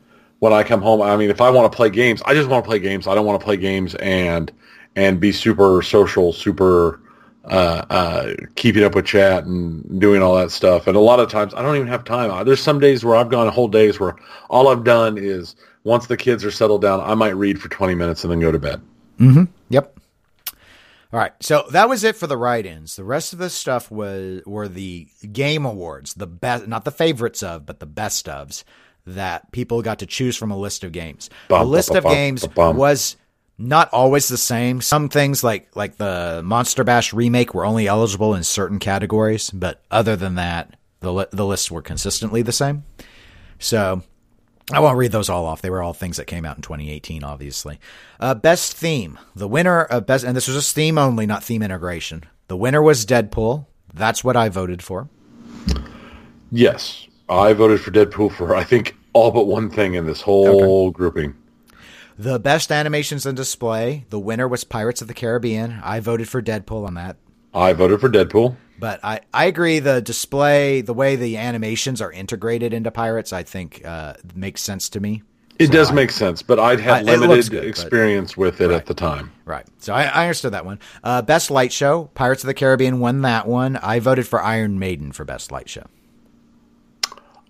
when 0.42 0.54
I 0.54 0.64
come 0.64 0.82
home. 0.82 1.04
I 1.04 1.16
mean, 1.18 1.30
if 1.30 1.40
I 1.40 1.52
want 1.52 1.72
to 1.72 1.76
play 1.76 1.92
games, 1.92 2.22
I 2.26 2.34
just 2.34 2.50
want 2.50 2.66
to 2.66 2.68
play 2.68 2.80
games. 2.80 3.08
I 3.08 3.14
don't 3.14 3.28
want 3.28 3.40
to 3.40 3.46
play 3.46 3.58
games 3.58 3.96
and 3.96 4.52
and 4.96 5.20
be 5.20 5.32
super 5.32 5.82
social, 5.84 6.34
super 6.34 7.00
uh, 7.46 7.86
uh, 7.90 8.34
keeping 8.56 8.84
up 8.84 8.96
with 8.96 9.06
chat 9.06 9.46
and 9.46 10.02
doing 10.02 10.22
all 10.22 10.36
that 10.36 10.52
stuff. 10.52 10.88
And 10.88 10.98
a 10.98 11.00
lot 11.00 11.20
of 11.20 11.30
times, 11.30 11.54
I 11.54 11.62
don't 11.62 11.76
even 11.76 11.88
have 11.88 12.04
time. 12.04 12.44
There's 12.44 12.60
some 12.60 12.80
days 12.80 13.06
where 13.06 13.16
I've 13.16 13.30
gone 13.30 13.48
whole 13.50 13.68
days 13.68 14.00
where 14.00 14.16
all 14.50 14.68
I've 14.68 14.84
done 14.84 15.18
is 15.18 15.56
once 15.84 16.08
the 16.08 16.18
kids 16.18 16.44
are 16.44 16.52
settled 16.52 16.82
down, 16.82 17.02
I 17.02 17.14
might 17.14 17.36
read 17.36 17.62
for 17.62 17.70
20 17.70 17.94
minutes 17.94 18.24
and 18.24 18.32
then 18.32 18.40
go 18.40 18.52
to 18.52 18.60
bed. 18.60 18.82
Mm-hmm. 19.20 19.44
Yep. 19.70 20.00
All 21.14 21.20
right, 21.20 21.34
so 21.42 21.66
that 21.72 21.90
was 21.90 22.04
it 22.04 22.16
for 22.16 22.26
the 22.26 22.38
write-ins. 22.38 22.96
The 22.96 23.04
rest 23.04 23.34
of 23.34 23.40
the 23.40 23.50
stuff 23.50 23.92
was 23.92 24.42
were 24.46 24.70
the 24.70 25.08
game 25.32 25.66
awards, 25.66 26.14
the 26.14 26.26
best, 26.26 26.68
not 26.68 26.86
the 26.86 26.92
favorites 26.92 27.44
of, 27.44 27.66
but 27.66 27.80
the 27.80 27.86
best 27.86 28.26
ofs 28.28 28.64
that 29.06 29.52
people 29.52 29.82
got 29.82 30.00
to 30.00 30.06
choose 30.06 30.38
from 30.38 30.52
a 30.52 30.58
list 30.58 30.84
of 30.84 30.92
games. 30.92 31.30
Bum, 31.48 31.60
the 31.60 31.66
list 31.66 31.90
bum, 31.90 31.98
of 31.98 32.04
bum, 32.04 32.14
games 32.14 32.48
was 32.56 33.18
not 33.58 33.90
always 33.94 34.28
the 34.28 34.38
same. 34.38 34.82
Some 34.82 35.10
things 35.10 35.44
like 35.44 35.76
like 35.76 35.98
the 35.98 36.42
Monster 36.44 36.84
Bash 36.84 37.14
remake 37.14 37.54
were 37.54 37.66
only 37.66 37.88
eligible 37.88 38.34
in 38.34 38.44
certain 38.44 38.80
categories, 38.80 39.50
but 39.50 39.82
other 39.92 40.16
than 40.16 40.36
that, 40.36 40.76
the 41.00 41.14
li- 41.14 41.26
the 41.32 41.46
lists 41.46 41.70
were 41.70 41.82
consistently 41.82 42.42
the 42.42 42.52
same. 42.52 42.84
So 43.60 44.02
I 44.72 44.80
won't 44.80 44.98
read 44.98 45.12
those 45.12 45.30
all 45.30 45.46
off. 45.46 45.62
They 45.62 45.70
were 45.70 45.82
all 45.82 45.94
things 45.94 46.18
that 46.18 46.26
came 46.26 46.46
out 46.46 46.56
in 46.56 46.62
2018, 46.62 47.24
obviously. 47.24 47.80
Uh, 48.20 48.34
best 48.34 48.74
theme. 48.74 49.20
The 49.36 49.48
winner 49.48 49.84
of 49.84 50.06
best, 50.06 50.24
and 50.24 50.36
this 50.36 50.48
was 50.48 50.56
just 50.56 50.76
theme 50.76 50.98
only, 50.98 51.26
not 51.26 51.44
theme 51.44 51.62
integration. 51.62 52.24
The 52.48 52.58
winner 52.58 52.82
was 52.82 53.06
Deadpool. 53.06 53.66
That's 53.94 54.24
what 54.24 54.38
I 54.38 54.50
voted 54.50 54.82
for. 54.82 55.10
Yes, 56.52 57.08
I 57.32 57.54
voted 57.54 57.80
for 57.82 57.92
Deadpool 57.92 58.32
for 58.34 58.56
I 58.56 58.64
think 58.64 58.96
all 59.14 59.32
but 59.32 59.46
one 59.46 59.70
thing 59.70 59.94
in 59.96 60.06
this 60.06 60.22
whole 60.22 60.92
grouping. 60.92 61.36
The 62.18 62.40
best 62.40 62.72
animations 62.72 63.26
and 63.26 63.36
display. 63.36 64.06
The 64.10 64.20
winner 64.20 64.48
was 64.48 64.64
Pirates 64.64 65.02
of 65.02 65.08
the 65.08 65.14
Caribbean. 65.14 65.80
I 65.84 66.00
voted 66.02 66.30
for 66.30 66.42
Deadpool 66.42 66.86
on 66.86 66.94
that. 66.96 67.18
I 67.54 67.74
voted 67.74 68.00
for 68.00 68.10
Deadpool. 68.10 68.56
But 68.80 69.00
I, 69.04 69.22
I 69.34 69.46
agree. 69.46 69.80
The 69.80 70.02
display, 70.02 70.82
the 70.82 70.94
way 70.94 71.16
the 71.16 71.38
animations 71.38 72.02
are 72.02 72.12
integrated 72.12 72.74
into 72.74 72.92
Pirates, 72.92 73.32
I 73.34 73.44
think 73.44 73.82
uh, 73.86 74.14
makes 74.36 74.62
sense 74.62 74.90
to 74.90 75.00
me. 75.00 75.24
It 75.60 75.68
So 75.68 75.74
does 75.74 75.92
I- 75.92 75.94
make 75.94 76.12
sense, 76.12 76.42
but 76.42 76.60
I'd 76.60 76.80
had 76.80 77.06
looks 77.06 77.20
limited 77.22 77.52
good, 77.52 77.62
but- 77.62 77.68
experience 77.68 78.36
with 78.38 78.62
it 78.62 78.72
at 78.72 78.86
the 78.88 78.94
time. 78.94 79.32
Right. 79.46 79.66
So 79.80 79.94
I, 79.94 80.04
I 80.04 80.24
understood 80.24 80.54
that 80.54 80.66
one. 80.66 80.80
Uh, 81.04 81.22
best 81.22 81.50
light 81.52 81.72
show. 81.72 82.10
Pirates 82.14 82.44
of 82.44 82.48
the 82.48 82.54
Caribbean 82.54 83.00
won 83.00 83.22
that 83.22 83.48
one. 83.48 83.78
I 83.78 84.00
voted 84.00 84.28
for 84.28 84.42
Iron 84.42 84.80
Maiden 84.80 85.12
for 85.12 85.26
best 85.26 85.52
light 85.52 85.70
show. 85.70 85.86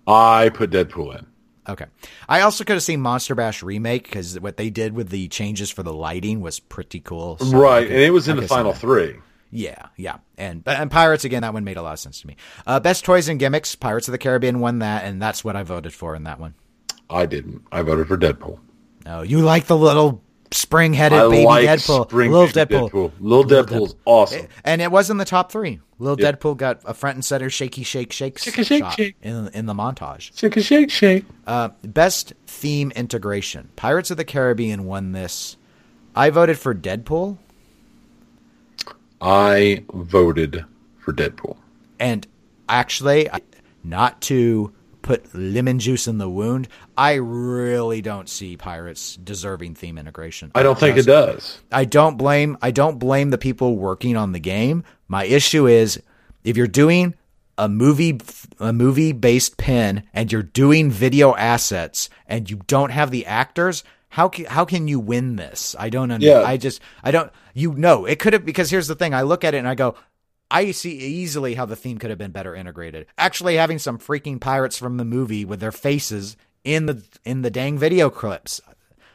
I 0.06 0.50
put 0.50 0.70
Deadpool 0.70 1.18
in. 1.18 1.26
Okay. 1.68 1.86
I 2.28 2.40
also 2.40 2.64
could 2.64 2.74
have 2.74 2.82
seen 2.82 3.00
Monster 3.00 3.34
Bash 3.34 3.62
remake 3.62 4.04
because 4.04 4.38
what 4.40 4.56
they 4.56 4.68
did 4.70 4.94
with 4.94 5.10
the 5.10 5.28
changes 5.28 5.70
for 5.70 5.82
the 5.82 5.92
lighting 5.92 6.40
was 6.40 6.58
pretty 6.58 7.00
cool. 7.00 7.38
So 7.38 7.56
right, 7.56 7.82
could- 7.86 7.92
and 7.92 8.00
it 8.00 8.10
was 8.10 8.28
in 8.28 8.36
the 8.36 8.48
final 8.48 8.72
three. 8.72 9.16
Yeah, 9.54 9.88
yeah, 9.96 10.16
and 10.38 10.62
and 10.66 10.90
Pirates 10.90 11.24
again. 11.24 11.42
That 11.42 11.52
one 11.52 11.62
made 11.62 11.76
a 11.76 11.82
lot 11.82 11.92
of 11.92 11.98
sense 11.98 12.22
to 12.22 12.26
me. 12.26 12.36
Uh, 12.66 12.80
best 12.80 13.04
toys 13.04 13.28
and 13.28 13.38
gimmicks. 13.38 13.74
Pirates 13.76 14.08
of 14.08 14.12
the 14.12 14.18
Caribbean 14.18 14.60
won 14.60 14.78
that, 14.78 15.04
and 15.04 15.20
that's 15.20 15.44
what 15.44 15.56
I 15.56 15.62
voted 15.62 15.92
for 15.92 16.16
in 16.16 16.24
that 16.24 16.40
one. 16.40 16.54
I 17.10 17.26
didn't. 17.26 17.62
I 17.70 17.82
voted 17.82 18.08
for 18.08 18.16
Deadpool. 18.16 18.58
Oh, 19.04 19.20
you 19.20 19.40
like 19.42 19.66
the 19.66 19.76
little 19.76 20.22
spring-headed 20.52 21.30
baby 21.30 21.44
like 21.44 21.66
Deadpool, 21.66 22.08
Spring 22.08 22.30
little 22.30 22.46
Baby 22.46 22.74
Deadpool. 22.88 23.12
Little 23.20 23.44
Deadpool's 23.44 23.94
awesome. 24.04 24.46
and 24.64 24.80
it 24.82 24.90
was 24.92 25.10
in 25.10 25.16
the 25.16 25.24
top 25.24 25.50
three. 25.50 25.80
Little 25.98 26.20
Yep. 26.20 26.40
Deadpool 26.40 26.56
got 26.56 26.80
a 26.84 26.94
front 26.94 27.16
and 27.16 27.24
center 27.24 27.48
shaky 27.48 27.82
shake 27.84 28.12
shakes 28.12 28.42
Shake, 28.42 28.54
shake, 28.66 28.82
shot 28.82 28.94
shake. 28.94 29.16
in 29.22 29.48
in 29.54 29.66
the 29.66 29.74
montage. 29.74 30.36
Shake 30.36 30.58
shake 30.62 30.90
shake. 30.90 31.24
Uh, 31.46 31.68
best 31.82 32.32
theme 32.46 32.90
integration. 32.96 33.70
Pirates 33.76 34.10
of 34.10 34.16
the 34.16 34.24
Caribbean 34.24 34.84
won 34.84 35.12
this. 35.12 35.56
I 36.14 36.30
voted 36.30 36.58
for 36.58 36.74
Deadpool, 36.74 37.38
I 39.20 39.84
voted 39.92 40.64
for 40.98 41.12
Deadpool. 41.12 41.56
and 41.98 42.26
actually, 42.68 43.28
not 43.84 44.20
to 44.22 44.72
put 45.02 45.34
lemon 45.34 45.78
juice 45.78 46.06
in 46.06 46.18
the 46.18 46.28
wound, 46.28 46.68
I 46.96 47.14
really 47.14 48.00
don't 48.02 48.28
see 48.28 48.56
Pirates 48.56 49.16
deserving 49.16 49.74
theme 49.74 49.98
integration. 49.98 50.52
I 50.54 50.62
don't 50.62 50.78
think 50.78 50.96
it 50.96 51.06
does. 51.06 51.60
I 51.70 51.84
don't 51.84 52.16
blame 52.16 52.56
I 52.62 52.70
don't 52.70 52.98
blame 52.98 53.30
the 53.30 53.38
people 53.38 53.76
working 53.76 54.16
on 54.16 54.32
the 54.32 54.40
game. 54.40 54.84
My 55.08 55.24
issue 55.24 55.66
is 55.66 56.00
if 56.44 56.56
you're 56.56 56.66
doing 56.66 57.14
a 57.58 57.68
movie 57.68 58.18
a 58.60 58.72
movie 58.72 59.12
based 59.12 59.58
pin 59.58 60.04
and 60.14 60.32
you're 60.32 60.42
doing 60.42 60.90
video 60.90 61.34
assets 61.36 62.08
and 62.26 62.48
you 62.50 62.60
don't 62.66 62.90
have 62.90 63.10
the 63.10 63.26
actors 63.26 63.84
how 64.08 64.28
can, 64.28 64.46
how 64.46 64.64
can 64.64 64.88
you 64.88 64.98
win 64.98 65.36
this 65.36 65.76
i 65.78 65.90
don't 65.90 66.10
understand 66.10 66.40
Yeah. 66.42 66.48
i 66.48 66.56
just 66.56 66.80
i 67.04 67.10
don't 67.10 67.30
you 67.52 67.74
know 67.74 68.06
it 68.06 68.18
could 68.18 68.32
have 68.32 68.46
because 68.46 68.70
here's 68.70 68.88
the 68.88 68.94
thing 68.94 69.12
i 69.12 69.20
look 69.20 69.44
at 69.44 69.52
it 69.54 69.58
and 69.58 69.68
i 69.68 69.74
go 69.74 69.96
i 70.52 70.70
see 70.70 70.96
easily 70.96 71.54
how 71.54 71.66
the 71.66 71.76
theme 71.76 71.98
could 71.98 72.10
have 72.10 72.18
been 72.18 72.30
better 72.30 72.54
integrated 72.54 73.06
actually 73.18 73.56
having 73.56 73.78
some 73.78 73.98
freaking 73.98 74.40
pirates 74.40 74.78
from 74.78 74.96
the 74.96 75.04
movie 75.04 75.44
with 75.44 75.58
their 75.60 75.72
faces 75.72 76.36
in 76.62 76.86
the 76.86 77.02
in 77.24 77.42
the 77.42 77.50
dang 77.50 77.76
video 77.76 78.08
clips 78.08 78.60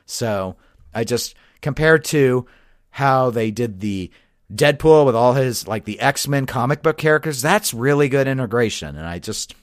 so 0.07 0.55
I 0.97 1.03
just 1.03 1.35
compared 1.61 2.05
to 2.05 2.47
how 2.89 3.29
they 3.29 3.51
did 3.51 3.81
the 3.81 4.09
Deadpool 4.51 5.05
with 5.05 5.15
all 5.15 5.33
his 5.33 5.67
like 5.67 5.85
the 5.85 5.99
X 5.99 6.27
Men 6.27 6.45
comic 6.47 6.81
book 6.81 6.97
characters. 6.97 7.41
That's 7.41 7.73
really 7.73 8.09
good 8.09 8.27
integration, 8.27 8.95
and 8.95 9.05
I 9.05 9.19
just 9.19 9.53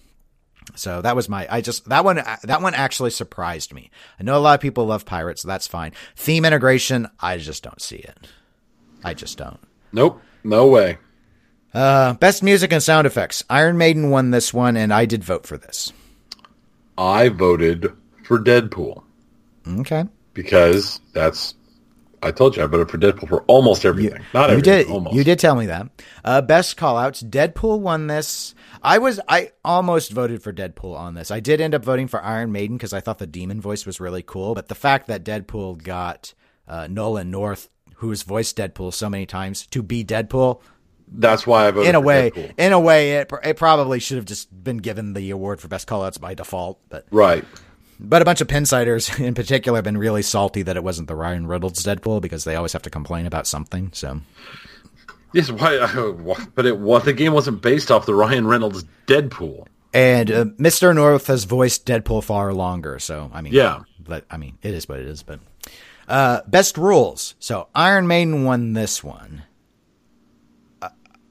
so 0.76 1.02
that 1.02 1.16
was 1.16 1.28
my 1.28 1.48
I 1.50 1.62
just 1.62 1.88
that 1.88 2.04
one 2.04 2.22
that 2.44 2.62
one 2.62 2.74
actually 2.74 3.10
surprised 3.10 3.72
me. 3.72 3.90
I 4.20 4.22
know 4.22 4.36
a 4.36 4.40
lot 4.40 4.54
of 4.54 4.60
people 4.60 4.86
love 4.86 5.06
pirates, 5.06 5.42
so 5.42 5.48
that's 5.48 5.66
fine. 5.66 5.92
Theme 6.14 6.44
integration, 6.44 7.08
I 7.18 7.38
just 7.38 7.62
don't 7.62 7.80
see 7.80 7.96
it. 7.96 8.28
I 9.02 9.14
just 9.14 9.38
don't. 9.38 9.58
Nope. 9.92 10.20
No 10.44 10.68
way. 10.68 10.98
Uh, 11.74 12.14
best 12.14 12.42
music 12.42 12.72
and 12.72 12.82
sound 12.82 13.06
effects. 13.06 13.42
Iron 13.50 13.76
Maiden 13.76 14.10
won 14.10 14.30
this 14.30 14.54
one, 14.54 14.76
and 14.76 14.92
I 14.94 15.06
did 15.06 15.24
vote 15.24 15.46
for 15.46 15.56
this. 15.56 15.92
I 16.96 17.28
voted 17.28 17.88
for 18.24 18.38
Deadpool 18.38 19.02
Okay. 19.80 20.04
because 20.34 21.00
that's. 21.12 21.54
I 22.22 22.30
told 22.30 22.56
you 22.56 22.62
I 22.62 22.66
voted 22.66 22.90
for 22.90 22.96
Deadpool 22.96 23.28
for 23.28 23.42
almost 23.42 23.84
everything. 23.84 24.22
Not 24.32 24.48
you 24.48 24.56
everything. 24.56 24.84
did 24.84 24.90
Almost. 24.90 25.16
you 25.16 25.24
did 25.24 25.38
tell 25.38 25.56
me 25.56 25.66
that 25.66 25.88
uh, 26.24 26.40
best 26.40 26.76
callouts 26.78 27.22
deadpool 27.28 27.80
won 27.80 28.06
this 28.06 28.54
i 28.82 28.96
was 28.96 29.20
i 29.28 29.50
almost 29.62 30.10
voted 30.10 30.42
for 30.42 30.50
deadpool 30.52 30.96
on 30.96 31.12
this 31.14 31.30
i 31.30 31.38
did 31.40 31.60
end 31.60 31.74
up 31.74 31.84
voting 31.84 32.08
for 32.08 32.22
iron 32.24 32.50
maiden 32.50 32.76
because 32.78 32.94
i 32.94 33.00
thought 33.00 33.18
the 33.18 33.26
demon 33.26 33.60
voice 33.60 33.84
was 33.84 34.00
really 34.00 34.22
cool 34.22 34.54
but 34.54 34.68
the 34.68 34.74
fact 34.74 35.06
that 35.06 35.22
deadpool 35.22 35.82
got 35.82 36.32
uh, 36.66 36.86
nolan 36.90 37.30
north 37.30 37.68
who 37.96 38.08
has 38.08 38.22
voiced 38.22 38.56
deadpool 38.56 38.92
so 38.92 39.10
many 39.10 39.26
times 39.26 39.66
to 39.66 39.82
be 39.82 40.02
deadpool 40.02 40.62
That's 41.08 41.46
why 41.46 41.66
I 41.68 41.70
voted 41.70 41.88
in 41.88 41.94
a 41.94 42.00
way 42.00 42.30
Deadpool. 42.30 42.52
in 42.58 42.72
a 42.72 42.80
way 42.80 43.12
it, 43.16 43.30
it 43.44 43.56
probably 43.56 44.00
should 44.00 44.16
have 44.16 44.24
just 44.26 44.48
been 44.64 44.78
given 44.78 45.12
the 45.14 45.30
award 45.30 45.60
for 45.60 45.68
best 45.68 45.86
callouts 45.88 46.20
by 46.20 46.34
default 46.34 46.78
but 46.88 47.06
Right. 47.10 47.44
but 48.00 48.22
a 48.22 48.24
bunch 48.24 48.40
of 48.40 48.48
pinsiders 48.48 49.20
in 49.24 49.34
particular 49.34 49.76
have 49.78 49.84
been 49.84 49.98
really 49.98 50.22
salty 50.22 50.62
that 50.62 50.76
it 50.76 50.82
wasn't 50.84 51.08
the 51.08 51.14
ryan 51.14 51.46
reynolds 51.46 51.84
deadpool 51.84 52.20
because 52.20 52.44
they 52.44 52.56
always 52.56 52.72
have 52.72 52.82
to 52.82 52.90
complain 52.90 53.26
about 53.26 53.46
something 53.46 53.90
so 53.92 54.20
Yes. 55.32 55.50
Why? 55.50 55.78
But 56.54 56.64
it 56.64 56.78
was 56.78 57.04
the 57.04 57.12
game 57.12 57.32
wasn't 57.32 57.60
based 57.60 57.90
off 57.90 58.06
the 58.06 58.14
Ryan 58.14 58.46
Reynolds 58.46 58.84
Deadpool. 59.08 59.66
And 59.92 60.30
uh, 60.30 60.44
Mr. 60.60 60.94
North 60.94 61.26
has 61.26 61.42
voiced 61.42 61.86
Deadpool 61.86 62.22
far 62.22 62.52
longer, 62.54 63.00
so 63.00 63.30
I 63.34 63.40
mean, 63.42 63.52
Yeah. 63.52 63.80
but 63.98 64.24
I 64.30 64.36
mean, 64.36 64.58
it 64.62 64.74
is 64.74 64.88
what 64.88 65.00
it 65.00 65.06
is. 65.06 65.24
But 65.24 65.40
uh, 66.08 66.42
best 66.46 66.78
rules. 66.78 67.34
So 67.40 67.66
Iron 67.74 68.06
Maiden 68.06 68.44
won 68.44 68.74
this 68.74 69.02
one. 69.02 69.42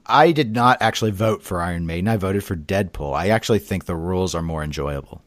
I 0.06 0.32
did 0.32 0.54
not 0.54 0.78
actually 0.80 1.10
vote 1.12 1.42
for 1.42 1.60
Iron 1.60 1.86
Maiden. 1.86 2.08
I 2.08 2.16
voted 2.16 2.44
for 2.44 2.56
Deadpool. 2.56 3.14
I 3.14 3.28
actually 3.28 3.58
think 3.58 3.86
the 3.86 3.96
rules 3.96 4.34
are 4.34 4.42
more 4.42 4.62
enjoyable. 4.62 5.22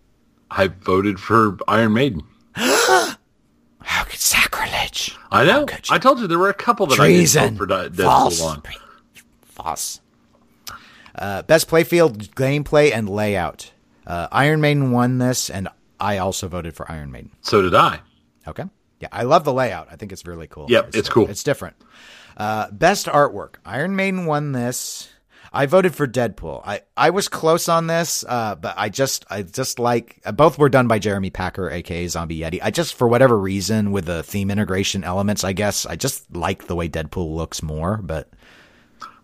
I 0.51 0.67
voted 0.67 1.19
for 1.19 1.57
Iron 1.67 1.93
Maiden. 1.93 2.21
How 2.55 4.03
could 4.03 4.19
sacrilege? 4.19 5.17
I 5.31 5.45
know. 5.45 5.65
I 5.89 5.97
told 5.97 6.19
you 6.19 6.27
there 6.27 6.39
were 6.39 6.49
a 6.49 6.53
couple 6.53 6.85
that 6.87 6.95
Treason. 6.95 7.41
I 7.41 7.45
didn't 7.47 7.57
vote 7.57 7.67
for 7.67 7.89
Deadpool 7.89 8.03
False. 8.03 8.41
on. 8.41 8.63
False. 9.45 10.01
Uh, 11.15 11.41
best 11.43 11.67
playfield 11.67 12.29
gameplay 12.35 12.91
and 12.93 13.09
layout. 13.09 13.71
Uh, 14.05 14.27
Iron 14.31 14.61
Maiden 14.61 14.91
won 14.91 15.17
this, 15.17 15.49
and 15.49 15.67
I 15.99 16.19
also 16.19 16.47
voted 16.47 16.75
for 16.75 16.89
Iron 16.91 17.11
Maiden. 17.11 17.31
So 17.41 17.61
did 17.61 17.73
I. 17.73 17.99
Okay. 18.47 18.63
Yeah, 18.99 19.09
I 19.11 19.23
love 19.23 19.43
the 19.43 19.53
layout. 19.53 19.87
I 19.91 19.95
think 19.95 20.11
it's 20.11 20.25
really 20.25 20.47
cool. 20.47 20.67
Yep, 20.69 20.95
it's 20.95 21.09
cool. 21.09 21.29
It's 21.29 21.43
different. 21.43 21.75
Uh, 22.37 22.69
best 22.71 23.07
artwork. 23.07 23.55
Iron 23.65 23.95
Maiden 23.95 24.25
won 24.27 24.51
this. 24.51 25.09
I 25.51 25.65
voted 25.65 25.95
for 25.95 26.05
Deadpool. 26.05 26.61
I, 26.65 26.81
I 26.95 27.09
was 27.09 27.29
close 27.29 27.67
on 27.67 27.87
this, 27.87 28.23
uh, 28.27 28.53
but 28.55 28.75
I 28.77 28.89
just 28.89 29.25
I 29.29 29.41
just 29.41 29.79
like 29.79 30.21
uh, 30.25 30.31
both 30.33 30.59
were 30.59 30.69
done 30.69 30.87
by 30.87 30.99
Jeremy 30.99 31.29
Packer, 31.31 31.71
aka 31.71 32.05
Zombie 32.07 32.39
Yeti. 32.39 32.59
I 32.61 32.69
just 32.69 32.93
for 32.93 33.07
whatever 33.07 33.39
reason 33.39 33.91
with 33.91 34.05
the 34.05 34.21
theme 34.23 34.51
integration 34.51 35.03
elements, 35.03 35.43
I 35.43 35.53
guess 35.53 35.85
I 35.87 35.95
just 35.95 36.35
like 36.35 36.67
the 36.67 36.75
way 36.75 36.89
Deadpool 36.89 37.33
looks 37.35 37.63
more. 37.63 37.97
But 37.97 38.29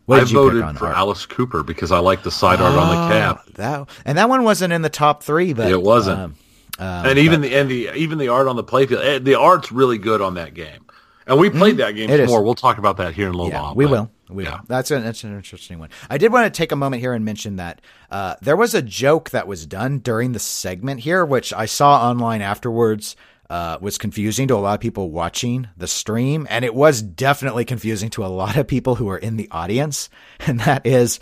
what 0.05 0.21
I 0.21 0.23
you 0.23 0.33
voted 0.33 0.61
pick 0.61 0.67
on 0.69 0.75
for 0.77 0.87
art? 0.87 0.97
Alice 0.97 1.25
Cooper 1.25 1.61
because 1.61 1.91
I 1.91 1.99
like 1.99 2.23
the 2.23 2.31
side 2.31 2.61
art 2.61 2.73
on 2.77 2.87
the 2.89 3.13
cap. 3.13 3.43
Oh, 3.45 3.51
That 3.55 3.89
and 4.05 4.17
that 4.17 4.29
one 4.29 4.43
wasn't 4.43 4.73
in 4.73 4.81
the 4.81 4.89
top 4.89 5.21
three, 5.23 5.53
but 5.53 5.69
It 5.69 5.81
wasn't. 5.81 6.19
um, 6.19 6.35
and 6.79 7.19
even 7.19 7.41
the 7.41 7.53
and 7.53 7.69
the 7.69 7.91
even 7.95 8.17
the 8.17 8.29
art 8.29 8.47
on 8.47 8.55
the 8.55 8.63
playfield, 8.63 9.03
eh, 9.05 9.19
the 9.19 9.35
art's 9.35 9.71
really 9.71 9.97
good 9.99 10.21
on 10.21 10.33
that 10.35 10.53
game. 10.55 10.82
And 11.27 11.39
we 11.39 11.49
played 11.49 11.77
that 11.77 11.91
game 11.95 12.09
Mm-hmm. 12.09 12.21
It 12.23 12.27
more. 12.27 12.43
We'll 12.43 12.55
talk 12.55 12.77
about 12.77 12.97
that 12.97 13.13
here 13.13 13.27
in 13.27 13.33
a 13.33 13.37
little 13.37 13.51
Yeah, 13.51 13.61
while. 13.61 13.75
we 13.75 13.85
but- 13.85 13.91
will. 13.91 14.11
We 14.29 14.45
yeah. 14.45 14.51
will. 14.57 14.59
That's 14.67 14.89
an, 14.91 15.03
that's 15.03 15.23
an 15.23 15.35
interesting 15.35 15.79
one. 15.79 15.89
I 16.09 16.17
did 16.17 16.31
want 16.33 16.51
to 16.51 16.57
take 16.57 16.71
a 16.71 16.75
moment 16.75 17.01
here 17.01 17.13
and 17.13 17.23
mention 17.23 17.57
that 17.57 17.81
uh, 18.09 18.35
there 18.41 18.55
was 18.55 18.73
a 18.73 18.81
joke 18.81 19.29
that 19.31 19.47
was 19.47 19.65
done 19.65 19.99
during 19.99 20.31
the 20.31 20.39
segment 20.39 21.01
here, 21.01 21.23
which 21.25 21.53
I 21.53 21.65
saw 21.65 22.09
online 22.09 22.41
afterwards. 22.41 23.15
Uh, 23.53 23.77
was 23.81 23.99
confusing 23.99 24.47
to 24.47 24.55
a 24.55 24.57
lot 24.57 24.73
of 24.73 24.79
people 24.79 25.11
watching 25.11 25.67
the 25.77 25.85
stream, 25.85 26.47
and 26.49 26.65
it 26.65 26.73
was 26.73 27.03
definitely 27.03 27.63
confusing 27.63 28.09
to 28.09 28.25
a 28.25 28.27
lot 28.27 28.57
of 28.57 28.65
people 28.65 28.95
who 28.95 29.05
were 29.05 29.19
in 29.19 29.37
the 29.37 29.47
audience. 29.51 30.09
And 30.47 30.59
that 30.61 30.87
is 30.87 31.19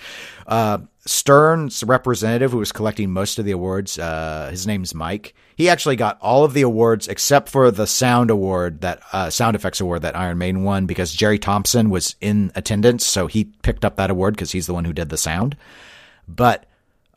uh, 0.48 0.78
Stern's 1.06 1.84
representative, 1.84 2.54
who 2.54 2.60
was 2.60 2.72
collecting 2.72 3.12
most 3.12 3.38
of 3.38 3.44
the 3.44 3.52
awards. 3.52 4.00
Uh, 4.00 4.48
his 4.50 4.66
name's 4.66 4.96
Mike. 4.96 5.36
He 5.58 5.68
actually 5.68 5.98
got 5.98 6.18
all 6.22 6.46
of 6.46 6.54
the 6.54 6.62
awards 6.62 7.10
except 7.10 7.50
for 7.50 7.70
the 7.70 7.86
sound 7.86 8.32
award 8.32 8.80
that 8.80 9.02
uh, 9.12 9.30
sound 9.30 9.58
effects 9.58 9.82
award 9.82 10.04
that 10.04 10.16
Iron 10.16 10.38
Maiden 10.38 10.64
won 10.64 10.86
because 10.86 11.14
Jerry 11.14 11.38
Thompson 11.38 11.90
was 11.90 12.16
in 12.22 12.54
attendance, 12.56 13.06
so 13.06 13.28
he 13.28 13.44
picked 13.44 13.84
up 13.84 13.98
that 13.98 14.10
award 14.10 14.36
because 14.36 14.54
he's 14.54 14.68
the 14.68 14.74
one 14.74 14.86
who 14.86 14.94
did 14.94 15.10
the 15.10 15.18
sound. 15.18 15.58
But 16.30 16.66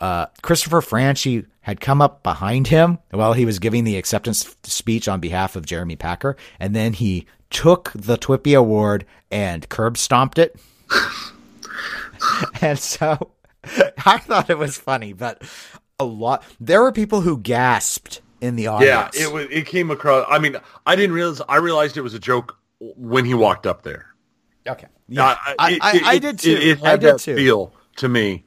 uh, 0.01 0.27
Christopher 0.43 0.81
Franchi 0.81 1.47
had 1.65 1.81
come 1.81 2.01
up 2.01 2.23
behind 2.23 2.69
him 2.69 2.99
while 3.11 3.33
he 3.35 3.45
was 3.45 3.59
giving 3.59 3.85
the 3.85 3.97
acceptance 3.97 4.57
speech 4.63 5.09
on 5.09 5.21
behalf 5.21 5.57
of 5.57 5.67
Jeremy 5.67 5.97
Packer, 5.97 6.37
and 6.61 6.75
then 6.75 6.93
he 6.95 7.27
took 7.51 7.91
the 7.95 8.17
Twippy 8.17 8.55
Award 8.55 9.05
and 9.31 9.69
curb 9.69 9.99
stomped 9.99 10.39
it. 10.39 10.57
and 12.61 12.79
so 12.79 13.31
I 14.07 14.19
thought 14.19 14.51
it 14.51 14.59
was 14.59 14.77
funny, 14.77 15.13
but 15.13 15.43
a 15.99 16.05
lot 16.05 16.43
there 16.61 16.83
were 16.83 16.93
people 16.93 17.21
who 17.23 17.39
gasped 17.39 18.21
in 18.41 18.57
the 18.57 18.67
audience. 18.67 19.19
Yeah, 19.19 19.27
it 19.27 19.33
was. 19.33 19.47
It 19.51 19.67
came 19.67 19.91
across. 19.91 20.27
I 20.29 20.39
mean, 20.39 20.57
I 20.87 20.97
didn't 20.97 21.15
realize. 21.15 21.41
I 21.49 21.57
realized 21.57 21.97
it 21.97 22.03
was 22.03 22.15
a 22.15 22.19
joke 22.19 22.59
when 22.81 23.25
he 23.25 23.35
walked 23.35 23.67
up 23.67 23.83
there. 23.83 24.07
okay. 24.69 24.89
Yeah, 25.09 25.25
I, 25.39 25.55
I, 25.59 25.71
it- 25.73 25.79
I, 25.83 26.01
I 26.13 26.19
did 26.19 26.39
too. 26.39 26.51
It, 26.51 26.63
it 26.79 26.83
I 26.83 26.91
had 26.91 27.01
did 27.01 27.15
that 27.15 27.21
too. 27.21 27.37
feel 27.37 27.73
to 27.97 28.09
me. 28.09 28.45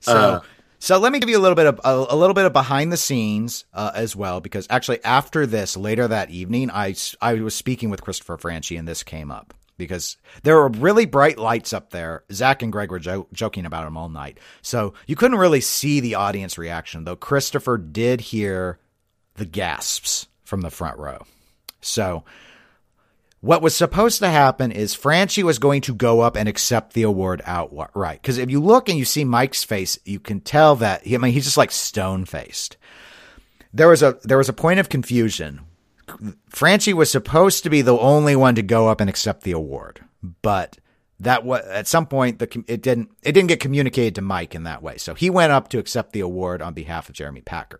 So, 0.00 0.12
Uh, 0.16 0.40
so 0.78 0.98
let 0.98 1.12
me 1.12 1.18
give 1.18 1.28
you 1.28 1.38
a 1.38 1.40
little 1.40 1.56
bit 1.56 1.66
of 1.66 1.80
a, 1.84 2.14
a 2.14 2.16
little 2.16 2.34
bit 2.34 2.46
of 2.46 2.52
behind 2.52 2.92
the 2.92 2.96
scenes 2.96 3.64
uh, 3.72 3.92
as 3.94 4.14
well, 4.14 4.40
because 4.40 4.66
actually 4.70 5.02
after 5.04 5.46
this, 5.46 5.76
later 5.76 6.08
that 6.08 6.30
evening, 6.30 6.70
I 6.70 6.94
I 7.20 7.34
was 7.34 7.54
speaking 7.54 7.90
with 7.90 8.02
Christopher 8.02 8.36
Franchi, 8.36 8.76
and 8.76 8.86
this 8.86 9.02
came 9.02 9.30
up 9.30 9.54
because 9.78 10.16
there 10.42 10.56
were 10.56 10.68
really 10.68 11.06
bright 11.06 11.38
lights 11.38 11.72
up 11.72 11.90
there. 11.90 12.24
Zach 12.32 12.62
and 12.62 12.72
Greg 12.72 12.90
were 12.90 12.98
jo- 12.98 13.28
joking 13.32 13.66
about 13.66 13.84
them 13.84 13.96
all 13.96 14.08
night, 14.08 14.38
so 14.62 14.94
you 15.06 15.16
couldn't 15.16 15.38
really 15.38 15.60
see 15.60 16.00
the 16.00 16.14
audience 16.14 16.58
reaction, 16.58 17.04
though. 17.04 17.16
Christopher 17.16 17.78
did 17.78 18.20
hear 18.20 18.78
the 19.34 19.46
gasps 19.46 20.28
from 20.44 20.62
the 20.62 20.70
front 20.70 20.98
row. 20.98 21.26
So 21.80 22.24
what 23.46 23.62
was 23.62 23.76
supposed 23.76 24.18
to 24.18 24.28
happen 24.28 24.72
is 24.72 24.92
Franchi 24.92 25.44
was 25.44 25.60
going 25.60 25.80
to 25.82 25.94
go 25.94 26.20
up 26.20 26.34
and 26.34 26.48
accept 26.48 26.94
the 26.94 27.04
award 27.04 27.40
outright. 27.46 28.20
Because 28.20 28.38
if 28.38 28.50
you 28.50 28.60
look 28.60 28.88
and 28.88 28.98
you 28.98 29.04
see 29.04 29.24
Mike's 29.24 29.62
face, 29.62 30.00
you 30.04 30.18
can 30.18 30.40
tell 30.40 30.74
that 30.76 31.02
I 31.06 31.16
mean 31.16 31.32
he's 31.32 31.44
just 31.44 31.56
like 31.56 31.70
stone 31.70 32.24
faced. 32.24 32.76
There 33.72 33.88
was 33.88 34.02
a 34.02 34.18
there 34.24 34.38
was 34.38 34.48
a 34.48 34.52
point 34.52 34.80
of 34.80 34.88
confusion. 34.88 35.60
Franchi 36.48 36.92
was 36.92 37.08
supposed 37.08 37.62
to 37.62 37.70
be 37.70 37.82
the 37.82 37.96
only 37.96 38.34
one 38.34 38.56
to 38.56 38.62
go 38.62 38.88
up 38.88 39.00
and 39.00 39.08
accept 39.08 39.42
the 39.42 39.52
award, 39.52 40.00
but 40.42 40.78
that 41.20 41.44
was 41.44 41.64
at 41.66 41.86
some 41.86 42.06
point 42.06 42.40
the 42.40 42.64
it 42.66 42.82
didn't 42.82 43.10
it 43.22 43.30
didn't 43.30 43.48
get 43.48 43.60
communicated 43.60 44.16
to 44.16 44.22
Mike 44.22 44.56
in 44.56 44.64
that 44.64 44.82
way. 44.82 44.96
So 44.96 45.14
he 45.14 45.30
went 45.30 45.52
up 45.52 45.68
to 45.68 45.78
accept 45.78 46.12
the 46.12 46.20
award 46.20 46.62
on 46.62 46.74
behalf 46.74 47.08
of 47.08 47.14
Jeremy 47.14 47.42
Packer. 47.42 47.78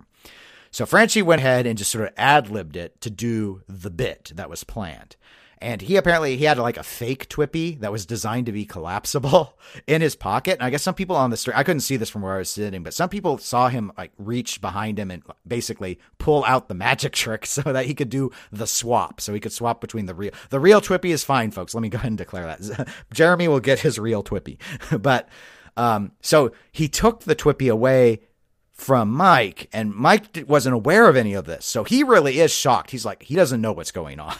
So 0.71 0.87
Franchi 0.87 1.23
went 1.23 1.41
ahead 1.41 1.67
and 1.67 1.77
just 1.77 1.91
sort 1.91 2.07
of 2.07 2.14
ad 2.17 2.51
libbed 2.51 2.77
it 2.77 3.01
to 3.01 3.11
do 3.11 3.62
the 3.69 3.91
bit 3.91 4.31
that 4.37 4.49
was 4.49 4.62
planned. 4.62 5.17
And 5.59 5.80
he 5.80 5.96
apparently 5.96 6.36
he 6.36 6.44
had 6.44 6.59
like 6.59 6.76
a 6.76 6.82
fake 6.82 7.28
Twippy 7.28 7.76
that 7.76 7.92
was 7.92 8.04
designed 8.04 8.46
to 8.46 8.52
be 8.52 8.66
collapsible 8.66 9.59
in 9.86 10.02
his 10.02 10.14
pocket. 10.14 10.54
And 10.54 10.62
I 10.62 10.70
guess 10.70 10.82
some 10.82 10.94
people 10.94 11.16
on 11.16 11.30
the 11.30 11.36
street 11.36 11.57
I 11.57 11.62
couldn't 11.62 11.80
see 11.80 11.96
this 11.96 12.11
from 12.11 12.22
where 12.22 12.34
I 12.34 12.38
was 12.38 12.50
sitting, 12.50 12.82
but 12.82 12.94
some 12.94 13.09
people 13.09 13.38
saw 13.38 13.68
him 13.68 13.90
like 13.96 14.12
reach 14.18 14.61
behind 14.61 14.98
him 14.98 15.11
and 15.11 15.22
basically 15.46 15.98
pull 16.18 16.44
out 16.44 16.68
the 16.68 16.74
magic 16.74 17.12
trick 17.14 17.46
so 17.46 17.62
that 17.62 17.86
he 17.86 17.94
could 17.94 18.11
do 18.11 18.30
the 18.52 18.66
swap. 18.66 19.20
So 19.20 19.32
he 19.32 19.40
could 19.40 19.52
swap 19.52 19.80
between 19.80 20.07
the 20.07 20.14
real 20.14 20.32
the 20.50 20.61
real 20.61 20.80
Twippy 20.80 21.11
is 21.11 21.24
fine, 21.24 21.50
folks. 21.50 21.74
Let 21.74 21.80
me 21.82 21.88
go 21.88 21.96
ahead 21.96 22.09
and 22.09 22.18
declare 22.18 22.46
that. 22.46 22.88
Jeremy 23.12 23.48
will 23.48 23.61
get 23.61 23.80
his 23.80 23.98
real 23.98 24.22
Twippy. 24.22 24.59
but 24.98 25.28
Um, 25.76 26.12
so 26.20 26.52
he 26.72 26.88
took 26.88 27.20
the 27.20 27.34
Twippy 27.34 27.68
away 27.68 28.20
from 28.72 29.11
Mike, 29.11 29.68
and 29.72 29.94
Mike 29.94 30.44
wasn't 30.46 30.74
aware 30.74 31.09
of 31.09 31.16
any 31.16 31.34
of 31.34 31.46
this. 31.46 31.64
So 31.64 31.84
he 31.84 32.02
really 32.02 32.40
is 32.40 32.52
shocked. 32.52 32.90
He's 32.90 33.07
like, 33.07 33.22
he 33.22 33.34
doesn't 33.34 33.61
know 33.61 33.72
what's 33.72 33.90
going 33.90 34.20
on. 34.20 34.36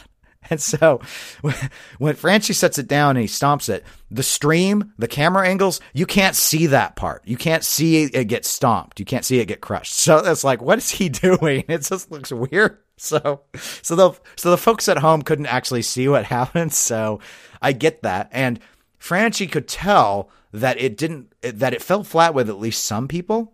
And 0.51 0.61
so 0.61 1.01
when 1.97 2.15
Franchi 2.15 2.53
sets 2.53 2.77
it 2.77 2.87
down 2.87 3.17
and 3.17 3.21
he 3.21 3.27
stomps 3.27 3.69
it, 3.69 3.83
the 4.09 4.23
stream, 4.23 4.93
the 4.97 5.07
camera 5.07 5.47
angles, 5.47 5.81
you 5.93 6.05
can't 6.05 6.35
see 6.35 6.67
that 6.67 6.95
part. 6.95 7.21
You 7.25 7.37
can't 7.37 7.63
see 7.63 8.03
it 8.03 8.25
get 8.25 8.45
stomped. 8.45 8.99
You 8.99 9.05
can't 9.05 9.25
see 9.25 9.39
it 9.39 9.47
get 9.47 9.61
crushed. 9.61 9.93
So 9.93 10.17
it's 10.17 10.43
like, 10.43 10.61
what 10.61 10.77
is 10.77 10.89
he 10.89 11.09
doing? 11.09 11.65
It 11.67 11.79
just 11.79 12.11
looks 12.11 12.31
weird. 12.31 12.77
So, 12.97 13.41
so 13.55 13.95
the, 13.95 14.11
so 14.37 14.51
the 14.51 14.57
folks 14.57 14.87
at 14.87 14.97
home 14.97 15.21
couldn't 15.21 15.47
actually 15.47 15.81
see 15.81 16.07
what 16.07 16.23
happened. 16.23 16.73
So 16.73 17.19
I 17.61 17.73
get 17.73 18.03
that. 18.03 18.29
And 18.31 18.59
Franchi 18.97 19.47
could 19.47 19.67
tell 19.67 20.29
that 20.53 20.79
it 20.79 20.97
didn't, 20.97 21.33
that 21.41 21.73
it 21.73 21.81
fell 21.81 22.03
flat 22.03 22.33
with 22.33 22.49
at 22.49 22.59
least 22.59 22.85
some 22.85 23.07
people 23.07 23.53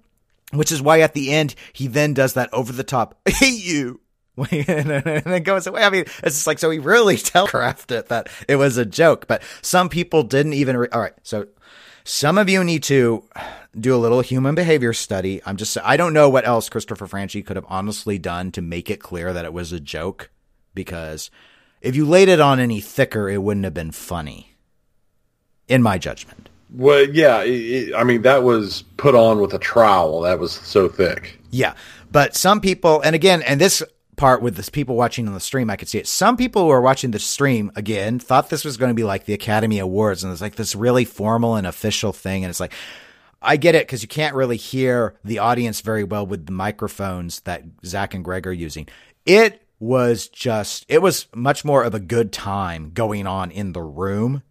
which 0.54 0.72
is 0.72 0.84
why 0.84 1.00
at 1.00 1.14
the 1.14 1.32
end 1.32 1.56
he 1.74 1.88
then 1.88 2.14
does 2.14 2.34
that 2.34 2.54
over 2.54 2.72
the 2.72 2.84
top 2.84 3.18
hate 3.28 3.64
you 3.64 4.00
and 4.52 4.90
then 4.90 5.44
goes 5.44 5.68
away. 5.68 5.84
I 5.84 5.90
mean, 5.90 6.02
it's 6.02 6.22
just 6.22 6.48
like 6.48 6.60
so 6.60 6.70
he 6.70 6.80
really 6.80 7.18
telegraphed 7.18 7.92
it 7.92 8.08
that 8.08 8.30
it 8.48 8.56
was 8.56 8.78
a 8.78 8.86
joke, 8.86 9.28
but 9.28 9.44
some 9.62 9.90
people 9.90 10.24
didn't 10.24 10.54
even. 10.54 10.76
Re- 10.76 10.90
All 10.92 11.02
right, 11.02 11.14
so 11.24 11.48
some 12.04 12.38
of 12.38 12.50
you 12.50 12.64
need 12.64 12.84
to 12.84 13.24
do 13.80 13.96
a 13.96 13.98
little 13.98 14.22
human 14.22 14.56
behavior 14.56 14.94
study. 14.94 15.42
I'm 15.46 15.58
just 15.58 15.78
I 15.84 15.98
don't 15.98 16.14
know 16.14 16.30
what 16.30 16.48
else 16.48 16.68
Christopher 16.68 17.06
Franchi 17.06 17.44
could 17.44 17.58
have 17.58 17.66
honestly 17.70 18.18
done 18.18 18.52
to 18.54 18.62
make 18.62 18.90
it 18.90 19.00
clear 19.00 19.34
that 19.34 19.46
it 19.46 19.54
was 19.54 19.72
a 19.72 19.80
joke, 19.80 20.32
because 20.74 21.30
if 21.82 21.96
you 21.96 22.06
laid 22.06 22.28
it 22.28 22.40
on 22.40 22.60
any 22.60 22.82
thicker, 22.82 23.30
it 23.30 23.44
wouldn't 23.44 23.66
have 23.66 23.74
been 23.74 23.92
funny, 23.92 24.56
in 25.68 25.84
my 25.84 26.00
judgment. 26.00 26.50
Well, 26.72 27.08
yeah, 27.08 27.44
it, 27.44 27.50
it, 27.50 27.96
I 27.96 28.04
mean 28.04 28.24
that 28.24 28.42
was 28.42 28.84
put 28.98 29.14
on 29.14 29.40
with 29.40 29.54
a 29.54 29.60
trowel 29.60 30.22
that 30.22 30.40
was 30.40 30.54
so 30.54 30.90
thick. 30.90 31.40
Yeah, 31.52 31.76
but 32.12 32.36
some 32.36 32.62
people, 32.62 33.02
and 33.02 33.16
again, 33.16 33.44
and 33.44 33.62
this 33.62 33.84
part 34.16 34.42
with 34.42 34.56
the 34.56 34.72
people 34.72 34.96
watching 34.96 35.28
on 35.28 35.34
the 35.34 35.40
stream, 35.40 35.70
I 35.70 35.76
could 35.76 35.88
see 35.88 35.98
it. 35.98 36.08
Some 36.08 36.38
people 36.38 36.64
who 36.64 36.70
are 36.70 36.82
watching 36.82 37.12
the 37.12 37.20
stream 37.20 37.72
again 37.76 38.20
thought 38.20 38.50
this 38.50 38.66
was 38.66 38.78
going 38.78 38.90
to 38.90 38.96
be 38.96 39.04
like 39.04 39.26
the 39.26 39.34
Academy 39.34 39.80
Awards, 39.80 40.24
and 40.24 40.32
it's 40.32 40.42
like 40.42 40.56
this 40.56 40.76
really 40.76 41.06
formal 41.06 41.56
and 41.56 41.68
official 41.68 42.14
thing, 42.14 42.44
and 42.44 42.50
it's 42.50 42.60
like. 42.60 42.74
I 43.46 43.58
get 43.58 43.76
it 43.76 43.86
because 43.86 44.02
you 44.02 44.08
can't 44.08 44.38
really 44.38 44.56
hear 44.56 45.16
the 45.26 45.40
audience 45.40 45.82
very 45.82 46.06
well 46.06 46.26
with 46.26 46.46
the 46.46 46.54
microphones 46.54 47.42
that 47.42 47.64
Zach 47.86 48.14
and 48.14 48.24
Greg 48.24 48.48
are 48.48 48.54
using. 48.54 48.88
It 49.26 49.62
was 49.82 50.30
just, 50.30 50.86
it 50.88 51.02
was 51.02 51.28
much 51.36 51.66
more 51.66 51.84
of 51.84 51.94
a 51.94 52.00
good 52.00 52.32
time 52.32 52.92
going 52.94 53.28
on 53.28 53.52
in 53.52 53.74
the 53.74 53.82
room 53.82 54.44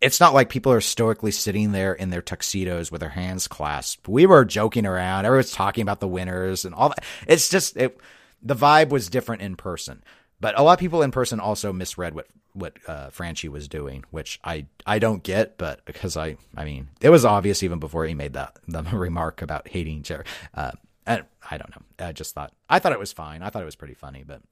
it's 0.00 0.20
not 0.20 0.34
like 0.34 0.48
people 0.48 0.72
are 0.72 0.80
stoically 0.80 1.30
sitting 1.30 1.72
there 1.72 1.92
in 1.92 2.10
their 2.10 2.22
tuxedos 2.22 2.92
with 2.92 3.00
their 3.00 3.10
hands 3.10 3.48
clasped. 3.48 4.08
We 4.08 4.26
were 4.26 4.44
joking 4.44 4.86
around. 4.86 5.24
Everyone's 5.24 5.52
talking 5.52 5.82
about 5.82 6.00
the 6.00 6.08
winners 6.08 6.64
and 6.64 6.74
all 6.74 6.90
that. 6.90 7.04
It's 7.26 7.48
just 7.48 7.76
it, 7.76 7.98
the 8.46 8.54
vibe 8.54 8.90
was 8.90 9.08
different 9.08 9.42
in 9.42 9.56
person. 9.56 10.02
But 10.40 10.58
a 10.58 10.62
lot 10.62 10.74
of 10.74 10.78
people 10.78 11.02
in 11.02 11.10
person 11.10 11.40
also 11.40 11.72
misread 11.72 12.14
what 12.14 12.26
what 12.52 12.78
uh, 12.86 13.10
Franchi 13.10 13.48
was 13.48 13.68
doing, 13.68 14.04
which 14.10 14.38
I 14.44 14.66
I 14.86 14.98
don't 14.98 15.22
get, 15.22 15.58
but 15.58 15.84
because 15.84 16.16
I 16.16 16.36
I 16.56 16.64
mean 16.64 16.88
it 17.00 17.10
was 17.10 17.24
obvious 17.24 17.62
even 17.62 17.78
before 17.78 18.06
he 18.06 18.14
made 18.14 18.34
that 18.34 18.58
the 18.68 18.82
remark 18.92 19.42
about 19.42 19.68
hating 19.68 20.02
Jerry. 20.02 20.24
Uh, 20.54 20.72
I, 21.06 21.22
I 21.50 21.56
don't 21.56 21.70
know. 21.70 22.06
I 22.06 22.12
just 22.12 22.34
thought 22.34 22.52
I 22.68 22.78
thought 22.78 22.92
it 22.92 22.98
was 22.98 23.12
fine. 23.12 23.42
I 23.42 23.50
thought 23.50 23.62
it 23.62 23.66
was 23.66 23.76
pretty 23.76 23.94
funny, 23.94 24.24
but 24.26 24.42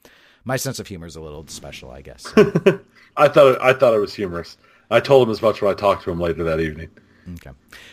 my 0.45 0.57
sense 0.57 0.78
of 0.78 0.86
humor 0.86 1.07
is 1.07 1.16
a 1.16 1.20
little 1.20 1.47
special, 1.49 1.90
I 1.90 2.03
guess. 2.03 2.32
I 3.16 3.28
thought 3.28 3.61
I 3.61 3.72
thought 3.72 3.95
it 3.95 4.01
was 4.01 4.14
humorous. 4.14 4.57
I 4.90 5.01
told 5.01 5.26
him 5.28 5.32
as 5.32 5.42
much 5.42 5.61
when 5.61 5.70
I 5.70 5.74
talked 5.74 6.05
to 6.05 6.11
him 6.11 6.20
later 6.20 6.45
that 6.45 6.61
evening. 6.61 6.90
Okay. 7.29 7.51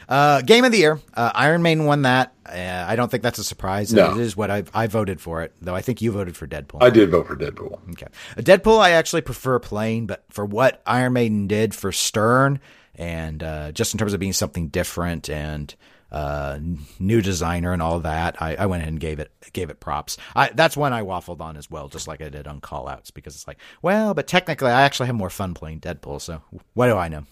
Uh, 0.10 0.42
game 0.42 0.66
of 0.66 0.72
the 0.72 0.78
year. 0.78 1.00
Uh, 1.14 1.32
Iron 1.34 1.62
Maiden 1.62 1.86
won 1.86 2.02
that. 2.04 2.34
Uh, 2.46 2.86
I 2.88 2.96
don't 2.96 3.10
think 3.10 3.24
that's 3.24 3.40
a 3.40 3.44
surprise. 3.44 3.94
No. 3.94 4.12
It 4.12 4.22
is 4.22 4.36
what 4.36 4.52
I 4.52 4.64
I 4.74 4.88
voted 4.88 5.22
for 5.22 5.42
it, 5.42 5.54
though. 5.62 5.76
I 5.76 5.82
think 5.82 6.02
you 6.02 6.12
voted 6.12 6.36
for 6.36 6.48
Deadpool. 6.48 6.82
I 6.82 6.90
did 6.90 7.10
vote 7.12 7.28
for 7.28 7.36
Deadpool. 7.36 7.92
Okay. 7.92 8.08
Uh, 8.38 8.42
Deadpool, 8.42 8.80
I 8.80 8.92
actually 8.92 9.22
prefer 9.22 9.60
playing, 9.60 10.08
but 10.08 10.26
for 10.30 10.46
what 10.46 10.82
Iron 10.86 11.14
Maiden 11.14 11.48
did 11.48 11.74
for 11.74 11.92
Stern, 11.92 12.60
and 12.96 13.42
uh, 13.42 13.72
just 13.72 13.94
in 13.94 13.98
terms 13.98 14.14
of 14.14 14.20
being 14.20 14.34
something 14.34 14.68
different 14.68 15.30
and 15.30 15.74
uh, 16.12 16.60
new 17.00 17.22
designer 17.22 17.72
and 17.72 17.82
all 17.82 18.02
that, 18.02 18.42
I, 18.42 18.56
I, 18.56 18.66
went 18.66 18.82
ahead 18.82 18.92
and 18.92 19.00
gave 19.00 19.20
it 19.20 19.32
gave 19.54 19.70
it 19.70 19.80
props. 19.80 20.18
I, 20.36 20.50
that's 20.54 20.76
one 20.76 20.92
I 20.92 21.04
waffled 21.04 21.40
on 21.40 21.56
as 21.56 21.72
well, 21.72 21.88
just 21.88 22.08
like 22.08 22.22
I 22.22 22.28
did 22.28 22.48
on 22.48 22.60
Callouts, 22.60 23.14
because 23.14 23.34
it's 23.36 23.48
like, 23.48 23.60
well, 23.82 24.14
but 24.14 24.28
technically, 24.28 24.72
I 24.72 24.82
actually 24.82 25.08
have 25.08 25.16
more 25.16 25.30
fun 25.30 25.54
playing 25.54 25.80
Deadpool. 25.80 26.20
So 26.20 26.42
what 26.74 26.88
do 26.88 26.98
I 26.98 27.08
know? 27.08 27.24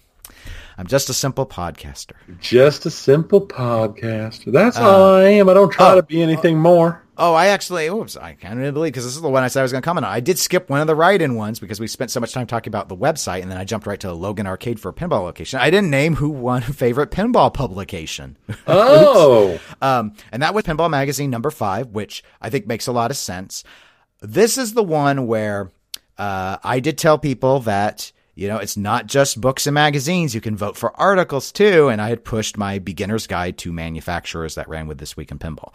I'm 0.77 0.87
just 0.87 1.09
a 1.09 1.13
simple 1.13 1.45
podcaster. 1.45 2.13
Just 2.39 2.85
a 2.85 2.89
simple 2.89 3.45
podcaster. 3.45 4.51
That's 4.51 4.77
uh, 4.77 4.89
all 4.89 5.15
I 5.15 5.23
am. 5.23 5.49
I 5.49 5.53
don't 5.53 5.71
try 5.71 5.91
oh, 5.91 5.95
to 5.95 6.03
be 6.03 6.21
anything 6.21 6.55
uh, 6.55 6.59
more. 6.59 7.03
Oh, 7.17 7.33
I 7.33 7.47
actually, 7.47 7.87
oops, 7.87 8.15
I 8.15 8.35
can't 8.35 8.57
really 8.57 8.71
believe 8.71 8.93
because 8.93 9.03
this 9.03 9.13
is 9.13 9.21
the 9.21 9.29
one 9.29 9.43
I 9.43 9.49
said 9.49 9.59
I 9.59 9.63
was 9.63 9.73
going 9.73 9.81
to 9.81 9.85
comment 9.85 10.05
on. 10.05 10.13
I 10.13 10.21
did 10.21 10.39
skip 10.39 10.69
one 10.69 10.79
of 10.79 10.87
the 10.87 10.95
write-in 10.95 11.35
ones 11.35 11.59
because 11.59 11.77
we 11.77 11.87
spent 11.87 12.11
so 12.11 12.21
much 12.21 12.31
time 12.31 12.47
talking 12.47 12.71
about 12.71 12.87
the 12.87 12.95
website, 12.95 13.41
and 13.41 13.51
then 13.51 13.57
I 13.57 13.65
jumped 13.65 13.85
right 13.85 13.99
to 13.99 14.13
Logan 14.13 14.47
Arcade 14.47 14.79
for 14.79 14.87
a 14.87 14.93
pinball 14.93 15.23
location. 15.23 15.59
I 15.59 15.69
didn't 15.69 15.89
name 15.89 16.15
who 16.15 16.29
won 16.29 16.61
favorite 16.61 17.11
pinball 17.11 17.53
publication. 17.53 18.37
Oh, 18.67 19.59
um, 19.81 20.13
and 20.31 20.43
that 20.43 20.53
was 20.53 20.63
Pinball 20.63 20.89
Magazine 20.89 21.29
number 21.29 21.49
five, 21.49 21.87
which 21.87 22.23
I 22.41 22.49
think 22.49 22.67
makes 22.67 22.87
a 22.87 22.91
lot 22.91 23.11
of 23.11 23.17
sense. 23.17 23.63
This 24.21 24.57
is 24.57 24.73
the 24.73 24.83
one 24.83 25.27
where 25.27 25.71
uh, 26.17 26.57
I 26.63 26.79
did 26.79 26.97
tell 26.97 27.17
people 27.17 27.61
that 27.61 28.11
you 28.39 28.47
know, 28.47 28.55
it's 28.55 28.77
not 28.77 29.05
just 29.05 29.41
books 29.41 29.67
and 29.67 29.73
magazines. 29.73 30.33
You 30.33 30.39
can 30.39 30.55
vote 30.55 30.77
for 30.77 30.97
articles 30.97 31.51
too. 31.51 31.89
And 31.89 32.01
I 32.01 32.07
had 32.07 32.23
pushed 32.23 32.57
my 32.57 32.79
beginner's 32.79 33.27
guide 33.27 33.57
to 33.57 33.73
manufacturers 33.73 34.55
that 34.55 34.69
ran 34.69 34.87
with 34.87 34.97
This 34.97 35.17
Week 35.17 35.29
in 35.29 35.39
Pinball. 35.39 35.73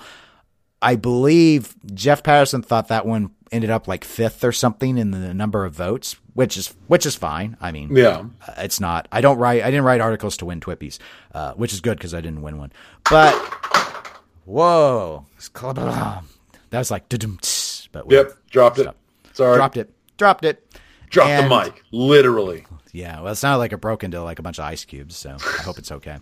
I 0.81 0.97
believe 0.97 1.75
Jeff 1.93 2.23
Patterson 2.23 2.63
thought 2.63 2.89
that 2.89 3.05
one 3.05 3.33
ended 3.53 3.69
up 3.69 3.87
like 3.87 4.03
fifth 4.03 4.43
or 4.45 4.53
something 4.53 4.97
in 4.97 5.11
the 5.11 5.35
number 5.35 5.67
of 5.67 5.75
votes, 5.75 6.17
which 6.33 6.57
is 6.57 6.75
which 6.87 7.05
is 7.05 7.15
fine. 7.15 7.59
I 7.61 7.71
mean, 7.71 7.95
yeah, 7.95 8.25
uh, 8.49 8.55
it's 8.57 8.81
not. 8.81 9.09
I 9.13 9.21
don't 9.21 9.37
write. 9.37 9.63
I 9.63 9.71
didn't 9.71 9.85
write 9.85 10.01
articles 10.01 10.39
to 10.39 10.47
win 10.47 10.61
Twippies, 10.61 10.99
uh, 11.35 11.53
which 11.55 11.75
is 11.75 11.83
good 11.83 11.99
because 11.99 12.15
I 12.15 12.23
didn't 12.23 12.41
win 12.41 12.57
one. 12.57 12.73
But 13.11 13.35
whoa, 14.47 15.27
that 16.71 16.79
was 16.79 16.91
like, 16.91 17.09
but 17.93 18.11
yep, 18.11 18.33
dropped 18.51 18.79
it. 18.79 18.89
Sorry, 19.35 19.57
dropped 19.57 19.77
it, 19.77 19.91
dropped 20.17 20.45
it. 20.47 20.64
Drop 21.15 21.29
and, 21.29 21.51
the 21.51 21.65
mic, 21.65 21.83
literally. 21.93 22.67
Yeah, 22.93 23.21
well, 23.21 23.33
it 23.33 23.37
sounded 23.37 23.59
like 23.59 23.73
it 23.73 23.81
broke 23.81 24.05
into 24.05 24.23
like 24.23 24.39
a 24.39 24.43
bunch 24.43 24.59
of 24.59 24.65
ice 24.65 24.85
cubes, 24.85 25.17
so 25.17 25.37
I 25.41 25.63
hope 25.63 25.79
it's 25.79 25.93
okay. 25.93 26.19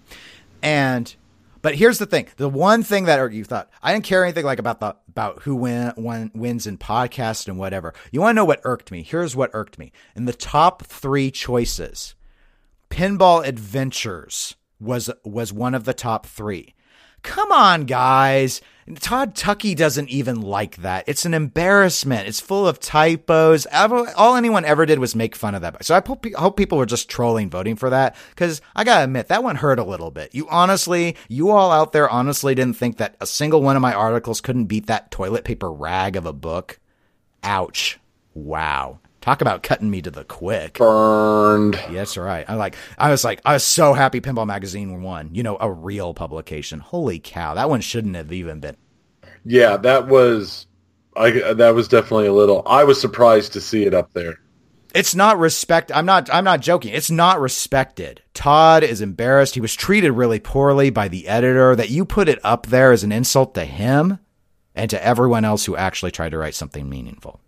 And 0.63 1.15
but 1.63 1.77
here's 1.77 1.99
the 1.99 2.07
thing: 2.07 2.29
the 2.37 2.49
one 2.49 2.83
thing 2.83 3.05
that 3.05 3.33
you 3.33 3.45
thought 3.45 3.71
I 3.83 3.93
didn't 3.93 4.05
care 4.05 4.23
anything 4.25 4.45
like 4.45 4.59
about 4.59 4.81
the 4.81 4.97
about 5.09 5.43
who 5.43 5.55
win, 5.55 5.93
win 5.97 6.31
wins 6.35 6.67
in 6.67 6.77
podcast 6.77 7.49
and 7.49 7.59
whatever. 7.59 7.95
You 8.11 8.21
want 8.21 8.35
to 8.35 8.37
know 8.37 8.45
what 8.45 8.61
irked 8.65 8.91
me? 8.91 9.03
Here's 9.03 9.35
what 9.35 9.51
irked 9.55 9.79
me: 9.79 9.93
in 10.15 10.27
the 10.27 10.33
top 10.33 10.83
three 10.83 11.31
choices, 11.31 12.15
Pinball 12.91 13.47
Adventures 13.47 14.57
was 14.79 15.09
was 15.25 15.53
one 15.53 15.75
of 15.75 15.85
the 15.85 15.95
top 15.95 16.27
three. 16.27 16.75
Come 17.23 17.53
on, 17.53 17.85
guys. 17.85 18.61
Todd 18.99 19.37
Tuckey 19.37 19.77
doesn't 19.77 20.09
even 20.09 20.41
like 20.43 20.79
that. 20.79 21.05
It's 21.07 21.25
an 21.25 21.35
embarrassment. 21.35 22.27
It's 22.27 22.41
full 22.41 22.67
of 22.67 22.81
typos. 22.81 23.65
All 23.73 24.35
anyone 24.35 24.65
ever 24.65 24.87
did 24.87 24.99
was 24.99 25.15
make 25.15 25.37
fun 25.37 25.55
of 25.55 25.63
that. 25.63 25.85
So 25.85 25.95
I 25.95 26.03
hope 26.05 26.57
people 26.57 26.79
were 26.79 26.85
just 26.85 27.09
trolling 27.09 27.49
voting 27.49 27.77
for 27.77 27.91
that 27.91 28.17
because 28.31 28.61
I 28.75 28.83
gotta 28.83 29.05
admit 29.05 29.29
that 29.29 29.45
one 29.45 29.55
hurt 29.55 29.79
a 29.79 29.85
little 29.85 30.11
bit. 30.11 30.35
You 30.35 30.49
honestly, 30.49 31.17
you 31.29 31.51
all 31.51 31.71
out 31.71 31.93
there 31.93 32.11
honestly 32.11 32.57
didn't 32.57 32.77
think 32.77 32.97
that 32.97 33.15
a 33.21 33.27
single 33.27 33.63
one 33.63 33.77
of 33.77 33.83
my 33.83 33.95
articles 33.95 34.41
couldn't 34.41 34.67
beat 34.67 34.89
that 34.89 35.13
toilet 35.13 35.45
paper 35.45 35.71
rag 35.71 36.17
of 36.17 36.27
a 36.27 36.33
book. 36.33 36.81
Ouch. 37.45 38.01
Wow. 38.35 38.99
Talk 39.23 39.41
about 39.41 39.63
cutting 39.63 39.89
me 39.89 40.03
to 40.03 40.11
the 40.11 40.25
quick. 40.25 40.75
Burned. 40.79 41.81
Yes, 41.93 42.17
right. 42.17 42.45
I 42.49 42.57
like. 42.57 42.75
I 42.99 43.13
was 43.13 43.23
like, 43.23 43.41
I 43.45 43.53
was 43.53 43.63
so 43.63 43.95
happy. 43.95 44.21
Pinball 44.21 44.49
Magazine 44.49 45.01
won. 45.01 45.31
You 45.33 45.45
know, 45.45 45.57
a 45.61 45.71
real 45.71 46.13
publication. 46.13 46.81
Holy 46.81 47.21
cow! 47.21 47.55
That 47.55 47.71
one 47.71 47.83
shouldn't 47.83 48.17
have 48.17 48.33
even 48.33 48.59
been. 48.59 48.77
Yeah, 49.45 49.77
that 49.77 50.09
was. 50.09 50.67
I 51.17 51.31
that 51.31 51.73
was 51.73 51.87
definitely 51.87 52.27
a 52.27 52.33
little. 52.33 52.65
I 52.67 52.83
was 52.83 53.01
surprised 53.01 53.53
to 53.53 53.61
see 53.61 53.85
it 53.85 53.95
up 53.95 54.13
there. 54.13 54.41
It's 54.93 55.15
not 55.15 55.39
respect. 55.39 55.93
I'm 55.95 56.05
not. 56.05 56.29
I'm 56.35 56.45
not 56.45 56.61
joking. 56.61 56.93
It's 56.93 57.11
not 57.11 57.41
respected. 57.41 58.23
Todd 58.35 58.83
is 58.83 59.01
embarrassed. 59.01 59.55
He 59.55 59.61
was 59.61 59.77
treated 59.77 60.11
really 60.11 60.41
poorly 60.41 60.91
by 60.91 61.07
the 61.07 61.29
editor. 61.29 61.77
That 61.77 61.91
you 61.91 62.05
put 62.05 62.29
it 62.29 62.41
up 62.43 62.67
there 62.67 62.91
is 62.91 63.05
an 63.05 63.13
insult 63.13 63.55
to 63.55 63.65
him 63.65 64.19
and 64.75 64.91
to 64.91 65.05
everyone 65.05 65.45
else 65.45 65.65
who 65.65 65.77
actually 65.77 66.11
tried 66.11 66.31
to 66.31 66.39
write 66.39 66.57
something 66.57 66.89
meaningful. 66.89 67.41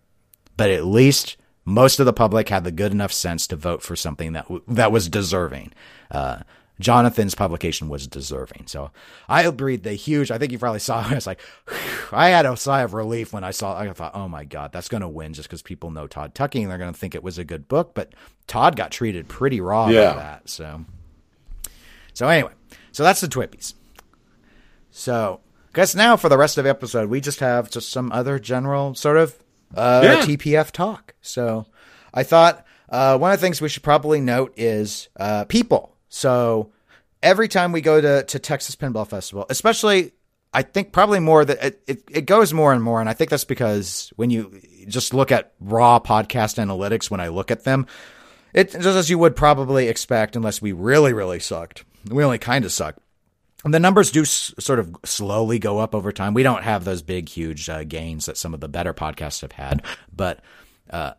But 0.56 0.70
at 0.70 0.84
least 0.84 1.36
most 1.64 2.00
of 2.00 2.06
the 2.06 2.12
public 2.12 2.48
had 2.48 2.64
the 2.64 2.72
good 2.72 2.92
enough 2.92 3.12
sense 3.12 3.46
to 3.48 3.56
vote 3.56 3.82
for 3.82 3.96
something 3.96 4.32
that 4.32 4.44
w- 4.44 4.62
that 4.68 4.92
was 4.92 5.08
deserving. 5.08 5.72
Uh, 6.10 6.40
Jonathan's 6.80 7.34
publication 7.34 7.88
was 7.88 8.06
deserving. 8.06 8.66
So 8.66 8.90
I 9.28 9.48
breathed 9.50 9.86
a 9.86 9.92
huge. 9.92 10.30
I 10.30 10.38
think 10.38 10.50
you 10.52 10.58
probably 10.58 10.80
saw. 10.80 11.00
I 11.08 11.14
was 11.14 11.26
like, 11.26 11.40
I 12.12 12.28
had 12.28 12.46
a 12.46 12.56
sigh 12.56 12.82
of 12.82 12.94
relief 12.94 13.32
when 13.32 13.44
I 13.44 13.52
saw. 13.52 13.78
I 13.78 13.92
thought, 13.92 14.14
oh 14.14 14.28
my 14.28 14.44
god, 14.44 14.72
that's 14.72 14.88
going 14.88 15.02
to 15.02 15.08
win 15.08 15.34
just 15.34 15.48
because 15.48 15.62
people 15.62 15.90
know 15.90 16.06
Todd 16.06 16.34
Tuckey 16.34 16.62
and 16.62 16.70
they're 16.70 16.78
going 16.78 16.92
to 16.92 16.98
think 16.98 17.14
it 17.14 17.22
was 17.22 17.38
a 17.38 17.44
good 17.44 17.68
book. 17.68 17.94
But 17.94 18.14
Todd 18.46 18.76
got 18.76 18.90
treated 18.90 19.28
pretty 19.28 19.60
raw 19.60 19.88
yeah. 19.88 20.12
by 20.12 20.18
that. 20.18 20.48
So, 20.48 20.84
so 22.12 22.28
anyway, 22.28 22.52
So 22.92 23.02
that's 23.02 23.20
the 23.20 23.28
Twippies. 23.28 23.74
So, 24.90 25.40
I 25.68 25.74
guess 25.74 25.94
now 25.94 26.16
for 26.16 26.28
the 26.28 26.38
rest 26.38 26.58
of 26.58 26.64
the 26.64 26.70
episode, 26.70 27.08
we 27.08 27.20
just 27.20 27.40
have 27.40 27.70
just 27.70 27.90
some 27.90 28.12
other 28.12 28.38
general 28.38 28.94
sort 28.94 29.16
of 29.16 29.43
uh, 29.76 30.01
Yeah. 30.02 30.20
TPF 30.22 30.70
talk. 30.70 31.14
So, 31.20 31.66
I 32.12 32.22
thought 32.22 32.64
uh, 32.88 33.18
one 33.18 33.32
of 33.32 33.40
the 33.40 33.44
things 33.44 33.60
we 33.60 33.68
should 33.68 33.82
probably 33.82 34.20
note 34.20 34.52
is 34.56 35.09
uh, 35.16 35.44
people. 35.44 35.96
So, 36.09 36.70
every 37.22 37.48
time 37.48 37.72
we 37.72 37.80
go 37.80 38.01
to, 38.01 38.22
to 38.24 38.38
Texas 38.38 38.76
Pinball 38.76 39.09
Festival, 39.09 39.46
especially, 39.51 40.12
I 40.52 40.62
think 40.62 40.92
probably 40.92 41.18
more 41.20 41.44
that 41.44 41.64
it, 41.64 41.82
it, 41.86 42.02
it 42.10 42.26
goes 42.26 42.52
more 42.52 42.72
and 42.72 42.82
more. 42.82 43.01
And 43.01 43.09
I 43.09 43.12
think 43.14 43.30
that's 43.30 43.44
because 43.44 44.12
when 44.16 44.30
you 44.30 44.60
just 44.86 45.12
look 45.12 45.32
at 45.32 45.52
raw 45.59 45.98
podcast 45.98 46.62
analytics, 46.64 47.10
when 47.10 47.20
I 47.20 47.28
look 47.28 47.51
at 47.51 47.64
them, 47.64 47.86
it 48.52 48.70
just 48.70 48.86
as 48.86 49.10
you 49.10 49.18
would 49.18 49.34
probably 49.34 49.88
expect, 49.88 50.36
unless 50.36 50.62
we 50.62 50.70
really, 50.70 51.12
really 51.12 51.40
sucked. 51.40 51.84
We 52.09 52.22
only 52.22 52.38
kind 52.38 52.64
of 52.64 52.70
suck. 52.70 52.96
And 53.64 53.72
the 53.72 53.80
numbers 53.80 54.10
do 54.10 54.22
s- 54.22 54.54
sort 54.58 54.78
of 54.78 54.94
slowly 55.04 55.58
go 55.58 55.78
up 55.78 55.94
over 55.94 56.12
time. 56.12 56.34
We 56.34 56.42
don't 56.42 56.62
have 56.64 56.84
those 56.84 57.02
big, 57.02 57.28
huge 57.28 57.68
uh, 57.68 57.84
gains 57.84 58.26
that 58.26 58.36
some 58.36 58.52
of 58.54 58.60
the 58.60 58.68
better 58.68 58.92
podcasts 58.94 59.40
have 59.40 59.52
had, 59.52 59.82
but 60.14 60.40
uh, 60.90 61.12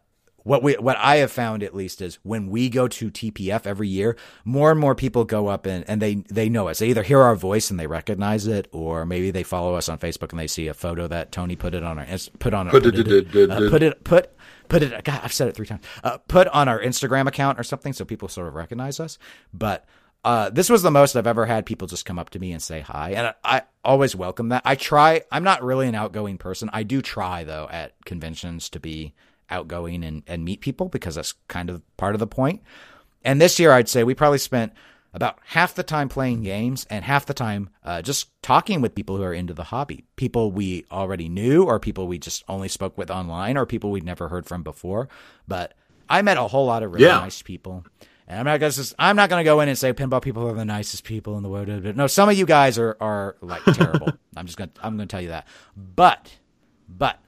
what 0.44 0.62
we 0.62 0.74
what 0.74 0.96
I 1.00 1.16
have 1.18 1.32
found 1.32 1.64
at 1.64 1.74
least 1.74 2.04
is 2.04 2.20
when 2.22 2.50
we 2.52 2.70
go 2.70 2.88
to 2.88 3.10
TPF 3.10 3.66
every 3.66 3.88
year, 3.88 4.16
more 4.44 4.70
and 4.70 4.80
more 4.80 4.94
people 4.94 5.26
go 5.26 5.48
up 5.48 5.66
and, 5.66 5.84
and 5.88 6.00
they 6.00 6.24
they 6.30 6.50
know 6.50 6.68
us. 6.68 6.78
They 6.78 6.90
either 6.90 7.02
hear 7.02 7.20
our 7.20 7.36
voice 7.36 7.72
and 7.72 7.80
they 7.80 7.88
recognize 7.88 8.46
it, 8.46 8.68
or 8.72 9.08
maybe 9.08 9.32
they 9.32 9.42
follow 9.42 9.74
us 9.74 9.90
on 9.90 9.98
Facebook 9.98 10.30
and 10.30 10.40
they 10.40 10.46
see 10.46 10.68
a 10.68 10.76
photo 10.76 11.08
that 11.08 11.32
Tony 11.32 11.56
put 11.56 11.74
it 11.74 11.84
on 11.84 11.98
our 11.98 12.06
put 12.38 12.54
on 12.54 12.70
Put 12.70 12.84
put 12.84 12.96
it- 13.08 13.36
it, 13.36 13.50
uh, 13.50 13.70
put 13.72 13.82
it 13.82 14.04
put 14.04 14.30
put 14.70 14.84
it. 14.84 15.04
God, 15.04 15.22
I've 15.24 15.34
said 15.34 15.48
it 15.48 15.56
three 15.56 15.66
times. 15.66 15.82
Uh, 16.04 16.20
put 16.28 16.48
on 16.50 16.68
our 16.68 16.80
Instagram 16.80 17.28
account 17.28 17.60
or 17.60 17.64
something 17.64 17.92
so 17.92 18.06
people 18.06 18.28
sort 18.28 18.48
of 18.48 18.54
recognize 18.54 19.00
us. 19.00 19.18
But 19.52 19.86
uh, 20.26 20.50
this 20.50 20.70
was 20.70 20.82
the 20.82 20.92
most 20.92 21.16
I've 21.16 21.28
ever 21.28 21.46
had 21.46 21.66
people 21.66 21.88
just 21.88 22.06
come 22.06 22.20
up 22.20 22.32
to 22.32 22.40
me 22.40 22.52
and 22.52 22.62
say 22.62 22.82
hi, 22.82 23.12
and 23.12 23.28
I, 23.28 23.34
I 23.44 23.62
always 23.84 24.16
welcome 24.16 24.50
that. 24.50 24.64
I 24.66 24.76
try. 24.76 25.22
I'm 25.32 25.44
not 25.44 25.64
really 25.64 25.88
an 25.88 25.96
outgoing 25.96 26.38
person. 26.38 26.70
I 26.74 26.84
do 26.84 27.02
try 27.02 27.44
though 27.44 27.68
at 27.72 27.94
conventions 28.06 28.68
to 28.72 28.80
be 28.80 29.14
outgoing 29.50 30.04
and, 30.04 30.24
and 30.26 30.44
meet 30.44 30.60
people 30.62 30.90
because 30.90 31.16
that's 31.16 31.34
kind 31.48 31.70
of 31.70 31.82
part 31.96 32.16
of 32.16 32.20
the 32.20 32.28
point. 32.28 32.64
And 33.24 33.40
this 33.40 33.60
year, 33.60 33.72
I'd 33.72 33.88
say 33.88 34.04
we 34.04 34.16
probably 34.16 34.40
spent 34.40 34.74
about 35.14 35.38
half 35.46 35.76
the 35.76 35.84
time 35.84 36.10
playing 36.10 36.42
games 36.44 36.86
and 36.90 37.06
half 37.06 37.26
the 37.26 37.34
time 37.34 37.70
uh, 37.84 38.02
just 38.02 38.30
talking 38.42 38.82
with 38.82 38.96
people 38.96 39.16
who 39.18 39.24
are 39.24 39.34
into 39.34 39.54
the 39.54 39.64
hobby. 39.66 40.04
People 40.16 40.52
we 40.52 40.86
already 40.92 41.30
knew, 41.30 41.64
or 41.66 41.80
people 41.80 42.08
we 42.08 42.18
just 42.18 42.44
only 42.50 42.68
spoke 42.68 42.98
with 42.98 43.10
online, 43.12 43.58
or 43.58 43.66
people 43.66 43.92
we'd 43.92 44.04
never 44.04 44.28
heard 44.28 44.46
from 44.46 44.64
before. 44.64 45.08
But 45.48 45.74
I 46.10 46.22
met 46.24 46.38
a 46.38 46.48
whole 46.48 46.66
lot 46.66 46.82
of 46.84 46.92
really 46.92 47.06
Yeah. 47.06 47.20
nice 47.20 47.42
people. 47.44 47.86
And 48.28 48.40
I'm 48.40 48.46
not 48.46 48.60
gonna 48.60 48.72
just, 48.72 48.96
I'm 48.98 49.16
not 49.16 49.30
gonna 49.30 49.44
go 49.44 49.60
in 49.62 49.70
and 49.70 49.78
say 49.78 49.94
pinball 49.94 50.22
people 50.22 50.48
are 50.50 50.54
the 50.54 50.66
nicest 50.66 51.04
people 51.04 51.38
in 51.38 51.44
the 51.44 51.50
world. 51.50 51.68
No, 51.96 52.08
some 52.08 52.28
of 52.30 52.38
you 52.38 52.46
guys 52.46 52.80
are 52.80 52.98
are 53.00 53.36
like 53.42 53.64
terrible. 53.74 54.10
I'm 54.36 54.46
just 54.46 54.58
gonna 54.58 54.72
I'm 54.82 54.94
gonna 54.98 55.06
tell 55.06 55.22
you 55.22 55.28
that. 55.30 55.48
But 55.78 56.38
but 56.90 57.20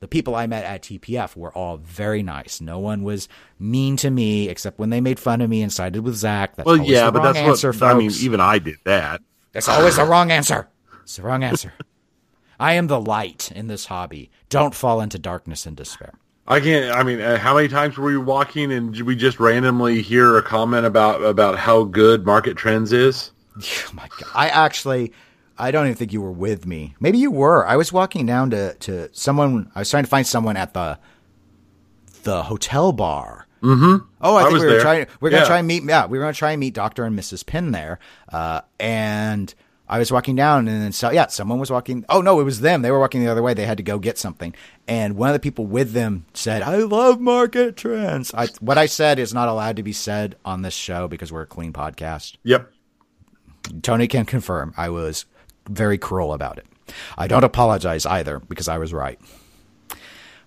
the 0.00 0.08
people 0.08 0.34
I 0.34 0.46
met 0.46 0.64
at 0.64 0.80
TPF 0.82 1.36
were 1.36 1.52
all 1.52 1.76
very 1.76 2.22
nice. 2.22 2.62
No 2.62 2.78
one 2.78 3.02
was 3.02 3.28
mean 3.58 3.96
to 3.98 4.08
me 4.10 4.48
except 4.48 4.78
when 4.78 4.88
they 4.88 5.02
made 5.02 5.18
fun 5.20 5.42
of 5.42 5.50
me 5.50 5.60
and 5.60 5.70
sided 5.70 6.02
with 6.02 6.14
Zach. 6.16 6.56
That's 6.56 6.64
Well, 6.66 6.78
yeah, 6.78 7.06
the 7.06 7.12
but 7.12 7.22
that's 7.22 7.38
answer, 7.38 7.68
what 7.68 7.76
folks. 7.76 7.82
I 7.94 7.98
mean. 7.98 8.10
Even 8.20 8.40
I 8.40 8.58
did 8.58 8.76
that. 8.84 9.20
That's 9.52 9.68
always 9.68 9.96
the 9.96 10.04
wrong 10.06 10.30
answer. 10.30 10.68
It's 11.02 11.16
the 11.16 11.22
wrong 11.22 11.44
answer. 11.44 11.74
I 12.58 12.74
am 12.74 12.86
the 12.86 13.00
light 13.00 13.52
in 13.52 13.66
this 13.66 13.86
hobby. 13.86 14.30
Don't 14.48 14.74
fall 14.74 15.02
into 15.02 15.18
darkness 15.18 15.66
and 15.66 15.76
despair. 15.76 16.14
I 16.46 16.58
can't. 16.60 16.94
I 16.96 17.02
mean, 17.02 17.20
uh, 17.20 17.38
how 17.38 17.54
many 17.54 17.68
times 17.68 17.96
were 17.96 18.06
we 18.06 18.18
walking 18.18 18.72
and 18.72 18.92
did 18.92 19.02
we 19.02 19.14
just 19.14 19.38
randomly 19.38 20.02
hear 20.02 20.36
a 20.36 20.42
comment 20.42 20.84
about 20.86 21.22
about 21.22 21.58
how 21.58 21.84
good 21.84 22.26
Market 22.26 22.56
Trends 22.56 22.92
is? 22.92 23.30
Oh 23.56 23.90
my 23.94 24.08
god! 24.08 24.30
I 24.34 24.48
actually, 24.48 25.12
I 25.58 25.70
don't 25.70 25.86
even 25.86 25.96
think 25.96 26.12
you 26.12 26.20
were 26.22 26.32
with 26.32 26.66
me. 26.66 26.94
Maybe 26.98 27.18
you 27.18 27.30
were. 27.30 27.66
I 27.66 27.76
was 27.76 27.92
walking 27.92 28.26
down 28.26 28.50
to 28.50 28.74
to 28.74 29.08
someone. 29.12 29.70
I 29.74 29.80
was 29.80 29.90
trying 29.90 30.04
to 30.04 30.10
find 30.10 30.26
someone 30.26 30.56
at 30.56 30.74
the 30.74 30.98
the 32.24 32.42
hotel 32.42 32.92
bar. 32.92 33.46
Mm-hmm. 33.62 34.06
Oh, 34.22 34.36
I 34.36 34.42
think 34.42 34.54
was 34.54 34.62
we 34.62 34.66
were 34.66 34.72
there. 34.72 34.80
trying. 34.80 35.06
We 35.20 35.28
are 35.28 35.32
gonna 35.32 35.46
try 35.46 35.58
and 35.58 35.68
meet. 35.68 35.84
Yeah, 35.84 36.06
we 36.06 36.18
were 36.18 36.24
gonna 36.24 36.34
try 36.34 36.52
and 36.52 36.60
meet 36.60 36.74
Doctor 36.74 37.04
and 37.04 37.18
Mrs. 37.18 37.44
Pin 37.44 37.72
there. 37.72 37.98
Uh, 38.28 38.62
and 38.80 39.54
I 39.90 39.98
was 39.98 40.12
walking 40.12 40.36
down, 40.36 40.68
and 40.68 40.80
then 40.80 40.92
so 40.92 41.10
yeah, 41.10 41.26
someone 41.26 41.58
was 41.58 41.68
walking. 41.68 42.04
Oh 42.08 42.20
no, 42.20 42.38
it 42.38 42.44
was 42.44 42.60
them. 42.60 42.82
They 42.82 42.92
were 42.92 43.00
walking 43.00 43.24
the 43.24 43.30
other 43.30 43.42
way. 43.42 43.54
They 43.54 43.66
had 43.66 43.76
to 43.78 43.82
go 43.82 43.98
get 43.98 44.18
something, 44.18 44.54
and 44.86 45.16
one 45.16 45.28
of 45.28 45.32
the 45.32 45.40
people 45.40 45.66
with 45.66 45.92
them 45.92 46.26
said, 46.32 46.62
"I 46.62 46.76
love 46.76 47.20
market 47.20 47.76
trends." 47.76 48.32
I, 48.32 48.46
what 48.60 48.78
I 48.78 48.86
said 48.86 49.18
is 49.18 49.34
not 49.34 49.48
allowed 49.48 49.74
to 49.76 49.82
be 49.82 49.92
said 49.92 50.36
on 50.44 50.62
this 50.62 50.74
show 50.74 51.08
because 51.08 51.32
we're 51.32 51.42
a 51.42 51.46
clean 51.46 51.72
podcast. 51.72 52.36
Yep. 52.44 52.72
Tony 53.82 54.06
can 54.06 54.26
confirm 54.26 54.72
I 54.76 54.90
was 54.90 55.24
very 55.68 55.98
cruel 55.98 56.32
about 56.32 56.58
it. 56.58 56.66
I 57.18 57.26
don't 57.26 57.44
apologize 57.44 58.06
either 58.06 58.38
because 58.38 58.68
I 58.68 58.78
was 58.78 58.94
right. 58.94 59.20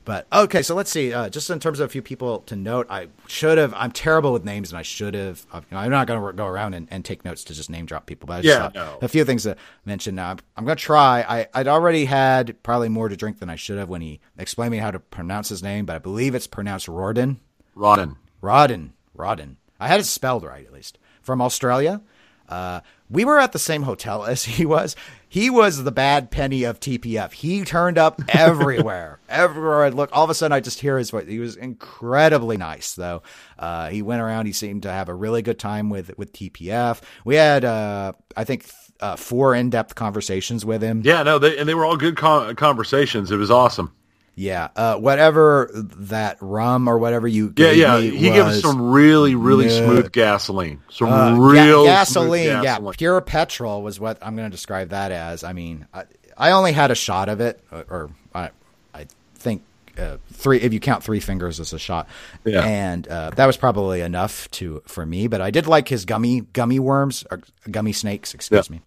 But 0.05 0.27
okay, 0.33 0.61
so 0.61 0.75
let's 0.75 0.91
see. 0.91 1.13
Uh, 1.13 1.29
just 1.29 1.49
in 1.49 1.59
terms 1.59 1.79
of 1.79 1.85
a 1.85 1.89
few 1.89 2.01
people 2.01 2.39
to 2.41 2.55
note, 2.55 2.87
I 2.89 3.07
should 3.27 3.57
have. 3.57 3.73
I'm 3.75 3.91
terrible 3.91 4.33
with 4.33 4.43
names, 4.43 4.71
and 4.71 4.77
I 4.77 4.81
should 4.81 5.13
have. 5.13 5.45
uh, 5.53 5.61
I'm 5.71 5.91
not 5.91 6.07
going 6.07 6.21
to 6.21 6.33
go 6.33 6.45
around 6.45 6.73
and, 6.73 6.87
and 6.91 7.05
take 7.05 7.23
notes 7.23 7.43
to 7.45 7.53
just 7.53 7.69
name 7.69 7.85
drop 7.85 8.05
people. 8.05 8.27
But 8.27 8.33
I 8.33 8.41
just 8.41 8.59
Yeah, 8.59 8.69
no. 8.73 8.97
a 9.01 9.07
few 9.07 9.23
things 9.23 9.43
to 9.43 9.55
mention. 9.85 10.15
Now, 10.15 10.31
I'm, 10.31 10.39
I'm 10.57 10.65
going 10.65 10.77
to 10.77 10.83
try. 10.83 11.21
I, 11.21 11.47
I'd 11.53 11.67
already 11.67 12.05
had 12.05 12.61
probably 12.63 12.89
more 12.89 13.07
to 13.07 13.15
drink 13.15 13.39
than 13.39 13.49
I 13.49 13.55
should 13.55 13.77
have 13.77 13.87
when 13.89 14.01
he 14.01 14.19
explained 14.37 14.71
me 14.71 14.79
how 14.79 14.91
to 14.91 14.99
pronounce 14.99 15.49
his 15.49 15.63
name, 15.63 15.85
but 15.85 15.95
I 15.95 15.99
believe 15.99 16.35
it's 16.35 16.47
pronounced 16.47 16.87
Rorden. 16.87 17.37
Rodden. 17.75 18.17
Rodden. 18.41 18.89
Rodden. 19.17 19.55
I 19.79 19.87
had 19.87 19.99
it 19.99 20.05
spelled 20.05 20.43
right, 20.43 20.65
at 20.65 20.73
least. 20.73 20.97
From 21.21 21.41
Australia. 21.41 22.01
Uh, 22.49 22.81
we 23.13 23.23
were 23.25 23.39
at 23.39 23.51
the 23.51 23.59
same 23.59 23.83
hotel 23.83 24.25
as 24.25 24.43
he 24.43 24.65
was. 24.65 24.95
He 25.29 25.49
was 25.49 25.83
the 25.83 25.91
bad 25.91 26.29
penny 26.31 26.63
of 26.63 26.79
TPF. 26.79 27.31
He 27.31 27.63
turned 27.63 27.97
up 27.97 28.21
everywhere. 28.29 29.19
everywhere 29.29 29.83
I'd 29.85 29.93
look, 29.93 30.09
all 30.13 30.23
of 30.23 30.29
a 30.29 30.33
sudden 30.33 30.53
I 30.53 30.59
just 30.59 30.79
hear 30.79 30.97
his 30.97 31.11
voice. 31.11 31.27
He 31.27 31.39
was 31.39 31.55
incredibly 31.55 32.57
nice, 32.57 32.93
though. 32.95 33.23
Uh, 33.57 33.89
he 33.89 34.01
went 34.01 34.21
around. 34.21 34.47
He 34.47 34.51
seemed 34.51 34.83
to 34.83 34.91
have 34.91 35.09
a 35.09 35.13
really 35.15 35.41
good 35.41 35.59
time 35.59 35.89
with, 35.89 36.17
with 36.17 36.33
TPF. 36.33 37.01
We 37.23 37.35
had, 37.35 37.63
uh, 37.63 38.13
I 38.35 38.43
think, 38.43 38.69
uh, 38.99 39.15
four 39.15 39.55
in 39.55 39.69
depth 39.69 39.95
conversations 39.95 40.65
with 40.65 40.81
him. 40.81 41.01
Yeah, 41.03 41.23
no, 41.23 41.39
they, 41.39 41.57
and 41.57 41.67
they 41.67 41.73
were 41.75 41.85
all 41.85 41.97
good 41.97 42.15
con- 42.17 42.55
conversations. 42.55 43.31
It 43.31 43.37
was 43.37 43.51
awesome. 43.51 43.93
Yeah. 44.35 44.69
Uh, 44.75 44.95
whatever 44.97 45.69
that 45.73 46.37
rum 46.41 46.87
or 46.87 46.97
whatever 46.97 47.27
you 47.27 47.53
Yeah, 47.55 47.71
yeah. 47.71 47.99
He 47.99 48.17
gave 48.19 48.45
us 48.45 48.61
some 48.61 48.91
really, 48.91 49.35
really 49.35 49.69
smooth 49.69 50.11
gasoline. 50.11 50.81
Some 50.89 51.09
Uh, 51.09 51.35
real 51.37 51.85
ga- 51.85 52.03
smooth 52.03 52.31
gasoline, 52.31 52.63
yeah, 52.63 52.79
pure 52.97 53.21
petrol 53.21 53.81
was 53.83 53.99
what 53.99 54.17
I'm 54.21 54.35
going 54.35 54.49
to 54.49 54.55
describe 54.55 54.89
that 54.89 55.11
as. 55.11 55.43
I 55.43 55.53
mean, 55.53 55.85
I, 55.93 56.05
I 56.35 56.51
only 56.51 56.71
had 56.71 56.89
a 56.89 56.95
shot 56.95 57.29
of 57.29 57.41
it, 57.41 57.63
or, 57.71 57.85
or 57.89 58.09
I, 58.33 58.49
I 58.93 59.05
think 59.35 59.61
uh, 59.99 60.17
three. 60.31 60.59
If 60.59 60.73
you 60.73 60.79
count 60.79 61.03
three 61.03 61.19
fingers 61.19 61.59
as 61.59 61.71
a 61.73 61.77
shot, 61.77 62.07
Yeah. 62.43 62.63
and 62.65 63.07
uh, 63.07 63.29
that 63.35 63.45
was 63.45 63.55
probably 63.55 64.01
enough 64.01 64.49
to 64.51 64.81
for 64.87 65.05
me. 65.05 65.27
But 65.27 65.41
I 65.41 65.51
did 65.51 65.67
like 65.67 65.87
his 65.89 66.05
gummy 66.05 66.41
gummy 66.53 66.79
worms 66.79 67.23
or 67.29 67.41
gummy 67.69 67.93
snakes. 67.93 68.33
Excuse 68.33 68.67
Yeah. 68.67 68.77
me. 68.77 68.81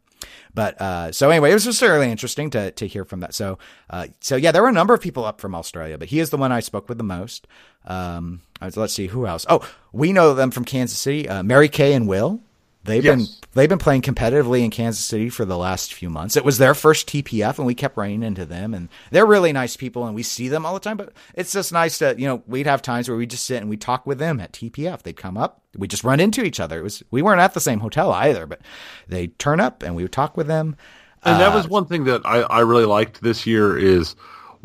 But 0.54 0.80
uh, 0.80 1.12
so 1.12 1.30
anyway, 1.30 1.50
it 1.50 1.54
was 1.54 1.64
just 1.64 1.82
really 1.82 2.10
interesting 2.10 2.50
to 2.50 2.70
to 2.70 2.86
hear 2.86 3.04
from 3.04 3.20
that. 3.20 3.34
So 3.34 3.58
uh, 3.90 4.08
so 4.20 4.36
yeah, 4.36 4.52
there 4.52 4.62
were 4.62 4.68
a 4.68 4.72
number 4.72 4.94
of 4.94 5.00
people 5.00 5.24
up 5.24 5.40
from 5.40 5.54
Australia, 5.54 5.98
but 5.98 6.08
he 6.08 6.20
is 6.20 6.30
the 6.30 6.36
one 6.36 6.52
I 6.52 6.60
spoke 6.60 6.88
with 6.88 6.98
the 6.98 7.04
most. 7.04 7.46
Um, 7.84 8.42
let's 8.60 8.94
see 8.94 9.08
who 9.08 9.26
else. 9.26 9.46
Oh, 9.48 9.68
we 9.92 10.12
know 10.12 10.34
them 10.34 10.50
from 10.50 10.64
Kansas 10.64 10.98
City. 10.98 11.28
Uh, 11.28 11.42
Mary 11.42 11.68
Kay 11.68 11.92
and 11.92 12.08
Will. 12.08 12.40
They've 12.86 13.02
been 13.02 13.26
they've 13.54 13.68
been 13.68 13.78
playing 13.78 14.02
competitively 14.02 14.64
in 14.64 14.70
Kansas 14.70 15.04
City 15.04 15.28
for 15.28 15.44
the 15.44 15.58
last 15.58 15.92
few 15.92 16.08
months. 16.08 16.36
It 16.36 16.44
was 16.44 16.58
their 16.58 16.74
first 16.74 17.08
TPF, 17.08 17.58
and 17.58 17.66
we 17.66 17.74
kept 17.74 17.96
running 17.96 18.22
into 18.22 18.44
them. 18.46 18.72
And 18.74 18.88
they're 19.10 19.26
really 19.26 19.52
nice 19.52 19.76
people, 19.76 20.06
and 20.06 20.14
we 20.14 20.22
see 20.22 20.48
them 20.48 20.64
all 20.64 20.74
the 20.74 20.80
time. 20.80 20.96
But 20.96 21.12
it's 21.34 21.52
just 21.52 21.72
nice 21.72 21.98
to 21.98 22.14
you 22.18 22.26
know 22.26 22.42
we'd 22.46 22.66
have 22.66 22.82
times 22.82 23.08
where 23.08 23.18
we 23.18 23.26
just 23.26 23.44
sit 23.44 23.60
and 23.60 23.68
we 23.68 23.76
talk 23.76 24.06
with 24.06 24.18
them 24.18 24.40
at 24.40 24.52
TPF. 24.52 25.02
They'd 25.02 25.16
come 25.16 25.36
up, 25.36 25.62
we 25.76 25.88
just 25.88 26.04
run 26.04 26.20
into 26.20 26.44
each 26.44 26.60
other. 26.60 26.78
It 26.80 26.84
was 26.84 27.02
we 27.10 27.22
weren't 27.22 27.40
at 27.40 27.54
the 27.54 27.60
same 27.60 27.80
hotel 27.80 28.12
either, 28.12 28.46
but 28.46 28.60
they'd 29.08 29.38
turn 29.38 29.60
up 29.60 29.82
and 29.82 29.96
we 29.96 30.02
would 30.02 30.12
talk 30.12 30.36
with 30.36 30.46
them. 30.46 30.76
And 31.22 31.40
that 31.40 31.52
Uh, 31.52 31.56
was 31.56 31.68
one 31.68 31.86
thing 31.86 32.04
that 32.04 32.22
I, 32.24 32.42
I 32.42 32.60
really 32.60 32.84
liked 32.84 33.20
this 33.22 33.46
year 33.46 33.76
is 33.76 34.14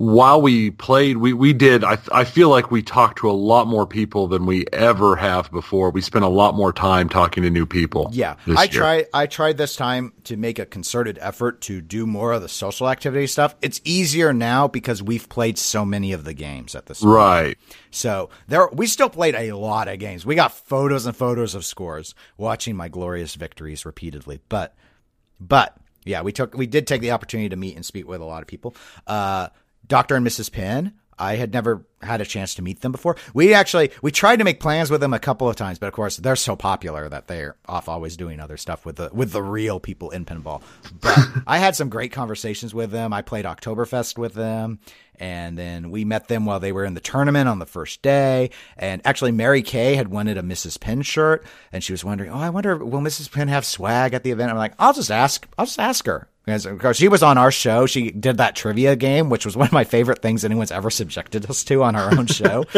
while 0.01 0.41
we 0.41 0.71
played, 0.71 1.17
we, 1.17 1.31
we 1.31 1.53
did, 1.53 1.83
I, 1.83 1.99
I 2.11 2.23
feel 2.23 2.49
like 2.49 2.71
we 2.71 2.81
talked 2.81 3.19
to 3.19 3.29
a 3.29 3.33
lot 3.33 3.67
more 3.67 3.85
people 3.85 4.27
than 4.27 4.47
we 4.47 4.65
ever 4.73 5.15
have 5.15 5.51
before. 5.51 5.91
We 5.91 6.01
spent 6.01 6.25
a 6.25 6.27
lot 6.27 6.55
more 6.55 6.73
time 6.73 7.07
talking 7.07 7.43
to 7.43 7.51
new 7.51 7.67
people. 7.67 8.09
Yeah, 8.11 8.37
I 8.57 8.65
tried. 8.65 9.05
I 9.13 9.27
tried 9.27 9.57
this 9.57 9.75
time 9.75 10.13
to 10.23 10.37
make 10.37 10.57
a 10.57 10.65
concerted 10.65 11.19
effort 11.21 11.61
to 11.61 11.81
do 11.81 12.07
more 12.07 12.33
of 12.33 12.41
the 12.41 12.49
social 12.49 12.89
activity 12.89 13.27
stuff. 13.27 13.53
It's 13.61 13.79
easier 13.83 14.33
now 14.33 14.67
because 14.67 15.03
we've 15.03 15.29
played 15.29 15.59
so 15.59 15.85
many 15.85 16.13
of 16.13 16.23
the 16.23 16.33
games 16.33 16.73
at 16.73 16.87
this. 16.87 17.03
Right. 17.03 17.59
So 17.91 18.31
there, 18.47 18.69
we 18.73 18.87
still 18.87 19.09
played 19.09 19.35
a 19.35 19.51
lot 19.51 19.87
of 19.87 19.99
games. 19.99 20.25
We 20.25 20.33
got 20.33 20.51
photos 20.51 21.05
and 21.05 21.15
photos 21.15 21.53
of 21.53 21.63
scores, 21.63 22.15
watching 22.37 22.75
my 22.75 22.87
glorious 22.87 23.35
victories 23.35 23.85
repeatedly. 23.85 24.39
But, 24.49 24.75
but 25.39 25.77
yeah, 26.05 26.23
we 26.23 26.31
took, 26.31 26.55
we 26.55 26.65
did 26.65 26.87
take 26.87 27.01
the 27.01 27.11
opportunity 27.11 27.49
to 27.49 27.55
meet 27.55 27.75
and 27.75 27.85
speak 27.85 28.07
with 28.07 28.21
a 28.21 28.25
lot 28.25 28.41
of 28.41 28.47
people. 28.47 28.75
Uh, 29.05 29.49
Doctor 29.91 30.15
and 30.15 30.25
Mrs. 30.25 30.49
Penn. 30.49 30.93
I 31.19 31.35
had 31.35 31.51
never 31.51 31.85
had 32.01 32.21
a 32.21 32.25
chance 32.25 32.55
to 32.55 32.61
meet 32.61 32.79
them 32.79 32.93
before. 32.93 33.17
We 33.33 33.53
actually 33.53 33.91
we 34.01 34.09
tried 34.09 34.37
to 34.37 34.45
make 34.45 34.61
plans 34.61 34.89
with 34.89 35.01
them 35.01 35.13
a 35.13 35.19
couple 35.19 35.49
of 35.49 35.57
times, 35.57 35.79
but 35.79 35.87
of 35.87 35.93
course 35.93 36.15
they're 36.15 36.37
so 36.37 36.55
popular 36.55 37.09
that 37.09 37.27
they're 37.27 37.57
off 37.67 37.89
always 37.89 38.15
doing 38.15 38.39
other 38.39 38.55
stuff 38.55 38.85
with 38.85 38.95
the 38.95 39.09
with 39.11 39.33
the 39.33 39.43
real 39.43 39.81
people 39.81 40.09
in 40.11 40.23
pinball. 40.23 40.61
But 41.01 41.19
I 41.45 41.57
had 41.57 41.75
some 41.75 41.89
great 41.89 42.13
conversations 42.13 42.73
with 42.73 42.89
them. 42.91 43.11
I 43.11 43.21
played 43.21 43.43
Oktoberfest 43.43 44.17
with 44.17 44.33
them, 44.33 44.79
and 45.19 45.57
then 45.57 45.91
we 45.91 46.05
met 46.05 46.29
them 46.29 46.45
while 46.45 46.61
they 46.61 46.71
were 46.71 46.85
in 46.85 46.93
the 46.93 47.01
tournament 47.01 47.49
on 47.49 47.59
the 47.59 47.65
first 47.65 48.01
day. 48.01 48.49
And 48.77 49.01
actually, 49.03 49.33
Mary 49.33 49.61
Kay 49.61 49.95
had 49.95 50.07
wanted 50.07 50.37
a 50.37 50.41
Mrs. 50.41 50.79
Penn 50.79 51.01
shirt, 51.01 51.45
and 51.73 51.83
she 51.83 51.91
was 51.91 52.05
wondering, 52.05 52.31
oh, 52.31 52.39
I 52.39 52.49
wonder 52.49 52.77
will 52.77 53.01
Mrs. 53.01 53.29
Penn 53.29 53.49
have 53.49 53.65
swag 53.65 54.13
at 54.13 54.23
the 54.23 54.31
event? 54.31 54.51
I'm 54.51 54.57
like, 54.57 54.73
I'll 54.79 54.93
just 54.93 55.11
ask. 55.11 55.45
I'll 55.57 55.65
just 55.65 55.79
ask 55.79 56.05
her. 56.05 56.29
Because 56.45 56.65
of 56.65 56.79
course 56.79 56.97
she 56.97 57.07
was 57.07 57.21
on 57.21 57.37
our 57.37 57.51
show. 57.51 57.85
She 57.85 58.09
did 58.09 58.37
that 58.37 58.55
trivia 58.55 58.95
game, 58.95 59.29
which 59.29 59.45
was 59.45 59.55
one 59.55 59.67
of 59.67 59.73
my 59.73 59.83
favorite 59.83 60.23
things 60.23 60.43
anyone's 60.43 60.71
ever 60.71 60.89
subjected 60.89 61.47
us 61.47 61.63
to 61.65 61.83
on 61.83 61.95
our 61.95 62.17
own 62.17 62.25
show. 62.25 62.65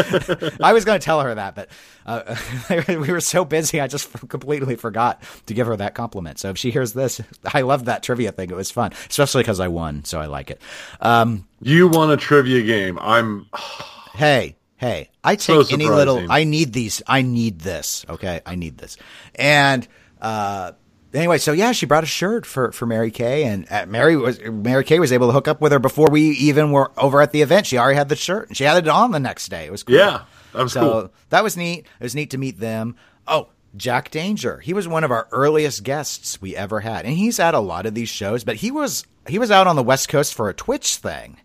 I 0.62 0.74
was 0.74 0.84
going 0.84 1.00
to 1.00 1.04
tell 1.04 1.22
her 1.22 1.34
that, 1.34 1.56
but 1.56 1.70
uh, 2.06 2.36
we 2.88 3.10
were 3.10 3.22
so 3.22 3.46
busy, 3.46 3.80
I 3.80 3.88
just 3.88 4.12
completely 4.28 4.76
forgot 4.76 5.24
to 5.46 5.54
give 5.54 5.68
her 5.68 5.78
that 5.78 5.96
compliment. 5.96 6.40
So 6.40 6.50
if 6.50 6.58
she 6.58 6.72
hears 6.72 6.92
this, 6.92 7.22
I 7.54 7.62
love 7.62 7.86
that 7.86 8.04
trivia 8.04 8.34
thing. 8.34 8.50
It 8.50 8.56
was 8.56 8.70
fun, 8.70 8.92
especially 9.10 9.44
because 9.44 9.62
I 9.62 9.70
won, 9.70 10.04
so 10.04 10.20
I 10.20 10.26
like 10.26 10.52
it. 10.52 10.62
Um, 11.00 11.48
you 11.62 11.88
won 11.88 12.12
a 12.12 12.18
trivia 12.18 12.64
game. 12.64 13.00
I'm. 13.00 13.48
hey, 14.14 14.58
hey, 14.76 15.10
I 15.24 15.38
take 15.38 15.68
so 15.68 15.74
any 15.74 15.88
little. 15.88 16.30
I 16.30 16.44
need 16.44 16.74
these. 16.74 17.02
I 17.08 17.22
need 17.22 17.60
this. 17.60 18.06
Okay, 18.10 18.42
I 18.46 18.56
need 18.56 18.78
this, 18.78 18.98
and. 19.36 19.88
uh 20.20 20.74
anyway, 21.14 21.38
so 21.38 21.52
yeah, 21.52 21.72
she 21.72 21.86
brought 21.86 22.04
a 22.04 22.08
shirt 22.08 22.46
for, 22.46 22.72
for 22.72 22.86
Mary 22.86 23.12
Kay, 23.12 23.46
and 23.46 23.66
uh, 23.70 23.86
Mary 23.88 24.16
was 24.16 24.40
Mary 24.42 24.84
Kay 24.84 25.00
was 25.00 25.12
able 25.12 25.28
to 25.28 25.34
hook 25.34 25.48
up 25.48 25.62
with 25.62 25.72
her 25.72 25.80
before 25.80 26.10
we 26.10 26.30
even 26.32 26.72
were 26.72 26.92
over 26.98 27.22
at 27.22 27.32
the 27.32 27.42
event. 27.42 27.68
She 27.68 27.78
already 27.78 27.98
had 27.98 28.10
the 28.10 28.16
shirt, 28.16 28.48
and 28.48 28.58
she 28.58 28.64
had 28.64 28.78
it 28.78 28.88
on 28.88 29.12
the 29.12 29.20
next 29.20 29.50
day. 29.50 29.66
It 29.66 29.72
was 29.72 29.84
cool. 29.84 29.96
Yeah, 29.96 30.24
that 30.54 30.64
was 30.64 30.74
so 30.74 30.82
cool. 30.82 31.14
That 31.30 31.44
was 31.44 31.58
neat. 31.58 31.86
It 32.00 32.04
was 32.04 32.16
neat 32.16 32.30
to 32.32 32.38
meet 32.38 32.60
them. 32.60 32.96
Oh, 33.28 33.50
Jack 33.76 34.12
Danger. 34.12 34.60
He 34.60 34.74
was 34.74 34.88
one 34.88 35.04
of 35.04 35.12
our 35.12 35.28
earliest 35.32 35.84
guests 35.84 36.42
we 36.42 36.56
ever 36.56 36.82
had, 36.82 37.06
and 37.06 37.16
he's 37.16 37.40
at 37.40 37.54
a 37.54 37.60
lot 37.60 37.86
of 37.86 37.94
these 37.94 38.10
shows. 38.10 38.44
But 38.44 38.58
he 38.58 38.72
was 38.72 39.06
he 39.28 39.40
was 39.40 39.52
out 39.52 39.68
on 39.68 39.76
the 39.76 39.84
West 39.84 40.10
Coast 40.10 40.34
for 40.34 40.50
a 40.50 40.54
Twitch 40.54 40.98
thing. 40.98 41.38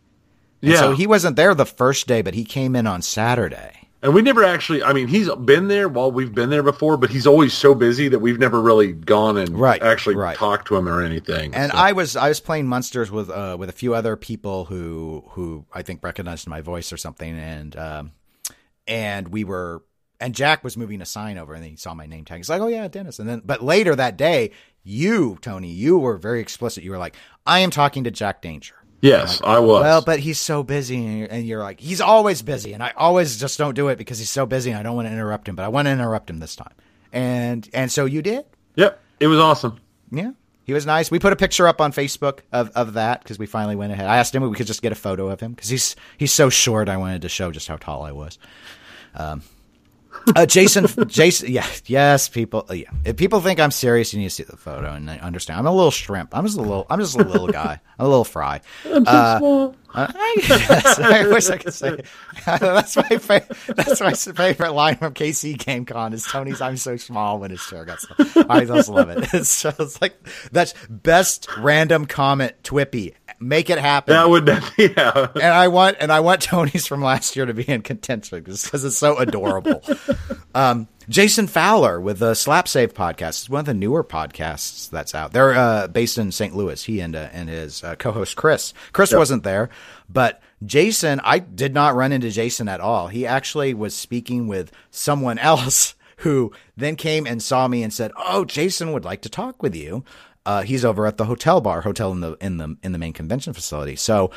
And 0.60 0.72
yeah. 0.72 0.78
So 0.78 0.92
he 0.92 1.06
wasn't 1.06 1.36
there 1.36 1.54
the 1.54 1.66
first 1.66 2.06
day, 2.06 2.22
but 2.22 2.34
he 2.34 2.44
came 2.44 2.74
in 2.74 2.86
on 2.86 3.02
Saturday. 3.02 3.87
And 4.00 4.14
we 4.14 4.22
never 4.22 4.44
actually, 4.44 4.82
I 4.82 4.92
mean, 4.92 5.08
he's 5.08 5.28
been 5.34 5.66
there 5.66 5.88
while 5.88 6.12
we've 6.12 6.32
been 6.32 6.50
there 6.50 6.62
before, 6.62 6.96
but 6.96 7.10
he's 7.10 7.26
always 7.26 7.52
so 7.52 7.74
busy 7.74 8.08
that 8.08 8.20
we've 8.20 8.38
never 8.38 8.60
really 8.60 8.92
gone 8.92 9.36
and 9.36 9.58
right, 9.58 9.82
actually 9.82 10.14
right. 10.14 10.36
talked 10.36 10.68
to 10.68 10.76
him 10.76 10.88
or 10.88 11.02
anything. 11.02 11.52
And 11.52 11.72
so. 11.72 11.78
I 11.78 11.92
was, 11.92 12.14
I 12.14 12.28
was 12.28 12.38
playing 12.38 12.68
Munsters 12.68 13.10
with, 13.10 13.28
uh, 13.28 13.56
with 13.58 13.68
a 13.68 13.72
few 13.72 13.94
other 13.94 14.14
people 14.14 14.66
who, 14.66 15.24
who 15.30 15.66
I 15.72 15.82
think 15.82 16.04
recognized 16.04 16.46
my 16.46 16.60
voice 16.60 16.92
or 16.92 16.96
something. 16.96 17.36
And, 17.36 17.76
um, 17.76 18.12
and 18.86 19.28
we 19.28 19.42
were, 19.42 19.82
and 20.20 20.32
Jack 20.32 20.62
was 20.62 20.76
moving 20.76 21.00
a 21.00 21.06
sign 21.06 21.36
over 21.36 21.54
and 21.54 21.62
then 21.62 21.70
he 21.70 21.76
saw 21.76 21.92
my 21.92 22.06
name 22.06 22.24
tag. 22.24 22.36
He's 22.38 22.48
like, 22.48 22.60
oh 22.60 22.68
yeah, 22.68 22.86
Dennis. 22.86 23.18
And 23.18 23.28
then, 23.28 23.42
but 23.44 23.64
later 23.64 23.96
that 23.96 24.16
day, 24.16 24.52
you, 24.84 25.38
Tony, 25.40 25.70
you 25.70 25.98
were 25.98 26.16
very 26.18 26.40
explicit. 26.40 26.84
You 26.84 26.92
were 26.92 26.98
like, 26.98 27.16
I 27.44 27.60
am 27.60 27.70
talking 27.70 28.04
to 28.04 28.12
Jack 28.12 28.42
Danger. 28.42 28.74
Yes, 29.00 29.40
like, 29.40 29.48
I 29.48 29.58
was. 29.60 29.82
Well, 29.82 30.02
but 30.02 30.18
he's 30.18 30.38
so 30.38 30.62
busy, 30.62 31.24
and 31.24 31.46
you're 31.46 31.62
like, 31.62 31.78
he's 31.80 32.00
always 32.00 32.42
busy, 32.42 32.72
and 32.72 32.82
I 32.82 32.92
always 32.96 33.38
just 33.38 33.56
don't 33.56 33.74
do 33.74 33.88
it 33.88 33.96
because 33.96 34.18
he's 34.18 34.30
so 34.30 34.44
busy, 34.44 34.70
and 34.70 34.78
I 34.78 34.82
don't 34.82 34.96
want 34.96 35.06
to 35.06 35.12
interrupt 35.12 35.48
him, 35.48 35.54
but 35.54 35.64
I 35.64 35.68
want 35.68 35.86
to 35.86 35.92
interrupt 35.92 36.28
him 36.28 36.38
this 36.38 36.56
time, 36.56 36.74
and 37.12 37.68
and 37.72 37.92
so 37.92 38.06
you 38.06 38.22
did. 38.22 38.44
Yep, 38.74 39.00
it 39.20 39.28
was 39.28 39.38
awesome. 39.38 39.78
Yeah, 40.10 40.32
he 40.64 40.72
was 40.72 40.84
nice. 40.84 41.10
We 41.10 41.18
put 41.18 41.32
a 41.32 41.36
picture 41.36 41.68
up 41.68 41.80
on 41.80 41.92
Facebook 41.92 42.40
of, 42.52 42.70
of 42.70 42.94
that 42.94 43.22
because 43.22 43.38
we 43.38 43.46
finally 43.46 43.76
went 43.76 43.92
ahead. 43.92 44.06
I 44.06 44.16
asked 44.16 44.34
him 44.34 44.42
if 44.42 44.50
we 44.50 44.56
could 44.56 44.66
just 44.66 44.82
get 44.82 44.90
a 44.92 44.96
photo 44.96 45.28
of 45.28 45.40
him 45.40 45.52
because 45.52 45.68
he's 45.68 45.94
he's 46.16 46.32
so 46.32 46.50
short. 46.50 46.88
I 46.88 46.96
wanted 46.96 47.22
to 47.22 47.28
show 47.28 47.52
just 47.52 47.68
how 47.68 47.76
tall 47.76 48.02
I 48.02 48.12
was. 48.12 48.38
Um, 49.14 49.42
uh, 50.36 50.46
Jason, 50.46 50.86
Jason, 51.08 51.50
yeah, 51.50 51.66
yes, 51.86 52.28
people, 52.28 52.66
uh, 52.70 52.74
yeah. 52.74 52.90
If 53.04 53.16
people 53.16 53.40
think 53.40 53.60
I'm 53.60 53.70
serious, 53.70 54.12
you 54.12 54.20
need 54.20 54.26
to 54.26 54.30
see 54.30 54.42
the 54.42 54.56
photo 54.56 54.92
and 54.92 55.08
understand. 55.08 55.58
I'm 55.58 55.66
a 55.66 55.72
little 55.72 55.90
shrimp. 55.90 56.36
I'm 56.36 56.44
just 56.44 56.58
a 56.58 56.62
little. 56.62 56.86
I'm 56.90 57.00
just 57.00 57.18
a 57.18 57.22
little 57.22 57.48
guy. 57.48 57.80
I'm 57.98 58.06
a 58.06 58.08
little 58.08 58.24
fry. 58.24 58.60
I'm 58.84 59.04
so 59.04 59.10
uh, 59.10 59.38
small. 59.38 59.74
I, 59.94 60.36
yes, 60.48 60.98
I 60.98 61.26
wish 61.28 61.48
I 61.48 61.56
could 61.56 61.72
say. 61.74 62.02
that's 62.46 62.96
my 62.96 63.02
favorite. 63.02 63.56
That's 63.74 64.00
my 64.00 64.12
favorite 64.12 64.72
line 64.72 64.96
from 64.96 65.14
KC 65.14 65.56
GameCon 65.56 66.12
is 66.12 66.24
Tony's 66.24 66.60
"I'm 66.60 66.76
so 66.76 66.96
small" 66.96 67.38
when 67.38 67.50
his 67.50 67.64
chair 67.66 67.84
got. 67.84 68.00
Small. 68.00 68.46
I 68.48 68.64
just 68.64 68.88
love 68.88 69.10
it. 69.10 69.28
It's 69.38 69.62
just 69.62 70.00
like 70.02 70.14
that's 70.52 70.74
best 70.88 71.48
random 71.58 72.06
comment 72.06 72.52
Twippy. 72.62 73.14
Make 73.40 73.70
it 73.70 73.78
happen. 73.78 74.14
That 74.14 74.28
would 74.28 74.46
be, 74.46 74.92
yeah. 74.96 75.28
And 75.34 75.44
I 75.44 75.68
want 75.68 75.98
and 76.00 76.10
I 76.10 76.20
want 76.20 76.42
Tony's 76.42 76.86
from 76.86 77.02
last 77.02 77.36
year 77.36 77.46
to 77.46 77.54
be 77.54 77.68
in 77.68 77.82
contention 77.82 78.40
because 78.40 78.72
it's 78.72 78.98
so 78.98 79.16
adorable. 79.16 79.82
um, 80.56 80.88
Jason 81.08 81.46
Fowler 81.46 82.00
with 82.00 82.18
the 82.18 82.34
Slap 82.34 82.66
Save 82.66 82.94
podcast. 82.94 83.28
It's 83.28 83.48
one 83.48 83.60
of 83.60 83.66
the 83.66 83.74
newer 83.74 84.04
podcasts 84.04 84.90
that's 84.90 85.14
out. 85.14 85.32
They're 85.32 85.54
uh, 85.54 85.88
based 85.88 86.18
in 86.18 86.32
St. 86.32 86.54
Louis. 86.54 86.82
He 86.82 87.00
and 87.00 87.14
uh, 87.14 87.28
and 87.32 87.48
his 87.48 87.82
uh, 87.84 87.94
co-host 87.94 88.36
Chris. 88.36 88.74
Chris 88.92 89.12
yep. 89.12 89.18
wasn't 89.18 89.44
there, 89.44 89.70
but 90.08 90.42
Jason. 90.66 91.20
I 91.24 91.38
did 91.38 91.72
not 91.72 91.94
run 91.94 92.12
into 92.12 92.30
Jason 92.30 92.68
at 92.68 92.80
all. 92.80 93.08
He 93.08 93.24
actually 93.24 93.72
was 93.72 93.94
speaking 93.94 94.48
with 94.48 94.72
someone 94.90 95.38
else 95.38 95.94
who 96.18 96.52
then 96.76 96.96
came 96.96 97.26
and 97.26 97.42
saw 97.42 97.68
me 97.68 97.82
and 97.82 97.92
said, 97.92 98.10
"Oh, 98.16 98.44
Jason 98.44 98.92
would 98.92 99.04
like 99.04 99.22
to 99.22 99.28
talk 99.28 99.62
with 99.62 99.74
you." 99.74 100.04
Uh, 100.48 100.62
he's 100.62 100.82
over 100.82 101.06
at 101.06 101.18
the 101.18 101.26
hotel 101.26 101.60
bar, 101.60 101.82
hotel 101.82 102.10
in 102.10 102.20
the 102.20 102.32
in 102.40 102.56
the 102.56 102.74
in 102.82 102.92
the 102.92 102.98
main 102.98 103.12
convention 103.12 103.52
facility. 103.52 103.96
So. 103.96 104.30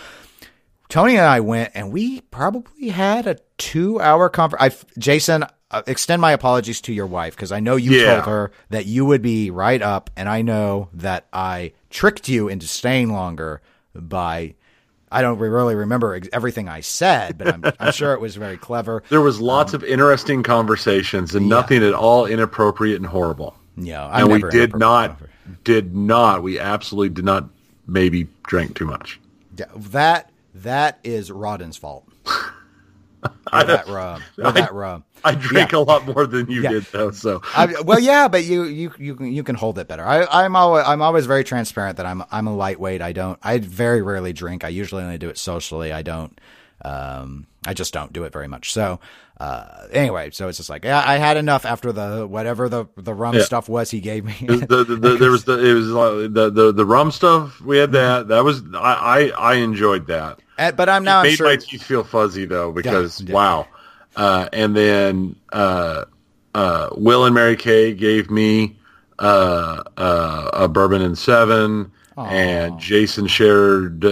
Tony 0.89 1.15
and 1.15 1.25
I 1.25 1.39
went, 1.39 1.71
and 1.73 1.89
we 1.89 2.19
probably 2.19 2.89
had 2.89 3.25
a 3.25 3.37
two-hour 3.57 4.27
conference. 4.27 4.83
Jason, 4.97 5.45
uh, 5.71 5.83
extend 5.87 6.21
my 6.21 6.33
apologies 6.33 6.81
to 6.81 6.91
your 6.91 7.07
wife 7.07 7.33
because 7.33 7.53
I 7.53 7.61
know 7.61 7.77
you 7.77 7.91
yeah. 7.91 8.15
told 8.15 8.25
her 8.25 8.51
that 8.71 8.87
you 8.87 9.05
would 9.05 9.21
be 9.21 9.51
right 9.51 9.81
up, 9.81 10.09
and 10.17 10.27
I 10.27 10.41
know 10.41 10.89
that 10.91 11.27
I 11.31 11.71
tricked 11.89 12.27
you 12.27 12.49
into 12.49 12.67
staying 12.67 13.13
longer 13.13 13.61
by. 13.95 14.55
I 15.13 15.21
don't 15.21 15.39
really 15.39 15.75
remember 15.75 16.19
everything 16.33 16.67
I 16.67 16.81
said, 16.81 17.37
but 17.37 17.47
I'm, 17.47 17.63
I'm 17.79 17.93
sure 17.93 18.13
it 18.13 18.19
was 18.19 18.35
very 18.35 18.57
clever. 18.57 19.01
There 19.09 19.21
was 19.21 19.39
lots 19.39 19.73
um, 19.73 19.81
of 19.81 19.87
interesting 19.87 20.43
conversations 20.43 21.35
and 21.35 21.45
yeah. 21.45 21.55
nothing 21.55 21.83
at 21.83 21.93
all 21.93 22.25
inappropriate 22.25 22.97
and 22.97 23.05
horrible. 23.05 23.55
Yeah, 23.85 24.07
I'm 24.07 24.31
and 24.31 24.43
we 24.43 24.49
did 24.49 24.75
not, 24.75 25.19
did 25.63 25.95
not, 25.95 26.43
we 26.43 26.59
absolutely 26.59 27.09
did 27.09 27.25
not. 27.25 27.49
Maybe 27.87 28.27
drank 28.43 28.75
too 28.75 28.85
much. 28.85 29.19
Yeah, 29.57 29.65
that 29.75 30.29
that 30.53 30.99
is 31.03 31.29
Rodden's 31.29 31.77
fault. 31.77 32.07
I, 33.51 33.63
that 33.63 33.87
rum. 33.87 34.23
I, 34.43 34.51
that 34.51 34.73
rum. 34.73 35.03
I 35.23 35.35
drink 35.35 35.71
yeah. 35.71 35.79
a 35.79 35.81
lot 35.81 36.07
more 36.07 36.25
than 36.25 36.49
you 36.49 36.63
yeah. 36.63 36.69
did, 36.69 36.83
though. 36.85 37.11
So, 37.11 37.41
I, 37.55 37.81
well, 37.81 37.99
yeah, 37.99 38.27
but 38.27 38.43
you 38.43 38.63
you 38.63 38.91
you 38.97 39.15
can 39.15 39.31
you 39.31 39.43
can 39.43 39.55
hold 39.55 39.77
it 39.77 39.87
better. 39.87 40.03
I, 40.03 40.45
am 40.45 40.55
always 40.55 40.85
I'm 40.85 41.01
always 41.01 41.25
very 41.25 41.43
transparent 41.43 41.97
that 41.97 42.05
I'm 42.05 42.23
I'm 42.31 42.47
a 42.47 42.55
lightweight. 42.55 43.01
I 43.01 43.11
don't. 43.11 43.37
I 43.43 43.59
very 43.59 44.01
rarely 44.01 44.33
drink. 44.33 44.63
I 44.63 44.69
usually 44.69 45.03
only 45.03 45.17
do 45.17 45.29
it 45.29 45.37
socially. 45.37 45.91
I 45.91 46.01
don't. 46.01 46.39
Um, 46.83 47.45
I 47.65 47.73
just 47.73 47.93
don't 47.93 48.11
do 48.11 48.23
it 48.23 48.33
very 48.33 48.47
much. 48.47 48.73
So, 48.73 48.99
uh, 49.39 49.87
anyway, 49.91 50.31
so 50.31 50.47
it's 50.47 50.57
just 50.57 50.69
like, 50.69 50.83
yeah, 50.83 51.03
I 51.05 51.17
had 51.17 51.37
enough 51.37 51.65
after 51.65 51.91
the 51.91 52.25
whatever 52.27 52.69
the 52.69 52.85
the 52.95 53.13
rum 53.13 53.35
yeah. 53.35 53.43
stuff 53.43 53.69
was 53.69 53.91
he 53.91 53.99
gave 53.99 54.25
me. 54.25 54.35
the, 54.47 54.83
the, 54.87 54.95
the, 54.95 55.17
there 55.17 55.31
was 55.31 55.43
the 55.43 55.63
it 55.63 55.73
was 55.73 55.87
like 55.89 56.33
the, 56.33 56.49
the 56.49 56.71
the 56.71 56.85
rum 56.85 57.11
stuff. 57.11 57.61
We 57.61 57.77
had 57.77 57.91
that. 57.91 58.29
That 58.29 58.43
was 58.43 58.63
I 58.73 59.31
I, 59.37 59.51
I 59.51 59.53
enjoyed 59.55 60.07
that. 60.07 60.39
Uh, 60.57 60.71
but 60.71 60.89
I'm 60.89 61.03
now 61.03 61.21
it 61.21 61.23
made 61.23 61.35
sure... 61.35 61.47
my 61.47 61.55
teeth 61.55 61.83
feel 61.83 62.03
fuzzy 62.03 62.45
though 62.45 62.71
because 62.71 63.21
yeah, 63.21 63.29
yeah. 63.29 63.33
wow. 63.33 63.67
Uh, 64.15 64.49
and 64.51 64.75
then 64.75 65.35
uh, 65.53 66.05
uh, 66.53 66.89
Will 66.97 67.25
and 67.25 67.33
Mary 67.33 67.55
Kay 67.55 67.93
gave 67.93 68.29
me 68.29 68.77
uh, 69.19 69.83
uh, 69.97 70.49
a 70.53 70.67
bourbon 70.67 71.01
and 71.01 71.17
seven, 71.17 71.91
Aww. 72.17 72.27
and 72.29 72.79
Jason 72.79 73.27
shared 73.27 74.03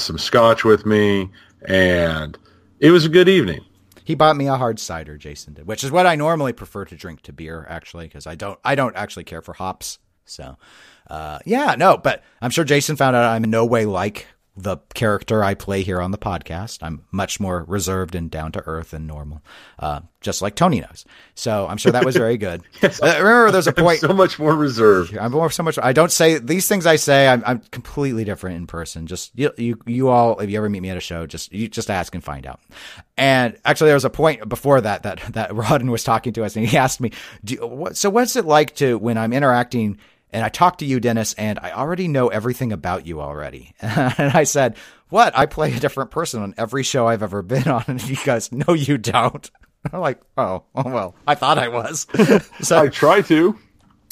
some 0.00 0.18
scotch 0.18 0.64
with 0.64 0.86
me, 0.86 1.30
and 1.66 2.38
it 2.80 2.90
was 2.90 3.04
a 3.04 3.08
good 3.08 3.28
evening. 3.28 3.64
He 4.04 4.14
bought 4.14 4.36
me 4.36 4.48
a 4.48 4.56
hard 4.56 4.78
cider, 4.78 5.18
Jason 5.18 5.54
did, 5.54 5.66
which 5.66 5.84
is 5.84 5.90
what 5.90 6.06
I 6.06 6.16
normally 6.16 6.52
prefer 6.52 6.84
to 6.86 6.96
drink 6.96 7.22
to 7.22 7.32
beer, 7.32 7.66
actually, 7.68 8.06
because 8.06 8.26
I 8.26 8.34
don't 8.36 8.58
I 8.64 8.74
don't 8.74 8.96
actually 8.96 9.24
care 9.24 9.42
for 9.42 9.52
hops. 9.52 9.98
So, 10.24 10.56
uh, 11.08 11.38
yeah, 11.44 11.74
no, 11.76 11.96
but 11.96 12.22
I'm 12.40 12.50
sure 12.50 12.64
Jason 12.64 12.96
found 12.96 13.16
out 13.16 13.24
I'm 13.24 13.44
in 13.44 13.50
no 13.50 13.64
way 13.64 13.84
like 13.84 14.26
the 14.62 14.78
character 14.94 15.44
I 15.44 15.54
play 15.54 15.82
here 15.82 16.00
on 16.00 16.10
the 16.10 16.18
podcast. 16.18 16.82
I'm 16.82 17.04
much 17.10 17.38
more 17.38 17.64
reserved 17.64 18.14
and 18.14 18.30
down 18.30 18.52
to 18.52 18.62
earth 18.66 18.92
and 18.92 19.06
normal, 19.06 19.42
uh, 19.78 20.00
just 20.20 20.42
like 20.42 20.56
Tony 20.56 20.80
knows. 20.80 21.04
So 21.34 21.66
I'm 21.68 21.76
sure 21.76 21.92
that 21.92 22.04
was 22.04 22.16
very 22.16 22.36
good. 22.36 22.62
yes, 22.82 23.00
uh, 23.00 23.14
remember, 23.18 23.50
there's 23.52 23.68
a 23.68 23.72
point. 23.72 24.00
So 24.00 24.12
much 24.12 24.38
more 24.38 24.54
reserved. 24.54 25.16
I'm 25.16 25.32
more 25.32 25.50
so 25.50 25.62
much. 25.62 25.78
I 25.80 25.92
don't 25.92 26.10
say 26.10 26.38
these 26.38 26.66
things. 26.66 26.86
I 26.86 26.96
say 26.96 27.28
I'm, 27.28 27.42
I'm 27.46 27.60
completely 27.70 28.24
different 28.24 28.56
in 28.56 28.66
person. 28.66 29.06
Just 29.06 29.30
you, 29.38 29.52
you, 29.56 29.80
you 29.86 30.08
all. 30.08 30.38
If 30.40 30.50
you 30.50 30.58
ever 30.58 30.68
meet 30.68 30.80
me 30.80 30.90
at 30.90 30.96
a 30.96 31.00
show, 31.00 31.26
just 31.26 31.52
you 31.52 31.68
just 31.68 31.90
ask 31.90 32.14
and 32.14 32.24
find 32.24 32.46
out. 32.46 32.60
And 33.16 33.56
actually, 33.64 33.88
there 33.88 33.96
was 33.96 34.04
a 34.04 34.10
point 34.10 34.48
before 34.48 34.80
that 34.80 35.04
that 35.04 35.20
that 35.34 35.50
Rodden 35.52 35.90
was 35.90 36.04
talking 36.04 36.32
to 36.34 36.44
us, 36.44 36.56
and 36.56 36.66
he 36.66 36.76
asked 36.76 37.00
me, 37.00 37.12
do 37.44 37.66
what, 37.66 37.96
"So 37.96 38.10
what's 38.10 38.36
it 38.36 38.44
like 38.44 38.74
to 38.76 38.98
when 38.98 39.16
I'm 39.16 39.32
interacting?" 39.32 39.98
And 40.32 40.44
I 40.44 40.48
talked 40.48 40.80
to 40.80 40.86
you, 40.86 41.00
Dennis, 41.00 41.32
and 41.34 41.58
I 41.58 41.72
already 41.72 42.08
know 42.08 42.28
everything 42.28 42.72
about 42.72 43.06
you 43.06 43.20
already. 43.20 43.74
and 43.80 44.32
I 44.32 44.44
said, 44.44 44.76
what? 45.08 45.36
I 45.36 45.46
play 45.46 45.72
a 45.72 45.80
different 45.80 46.10
person 46.10 46.42
on 46.42 46.54
every 46.58 46.82
show 46.82 47.06
I've 47.06 47.22
ever 47.22 47.42
been 47.42 47.68
on. 47.68 47.84
And 47.86 48.00
he 48.00 48.16
goes, 48.24 48.52
no, 48.52 48.74
you 48.74 48.98
don't. 48.98 49.50
I'm 49.92 50.00
like, 50.00 50.20
oh, 50.36 50.64
oh 50.74 50.90
well, 50.90 51.14
I 51.26 51.34
thought 51.34 51.58
I 51.58 51.68
was. 51.68 52.06
so 52.60 52.78
I 52.78 52.88
try 52.88 53.22
to. 53.22 53.58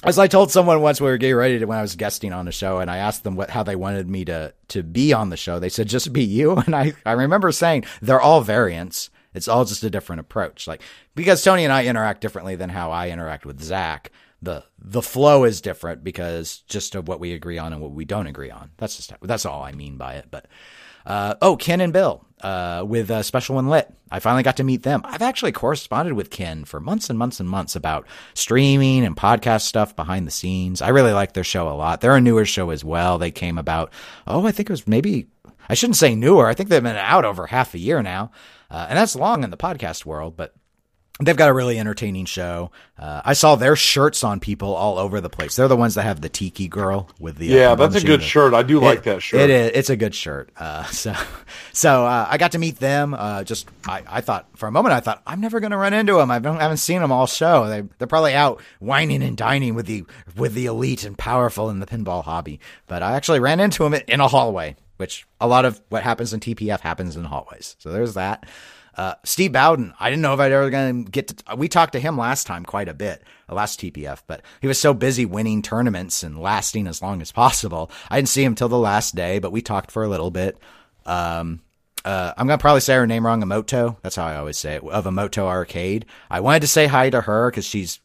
As 0.04 0.18
I 0.18 0.26
told 0.26 0.52
someone 0.52 0.80
once, 0.80 1.00
we 1.00 1.08
were 1.08 1.16
getting 1.16 1.36
ready 1.36 1.58
to 1.58 1.64
when 1.64 1.78
I 1.78 1.82
was 1.82 1.96
guesting 1.96 2.32
on 2.32 2.44
the 2.44 2.52
show, 2.52 2.78
and 2.78 2.90
I 2.90 2.98
asked 2.98 3.24
them 3.24 3.34
what 3.34 3.50
how 3.50 3.62
they 3.62 3.76
wanted 3.76 4.08
me 4.08 4.24
to 4.26 4.54
to 4.68 4.82
be 4.82 5.12
on 5.12 5.30
the 5.30 5.36
show. 5.36 5.58
They 5.58 5.68
said 5.68 5.88
just 5.88 6.12
be 6.12 6.22
you, 6.22 6.52
and 6.56 6.74
I 6.76 6.92
I 7.04 7.12
remember 7.12 7.50
saying 7.50 7.84
they're 8.00 8.20
all 8.20 8.42
variants. 8.42 9.10
It's 9.34 9.48
all 9.48 9.64
just 9.64 9.82
a 9.82 9.90
different 9.90 10.20
approach. 10.20 10.66
Like 10.66 10.82
because 11.14 11.42
Tony 11.42 11.64
and 11.64 11.72
I 11.72 11.86
interact 11.86 12.20
differently 12.20 12.56
than 12.56 12.70
how 12.70 12.90
I 12.90 13.10
interact 13.10 13.44
with 13.46 13.60
Zach. 13.60 14.12
The 14.42 14.64
the 14.78 15.02
flow 15.02 15.44
is 15.44 15.60
different 15.60 16.04
because 16.04 16.58
just 16.68 16.94
of 16.94 17.08
what 17.08 17.20
we 17.20 17.32
agree 17.32 17.58
on 17.58 17.72
and 17.72 17.80
what 17.82 17.92
we 17.92 18.04
don't 18.04 18.26
agree 18.26 18.50
on. 18.50 18.70
That's 18.76 18.96
just 18.96 19.12
that's 19.22 19.46
all 19.46 19.62
I 19.62 19.72
mean 19.72 19.96
by 19.96 20.14
it. 20.14 20.26
But 20.30 20.46
uh, 21.06 21.36
oh, 21.40 21.56
Ken 21.56 21.80
and 21.80 21.92
Bill 21.92 22.26
uh, 22.40 22.84
with 22.86 23.10
uh, 23.10 23.22
Special 23.22 23.56
When 23.56 23.68
Lit. 23.68 23.88
I 24.10 24.18
finally 24.18 24.42
got 24.42 24.56
to 24.58 24.64
meet 24.64 24.82
them. 24.82 25.02
I've 25.04 25.22
actually 25.22 25.52
corresponded 25.52 26.14
with 26.14 26.30
Ken 26.30 26.64
for 26.64 26.80
months 26.80 27.08
and 27.08 27.18
months 27.18 27.40
and 27.40 27.48
months 27.48 27.76
about 27.76 28.06
streaming 28.34 29.04
and 29.04 29.16
podcast 29.16 29.62
stuff 29.62 29.96
behind 29.96 30.26
the 30.26 30.32
scenes. 30.32 30.82
I 30.82 30.88
really 30.88 31.12
like 31.12 31.32
their 31.32 31.44
show 31.44 31.68
a 31.68 31.74
lot. 31.74 32.00
They're 32.00 32.16
a 32.16 32.20
newer 32.20 32.44
show 32.44 32.70
as 32.70 32.84
well. 32.84 33.18
They 33.18 33.30
came 33.30 33.56
about, 33.56 33.92
oh, 34.26 34.46
I 34.46 34.52
think 34.52 34.68
it 34.68 34.72
was 34.72 34.86
maybe, 34.86 35.28
I 35.68 35.74
shouldn't 35.74 35.96
say 35.96 36.14
newer. 36.14 36.46
I 36.46 36.54
think 36.54 36.68
they've 36.68 36.82
been 36.82 36.96
out 36.96 37.24
over 37.24 37.46
half 37.46 37.74
a 37.74 37.78
year 37.78 38.02
now. 38.02 38.32
Uh, 38.70 38.86
and 38.88 38.98
that's 38.98 39.16
long 39.16 39.44
in 39.44 39.50
the 39.50 39.56
podcast 39.56 40.04
world, 40.04 40.36
but 40.36 40.54
They've 41.18 41.36
got 41.36 41.48
a 41.48 41.52
really 41.54 41.78
entertaining 41.78 42.26
show. 42.26 42.70
Uh, 42.98 43.22
I 43.24 43.32
saw 43.32 43.56
their 43.56 43.74
shirts 43.74 44.22
on 44.22 44.38
people 44.38 44.74
all 44.74 44.98
over 44.98 45.18
the 45.22 45.30
place. 45.30 45.56
They're 45.56 45.66
the 45.66 45.76
ones 45.76 45.94
that 45.94 46.02
have 46.02 46.20
the 46.20 46.28
tiki 46.28 46.68
girl 46.68 47.08
with 47.18 47.38
the 47.38 47.54
uh, 47.54 47.56
yeah. 47.56 47.70
Uh, 47.72 47.74
that's 47.76 48.02
a 48.02 48.06
good 48.06 48.22
shirt. 48.22 48.52
I 48.52 48.62
do 48.62 48.78
it, 48.78 48.84
like 48.84 49.02
that 49.04 49.22
shirt. 49.22 49.40
It 49.40 49.50
is. 49.50 49.70
It's 49.74 49.90
a 49.90 49.96
good 49.96 50.14
shirt. 50.14 50.50
Uh, 50.58 50.84
so, 50.86 51.14
so 51.72 52.04
uh, 52.04 52.26
I 52.28 52.36
got 52.36 52.52
to 52.52 52.58
meet 52.58 52.78
them. 52.78 53.14
Uh, 53.14 53.44
just 53.44 53.66
I, 53.86 54.02
I 54.06 54.20
thought 54.20 54.46
for 54.56 54.66
a 54.66 54.70
moment 54.70 54.92
I 54.92 55.00
thought 55.00 55.22
I'm 55.26 55.40
never 55.40 55.58
going 55.58 55.70
to 55.70 55.78
run 55.78 55.94
into 55.94 56.16
them. 56.16 56.30
I 56.30 56.34
haven't 56.34 56.76
seen 56.78 57.00
them 57.00 57.12
all 57.12 57.26
show. 57.26 57.66
They 57.66 57.82
they're 57.96 58.06
probably 58.06 58.34
out 58.34 58.60
wining 58.80 59.22
and 59.22 59.38
dining 59.38 59.74
with 59.74 59.86
the 59.86 60.04
with 60.36 60.52
the 60.52 60.66
elite 60.66 61.04
and 61.04 61.16
powerful 61.16 61.70
in 61.70 61.80
the 61.80 61.86
pinball 61.86 62.24
hobby. 62.24 62.60
But 62.86 63.02
I 63.02 63.12
actually 63.12 63.40
ran 63.40 63.60
into 63.60 63.84
them 63.84 63.94
in 63.94 64.20
a 64.20 64.28
hallway, 64.28 64.76
which 64.98 65.26
a 65.40 65.48
lot 65.48 65.64
of 65.64 65.80
what 65.88 66.02
happens 66.02 66.34
in 66.34 66.40
TPF 66.40 66.80
happens 66.80 67.16
in 67.16 67.24
hallways. 67.24 67.74
So 67.78 67.90
there's 67.90 68.14
that. 68.14 68.44
Uh, 68.96 69.14
Steve 69.24 69.52
Bowden, 69.52 69.92
I 70.00 70.08
didn't 70.08 70.22
know 70.22 70.32
if 70.32 70.40
I'd 70.40 70.52
ever 70.52 70.70
going 70.70 71.04
to 71.04 71.10
get 71.10 71.28
to. 71.28 71.56
We 71.56 71.68
talked 71.68 71.92
to 71.92 72.00
him 72.00 72.16
last 72.16 72.46
time 72.46 72.64
quite 72.64 72.88
a 72.88 72.94
bit, 72.94 73.22
last 73.48 73.78
TPF, 73.78 74.22
but 74.26 74.40
he 74.62 74.68
was 74.68 74.80
so 74.80 74.94
busy 74.94 75.26
winning 75.26 75.60
tournaments 75.60 76.22
and 76.22 76.40
lasting 76.40 76.86
as 76.86 77.02
long 77.02 77.20
as 77.20 77.30
possible. 77.30 77.90
I 78.10 78.16
didn't 78.16 78.30
see 78.30 78.42
him 78.42 78.54
till 78.54 78.70
the 78.70 78.78
last 78.78 79.14
day, 79.14 79.38
but 79.38 79.52
we 79.52 79.60
talked 79.60 79.90
for 79.90 80.02
a 80.02 80.08
little 80.08 80.30
bit. 80.30 80.58
Um, 81.04 81.60
uh, 82.06 82.32
I'm 82.38 82.46
gonna 82.46 82.56
probably 82.56 82.80
say 82.80 82.94
her 82.94 83.06
name 83.06 83.26
wrong, 83.26 83.42
Emoto. 83.42 83.96
That's 84.00 84.16
how 84.16 84.24
I 84.24 84.36
always 84.36 84.56
say 84.56 84.76
it. 84.76 84.84
Of 84.84 85.04
Emoto 85.04 85.42
Arcade. 85.42 86.06
I 86.30 86.40
wanted 86.40 86.60
to 86.60 86.68
say 86.68 86.86
hi 86.86 87.10
to 87.10 87.20
her 87.20 87.50
because 87.50 87.66
she's 87.66 88.00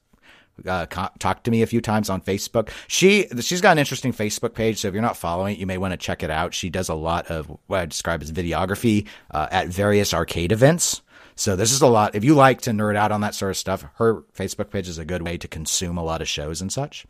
uh, 0.65 0.85
talked 0.85 1.43
to 1.45 1.51
me 1.51 1.61
a 1.61 1.67
few 1.67 1.81
times 1.81 2.09
on 2.09 2.21
Facebook. 2.21 2.69
She 2.87 3.27
she's 3.39 3.61
got 3.61 3.73
an 3.73 3.79
interesting 3.79 4.13
Facebook 4.13 4.53
page, 4.53 4.79
so 4.79 4.87
if 4.87 4.93
you're 4.93 5.01
not 5.01 5.17
following 5.17 5.55
it, 5.55 5.59
you 5.59 5.65
may 5.65 5.77
want 5.77 5.91
to 5.91 5.97
check 5.97 6.23
it 6.23 6.29
out. 6.29 6.53
She 6.53 6.69
does 6.69 6.89
a 6.89 6.93
lot 6.93 7.27
of 7.27 7.47
what 7.67 7.79
I 7.79 7.85
describe 7.85 8.21
as 8.21 8.31
videography 8.31 9.07
uh, 9.31 9.47
at 9.51 9.67
various 9.67 10.13
arcade 10.13 10.51
events. 10.51 11.01
So 11.35 11.55
this 11.55 11.71
is 11.71 11.81
a 11.81 11.87
lot. 11.87 12.15
If 12.15 12.23
you 12.23 12.35
like 12.35 12.61
to 12.61 12.71
nerd 12.71 12.95
out 12.95 13.11
on 13.11 13.21
that 13.21 13.33
sort 13.33 13.51
of 13.51 13.57
stuff, 13.57 13.85
her 13.95 14.21
Facebook 14.37 14.69
page 14.69 14.87
is 14.87 14.97
a 14.97 15.05
good 15.05 15.23
way 15.23 15.37
to 15.37 15.47
consume 15.47 15.97
a 15.97 16.03
lot 16.03 16.21
of 16.21 16.27
shows 16.27 16.61
and 16.61 16.71
such. 16.71 17.05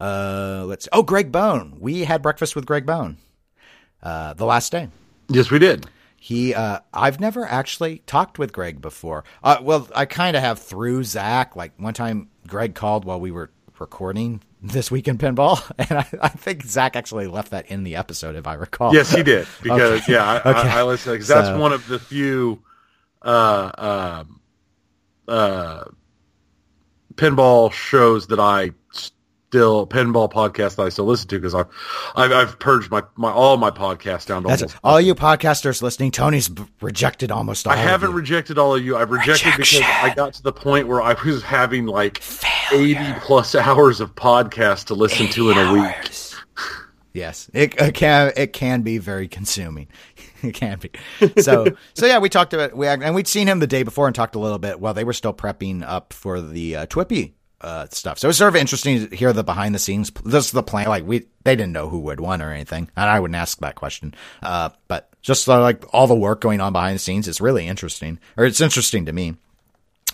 Uh, 0.00 0.64
let's. 0.66 0.88
Oh, 0.92 1.02
Greg 1.02 1.30
Bone. 1.30 1.76
We 1.78 2.04
had 2.04 2.22
breakfast 2.22 2.56
with 2.56 2.66
Greg 2.66 2.86
Bone 2.86 3.18
uh, 4.02 4.34
the 4.34 4.46
last 4.46 4.72
day. 4.72 4.88
Yes, 5.28 5.50
we 5.50 5.58
did. 5.58 5.86
He, 6.24 6.54
uh, 6.54 6.78
I've 6.94 7.20
never 7.20 7.44
actually 7.44 7.98
talked 8.06 8.38
with 8.38 8.50
Greg 8.50 8.80
before. 8.80 9.24
Uh, 9.42 9.58
well, 9.60 9.86
I 9.94 10.06
kind 10.06 10.38
of 10.38 10.42
have 10.42 10.58
through 10.58 11.04
Zach. 11.04 11.54
Like 11.54 11.72
one 11.76 11.92
time, 11.92 12.30
Greg 12.46 12.74
called 12.74 13.04
while 13.04 13.20
we 13.20 13.30
were 13.30 13.50
recording 13.78 14.40
this 14.62 14.90
week 14.90 15.06
in 15.06 15.18
pinball, 15.18 15.70
and 15.78 15.98
I, 15.98 16.08
I, 16.22 16.28
think 16.30 16.64
Zach 16.64 16.96
actually 16.96 17.26
left 17.26 17.50
that 17.50 17.66
in 17.66 17.84
the 17.84 17.96
episode, 17.96 18.36
if 18.36 18.46
I 18.46 18.54
recall. 18.54 18.94
Yes, 18.94 19.12
he 19.12 19.22
did 19.22 19.46
because 19.62 20.00
okay. 20.00 20.14
yeah, 20.14 20.24
I, 20.24 20.36
okay. 20.38 20.68
I, 20.70 20.80
I 20.80 20.82
listened 20.84 21.12
because 21.12 21.28
that's 21.28 21.48
so, 21.48 21.58
one 21.58 21.74
of 21.74 21.86
the 21.88 21.98
few 21.98 22.62
uh, 23.20 23.70
uh, 23.76 24.24
uh, 25.28 25.84
pinball 27.16 27.70
shows 27.70 28.28
that 28.28 28.40
I 28.40 28.70
still 29.54 29.86
pinball 29.86 30.28
podcast 30.28 30.74
that 30.74 30.82
I 30.82 30.88
still 30.88 31.04
listen 31.04 31.28
to 31.28 31.38
because 31.38 31.54
I've, 31.54 31.68
I've, 32.16 32.32
I've 32.32 32.58
purged 32.58 32.90
my, 32.90 33.04
my 33.14 33.30
all 33.30 33.56
my 33.56 33.70
podcasts 33.70 34.26
down 34.26 34.42
to 34.42 34.48
That's 34.48 34.62
almost 34.62 34.78
all 34.82 35.00
you 35.00 35.14
podcasters 35.14 35.80
listening. 35.80 36.10
Tony's 36.10 36.48
b- 36.48 36.64
rejected 36.80 37.30
almost 37.30 37.68
all. 37.68 37.72
I 37.72 37.76
haven't 37.76 38.14
rejected 38.14 38.58
all 38.58 38.74
of 38.74 38.84
you. 38.84 38.96
I've 38.96 39.12
rejected 39.12 39.46
Rejection. 39.52 39.82
because 39.82 40.10
I 40.10 40.12
got 40.12 40.32
to 40.34 40.42
the 40.42 40.52
point 40.52 40.88
where 40.88 41.00
I 41.00 41.14
was 41.24 41.44
having 41.44 41.86
like 41.86 42.20
Failure. 42.20 42.98
eighty 42.98 43.20
plus 43.20 43.54
hours 43.54 44.00
of 44.00 44.16
podcasts 44.16 44.86
to 44.86 44.94
listen 44.94 45.28
to 45.28 45.50
in 45.50 45.58
a 45.58 45.72
week. 45.72 46.10
yes, 47.12 47.48
it, 47.54 47.80
it 47.80 47.94
can 47.94 48.32
it 48.36 48.52
can 48.52 48.82
be 48.82 48.98
very 48.98 49.28
consuming. 49.28 49.86
it 50.42 50.54
can 50.54 50.80
be. 50.80 50.90
So 51.40 51.66
so 51.94 52.06
yeah, 52.06 52.18
we 52.18 52.28
talked 52.28 52.54
about 52.54 52.76
we 52.76 52.88
and 52.88 53.14
we'd 53.14 53.28
seen 53.28 53.46
him 53.46 53.60
the 53.60 53.68
day 53.68 53.84
before 53.84 54.08
and 54.08 54.16
talked 54.16 54.34
a 54.34 54.40
little 54.40 54.58
bit 54.58 54.80
while 54.80 54.94
they 54.94 55.04
were 55.04 55.12
still 55.12 55.32
prepping 55.32 55.84
up 55.86 56.12
for 56.12 56.40
the 56.40 56.74
uh, 56.74 56.86
TWIPY 56.86 57.34
uh, 57.64 57.86
stuff. 57.90 58.18
So 58.18 58.26
it 58.26 58.28
was 58.28 58.36
sort 58.36 58.50
of 58.50 58.56
interesting 58.56 59.08
to 59.08 59.16
hear 59.16 59.32
the 59.32 59.42
behind 59.42 59.74
the 59.74 59.78
scenes. 59.78 60.12
This 60.24 60.46
is 60.46 60.52
the 60.52 60.62
plan. 60.62 60.86
Like 60.86 61.06
we, 61.06 61.26
they 61.44 61.56
didn't 61.56 61.72
know 61.72 61.88
who 61.88 62.00
would 62.00 62.20
win 62.20 62.42
or 62.42 62.52
anything, 62.52 62.90
and 62.94 63.08
I 63.08 63.18
wouldn't 63.18 63.36
ask 63.36 63.58
that 63.60 63.74
question. 63.74 64.14
Uh, 64.42 64.68
but 64.86 65.08
just 65.22 65.48
uh, 65.48 65.60
like 65.60 65.82
all 65.92 66.06
the 66.06 66.14
work 66.14 66.42
going 66.42 66.60
on 66.60 66.74
behind 66.74 66.94
the 66.94 67.00
scenes 67.00 67.26
is 67.26 67.40
really 67.40 67.66
interesting, 67.66 68.18
or 68.36 68.44
it's 68.44 68.60
interesting 68.60 69.06
to 69.06 69.12
me. 69.12 69.36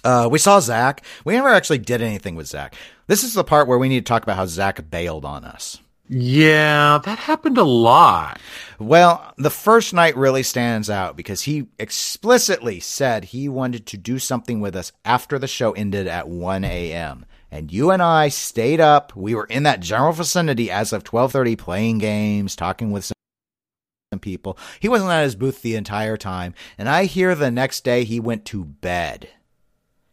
Uh, 0.04 0.28
we 0.30 0.38
saw 0.38 0.60
Zach. 0.60 1.04
We 1.24 1.34
never 1.34 1.48
actually 1.48 1.78
did 1.78 2.00
anything 2.00 2.36
with 2.36 2.46
Zach. 2.46 2.74
This 3.08 3.24
is 3.24 3.34
the 3.34 3.44
part 3.44 3.66
where 3.66 3.78
we 3.78 3.88
need 3.88 4.06
to 4.06 4.08
talk 4.08 4.22
about 4.22 4.36
how 4.36 4.46
Zach 4.46 4.88
bailed 4.88 5.24
on 5.24 5.44
us. 5.44 5.78
Yeah, 6.08 7.00
that 7.04 7.18
happened 7.18 7.58
a 7.58 7.64
lot. 7.64 8.40
Well, 8.78 9.32
the 9.36 9.50
first 9.50 9.92
night 9.92 10.16
really 10.16 10.42
stands 10.42 10.88
out 10.88 11.16
because 11.16 11.42
he 11.42 11.66
explicitly 11.78 12.80
said 12.80 13.24
he 13.24 13.48
wanted 13.48 13.86
to 13.86 13.96
do 13.96 14.18
something 14.18 14.60
with 14.60 14.74
us 14.74 14.92
after 15.04 15.38
the 15.38 15.46
show 15.46 15.72
ended 15.72 16.06
at 16.06 16.28
1 16.28 16.64
a.m 16.64 17.26
and 17.50 17.72
you 17.72 17.90
and 17.90 18.02
I 18.02 18.28
stayed 18.28 18.80
up. 18.80 19.14
We 19.16 19.34
were 19.34 19.44
in 19.46 19.64
that 19.64 19.80
general 19.80 20.12
vicinity 20.12 20.70
as 20.70 20.92
of 20.92 21.04
12:30 21.04 21.56
playing 21.56 21.98
games, 21.98 22.56
talking 22.56 22.90
with 22.90 23.04
some 23.04 24.20
people. 24.20 24.58
He 24.78 24.88
wasn't 24.88 25.10
at 25.10 25.22
his 25.24 25.36
booth 25.36 25.62
the 25.62 25.76
entire 25.76 26.16
time, 26.16 26.54
and 26.78 26.88
I 26.88 27.04
hear 27.04 27.34
the 27.34 27.50
next 27.50 27.84
day 27.84 28.04
he 28.04 28.20
went 28.20 28.44
to 28.46 28.64
bed. 28.64 29.28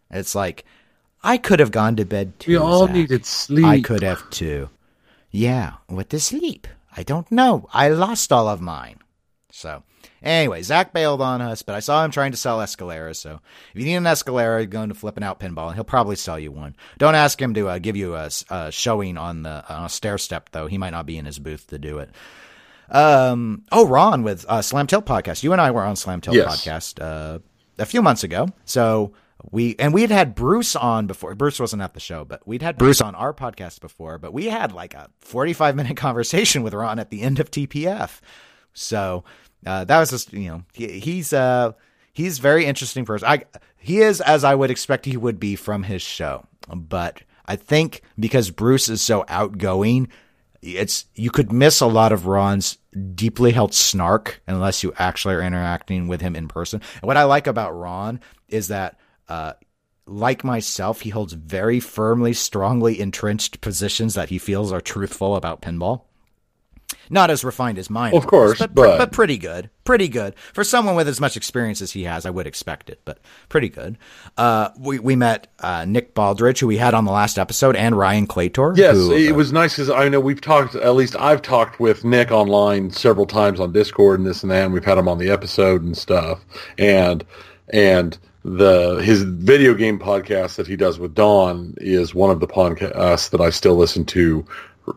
It's 0.09 0.35
like 0.35 0.65
I 1.23 1.37
could 1.37 1.59
have 1.59 1.71
gone 1.71 1.95
to 1.97 2.05
bed 2.05 2.39
too. 2.39 2.51
We 2.51 2.57
all 2.57 2.85
Zach. 2.85 2.95
needed 2.95 3.25
sleep. 3.25 3.65
I 3.65 3.81
could 3.81 4.03
have 4.03 4.29
too. 4.29 4.69
Yeah, 5.31 5.73
what 5.87 6.09
to 6.11 6.19
sleep? 6.19 6.67
I 6.95 7.03
don't 7.03 7.31
know. 7.31 7.67
I 7.73 7.89
lost 7.89 8.31
all 8.31 8.47
of 8.47 8.61
mine. 8.61 8.99
So 9.51 9.83
Anyway, 10.23 10.61
Zach 10.63 10.93
bailed 10.93 11.21
on 11.21 11.41
us, 11.41 11.61
but 11.61 11.75
I 11.75 11.79
saw 11.79 12.03
him 12.03 12.11
trying 12.11 12.31
to 12.31 12.37
sell 12.37 12.59
Escalera. 12.59 13.15
So 13.15 13.39
if 13.73 13.79
you 13.79 13.85
need 13.85 13.95
an 13.95 14.03
Escalera, 14.05 14.61
you 14.61 14.67
go 14.67 14.81
into 14.81 14.95
flipping 14.95 15.23
out 15.23 15.39
pinball, 15.39 15.67
and 15.67 15.75
he'll 15.75 15.83
probably 15.83 16.15
sell 16.15 16.39
you 16.39 16.51
one. 16.51 16.75
Don't 16.97 17.15
ask 17.15 17.41
him 17.41 17.53
to 17.53 17.69
uh, 17.69 17.79
give 17.79 17.95
you 17.95 18.15
a, 18.15 18.29
a, 18.49 18.71
showing 18.71 19.17
on 19.17 19.43
the 19.43 19.63
on 19.69 19.85
a 19.85 19.89
stair 19.89 20.17
step, 20.17 20.49
though. 20.51 20.67
He 20.67 20.77
might 20.77 20.89
not 20.91 21.05
be 21.05 21.17
in 21.17 21.25
his 21.25 21.39
booth 21.39 21.67
to 21.67 21.77
do 21.77 21.99
it. 21.99 22.09
Um, 22.89 23.63
oh, 23.71 23.85
Ron 23.87 24.23
with 24.23 24.45
uh, 24.47 24.61
Slam 24.61 24.87
Tilt 24.87 25.05
podcast. 25.05 25.43
You 25.43 25.51
and 25.51 25.61
I 25.61 25.71
were 25.71 25.83
on 25.83 25.95
Slam 25.95 26.21
Tilt 26.21 26.35
yes. 26.35 26.65
podcast 26.65 27.01
uh, 27.01 27.39
a 27.77 27.85
few 27.85 28.01
months 28.01 28.23
ago. 28.23 28.47
So 28.65 29.13
we 29.51 29.75
and 29.77 29.93
we 29.93 30.01
had 30.01 30.11
had 30.11 30.35
Bruce 30.35 30.75
on 30.75 31.07
before. 31.07 31.35
Bruce 31.35 31.59
wasn't 31.59 31.81
at 31.81 31.93
the 31.93 31.99
show, 31.99 32.25
but 32.25 32.47
we'd 32.47 32.61
had 32.61 32.77
Bruce 32.77 33.01
on 33.01 33.13
our 33.15 33.33
podcast 33.33 33.81
before. 33.81 34.17
But 34.17 34.33
we 34.33 34.45
had 34.45 34.71
like 34.71 34.93
a 34.93 35.09
forty-five 35.19 35.75
minute 35.75 35.97
conversation 35.97 36.63
with 36.63 36.73
Ron 36.73 36.99
at 36.99 37.09
the 37.09 37.21
end 37.21 37.39
of 37.39 37.51
TPF. 37.51 38.19
So 38.73 39.23
uh, 39.65 39.83
that 39.85 39.99
was 39.99 40.11
just 40.11 40.33
you 40.33 40.49
know 40.49 40.63
he, 40.73 40.99
he's 40.99 41.33
uh 41.33 41.71
he's 42.13 42.39
very 42.39 42.65
interesting 42.65 43.05
person. 43.05 43.27
I 43.27 43.45
he 43.77 43.99
is 43.99 44.21
as 44.21 44.43
I 44.43 44.55
would 44.55 44.71
expect 44.71 45.05
he 45.05 45.17
would 45.17 45.39
be 45.39 45.55
from 45.55 45.83
his 45.83 46.01
show, 46.01 46.45
but 46.73 47.21
I 47.45 47.55
think 47.55 48.01
because 48.19 48.51
Bruce 48.51 48.89
is 48.89 49.01
so 49.01 49.25
outgoing, 49.27 50.09
it's 50.61 51.05
you 51.15 51.31
could 51.31 51.51
miss 51.51 51.81
a 51.81 51.87
lot 51.87 52.11
of 52.11 52.27
Ron's 52.27 52.77
deeply 53.15 53.51
held 53.51 53.73
snark 53.73 54.41
unless 54.47 54.83
you 54.83 54.93
actually 54.97 55.35
are 55.35 55.41
interacting 55.41 56.07
with 56.07 56.21
him 56.21 56.35
in 56.35 56.47
person. 56.47 56.81
And 56.95 57.03
what 57.03 57.17
I 57.17 57.23
like 57.23 57.47
about 57.47 57.77
Ron 57.77 58.19
is 58.47 58.67
that. 58.67 58.99
Uh, 59.27 59.53
like 60.09 60.45
myself, 60.45 61.01
he 61.01 61.09
holds 61.09 61.33
very 61.33 61.81
firmly, 61.81 62.31
strongly 62.31 62.99
entrenched 62.99 63.59
positions 63.59 64.13
that 64.13 64.29
he 64.29 64.37
feels 64.37 64.71
are 64.71 64.79
truthful 64.79 65.35
about 65.35 65.61
pinball. 65.61 66.03
Not 67.09 67.29
as 67.29 67.43
refined 67.43 67.77
as 67.77 67.89
mine, 67.89 68.13
Of 68.13 68.27
course, 68.27 68.59
but, 68.59 68.73
but- 68.75 68.97
but 68.97 69.11
pretty 69.11 69.37
good. 69.37 69.69
Pretty 69.83 70.09
good 70.09 70.35
for 70.53 70.65
someone 70.65 70.95
with 70.95 71.07
as 71.07 71.21
much 71.21 71.37
experience 71.37 71.81
as 71.81 71.91
he 71.93 72.03
has. 72.03 72.25
I 72.25 72.29
would 72.29 72.45
expect 72.45 72.89
it, 72.89 72.99
but 73.05 73.19
pretty 73.47 73.69
good. 73.69 73.97
Uh, 74.37 74.69
we 74.77 74.99
we 74.99 75.15
met 75.15 75.47
uh, 75.61 75.85
Nick 75.85 76.13
Baldridge, 76.13 76.59
who 76.59 76.67
we 76.67 76.75
had 76.75 76.93
on 76.93 77.05
the 77.05 77.11
last 77.13 77.39
episode, 77.39 77.77
and 77.77 77.97
Ryan 77.97 78.27
Claytor. 78.27 78.75
Yes, 78.75 78.95
who, 78.97 79.13
it 79.13 79.31
uh, 79.31 79.35
was 79.35 79.53
nice 79.53 79.75
because 79.75 79.89
I 79.89 80.09
know 80.09 80.19
we've 80.19 80.41
talked. 80.41 80.75
At 80.75 80.95
least 80.95 81.15
I've 81.17 81.41
talked 81.41 81.79
with 81.79 82.03
Nick 82.03 82.31
online 82.31 82.91
several 82.91 83.25
times 83.25 83.61
on 83.61 83.71
Discord 83.71 84.19
and 84.19 84.27
this 84.27 84.43
and 84.43 84.51
that. 84.51 84.65
And 84.65 84.73
we've 84.73 84.83
had 84.83 84.97
him 84.97 85.07
on 85.07 85.19
the 85.19 85.29
episode 85.29 85.81
and 85.83 85.97
stuff. 85.97 86.43
And 86.77 87.23
and 87.69 88.17
the 88.43 88.95
his 88.95 89.23
video 89.23 89.73
game 89.73 89.99
podcast 89.99 90.55
that 90.57 90.67
he 90.67 90.75
does 90.75 90.99
with 90.99 91.15
Dawn 91.15 91.75
is 91.77 92.13
one 92.13 92.29
of 92.29 92.41
the 92.41 92.47
podcasts 92.47 93.29
that 93.29 93.39
I 93.39 93.51
still 93.51 93.75
listen 93.77 94.03
to 94.07 94.45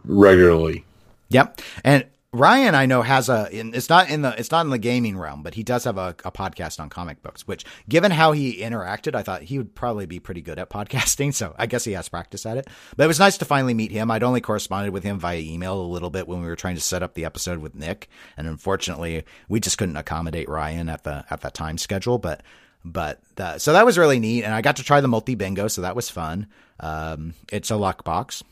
regularly. 0.05 0.85
Yep. 1.31 1.61
And 1.85 2.07
Ryan, 2.33 2.77
I 2.77 2.87
know 2.87 3.03
has 3.03 3.29
a. 3.29 3.49
It's 3.51 3.89
not 3.89 4.09
in 4.09 4.23
the. 4.23 4.33
It's 4.39 4.53
not 4.53 4.65
in 4.65 4.71
the 4.71 4.79
gaming 4.79 5.19
realm, 5.19 5.43
but 5.43 5.55
he 5.55 5.65
does 5.65 5.83
have 5.83 5.99
a, 5.99 6.15
a 6.25 6.31
podcast 6.31 6.79
on 6.79 6.89
comic 6.89 7.23
books. 7.23 7.45
Which, 7.49 7.65
given 7.89 8.13
how 8.13 8.31
he 8.31 8.61
interacted, 8.61 9.17
I 9.17 9.25
thought 9.25 9.43
he 9.43 9.59
would 9.59 9.75
probably 9.75 10.07
be 10.07 10.21
pretty 10.21 10.41
good 10.41 10.59
at 10.59 10.71
podcasting. 10.71 11.35
So 11.41 11.55
I 11.59 11.67
guess 11.67 11.85
he 11.85 11.93
has 11.93 12.09
practice 12.09 12.45
at 12.45 12.57
it. 12.57 12.69
But 12.97 13.05
it 13.05 13.07
was 13.07 13.19
nice 13.19 13.39
to 13.39 13.45
finally 13.45 13.73
meet 13.73 13.91
him. 13.91 14.11
I'd 14.11 14.23
only 14.23 14.41
corresponded 14.41 14.93
with 14.93 15.05
him 15.05 15.19
via 15.19 15.39
email 15.39 15.81
a 15.81 15.83
little 15.83 16.11
bit 16.11 16.29
when 16.29 16.41
we 16.41 16.47
were 16.47 16.57
trying 16.57 16.75
to 16.75 16.81
set 16.81 17.03
up 17.03 17.15
the 17.15 17.25
episode 17.25 17.59
with 17.59 17.75
Nick, 17.75 18.09
and 18.37 18.47
unfortunately, 18.47 19.25
we 19.49 19.59
just 19.59 19.79
couldn't 19.79 19.97
accommodate 19.97 20.49
Ryan 20.49 20.89
at 20.89 21.03
the 21.05 21.25
at 21.31 21.41
that 21.41 21.55
time 21.55 21.79
schedule. 21.79 22.19
But 22.19 22.43
but 22.85 23.21
the, 23.37 23.59
so 23.59 23.73
that 23.73 23.85
was 23.85 23.99
really 23.99 24.21
neat, 24.21 24.45
and 24.45 24.55
I 24.55 24.61
got 24.61 24.77
to 24.77 24.85
try 24.85 25.01
the 25.01 25.09
multi 25.09 25.35
bingo, 25.35 25.67
so 25.67 25.83
that 25.83 25.97
was 25.97 26.11
fun. 26.11 26.47
Um, 26.79 27.35
it's 27.51 27.71
a 27.71 27.77
luck 27.77 28.05
box, 28.05 28.45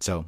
so 0.00 0.24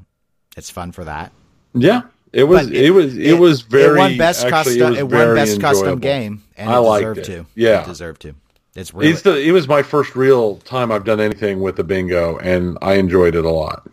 it's 0.57 0.71
fun 0.71 0.93
for 0.93 1.05
that. 1.05 1.33
Yeah, 1.75 2.03
it 2.33 2.45
was. 2.45 2.67
But 2.69 2.77
It, 2.77 2.91
was. 2.91 3.17
It, 3.17 3.39
was 3.39 3.63
very. 3.63 3.97
It 3.97 3.99
won 3.99 4.17
best 4.19 4.45
actually, 4.45 4.79
custom. 4.79 4.91
was 4.91 4.99
It, 4.99 5.03
won 5.09 5.35
best 5.35 5.61
custom 5.61 5.99
game, 6.01 6.43
and 6.57 6.71
I 6.71 6.77
it 6.77 6.81
liked 6.81 7.01
deserved 7.03 7.19
it. 7.21 7.25
to. 7.25 7.47
Yeah. 7.55 7.83
it 7.83 7.87
deserved 7.87 8.23
to. 8.23 8.35
It's 8.77 8.95
really 8.95 9.11
It's 9.11 9.23
the, 9.23 9.37
it 9.37 9.51
was 9.53 9.67
my 9.67 9.83
first 9.83 10.15
real 10.15 10.57
time 10.59 10.93
I've 10.93 11.05
done 11.05 11.21
anything 11.21 11.61
with 11.61 11.77
the 11.77 11.85
bingo, 11.85 12.39
and 12.39 12.79
I 12.83 12.95
enjoyed 12.95 13.35
it 13.35 13.45
a 13.45 13.51
lot. 13.51 13.89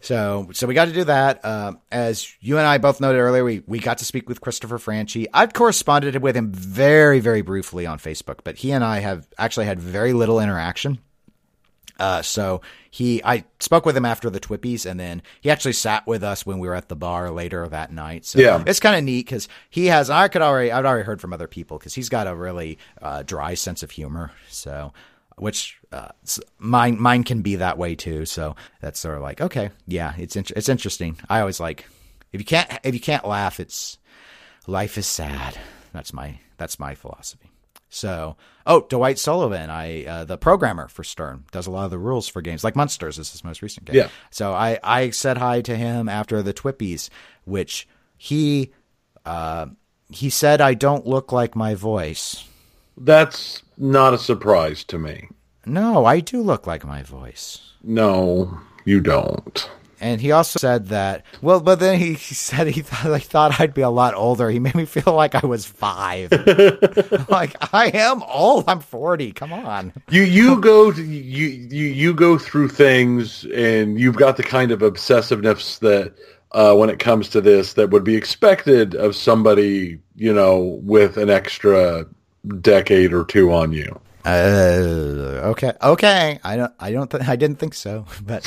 so. 0.00 0.48
So 0.52 0.66
we 0.66 0.74
got 0.74 0.86
to 0.86 0.92
do 0.92 1.04
that. 1.04 1.44
Uh, 1.44 1.74
as 1.92 2.32
you 2.40 2.58
and 2.58 2.66
I 2.66 2.78
both 2.78 3.00
noted 3.00 3.18
earlier, 3.18 3.44
we 3.44 3.62
we 3.66 3.78
got 3.78 3.98
to 3.98 4.04
speak 4.04 4.28
with 4.28 4.40
Christopher 4.40 4.78
Franchi. 4.78 5.26
I've 5.32 5.52
corresponded 5.52 6.16
with 6.22 6.36
him 6.36 6.50
very 6.52 7.20
very 7.20 7.42
briefly 7.42 7.86
on 7.86 7.98
Facebook, 7.98 8.40
but 8.44 8.56
he 8.56 8.72
and 8.72 8.82
I 8.84 8.98
have 9.00 9.26
actually 9.38 9.66
had 9.66 9.80
very 9.80 10.12
little 10.12 10.40
interaction. 10.40 10.98
Uh, 11.98 12.22
so 12.22 12.60
he, 12.90 13.22
I 13.24 13.44
spoke 13.60 13.86
with 13.86 13.96
him 13.96 14.04
after 14.04 14.28
the 14.30 14.40
Twippies, 14.40 14.84
and 14.84 15.00
then 15.00 15.22
he 15.40 15.50
actually 15.50 15.72
sat 15.72 16.06
with 16.06 16.22
us 16.22 16.44
when 16.44 16.58
we 16.58 16.68
were 16.68 16.74
at 16.74 16.88
the 16.88 16.96
bar 16.96 17.30
later 17.30 17.66
that 17.68 17.92
night. 17.92 18.24
So 18.26 18.38
Yeah. 18.38 18.62
it's 18.66 18.80
kind 18.80 18.96
of 18.96 19.04
neat 19.04 19.26
because 19.26 19.48
he 19.70 19.86
has. 19.86 20.10
I 20.10 20.28
could 20.28 20.42
already, 20.42 20.70
I'd 20.72 20.84
already 20.84 21.04
heard 21.04 21.20
from 21.20 21.32
other 21.32 21.48
people 21.48 21.78
because 21.78 21.94
he's 21.94 22.08
got 22.08 22.26
a 22.26 22.34
really 22.34 22.78
uh, 23.00 23.22
dry 23.22 23.54
sense 23.54 23.82
of 23.82 23.90
humor. 23.90 24.32
So, 24.48 24.92
which 25.38 25.78
uh, 25.92 26.08
mine, 26.58 27.00
mine 27.00 27.22
can 27.24 27.42
be 27.42 27.56
that 27.56 27.76
way 27.78 27.94
too. 27.94 28.24
So 28.24 28.56
that's 28.80 28.98
sort 29.00 29.16
of 29.16 29.22
like, 29.22 29.40
okay, 29.40 29.70
yeah, 29.86 30.14
it's 30.16 30.36
int- 30.36 30.52
it's 30.56 30.68
interesting. 30.68 31.18
I 31.28 31.40
always 31.40 31.60
like 31.60 31.86
if 32.32 32.40
you 32.40 32.44
can't 32.46 32.70
if 32.84 32.94
you 32.94 33.00
can't 33.00 33.26
laugh, 33.26 33.60
it's 33.60 33.98
life 34.66 34.96
is 34.98 35.06
sad. 35.06 35.58
That's 35.92 36.12
my 36.12 36.38
that's 36.56 36.78
my 36.78 36.94
philosophy. 36.94 37.45
So, 37.88 38.36
oh, 38.66 38.86
Dwight 38.88 39.18
Sullivan, 39.18 39.70
I 39.70 40.04
uh, 40.04 40.24
the 40.24 40.36
programmer 40.36 40.88
for 40.88 41.04
Stern, 41.04 41.44
does 41.52 41.66
a 41.66 41.70
lot 41.70 41.84
of 41.84 41.90
the 41.90 41.98
rules 41.98 42.28
for 42.28 42.42
games, 42.42 42.64
like 42.64 42.76
Munsters 42.76 43.18
is 43.18 43.30
his 43.32 43.44
most 43.44 43.62
recent 43.62 43.86
game. 43.86 43.96
Yeah. 43.96 44.08
So 44.30 44.52
I 44.52 44.78
I 44.82 45.10
said 45.10 45.38
hi 45.38 45.60
to 45.62 45.76
him 45.76 46.08
after 46.08 46.42
the 46.42 46.52
Twippies, 46.54 47.08
which 47.44 47.88
he 48.16 48.72
uh, 49.24 49.66
he 50.10 50.30
said 50.30 50.60
I 50.60 50.74
don't 50.74 51.06
look 51.06 51.32
like 51.32 51.54
my 51.54 51.74
voice. 51.74 52.44
That's 52.96 53.62
not 53.76 54.14
a 54.14 54.18
surprise 54.18 54.84
to 54.84 54.98
me. 54.98 55.28
No, 55.64 56.04
I 56.04 56.20
do 56.20 56.40
look 56.42 56.66
like 56.66 56.84
my 56.84 57.02
voice. 57.02 57.72
No, 57.82 58.60
you 58.84 59.00
don't. 59.00 59.68
And 60.00 60.20
he 60.20 60.30
also 60.32 60.58
said 60.58 60.88
that. 60.88 61.24
Well, 61.40 61.60
but 61.60 61.80
then 61.80 61.98
he, 61.98 62.14
he 62.14 62.34
said 62.34 62.66
he 62.66 62.82
thought, 62.82 63.18
he 63.18 63.24
thought 63.24 63.60
I'd 63.60 63.74
be 63.74 63.82
a 63.82 63.90
lot 63.90 64.14
older. 64.14 64.50
He 64.50 64.58
made 64.58 64.74
me 64.74 64.84
feel 64.84 65.14
like 65.14 65.34
I 65.34 65.46
was 65.46 65.64
five. 65.64 66.30
like 67.28 67.56
I 67.74 67.90
am 67.94 68.22
old. 68.24 68.64
I'm 68.68 68.80
forty. 68.80 69.32
Come 69.32 69.52
on. 69.52 69.92
You 70.10 70.22
you 70.22 70.60
go 70.60 70.92
to, 70.92 71.02
you 71.02 71.46
you 71.46 71.86
you 71.86 72.14
go 72.14 72.38
through 72.38 72.68
things, 72.68 73.44
and 73.54 73.98
you've 73.98 74.16
got 74.16 74.36
the 74.36 74.42
kind 74.42 74.70
of 74.70 74.80
obsessiveness 74.80 75.78
that 75.80 76.14
uh, 76.52 76.74
when 76.74 76.90
it 76.90 76.98
comes 76.98 77.28
to 77.30 77.40
this 77.40 77.74
that 77.74 77.90
would 77.90 78.04
be 78.04 78.16
expected 78.16 78.94
of 78.94 79.16
somebody 79.16 79.98
you 80.14 80.32
know 80.32 80.78
with 80.82 81.16
an 81.16 81.30
extra 81.30 82.06
decade 82.60 83.12
or 83.12 83.24
two 83.24 83.52
on 83.52 83.72
you. 83.72 83.98
Uh, 84.26 85.50
okay, 85.50 85.72
okay. 85.80 86.40
I 86.42 86.56
don't. 86.56 86.72
I 86.80 86.92
don't. 86.92 87.10
Th- 87.10 87.22
I 87.28 87.36
didn't 87.36 87.58
think 87.58 87.74
so. 87.74 88.06
But 88.22 88.44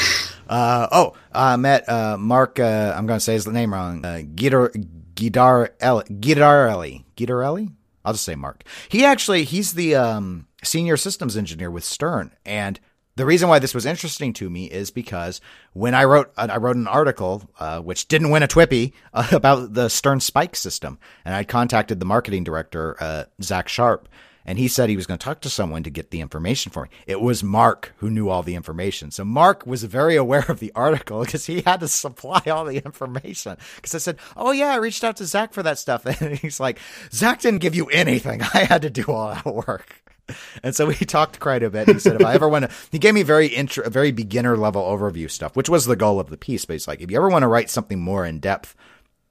uh, 0.49 0.87
oh, 0.91 1.13
I 1.31 1.55
met 1.55 1.87
uh, 1.87 2.17
Mark. 2.17 2.59
Uh, 2.59 2.93
I'm 2.95 3.07
going 3.07 3.17
to 3.17 3.23
say 3.23 3.33
his 3.33 3.47
name 3.47 3.73
wrong. 3.73 4.03
Uh, 4.03 4.21
Guidar. 4.23 4.71
Guidarelli. 5.15 7.03
I'll 8.05 8.13
just 8.13 8.25
say 8.25 8.35
Mark. 8.35 8.63
He 8.89 9.05
actually 9.05 9.43
he's 9.43 9.73
the 9.73 9.95
um, 9.95 10.47
senior 10.63 10.97
systems 10.97 11.37
engineer 11.37 11.71
with 11.71 11.83
Stern, 11.83 12.31
and 12.45 12.79
the 13.15 13.25
reason 13.25 13.49
why 13.49 13.59
this 13.59 13.75
was 13.75 13.85
interesting 13.85 14.31
to 14.33 14.49
me 14.49 14.65
is 14.65 14.91
because 14.91 15.41
when 15.73 15.93
I 15.93 16.05
wrote 16.05 16.31
I 16.37 16.57
wrote 16.57 16.77
an 16.77 16.87
article 16.87 17.49
uh, 17.59 17.81
which 17.81 18.07
didn't 18.07 18.31
win 18.31 18.43
a 18.43 18.47
Twippy 18.47 18.93
uh, 19.13 19.27
about 19.31 19.73
the 19.73 19.89
Stern 19.89 20.21
Spike 20.21 20.55
system, 20.55 20.99
and 21.25 21.35
I 21.35 21.43
contacted 21.43 21.99
the 21.99 22.05
marketing 22.05 22.45
director 22.45 22.95
uh, 23.01 23.25
Zach 23.41 23.67
Sharp, 23.67 24.07
and 24.49 24.57
he 24.57 24.67
said 24.67 24.89
he 24.89 24.95
was 24.95 25.05
going 25.05 25.19
to 25.19 25.23
talk 25.23 25.41
to 25.41 25.49
someone 25.49 25.83
to 25.83 25.91
get 25.91 26.09
the 26.09 26.21
information 26.21 26.71
for 26.71 26.81
me. 26.81 26.89
It 27.05 27.21
was 27.21 27.43
Mark 27.43 27.93
who 27.97 28.09
knew 28.09 28.29
all 28.29 28.41
the 28.41 28.55
information, 28.55 29.11
so 29.11 29.23
Mark 29.23 29.67
was 29.67 29.83
very 29.83 30.15
aware 30.15 30.43
of 30.49 30.59
the 30.59 30.71
article 30.73 31.21
because 31.23 31.45
he 31.45 31.61
had 31.61 31.81
to 31.81 31.87
supply 31.87 32.41
all 32.47 32.65
the 32.65 32.83
information. 32.83 33.57
Because 33.75 33.93
I 33.93 33.99
said, 33.99 34.17
"Oh 34.35 34.49
yeah, 34.49 34.69
I 34.69 34.77
reached 34.77 35.03
out 35.03 35.17
to 35.17 35.25
Zach 35.25 35.53
for 35.53 35.61
that 35.61 35.77
stuff," 35.77 36.03
and 36.21 36.35
he's 36.39 36.59
like, 36.59 36.79
"Zach 37.13 37.41
didn't 37.41 37.59
give 37.59 37.75
you 37.75 37.85
anything. 37.89 38.41
I 38.55 38.63
had 38.63 38.81
to 38.81 38.89
do 38.89 39.05
all 39.05 39.35
that 39.35 39.45
work." 39.45 40.01
And 40.63 40.75
so 40.75 40.87
we 40.87 40.95
talked 40.95 41.39
quite 41.39 41.61
a 41.61 41.69
bit. 41.69 41.87
He 41.87 41.99
said, 41.99 42.21
if 42.21 42.25
I 42.25 42.35
ever 42.35 42.47
want 42.47 42.69
to, 42.69 42.75
he 42.91 42.99
gave 42.99 43.15
me 43.15 43.23
very 43.23 43.47
intro, 43.47 43.89
very 43.89 44.11
beginner 44.11 44.57
level 44.57 44.83
overview 44.83 45.29
stuff, 45.29 45.55
which 45.55 45.69
was 45.69 45.85
the 45.85 45.95
goal 45.95 46.19
of 46.19 46.29
the 46.29 46.37
piece. 46.37 46.65
But 46.65 46.73
he's 46.73 46.87
like, 46.87 47.01
if 47.01 47.09
you 47.09 47.17
ever 47.17 47.29
want 47.29 47.41
to 47.43 47.47
write 47.47 47.69
something 47.69 47.99
more 47.99 48.27
in 48.27 48.39
depth, 48.39 48.75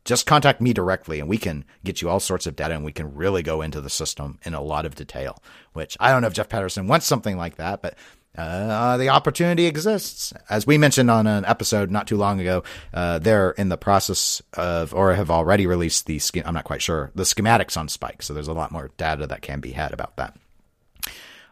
just 0.08 0.26
contact 0.26 0.60
me 0.60 0.72
directly 0.72 1.20
and 1.20 1.28
we 1.28 1.36
can 1.36 1.64
get 1.84 2.00
you 2.00 2.08
all 2.08 2.18
sorts 2.18 2.46
of 2.46 2.56
data 2.56 2.74
and 2.74 2.84
we 2.84 2.92
can 2.92 3.14
really 3.14 3.42
go 3.42 3.60
into 3.60 3.80
the 3.80 3.90
system 3.90 4.38
in 4.42 4.54
a 4.54 4.62
lot 4.62 4.86
of 4.86 4.94
detail, 4.94 5.40
which 5.74 5.96
I 6.00 6.10
don't 6.10 6.22
know 6.22 6.28
if 6.28 6.32
Jeff 6.32 6.48
Patterson 6.48 6.88
wants 6.88 7.06
something 7.06 7.36
like 7.36 7.56
that, 7.56 7.82
but 7.82 7.94
uh, 8.36 8.96
the 8.96 9.10
opportunity 9.10 9.66
exists. 9.66 10.32
As 10.48 10.66
we 10.66 10.78
mentioned 10.78 11.10
on 11.10 11.26
an 11.26 11.44
episode 11.44 11.90
not 11.90 12.06
too 12.06 12.16
long 12.16 12.40
ago, 12.40 12.64
uh, 12.94 13.18
they're 13.18 13.50
in 13.50 13.68
the 13.68 13.76
process 13.76 14.40
of, 14.54 14.94
or 14.94 15.14
have 15.14 15.30
already 15.30 15.66
released 15.66 16.06
the, 16.06 16.20
I'm 16.44 16.54
not 16.54 16.64
quite 16.64 16.80
sure, 16.80 17.10
the 17.14 17.24
schematics 17.24 17.76
on 17.76 17.88
Spike. 17.88 18.22
So 18.22 18.32
there's 18.32 18.48
a 18.48 18.54
lot 18.54 18.72
more 18.72 18.90
data 18.96 19.26
that 19.26 19.42
can 19.42 19.60
be 19.60 19.72
had 19.72 19.92
about 19.92 20.16
that. 20.16 20.36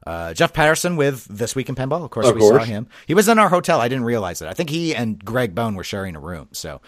Uh, 0.06 0.32
Jeff 0.32 0.52
Patterson 0.52 0.96
with 0.96 1.24
This 1.24 1.54
Week 1.56 1.68
in 1.68 1.74
Pinball. 1.74 2.04
Of 2.04 2.10
course, 2.10 2.28
Of 2.28 2.36
we 2.36 2.40
saw 2.40 2.58
him. 2.58 2.86
He 3.06 3.14
was 3.14 3.28
in 3.28 3.38
our 3.38 3.48
hotel. 3.48 3.80
I 3.80 3.88
didn't 3.88 4.04
realize 4.04 4.40
it. 4.40 4.48
I 4.48 4.54
think 4.54 4.70
he 4.70 4.94
and 4.94 5.22
Greg 5.22 5.54
Bone 5.54 5.74
were 5.74 5.84
sharing 5.84 6.14
a 6.14 6.20
room. 6.20 6.48
So, 6.52 6.80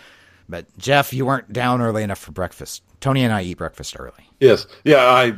but 0.49 0.67
Jeff, 0.79 1.13
you 1.13 1.27
weren't 1.27 1.53
down 1.53 1.81
early 1.81 2.03
enough 2.03 2.19
for 2.19 2.33
breakfast. 2.33 2.83
Tony 3.01 3.23
and 3.23 3.33
I 3.33 3.43
eat 3.43 3.59
breakfast 3.59 3.97
early. 3.99 4.31
Yes, 4.41 4.67
yeah, 4.85 5.05
I. 5.05 5.35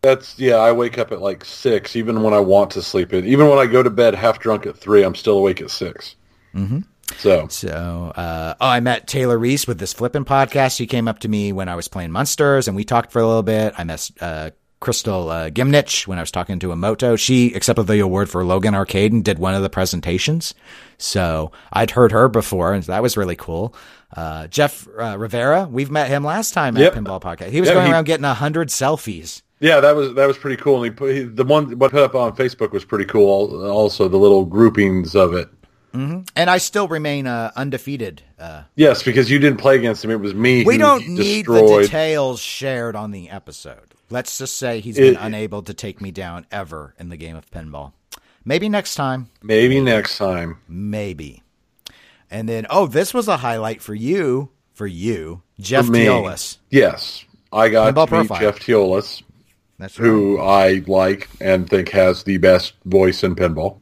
That's 0.00 0.38
yeah. 0.38 0.56
I 0.56 0.70
wake 0.72 0.96
up 0.96 1.10
at 1.10 1.20
like 1.20 1.44
six, 1.44 1.96
even 1.96 2.22
when 2.22 2.32
I 2.32 2.40
want 2.40 2.70
to 2.72 2.82
sleep 2.82 3.12
in. 3.12 3.24
Even 3.26 3.48
when 3.48 3.58
I 3.58 3.66
go 3.66 3.82
to 3.82 3.90
bed 3.90 4.14
half 4.14 4.38
drunk 4.38 4.64
at 4.66 4.76
three, 4.76 5.02
I'm 5.02 5.14
still 5.14 5.38
awake 5.38 5.60
at 5.60 5.70
6 5.70 6.14
Mm-hmm. 6.54 6.80
So 7.16 7.48
So, 7.48 8.12
uh, 8.14 8.54
oh, 8.60 8.66
I 8.66 8.80
met 8.80 9.06
Taylor 9.06 9.38
Reese 9.38 9.66
with 9.66 9.78
this 9.78 9.92
flipping 9.92 10.24
podcast. 10.24 10.76
She 10.76 10.86
came 10.86 11.08
up 11.08 11.18
to 11.20 11.28
me 11.28 11.52
when 11.52 11.68
I 11.68 11.74
was 11.74 11.88
playing 11.88 12.12
Munsters, 12.12 12.68
and 12.68 12.76
we 12.76 12.84
talked 12.84 13.12
for 13.12 13.20
a 13.20 13.26
little 13.26 13.42
bit. 13.42 13.74
I 13.76 13.84
met 13.84 14.10
uh, 14.20 14.50
Crystal 14.80 15.28
uh, 15.28 15.50
Gimnich 15.50 16.06
when 16.06 16.18
I 16.18 16.22
was 16.22 16.30
talking 16.30 16.58
to 16.60 16.68
Emoto. 16.68 17.18
She 17.18 17.52
accepted 17.54 17.84
the 17.84 17.98
award 17.98 18.30
for 18.30 18.44
Logan 18.44 18.74
Arcade 18.74 19.12
and 19.12 19.24
did 19.24 19.38
one 19.38 19.54
of 19.54 19.62
the 19.62 19.70
presentations. 19.70 20.54
So 20.98 21.50
I'd 21.72 21.90
heard 21.90 22.12
her 22.12 22.28
before, 22.28 22.74
and 22.74 22.84
that 22.84 23.02
was 23.02 23.16
really 23.16 23.36
cool. 23.36 23.74
Uh, 24.16 24.46
Jeff 24.46 24.88
uh, 24.98 25.16
Rivera, 25.18 25.68
we've 25.70 25.90
met 25.90 26.08
him 26.08 26.24
last 26.24 26.54
time 26.54 26.76
at 26.76 26.82
Yep. 26.82 26.94
Pinball 26.94 27.20
Podcast. 27.20 27.50
He 27.50 27.60
was 27.60 27.68
Yeah, 27.68 27.74
going 27.74 27.86
he- 27.86 27.92
around 27.92 28.04
getting 28.04 28.24
a 28.24 28.34
hundred 28.34 28.68
selfies. 28.68 29.42
yeah, 29.60 29.80
that 29.80 29.94
was 29.94 30.14
that 30.14 30.26
was 30.26 30.38
pretty 30.38 30.56
cool. 30.60 30.76
And 30.76 30.84
he 30.86 30.90
put 30.90 31.14
he, 31.14 31.22
the 31.24 31.44
one 31.44 31.78
what 31.78 31.90
put 31.90 32.02
up 32.02 32.14
on 32.14 32.34
Facebook 32.34 32.72
was 32.72 32.84
pretty 32.84 33.04
cool. 33.04 33.66
Also, 33.70 34.08
the 34.08 34.16
little 34.16 34.44
groupings 34.44 35.14
of 35.14 35.34
it. 35.34 35.48
And 35.94 36.24
I 36.36 36.58
still 36.58 36.86
remain 36.86 37.26
uh, 37.26 37.50
undefeated. 37.56 38.22
Uh, 38.38 38.62
Yes, 38.76 39.02
because 39.02 39.28
you 39.32 39.40
didn't 39.40 39.58
play 39.58 39.74
against 39.76 40.04
him. 40.04 40.12
It 40.12 40.20
was 40.20 40.32
me. 40.32 40.62
we 40.64 40.78
don't 40.78 41.08
need 41.08 41.46
the 41.46 41.80
details 41.80 42.38
shared 42.38 42.94
on 42.94 43.10
the 43.10 43.30
episode. 43.30 43.94
Let's 44.08 44.38
just 44.38 44.56
say 44.58 44.78
he's 44.78 44.96
been 44.96 45.14
It- 45.14 45.20
unable 45.20 45.62
to 45.64 45.74
take 45.74 46.00
me 46.00 46.12
down 46.12 46.46
ever 46.52 46.94
in 47.00 47.08
the 47.08 47.16
game 47.16 47.34
of 47.34 47.50
pinball. 47.50 47.92
Maybe 48.44 48.68
next 48.68 48.94
time. 48.94 49.28
Maybe 49.42 49.80
next 49.80 50.18
time. 50.18 50.58
Maybe. 50.68 51.42
And 52.30 52.48
then, 52.48 52.66
oh, 52.70 52.86
this 52.86 53.14
was 53.14 53.28
a 53.28 53.38
highlight 53.38 53.80
for 53.82 53.94
you 53.94 54.50
for 54.74 54.86
you, 54.86 55.42
Jeff 55.58 55.86
For 55.86 55.92
me. 55.92 56.04
Teolis. 56.06 56.58
Yes, 56.70 57.24
I 57.52 57.68
got 57.68 57.94
Pinball 57.94 58.08
to 58.08 58.18
meet 58.18 58.28
profile. 58.28 58.40
Jeff 58.40 58.60
Teolis, 58.60 59.22
That's 59.78 59.96
who 59.96 60.38
I 60.38 60.84
like 60.86 61.28
and 61.40 61.68
think 61.68 61.88
has 61.90 62.22
the 62.24 62.38
best 62.38 62.74
voice 62.84 63.22
in 63.24 63.34
pinball. 63.34 63.78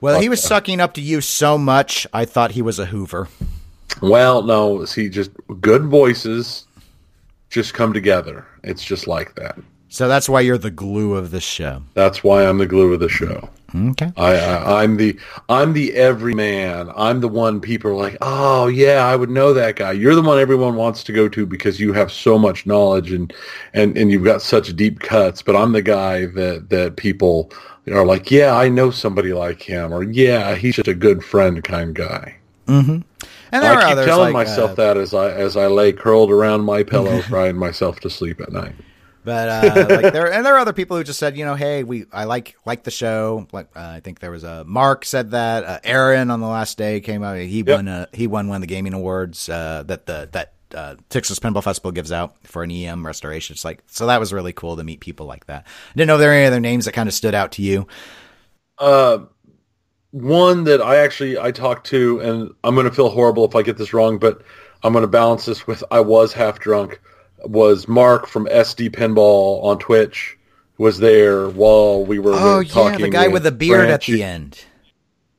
Well, 0.00 0.20
he 0.20 0.28
was 0.28 0.44
uh, 0.44 0.48
sucking 0.48 0.80
up 0.80 0.94
to 0.94 1.00
you 1.00 1.20
so 1.20 1.56
much, 1.56 2.06
I 2.12 2.24
thought 2.24 2.52
he 2.52 2.62
was 2.62 2.78
a 2.78 2.86
Hoover. 2.86 3.28
Well, 4.00 4.42
no, 4.42 4.84
see, 4.84 5.08
just 5.08 5.30
good 5.60 5.84
voices 5.84 6.66
just 7.50 7.74
come 7.74 7.92
together. 7.92 8.46
It's 8.64 8.82
just 8.82 9.06
like 9.06 9.34
that. 9.36 9.58
So 9.88 10.08
that's 10.08 10.28
why 10.28 10.40
you're 10.40 10.58
the 10.58 10.70
glue 10.70 11.14
of 11.14 11.30
the 11.30 11.40
show. 11.40 11.82
That's 11.94 12.24
why 12.24 12.46
I'm 12.46 12.58
the 12.58 12.66
glue 12.66 12.94
of 12.94 13.00
the 13.00 13.10
show. 13.10 13.50
Okay. 13.74 14.12
I, 14.16 14.34
I 14.36 14.82
I'm 14.82 14.96
the 14.96 15.18
I'm 15.48 15.72
the 15.72 15.94
everyman. 15.94 16.90
I'm 16.94 17.20
the 17.20 17.28
one 17.28 17.60
people 17.60 17.90
are 17.90 17.96
like, 17.96 18.16
oh 18.20 18.66
yeah, 18.66 19.06
I 19.06 19.16
would 19.16 19.30
know 19.30 19.52
that 19.54 19.76
guy. 19.76 19.92
You're 19.92 20.14
the 20.14 20.22
one 20.22 20.38
everyone 20.38 20.76
wants 20.76 21.02
to 21.04 21.12
go 21.12 21.28
to 21.28 21.46
because 21.46 21.80
you 21.80 21.92
have 21.92 22.12
so 22.12 22.38
much 22.38 22.66
knowledge 22.66 23.12
and 23.12 23.32
and 23.72 23.96
and 23.96 24.10
you've 24.10 24.24
got 24.24 24.42
such 24.42 24.74
deep 24.76 25.00
cuts. 25.00 25.42
But 25.42 25.56
I'm 25.56 25.72
the 25.72 25.82
guy 25.82 26.26
that 26.26 26.68
that 26.68 26.96
people 26.96 27.50
are 27.90 28.06
like, 28.06 28.30
yeah, 28.30 28.54
I 28.54 28.68
know 28.68 28.90
somebody 28.90 29.32
like 29.32 29.62
him, 29.62 29.92
or 29.92 30.02
yeah, 30.02 30.54
he's 30.54 30.76
just 30.76 30.88
a 30.88 30.94
good 30.94 31.24
friend 31.24 31.64
kind 31.64 31.90
of 31.90 32.08
guy. 32.08 32.36
And 33.52 33.62
there 33.62 33.76
I 33.76 33.94
keep 33.94 34.04
telling 34.04 34.32
like, 34.32 34.46
myself 34.46 34.72
uh, 34.72 34.74
that 34.74 34.96
as 34.96 35.14
I 35.14 35.30
as 35.30 35.56
I 35.56 35.66
lay 35.66 35.92
curled 35.92 36.30
around 36.30 36.64
my 36.64 36.82
pillow, 36.82 37.22
crying 37.28 37.56
myself 37.56 38.00
to 38.00 38.10
sleep 38.10 38.40
at 38.40 38.52
night. 38.52 38.74
But 39.24 39.48
uh, 39.48 39.86
like 39.88 40.12
there, 40.12 40.32
and 40.32 40.44
there 40.44 40.54
are 40.56 40.58
other 40.58 40.72
people 40.72 40.96
who 40.96 41.04
just 41.04 41.18
said, 41.18 41.36
you 41.36 41.44
know, 41.44 41.54
hey, 41.54 41.84
we 41.84 42.06
I 42.12 42.24
like 42.24 42.56
like 42.64 42.82
the 42.82 42.90
show. 42.90 43.46
Like 43.52 43.68
uh, 43.76 43.80
I 43.80 44.00
think 44.00 44.18
there 44.18 44.30
was 44.30 44.44
a 44.44 44.64
Mark 44.64 45.04
said 45.04 45.30
that. 45.30 45.64
Uh, 45.64 45.78
Aaron 45.84 46.30
on 46.30 46.40
the 46.40 46.48
last 46.48 46.76
day 46.76 47.00
came 47.00 47.22
out. 47.22 47.38
He 47.38 47.62
won. 47.62 47.86
Uh, 47.86 48.06
he 48.12 48.26
won 48.26 48.48
one 48.48 48.56
of 48.56 48.60
the 48.62 48.66
gaming 48.66 48.94
awards 48.94 49.48
uh, 49.48 49.84
that 49.86 50.06
the 50.06 50.28
that 50.32 50.54
uh, 50.74 50.96
Texas 51.08 51.38
Pinball 51.38 51.62
Festival 51.62 51.92
gives 51.92 52.12
out 52.12 52.34
for 52.46 52.62
an 52.62 52.70
EM 52.70 53.06
restoration. 53.06 53.54
It's 53.54 53.64
like 53.64 53.82
so 53.86 54.06
that 54.06 54.20
was 54.20 54.32
really 54.32 54.52
cool 54.52 54.76
to 54.76 54.84
meet 54.84 55.00
people 55.00 55.26
like 55.26 55.46
that. 55.46 55.66
I 55.66 55.92
didn't 55.94 56.08
know 56.08 56.16
if 56.16 56.20
there 56.20 56.30
were 56.30 56.34
any 56.34 56.46
other 56.46 56.60
names 56.60 56.86
that 56.86 56.92
kind 56.92 57.08
of 57.08 57.14
stood 57.14 57.34
out 57.34 57.52
to 57.52 57.62
you. 57.62 57.86
Uh, 58.78 59.18
one 60.10 60.64
that 60.64 60.82
I 60.82 60.96
actually 60.96 61.38
I 61.38 61.52
talked 61.52 61.86
to, 61.88 62.20
and 62.20 62.54
I'm 62.64 62.74
going 62.74 62.88
to 62.88 62.94
feel 62.94 63.08
horrible 63.08 63.44
if 63.44 63.54
I 63.54 63.62
get 63.62 63.78
this 63.78 63.92
wrong, 63.92 64.18
but 64.18 64.42
I'm 64.82 64.92
going 64.92 65.02
to 65.02 65.08
balance 65.08 65.44
this 65.44 65.66
with 65.66 65.84
I 65.90 66.00
was 66.00 66.32
half 66.32 66.58
drunk. 66.58 67.00
Was 67.44 67.88
Mark 67.88 68.26
from 68.26 68.46
SD 68.46 68.90
Pinball 68.90 69.62
on 69.64 69.78
Twitch 69.78 70.36
was 70.78 70.98
there 70.98 71.48
while 71.48 72.04
we 72.04 72.18
were 72.18 72.32
talking 72.32 72.76
Oh 72.76 72.84
uh, 72.84 72.90
yeah, 72.90 72.96
the 72.98 73.08
guy 73.10 73.28
with 73.28 73.44
the 73.44 73.52
beard 73.52 73.88
at 73.88 74.02
the 74.02 74.22
end. 74.22 74.64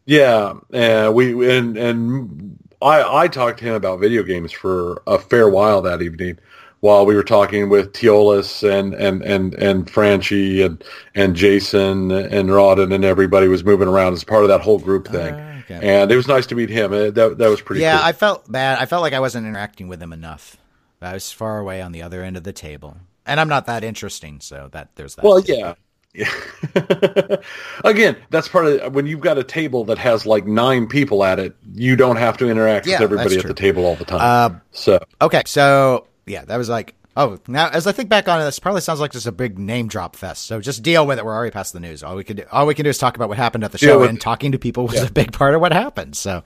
Yeah, 0.05 0.53
and 0.71 1.13
we 1.15 1.49
and 1.49 1.77
and 1.77 2.59
I 2.81 3.23
I 3.23 3.27
talked 3.27 3.59
to 3.59 3.65
him 3.65 3.73
about 3.73 3.99
video 3.99 4.23
games 4.23 4.51
for 4.51 5.01
a 5.07 5.17
fair 5.17 5.49
while 5.49 5.81
that 5.83 6.01
evening 6.01 6.39
while 6.83 7.05
we 7.05 7.15
were 7.15 7.23
talking 7.23 7.69
with 7.69 7.93
Teolis 7.93 8.69
and 8.69 8.93
and 8.93 9.21
and 9.21 9.53
and 9.53 9.89
Franchi 9.89 10.61
and 10.61 10.83
and 11.15 11.33
Jason 11.33 12.11
and 12.11 12.49
Rodden 12.49 12.93
and 12.93 13.05
everybody 13.05 13.47
was 13.47 13.63
moving 13.63 13.87
around 13.87 14.11
as 14.11 14.25
part 14.25 14.43
of 14.43 14.49
that 14.49 14.59
whole 14.59 14.79
group 14.79 15.07
thing. 15.07 15.33
Ah, 15.33 15.59
okay. 15.59 15.79
And 15.81 16.11
it 16.11 16.17
was 16.17 16.27
nice 16.27 16.45
to 16.47 16.55
meet 16.55 16.69
him. 16.69 16.91
Uh, 16.91 17.09
That 17.11 17.37
that 17.37 17.49
was 17.49 17.61
pretty 17.61 17.81
Yeah, 17.81 17.99
cool. 17.99 18.05
I 18.07 18.11
felt 18.11 18.51
bad. 18.51 18.79
I 18.79 18.85
felt 18.85 19.01
like 19.01 19.13
I 19.13 19.21
wasn't 19.21 19.47
interacting 19.47 19.87
with 19.87 20.03
him 20.03 20.11
enough. 20.11 20.57
I 21.05 21.13
was 21.13 21.31
far 21.31 21.59
away 21.59 21.81
on 21.81 21.91
the 21.91 22.01
other 22.01 22.23
end 22.23 22.37
of 22.37 22.43
the 22.43 22.53
table, 22.53 22.97
and 23.25 23.39
I'm 23.39 23.49
not 23.49 23.65
that 23.67 23.83
interesting, 23.83 24.39
so 24.39 24.69
that 24.71 24.95
there's 24.95 25.15
that. 25.15 25.25
well, 25.25 25.41
too. 25.41 25.53
yeah. 25.53 25.73
Yeah. 26.13 26.29
Again, 27.83 28.15
that's 28.29 28.47
part 28.47 28.67
of 28.67 28.93
when 28.93 29.07
you've 29.07 29.19
got 29.21 29.39
a 29.39 29.43
table 29.43 29.83
that 29.85 29.97
has 29.97 30.27
like 30.27 30.45
nine 30.45 30.85
people 30.85 31.23
at 31.23 31.39
it, 31.39 31.55
you 31.73 31.95
don't 31.95 32.17
have 32.17 32.37
to 32.37 32.49
interact 32.49 32.85
Yeah, 32.85 32.99
with 32.99 33.11
everybody 33.11 33.39
at 33.39 33.47
the 33.47 33.53
table 33.55 33.83
all 33.85 33.95
the 33.95 34.05
time. 34.05 34.19
Uh, 34.21 34.59
so 34.71 34.99
Okay, 35.21 35.41
so 35.47 36.05
yeah, 36.27 36.45
that 36.45 36.57
was 36.57 36.69
like 36.69 36.93
oh 37.17 37.39
now 37.47 37.67
as 37.69 37.87
I 37.87 37.93
think 37.93 38.09
back 38.09 38.29
on 38.29 38.39
it, 38.39 38.43
this 38.43 38.59
probably 38.59 38.81
sounds 38.81 38.99
like 38.99 39.11
just 39.11 39.25
a 39.25 39.31
big 39.31 39.57
name 39.57 39.87
drop 39.87 40.15
fest. 40.15 40.43
So 40.45 40.61
just 40.61 40.83
deal 40.83 41.07
with 41.07 41.17
it. 41.17 41.25
We're 41.25 41.33
already 41.33 41.51
past 41.51 41.73
the 41.73 41.79
news. 41.79 42.03
All 42.03 42.15
we 42.15 42.23
could 42.23 42.37
do, 42.37 42.43
all 42.51 42.67
we 42.67 42.75
can 42.75 42.83
do 42.83 42.91
is 42.91 42.99
talk 42.99 43.15
about 43.15 43.27
what 43.27 43.39
happened 43.39 43.63
at 43.63 43.71
the 43.71 43.79
Deal 43.79 44.01
show, 44.01 44.03
and 44.03 44.19
it. 44.19 44.21
talking 44.21 44.51
to 44.51 44.59
people 44.59 44.85
was 44.85 45.01
a 45.01 45.11
big 45.11 45.31
part 45.33 45.55
of 45.55 45.61
what 45.61 45.71
happened. 45.73 46.15
So 46.15 46.43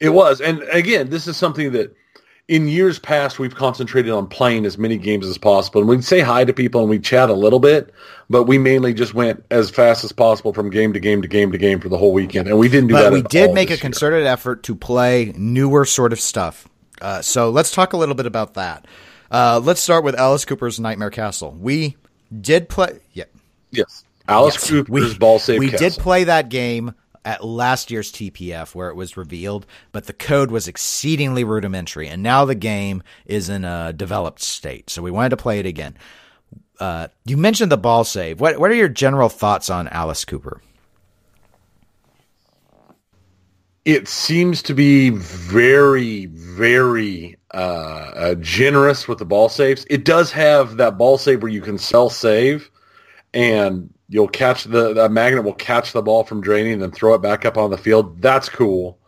It 0.00 0.10
was. 0.10 0.40
And 0.40 0.62
again, 0.72 1.10
this 1.10 1.26
is 1.28 1.36
something 1.36 1.72
that 1.72 1.94
in 2.52 2.68
years 2.68 2.98
past 2.98 3.38
we've 3.38 3.54
concentrated 3.54 4.12
on 4.12 4.26
playing 4.26 4.66
as 4.66 4.76
many 4.76 4.98
games 4.98 5.26
as 5.26 5.38
possible. 5.38 5.80
And 5.80 5.88
we'd 5.88 6.04
say 6.04 6.20
hi 6.20 6.44
to 6.44 6.52
people 6.52 6.82
and 6.82 6.90
we'd 6.90 7.02
chat 7.02 7.30
a 7.30 7.34
little 7.34 7.58
bit, 7.60 7.92
but 8.28 8.44
we 8.44 8.58
mainly 8.58 8.92
just 8.92 9.14
went 9.14 9.42
as 9.50 9.70
fast 9.70 10.04
as 10.04 10.12
possible 10.12 10.52
from 10.52 10.68
game 10.68 10.92
to 10.92 11.00
game 11.00 11.22
to 11.22 11.28
game 11.28 11.50
to 11.52 11.58
game 11.58 11.80
for 11.80 11.88
the 11.88 11.96
whole 11.96 12.12
weekend. 12.12 12.48
And 12.48 12.58
we 12.58 12.68
didn't 12.68 12.88
do 12.88 12.94
that. 12.94 13.10
we 13.12 13.22
did 13.22 13.54
make 13.54 13.68
a 13.70 13.72
this 13.72 13.78
year. 13.78 13.90
concerted 13.90 14.26
effort 14.26 14.62
to 14.64 14.74
play 14.74 15.32
newer 15.36 15.84
sort 15.86 16.12
of 16.12 16.20
stuff. 16.20 16.68
Uh, 17.00 17.22
so 17.22 17.48
let's 17.50 17.70
talk 17.72 17.94
a 17.94 17.96
little 17.96 18.14
bit 18.14 18.26
about 18.26 18.54
that. 18.54 18.86
Uh, 19.30 19.58
let's 19.64 19.80
start 19.80 20.04
with 20.04 20.14
Alice 20.14 20.44
Cooper's 20.44 20.78
Nightmare 20.78 21.10
Castle. 21.10 21.56
We 21.58 21.96
did 22.38 22.68
play. 22.68 22.98
Yeah, 23.14 23.24
Yes. 23.70 24.04
Alice 24.28 24.54
Yes, 24.56 24.68
Cooper's 24.68 25.16
Ball 25.18 25.38
Save 25.38 25.58
We 25.58 25.70
Castle. 25.70 25.88
did 25.88 25.98
play 25.98 26.24
that 26.24 26.48
game 26.50 26.94
at 27.24 27.44
last 27.44 27.90
year's 27.90 28.12
TPF 28.12 28.74
where 28.74 28.88
it 28.88 28.96
was 28.96 29.16
revealed, 29.16 29.66
but 29.92 30.06
the 30.06 30.12
code 30.12 30.50
was 30.50 30.68
exceedingly 30.68 31.44
rudimentary, 31.44 32.08
and 32.08 32.22
now 32.22 32.44
the 32.44 32.54
game 32.54 33.02
is 33.26 33.48
in 33.48 33.64
a 33.64 33.92
developed 33.92 34.42
state. 34.42 34.90
So 34.90 35.02
we 35.02 35.10
wanted 35.10 35.30
to 35.30 35.36
play 35.36 35.58
it 35.58 35.66
again. 35.66 35.96
Uh, 36.80 37.08
you 37.24 37.36
mentioned 37.36 37.70
the 37.70 37.76
ball 37.76 38.04
save. 38.04 38.40
What 38.40 38.58
what 38.58 38.70
are 38.70 38.74
your 38.74 38.88
general 38.88 39.28
thoughts 39.28 39.70
on 39.70 39.88
Alice 39.88 40.24
Cooper? 40.24 40.60
it 43.84 44.06
seems 44.06 44.62
to 44.62 44.74
be 44.74 45.10
very, 45.10 46.26
very 46.26 47.36
uh, 47.52 47.56
uh, 47.56 48.34
generous 48.36 49.08
with 49.08 49.18
the 49.18 49.24
ball 49.24 49.48
saves. 49.48 49.84
It 49.90 50.04
does 50.04 50.30
have 50.32 50.76
that 50.76 50.96
ball 50.96 51.18
save 51.18 51.42
where 51.42 51.50
you 51.50 51.60
can 51.60 51.78
sell 51.78 52.08
save, 52.08 52.70
and 53.34 53.92
you'll 54.12 54.28
catch 54.28 54.64
the, 54.64 54.92
the 54.92 55.08
magnet 55.08 55.42
will 55.42 55.54
catch 55.54 55.92
the 55.92 56.02
ball 56.02 56.22
from 56.22 56.42
draining 56.42 56.74
and 56.74 56.82
then 56.82 56.90
throw 56.90 57.14
it 57.14 57.22
back 57.22 57.46
up 57.46 57.56
on 57.56 57.70
the 57.70 57.78
field. 57.78 58.20
That's 58.20 58.48
cool, 58.50 58.98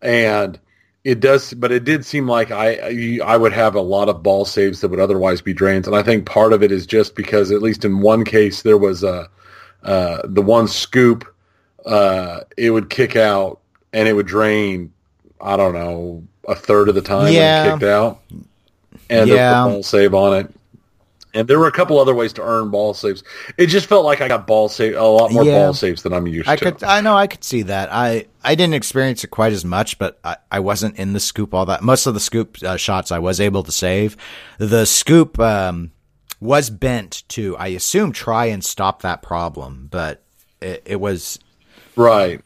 and 0.00 0.58
it 1.04 1.20
does. 1.20 1.52
But 1.52 1.72
it 1.72 1.84
did 1.84 2.06
seem 2.06 2.26
like 2.26 2.50
I 2.50 3.18
I 3.22 3.36
would 3.36 3.52
have 3.52 3.74
a 3.74 3.80
lot 3.82 4.08
of 4.08 4.22
ball 4.22 4.46
saves 4.46 4.80
that 4.80 4.88
would 4.88 4.98
otherwise 4.98 5.42
be 5.42 5.52
drains, 5.52 5.86
and 5.86 5.94
I 5.94 6.02
think 6.02 6.24
part 6.24 6.54
of 6.54 6.62
it 6.62 6.72
is 6.72 6.86
just 6.86 7.14
because 7.14 7.50
at 7.50 7.60
least 7.62 7.84
in 7.84 8.00
one 8.00 8.24
case 8.24 8.62
there 8.62 8.78
was 8.78 9.04
a 9.04 9.28
uh, 9.84 10.22
the 10.24 10.42
one 10.42 10.66
scoop 10.68 11.26
uh, 11.84 12.40
it 12.56 12.70
would 12.70 12.88
kick 12.90 13.14
out 13.14 13.60
and 13.92 14.08
it 14.08 14.14
would 14.14 14.26
drain. 14.26 14.90
I 15.38 15.56
don't 15.58 15.74
know 15.74 16.24
a 16.48 16.54
third 16.54 16.88
of 16.88 16.94
the 16.94 17.02
time 17.02 17.30
Yeah. 17.32 17.62
when 17.62 17.68
it 17.68 17.74
kicked 17.74 17.90
out, 17.90 18.22
and 19.10 19.28
Yeah. 19.28 19.66
a 19.66 19.68
ball 19.68 19.82
save 19.82 20.14
on 20.14 20.34
it. 20.40 20.54
And 21.36 21.46
there 21.48 21.58
were 21.58 21.66
a 21.68 21.72
couple 21.72 21.98
other 22.00 22.14
ways 22.14 22.32
to 22.34 22.42
earn 22.42 22.70
ball 22.70 22.94
saves. 22.94 23.22
It 23.58 23.66
just 23.66 23.86
felt 23.86 24.04
like 24.04 24.20
I 24.20 24.28
got 24.28 24.46
ball 24.46 24.68
save 24.68 24.96
a 24.96 25.02
lot 25.04 25.30
more 25.32 25.44
Yeah. 25.44 25.58
ball 25.58 25.74
saves 25.74 26.02
than 26.02 26.12
I'm 26.12 26.26
used 26.26 26.48
I 26.48 26.56
to. 26.56 26.72
could 26.72 26.82
I 26.82 27.00
know 27.00 27.14
I 27.16 27.26
could 27.26 27.44
see 27.44 27.62
that. 27.62 27.88
I 27.92 28.26
I 28.42 28.54
didn't 28.54 28.74
experience 28.74 29.22
it 29.22 29.28
quite 29.28 29.52
as 29.52 29.64
much, 29.64 29.98
but 29.98 30.18
I, 30.24 30.36
I 30.50 30.60
wasn't 30.60 30.96
in 30.96 31.12
the 31.12 31.20
scoop 31.20 31.52
all 31.54 31.66
that. 31.66 31.82
Most 31.82 32.06
of 32.06 32.14
the 32.14 32.20
scoop 32.20 32.56
uh, 32.62 32.76
shots 32.76 33.12
I 33.12 33.18
was 33.18 33.40
able 33.40 33.62
to 33.64 33.72
save. 33.72 34.16
The 34.58 34.84
scoop 34.86 35.38
um, 35.38 35.92
was 36.40 36.70
bent 36.70 37.22
to 37.28 37.56
I 37.58 37.68
assume 37.68 38.12
try 38.12 38.46
and 38.46 38.64
stop 38.64 39.02
that 39.02 39.22
problem, 39.22 39.88
but 39.90 40.22
it, 40.60 40.82
it 40.86 40.96
was 41.00 41.38
Right. 41.96 42.40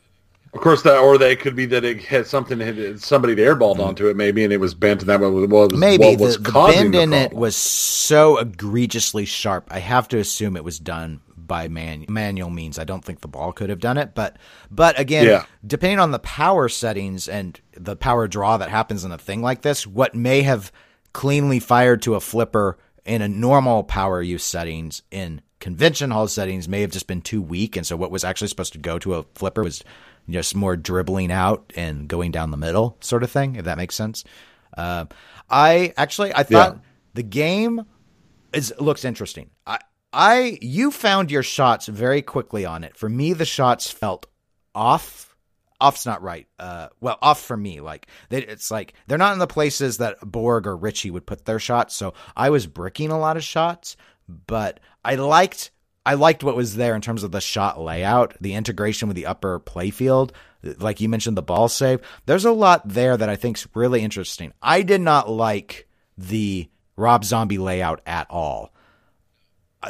Of 0.52 0.62
course, 0.62 0.82
that 0.82 0.98
or 0.98 1.16
they 1.16 1.36
could 1.36 1.54
be 1.54 1.66
that 1.66 1.84
it 1.84 2.02
had 2.02 2.26
something 2.26 2.58
had 2.58 3.00
somebody 3.00 3.36
airballed 3.36 3.76
mm. 3.76 3.86
onto 3.86 4.08
it 4.08 4.16
maybe, 4.16 4.42
and 4.42 4.52
it 4.52 4.58
was 4.58 4.74
bent, 4.74 5.00
and 5.00 5.08
that 5.08 5.20
was 5.20 5.48
what 5.48 5.70
was 5.70 5.78
maybe 5.78 6.04
what 6.04 6.18
was 6.18 6.36
the, 6.38 6.50
the 6.50 6.52
bend 6.52 6.94
the 6.94 7.02
in 7.02 7.12
it 7.12 7.32
was 7.32 7.54
so 7.54 8.38
egregiously 8.38 9.24
sharp. 9.24 9.68
I 9.70 9.78
have 9.78 10.08
to 10.08 10.18
assume 10.18 10.56
it 10.56 10.64
was 10.64 10.80
done 10.80 11.20
by 11.36 11.68
man, 11.68 12.04
manual 12.08 12.50
means. 12.50 12.78
I 12.80 12.84
don't 12.84 13.04
think 13.04 13.20
the 13.20 13.28
ball 13.28 13.52
could 13.52 13.70
have 13.70 13.78
done 13.78 13.96
it, 13.96 14.14
but 14.14 14.38
but 14.72 14.98
again, 14.98 15.26
Yeah. 15.26 15.44
depending 15.64 16.00
on 16.00 16.10
the 16.10 16.18
power 16.18 16.68
settings 16.68 17.28
and 17.28 17.60
the 17.72 17.94
power 17.94 18.26
draw 18.26 18.56
that 18.56 18.70
happens 18.70 19.04
in 19.04 19.12
a 19.12 19.18
thing 19.18 19.42
like 19.42 19.62
this, 19.62 19.86
what 19.86 20.16
may 20.16 20.42
have 20.42 20.72
cleanly 21.12 21.60
fired 21.60 22.02
to 22.02 22.16
a 22.16 22.20
flipper 22.20 22.76
in 23.04 23.22
a 23.22 23.28
normal 23.28 23.84
power 23.84 24.20
use 24.20 24.44
settings 24.44 25.02
in 25.10 25.42
convention 25.60 26.10
hall 26.10 26.26
settings 26.26 26.68
may 26.68 26.80
have 26.80 26.90
just 26.90 27.06
been 27.06 27.22
too 27.22 27.42
weak, 27.42 27.76
and 27.76 27.86
so 27.86 27.96
what 27.96 28.10
was 28.10 28.24
actually 28.24 28.48
supposed 28.48 28.72
to 28.72 28.78
go 28.78 28.98
to 28.98 29.14
a 29.14 29.24
flipper 29.34 29.62
was 29.62 29.84
just 30.28 30.54
more 30.54 30.76
dribbling 30.76 31.32
out 31.32 31.72
and 31.76 32.08
going 32.08 32.30
down 32.30 32.50
the 32.50 32.56
middle, 32.56 32.96
sort 33.00 33.22
of 33.22 33.30
thing. 33.30 33.56
If 33.56 33.64
that 33.64 33.78
makes 33.78 33.94
sense. 33.94 34.24
Uh, 34.76 35.06
I 35.48 35.92
actually 35.96 36.32
I 36.34 36.42
thought 36.44 36.74
Yeah. 36.74 36.80
the 37.14 37.22
game 37.24 37.84
is 38.52 38.72
looks 38.78 39.04
interesting. 39.04 39.50
I 39.66 39.78
I 40.12 40.58
you 40.60 40.90
found 40.90 41.30
your 41.30 41.42
shots 41.42 41.86
very 41.86 42.22
quickly 42.22 42.64
on 42.64 42.84
it. 42.84 42.96
For 42.96 43.08
me, 43.08 43.32
the 43.32 43.44
shots 43.44 43.90
felt 43.90 44.26
off. 44.74 45.26
Off's 45.80 46.04
not 46.04 46.22
right. 46.22 46.46
Uh, 46.58 46.88
well, 47.00 47.16
off 47.22 47.40
for 47.42 47.56
me. 47.56 47.80
Like 47.80 48.06
they, 48.28 48.42
it's 48.44 48.70
like 48.70 48.92
they're 49.06 49.16
not 49.18 49.32
in 49.32 49.38
the 49.38 49.46
places 49.46 49.96
that 49.96 50.18
Borg 50.20 50.66
or 50.66 50.76
Ritchie 50.76 51.10
would 51.10 51.26
put 51.26 51.46
their 51.46 51.58
shots. 51.58 51.96
So 51.96 52.12
I 52.36 52.50
was 52.50 52.66
bricking 52.66 53.10
a 53.10 53.18
lot 53.18 53.38
of 53.38 53.42
shots, 53.44 53.96
but 54.28 54.78
I 55.04 55.14
liked 55.14 55.70
I 56.04 56.14
liked 56.14 56.42
what 56.42 56.56
was 56.56 56.76
there 56.76 56.94
in 56.94 57.02
terms 57.02 57.22
of 57.22 57.30
the 57.30 57.40
shot 57.40 57.80
layout, 57.80 58.34
the 58.40 58.54
integration 58.54 59.08
with 59.08 59.16
the 59.16 59.26
upper 59.26 59.60
playfield. 59.60 60.30
Like 60.62 61.00
you 61.00 61.08
mentioned, 61.08 61.36
the 61.36 61.42
ball 61.42 61.68
save. 61.68 62.00
There's 62.26 62.44
a 62.44 62.52
lot 62.52 62.88
there 62.88 63.16
that 63.16 63.28
I 63.28 63.36
think's 63.36 63.66
really 63.74 64.02
interesting. 64.02 64.52
I 64.62 64.82
did 64.82 65.00
not 65.00 65.28
like 65.28 65.86
the 66.16 66.68
Rob 66.96 67.24
Zombie 67.24 67.58
layout 67.58 68.00
at 68.06 68.26
all. 68.30 68.72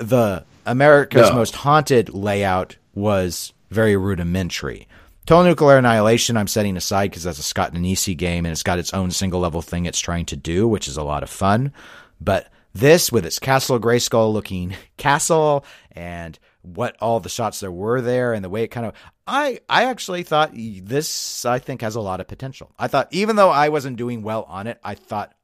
The 0.01 0.45
America's 0.67 1.31
No. 1.31 1.37
Most 1.37 1.57
Haunted 1.57 2.11
layout 2.15 2.77
was 2.95 3.53
very 3.71 3.97
rudimentary. 3.97 4.87
Total 5.27 5.45
Nuclear 5.45 5.79
Annihilation, 5.79 6.37
I'm 6.37 6.49
setting 6.49 6.77
aside 6.77 7.11
because 7.11 7.25
that's 7.25 7.39
a 7.39 7.43
Scott 7.45 7.73
Danesi 7.73 8.17
game 8.17 8.47
and 8.47 8.53
it's 8.53 8.63
got 8.63 8.79
its 8.79 8.95
own 8.95 9.11
single 9.11 9.41
level 9.41 9.63
thing 9.63 9.87
it's 9.87 10.01
trying 10.01 10.27
to 10.27 10.37
do, 10.37 10.67
which 10.67 10.89
is 10.89 10.97
a 10.97 11.03
lot 11.03 11.23
of 11.23 11.31
fun. 11.31 11.73
But 12.21 12.49
this, 12.73 13.11
with 13.11 13.27
its 13.27 13.39
Castle 13.39 13.81
Grayskull 13.81 14.33
looking 14.33 14.77
castle 14.97 15.65
and 15.93 16.39
what 16.63 16.97
all 17.01 17.21
the 17.21 17.29
shots 17.29 17.61
there 17.61 17.71
were 17.73 18.01
there 18.01 18.33
and 18.33 18.45
the 18.45 18.51
way 18.51 18.63
it 18.63 18.69
kind 18.69 18.87
of, 18.87 18.93
I, 19.27 19.61
I 19.69 19.85
actually 19.85 20.23
thought 20.23 20.53
this, 20.55 21.45
I 21.45 21.59
think, 21.59 21.81
has 21.83 21.95
a 21.95 22.01
lot 22.01 22.21
of 22.21 22.29
potential. 22.29 22.73
I 22.79 22.89
thought, 22.89 23.09
even 23.11 23.37
though 23.37 23.51
I 23.51 23.69
wasn't 23.69 23.97
doing 23.97 24.23
well 24.23 24.45
on 24.49 24.67
it, 24.67 24.79
I 24.85 24.95
thought, 24.95 25.35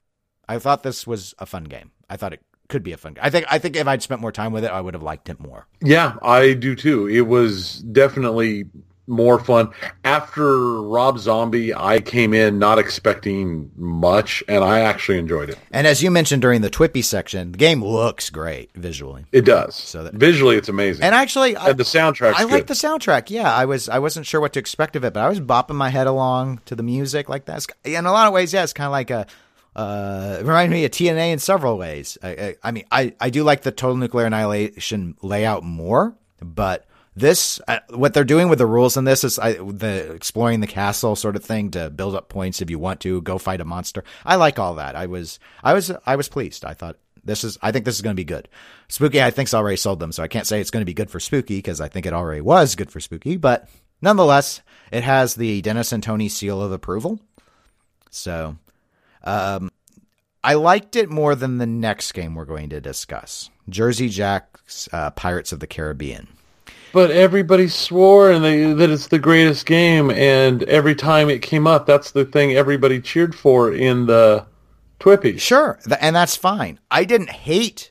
I 0.49 0.59
thought 0.59 0.83
this 0.83 1.07
was 1.07 1.35
a 1.39 1.47
fun 1.47 1.65
game. 1.65 1.93
I 2.09 2.17
thought 2.17 2.33
it 2.33 2.43
could 2.69 2.83
be 2.83 2.93
a 2.93 2.97
fun 2.97 3.15
game. 3.15 3.25
I 3.25 3.31
think, 3.31 3.47
I 3.49 3.59
think 3.59 3.77
if 3.77 3.87
I'd 3.87 4.03
spent 4.03 4.21
more 4.21 4.33
time 4.33 4.53
with 4.53 4.65
it, 4.65 4.71
I 4.71 4.81
would 4.81 4.95
have 4.95 5.03
liked 5.03 5.29
it 5.29 5.41
more. 5.41 5.67
Yeah, 5.81 6.17
I 6.23 6.53
do 6.53 6.75
too. 6.75 7.09
It 7.09 7.23
was 7.23 7.79
definitely 7.81 8.67
more 9.07 9.39
fun. 9.39 9.71
After 10.05 10.83
Rob 10.83 11.19
Zombie, 11.19 11.75
I 11.75 12.01
came 12.01 12.35
in 12.35 12.59
not 12.59 12.79
expecting 12.79 13.71
much, 13.77 14.43
and 14.49 14.65
I 14.65 14.81
actually 14.81 15.19
enjoyed 15.19 15.51
it. 15.51 15.59
And 15.71 15.87
as 15.87 16.03
you 16.03 16.11
mentioned 16.11 16.43
during 16.43 16.61
the 16.61 16.71
TWIPY 16.71 17.03
section, 17.05 17.53
the 17.53 17.59
game 17.59 17.85
looks 17.85 18.31
great 18.31 18.71
visually. 18.75 19.25
It 19.33 19.45
does. 19.45 19.75
So 19.75 20.05
that- 20.05 20.15
Visually, 20.15 20.57
it's 20.57 20.69
amazing. 20.69 21.05
And 21.05 21.15
actually, 21.15 21.57
I, 21.57 21.71
And 21.71 21.79
the 21.79 21.85
soundtrack's 21.85 22.41
I 22.41 22.45
like 22.45 22.67
the 22.67 22.75
soundtrack. 22.75 23.31
Yeah, 23.31 23.53
I 23.53 23.65
was 23.65 23.89
I 23.89 23.99
wasn't 23.99 24.27
sure 24.27 24.41
what 24.41 24.53
to 24.55 24.59
expect 24.59 24.97
of 24.97 25.05
it, 25.05 25.13
but 25.13 25.23
I 25.23 25.29
was 25.29 25.41
bopping 25.41 25.77
my 25.77 25.89
head 25.91 26.07
along 26.07 26.61
to 26.67 26.75
the 26.75 26.83
music 26.83 27.29
like 27.29 27.45
that. 27.47 27.65
In 27.85 28.07
a 28.07 28.13
lot 28.13 28.27
of 28.27 28.33
ways, 28.33 28.53
yeah, 28.53 28.63
it's 28.63 28.73
kind 28.73 28.87
of 28.87 28.93
like 28.93 29.11
a. 29.11 29.27
Uh, 29.75 30.39
reminded 30.41 30.75
me 30.75 30.87
of 30.87 30.91
TNA 30.91 31.33
in 31.33 31.39
several 31.39 31.77
ways. 31.77 32.17
I, 32.23 32.29
I, 32.29 32.55
I 32.65 32.71
mean, 32.71 32.85
I, 32.91 33.13
I 33.21 33.29
do 33.29 33.45
like 33.45 33.61
the 33.61 33.71
Total 33.71 33.95
Nuclear 33.95 34.25
Annihilation 34.25 35.17
layout 35.21 35.65
more, 35.65 36.15
but 36.41 36.87
this, 37.17 37.61
uh, 37.67 37.79
what 37.91 38.13
they're 38.13 38.25
doing 38.25 38.51
with 38.51 38.59
the 38.59 38.67
rules 38.67 38.99
in 38.99 39.05
this 39.05 39.25
is 39.25 39.39
I, 39.39 39.55
the 39.55 40.13
exploring 40.13 40.61
the 40.61 40.67
castle 40.67 41.17
sort 41.17 41.35
of 41.35 41.43
thing 41.43 41.71
to 41.71 41.89
build 41.89 42.15
up 42.15 42.29
points 42.29 42.61
if 42.61 42.69
you 42.69 42.79
want 42.79 43.01
to 43.01 43.23
go 43.23 43.39
fight 43.39 43.63
a 43.63 43.65
monster. 43.65 44.05
I 44.25 44.37
like 44.37 44.59
all 44.59 44.75
that. 44.75 44.95
I 44.95 45.07
was, 45.07 45.39
I 45.65 45.73
was, 45.73 45.91
I 46.05 46.17
was 46.17 46.29
pleased. 46.29 46.65
I 46.65 46.75
thought 46.75 46.99
this 47.25 47.43
is, 47.43 47.59
I 47.63 47.73
think 47.73 47.87
this 47.87 47.97
is 47.97 48.03
going 48.03 48.15
to 48.15 48.21
be 48.21 48.25
good. 48.25 48.49
Spooky, 48.89 49.23
I 49.23 49.31
think's 49.31 49.55
already 49.55 49.79
sold 49.79 49.99
them, 49.99 50.13
so 50.13 50.23
I 50.23 50.29
can't 50.29 50.47
say 50.47 50.61
it's 50.61 50.71
going 50.71 50.83
to 50.83 50.87
be 50.87 50.95
good 50.95 51.11
for 51.11 51.19
Spooky 51.19 51.57
because 51.57 51.81
I 51.81 51.89
think 51.89 52.05
it 52.05 52.13
already 52.13 52.43
was 52.43 52.77
good 52.77 52.91
for 52.91 53.01
Spooky, 53.01 53.39
but 53.39 53.69
nonetheless, 54.03 54.61
it 54.93 55.03
has 55.03 55.35
the 55.35 55.63
Dennis 55.63 55.93
and 55.93 56.03
Tony 56.03 56.29
seal 56.29 56.61
of 56.61 56.71
approval. 56.71 57.19
So, 58.11 58.57
um, 59.25 59.71
I 60.45 60.55
liked 60.55 60.95
it 60.95 61.11
more 61.11 61.35
than 61.35 61.59
the 61.59 61.67
next 61.67 62.13
game 62.13 62.35
we're 62.35 62.45
going 62.45 62.69
to 62.71 62.81
discuss 62.81 63.51
Jersey 63.69 64.09
Jack's 64.09 64.89
uh, 64.93 65.11
Pirates 65.11 65.51
of 65.51 65.59
the 65.59 65.67
Caribbean. 65.67 66.29
But 66.97 67.11
everybody 67.11 67.69
swore 67.69 68.31
and 68.31 68.43
they, 68.43 68.73
that 68.73 68.89
it's 68.89 69.09
the 69.09 69.19
greatest 69.19 69.67
game, 69.67 70.11
and 70.11 70.63
every 70.63 70.95
time 70.95 71.29
it 71.29 71.43
came 71.43 71.67
up, 71.67 71.85
that's 71.85 72.13
the 72.13 72.25
thing 72.25 72.55
everybody 72.55 73.03
cheered 73.03 73.35
for 73.35 73.71
in 73.71 74.07
the 74.07 74.47
TWIPY. 75.01 75.39
Sure, 75.39 75.79
th- 75.85 75.99
and 76.01 76.17
that's 76.17 76.37
fine. 76.37 76.81
I 76.91 77.05
didn't 77.05 77.29
hate. 77.29 77.91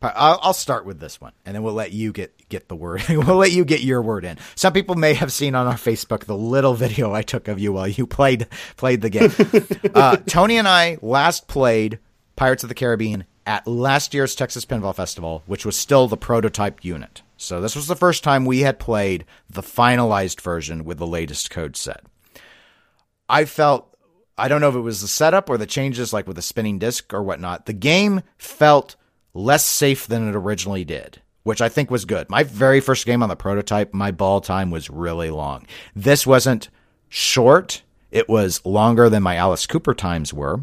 I'll, 0.00 0.40
I'll 0.42 0.54
start 0.54 0.86
with 0.86 0.98
this 0.98 1.20
one, 1.20 1.32
and 1.44 1.54
then 1.54 1.62
we'll 1.62 1.74
let 1.74 1.92
you 1.92 2.10
get 2.10 2.48
get 2.48 2.68
the 2.68 2.74
word. 2.74 3.04
we'll 3.10 3.36
let 3.36 3.52
you 3.52 3.66
get 3.66 3.82
your 3.82 4.00
word 4.00 4.24
in. 4.24 4.38
Some 4.54 4.72
people 4.72 4.94
may 4.94 5.12
have 5.12 5.30
seen 5.30 5.54
on 5.54 5.66
our 5.66 5.74
Facebook 5.74 6.24
the 6.24 6.34
little 6.34 6.72
video 6.72 7.12
I 7.12 7.20
took 7.20 7.48
of 7.48 7.58
you 7.58 7.74
while 7.74 7.88
you 7.88 8.06
played 8.06 8.46
played 8.78 9.02
the 9.02 9.10
game. 9.10 9.30
uh, 9.94 10.16
Tony 10.24 10.56
and 10.56 10.66
I 10.66 10.96
last 11.02 11.48
played 11.48 11.98
Pirates 12.34 12.62
of 12.62 12.70
the 12.70 12.74
Caribbean 12.74 13.24
at 13.44 13.66
last 13.66 14.14
year's 14.14 14.34
Texas 14.34 14.64
Pinball 14.64 14.94
Festival, 14.94 15.42
which 15.44 15.66
was 15.66 15.76
still 15.76 16.08
the 16.08 16.16
prototype 16.16 16.82
unit. 16.82 17.20
So 17.38 17.60
this 17.60 17.76
was 17.76 17.86
the 17.86 17.96
first 17.96 18.24
time 18.24 18.44
we 18.44 18.60
had 18.60 18.78
played 18.78 19.24
the 19.48 19.62
finalized 19.62 20.40
version 20.40 20.84
with 20.84 20.98
the 20.98 21.06
latest 21.06 21.50
code 21.50 21.76
set. 21.76 22.04
I 23.28 23.44
felt 23.44 23.96
I 24.36 24.48
don't 24.48 24.60
know 24.60 24.68
if 24.68 24.74
it 24.74 24.80
was 24.80 25.00
the 25.00 25.08
setup 25.08 25.48
or 25.48 25.56
the 25.56 25.66
changes 25.66 26.12
like 26.12 26.26
with 26.26 26.36
the 26.36 26.42
spinning 26.42 26.78
disc 26.78 27.12
or 27.14 27.22
whatnot. 27.22 27.66
The 27.66 27.72
game 27.72 28.22
felt 28.36 28.96
less 29.34 29.64
safe 29.64 30.06
than 30.06 30.28
it 30.28 30.36
originally 30.36 30.84
did, 30.84 31.22
which 31.44 31.60
I 31.60 31.68
think 31.68 31.90
was 31.90 32.04
good. 32.04 32.28
My 32.28 32.42
very 32.42 32.80
first 32.80 33.06
game 33.06 33.22
on 33.22 33.28
the 33.28 33.36
prototype, 33.36 33.94
my 33.94 34.10
ball 34.10 34.40
time 34.40 34.70
was 34.70 34.90
really 34.90 35.30
long. 35.30 35.66
This 35.94 36.26
wasn't 36.26 36.68
short. 37.08 37.82
It 38.10 38.28
was 38.28 38.64
longer 38.64 39.08
than 39.08 39.22
my 39.22 39.36
Alice 39.36 39.66
Cooper 39.66 39.94
times 39.94 40.34
were. 40.34 40.60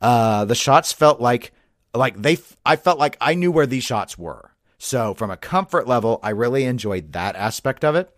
Uh, 0.00 0.44
the 0.44 0.54
shots 0.54 0.92
felt 0.92 1.20
like 1.20 1.52
like 1.94 2.20
they 2.20 2.38
I 2.66 2.76
felt 2.76 2.98
like 2.98 3.16
I 3.20 3.34
knew 3.34 3.52
where 3.52 3.66
these 3.66 3.84
shots 3.84 4.18
were. 4.18 4.51
So 4.84 5.14
from 5.14 5.30
a 5.30 5.36
comfort 5.36 5.86
level, 5.86 6.18
I 6.24 6.30
really 6.30 6.64
enjoyed 6.64 7.12
that 7.12 7.36
aspect 7.36 7.84
of 7.84 7.94
it. 7.94 8.10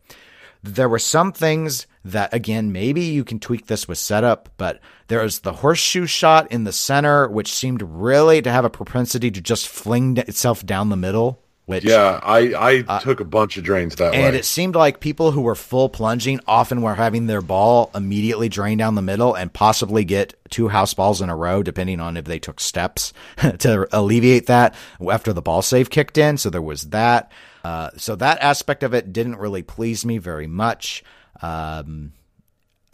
There 0.62 0.88
were 0.88 0.98
some 0.98 1.30
things 1.30 1.86
that 2.06 2.32
again, 2.32 2.72
maybe 2.72 3.02
you 3.02 3.22
can 3.22 3.38
tweak 3.38 3.66
this 3.66 3.86
with 3.86 3.98
setup, 3.98 4.48
but 4.56 4.80
there 5.08 5.20
was 5.20 5.40
the 5.40 5.52
horseshoe 5.52 6.06
shot 6.06 6.50
in 6.50 6.64
the 6.64 6.72
center, 6.72 7.28
which 7.28 7.52
seemed 7.52 7.82
really 7.82 8.40
to 8.40 8.50
have 8.50 8.64
a 8.64 8.70
propensity 8.70 9.30
to 9.30 9.42
just 9.42 9.68
fling 9.68 10.16
itself 10.16 10.64
down 10.64 10.88
the 10.88 10.96
middle. 10.96 11.43
Which 11.66 11.84
Yeah, 11.84 12.20
I, 12.22 12.82
I 12.86 12.98
took 12.98 13.20
a 13.20 13.24
bunch 13.24 13.56
of 13.56 13.64
drains 13.64 13.96
that 13.96 14.12
and 14.12 14.22
way. 14.22 14.28
And 14.28 14.36
it 14.36 14.44
seemed 14.44 14.74
like 14.74 15.00
people 15.00 15.30
who 15.30 15.40
were 15.40 15.54
full 15.54 15.88
plunging 15.88 16.40
often 16.46 16.82
were 16.82 16.94
having 16.94 17.26
their 17.26 17.40
ball 17.40 17.90
immediately 17.94 18.50
drain 18.50 18.76
down 18.76 18.96
the 18.96 19.02
middle 19.02 19.34
and 19.34 19.50
possibly 19.50 20.04
get 20.04 20.34
two 20.50 20.68
house 20.68 20.92
balls 20.92 21.22
in 21.22 21.30
a 21.30 21.36
row, 21.36 21.62
depending 21.62 22.00
on 22.00 22.18
if 22.18 22.26
they 22.26 22.38
took 22.38 22.60
steps 22.60 23.14
to 23.58 23.88
alleviate 23.96 24.46
that 24.46 24.74
after 25.10 25.32
the 25.32 25.40
ball 25.40 25.62
save 25.62 25.88
kicked 25.88 26.18
in. 26.18 26.36
So 26.36 26.50
there 26.50 26.60
was 26.60 26.90
that. 26.90 27.32
Uh, 27.64 27.90
so 27.96 28.14
that 28.16 28.38
aspect 28.42 28.82
of 28.82 28.92
it 28.92 29.10
didn't 29.10 29.36
really 29.36 29.62
please 29.62 30.04
me 30.04 30.18
very 30.18 30.46
much. 30.46 31.02
Um, 31.40 32.12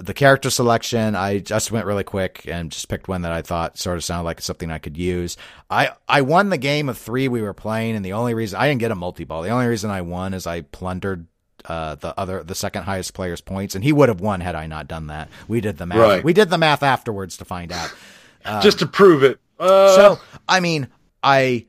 the 0.01 0.15
character 0.15 0.49
selection, 0.49 1.15
I 1.15 1.39
just 1.41 1.71
went 1.71 1.85
really 1.87 2.05
quick 2.05 2.47
and 2.49 2.73
just 2.73 2.89
picked 2.89 3.07
one 3.07 3.23
that 3.23 3.33
I 3.33 3.43
thought 3.43 3.79
sort 3.79 3.99
of 3.99 4.05
sounded 4.05 4.25
like 4.25 4.41
something 4.41 4.71
I 4.71 4.79
could 4.79 4.97
use. 4.97 5.37
I, 5.69 5.91
I 6.09 6.23
won 6.23 6.49
the 6.49 6.57
game 6.59 6.89
of 6.89 6.97
three 6.97 7.29
we 7.29 7.43
were 7.43 7.53
playing, 7.53 7.97
and 7.97 8.05
the 8.05 8.15
only 8.15 8.33
reason 8.33 8.59
I 8.59 8.67
didn't 8.69 8.81
get 8.81 8.91
a 8.91 8.95
multi 8.95 9.25
ball, 9.25 9.43
the 9.43 9.51
only 9.51 9.67
reason 9.67 9.91
I 9.91 10.01
won 10.01 10.33
is 10.33 10.47
I 10.47 10.63
plundered 10.63 11.27
uh, 11.67 11.97
the 11.97 12.19
other 12.19 12.43
the 12.43 12.55
second 12.55 12.85
highest 12.85 13.13
player's 13.13 13.43
points, 13.43 13.75
and 13.75 13.85
he 13.85 13.93
would 13.93 14.09
have 14.09 14.21
won 14.21 14.41
had 14.41 14.55
I 14.55 14.67
not 14.67 14.89
done 14.89 15.09
that. 15.09 15.29
We 15.47 15.61
did 15.61 15.77
the 15.77 15.85
math. 15.85 15.99
Right. 15.99 16.25
We 16.25 16.33
did 16.33 16.49
the 16.49 16.57
math 16.59 16.83
afterwards 16.83 17.37
to 17.37 17.45
find 17.45 17.71
out. 17.71 17.95
Just 18.63 18.79
to 18.79 18.87
prove 18.87 19.23
it. 19.23 19.39
Uh, 19.59 19.95
So 19.95 20.19
I 20.49 20.61
mean, 20.61 20.89
I 21.23 21.67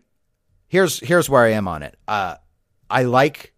here's 0.67 0.99
here's 1.01 1.29
where 1.29 1.43
I 1.43 1.49
am 1.51 1.67
on 1.67 1.83
it. 1.83 1.97
Uh, 2.07 2.35
I 2.89 3.03
like 3.03 3.53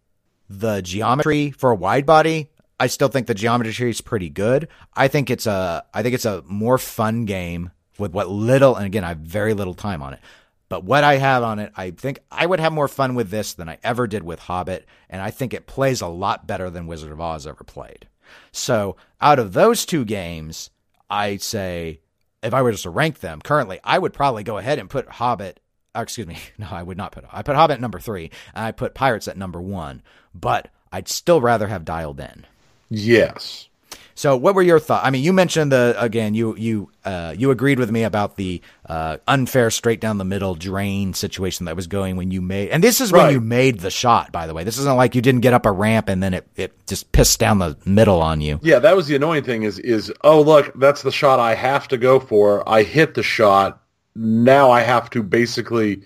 the 0.49 0.81
geometry 0.81 1.51
for 1.51 1.69
a 1.69 1.75
wide 1.75 2.07
body. 2.07 2.49
I 2.83 2.87
still 2.87 3.07
think 3.07 3.27
the 3.27 3.33
geometry 3.33 3.89
is 3.89 4.01
pretty 4.01 4.29
good. 4.29 4.67
I 4.93 5.07
think 5.07 5.29
it's 5.29 5.47
a 5.47 5.85
I 5.93 6.03
think 6.03 6.15
it's 6.15 6.25
a 6.25 6.43
more 6.45 6.77
fun 6.77 7.23
game 7.23 7.71
with 7.97 8.11
what 8.11 8.27
little 8.27 8.75
and 8.75 8.85
again 8.85 9.05
I 9.05 9.09
have 9.09 9.19
very 9.19 9.53
little 9.53 9.73
time 9.73 10.01
on 10.01 10.11
it. 10.11 10.19
But 10.67 10.83
what 10.83 11.05
I 11.05 11.15
have 11.15 11.43
on 11.43 11.59
it, 11.59 11.71
I 11.77 11.91
think 11.91 12.19
I 12.29 12.45
would 12.45 12.59
have 12.59 12.73
more 12.73 12.89
fun 12.89 13.15
with 13.15 13.29
this 13.29 13.53
than 13.53 13.69
I 13.69 13.77
ever 13.85 14.05
did 14.05 14.23
with 14.23 14.39
Hobbit, 14.39 14.85
and 15.09 15.21
I 15.21 15.31
think 15.31 15.53
it 15.53 15.65
plays 15.65 16.01
a 16.01 16.07
lot 16.07 16.45
better 16.45 16.69
than 16.69 16.85
Wizard 16.85 17.13
of 17.13 17.21
Oz 17.21 17.47
ever 17.47 17.63
played. 17.63 18.09
So 18.51 18.97
out 19.21 19.39
of 19.39 19.53
those 19.53 19.85
two 19.85 20.03
games, 20.03 20.69
I 21.09 21.37
say 21.37 22.01
if 22.41 22.53
I 22.53 22.63
were 22.63 22.71
just 22.71 22.83
to 22.83 22.89
rank 22.89 23.21
them 23.21 23.39
currently, 23.41 23.79
I 23.85 23.97
would 23.97 24.11
probably 24.11 24.43
go 24.43 24.57
ahead 24.57 24.77
and 24.77 24.89
put 24.89 25.07
Hobbit. 25.07 25.61
uh, 25.95 26.01
excuse 26.01 26.27
me, 26.27 26.37
no, 26.57 26.67
I 26.69 26.83
would 26.83 26.97
not 26.97 27.13
put. 27.13 27.23
I 27.31 27.43
put 27.43 27.55
Hobbit 27.55 27.75
at 27.75 27.81
number 27.81 28.01
three, 28.01 28.29
and 28.53 28.65
I 28.65 28.73
put 28.73 28.93
Pirates 28.93 29.29
at 29.29 29.37
number 29.37 29.61
one. 29.61 30.01
But 30.35 30.67
I'd 30.91 31.07
still 31.07 31.39
rather 31.39 31.67
have 31.67 31.85
dialed 31.85 32.19
in. 32.19 32.45
Yes. 32.93 33.69
So, 34.15 34.37
what 34.37 34.53
were 34.53 34.61
your 34.61 34.79
thoughts? 34.79 35.05
I 35.05 35.09
mean, 35.09 35.23
you 35.23 35.33
mentioned 35.33 35.71
the 35.71 35.95
again. 35.97 36.33
You 36.33 36.55
you 36.55 36.91
uh, 37.03 37.33
you 37.37 37.51
agreed 37.51 37.79
with 37.79 37.89
me 37.89 38.03
about 38.03 38.35
the 38.35 38.61
uh, 38.85 39.17
unfair 39.27 39.71
straight 39.71 39.99
down 39.99 40.17
the 40.17 40.23
middle 40.23 40.55
drain 40.55 41.13
situation 41.13 41.65
that 41.65 41.75
was 41.75 41.87
going 41.87 42.15
when 42.15 42.29
you 42.29 42.41
made. 42.41 42.69
And 42.69 42.83
this 42.83 43.01
is 43.01 43.11
when 43.11 43.31
you 43.31 43.41
made 43.41 43.79
the 43.79 43.89
shot. 43.89 44.31
By 44.31 44.45
the 44.45 44.53
way, 44.53 44.63
this 44.63 44.77
isn't 44.77 44.95
like 44.95 45.15
you 45.15 45.21
didn't 45.21 45.41
get 45.41 45.53
up 45.53 45.65
a 45.65 45.71
ramp 45.71 46.09
and 46.09 46.21
then 46.21 46.35
it 46.35 46.47
it 46.55 46.87
just 46.87 47.11
pissed 47.11 47.39
down 47.39 47.59
the 47.59 47.75
middle 47.85 48.21
on 48.21 48.39
you. 48.39 48.59
Yeah, 48.61 48.79
that 48.79 48.95
was 48.95 49.07
the 49.07 49.15
annoying 49.15 49.43
thing 49.43 49.63
is 49.63 49.79
is 49.79 50.13
oh 50.23 50.41
look, 50.41 50.71
that's 50.79 51.01
the 51.01 51.11
shot 51.11 51.39
I 51.39 51.55
have 51.55 51.87
to 51.87 51.97
go 51.97 52.19
for. 52.19 52.67
I 52.69 52.83
hit 52.83 53.15
the 53.15 53.23
shot. 53.23 53.81
Now 54.15 54.69
I 54.69 54.81
have 54.81 55.09
to 55.11 55.23
basically 55.23 56.03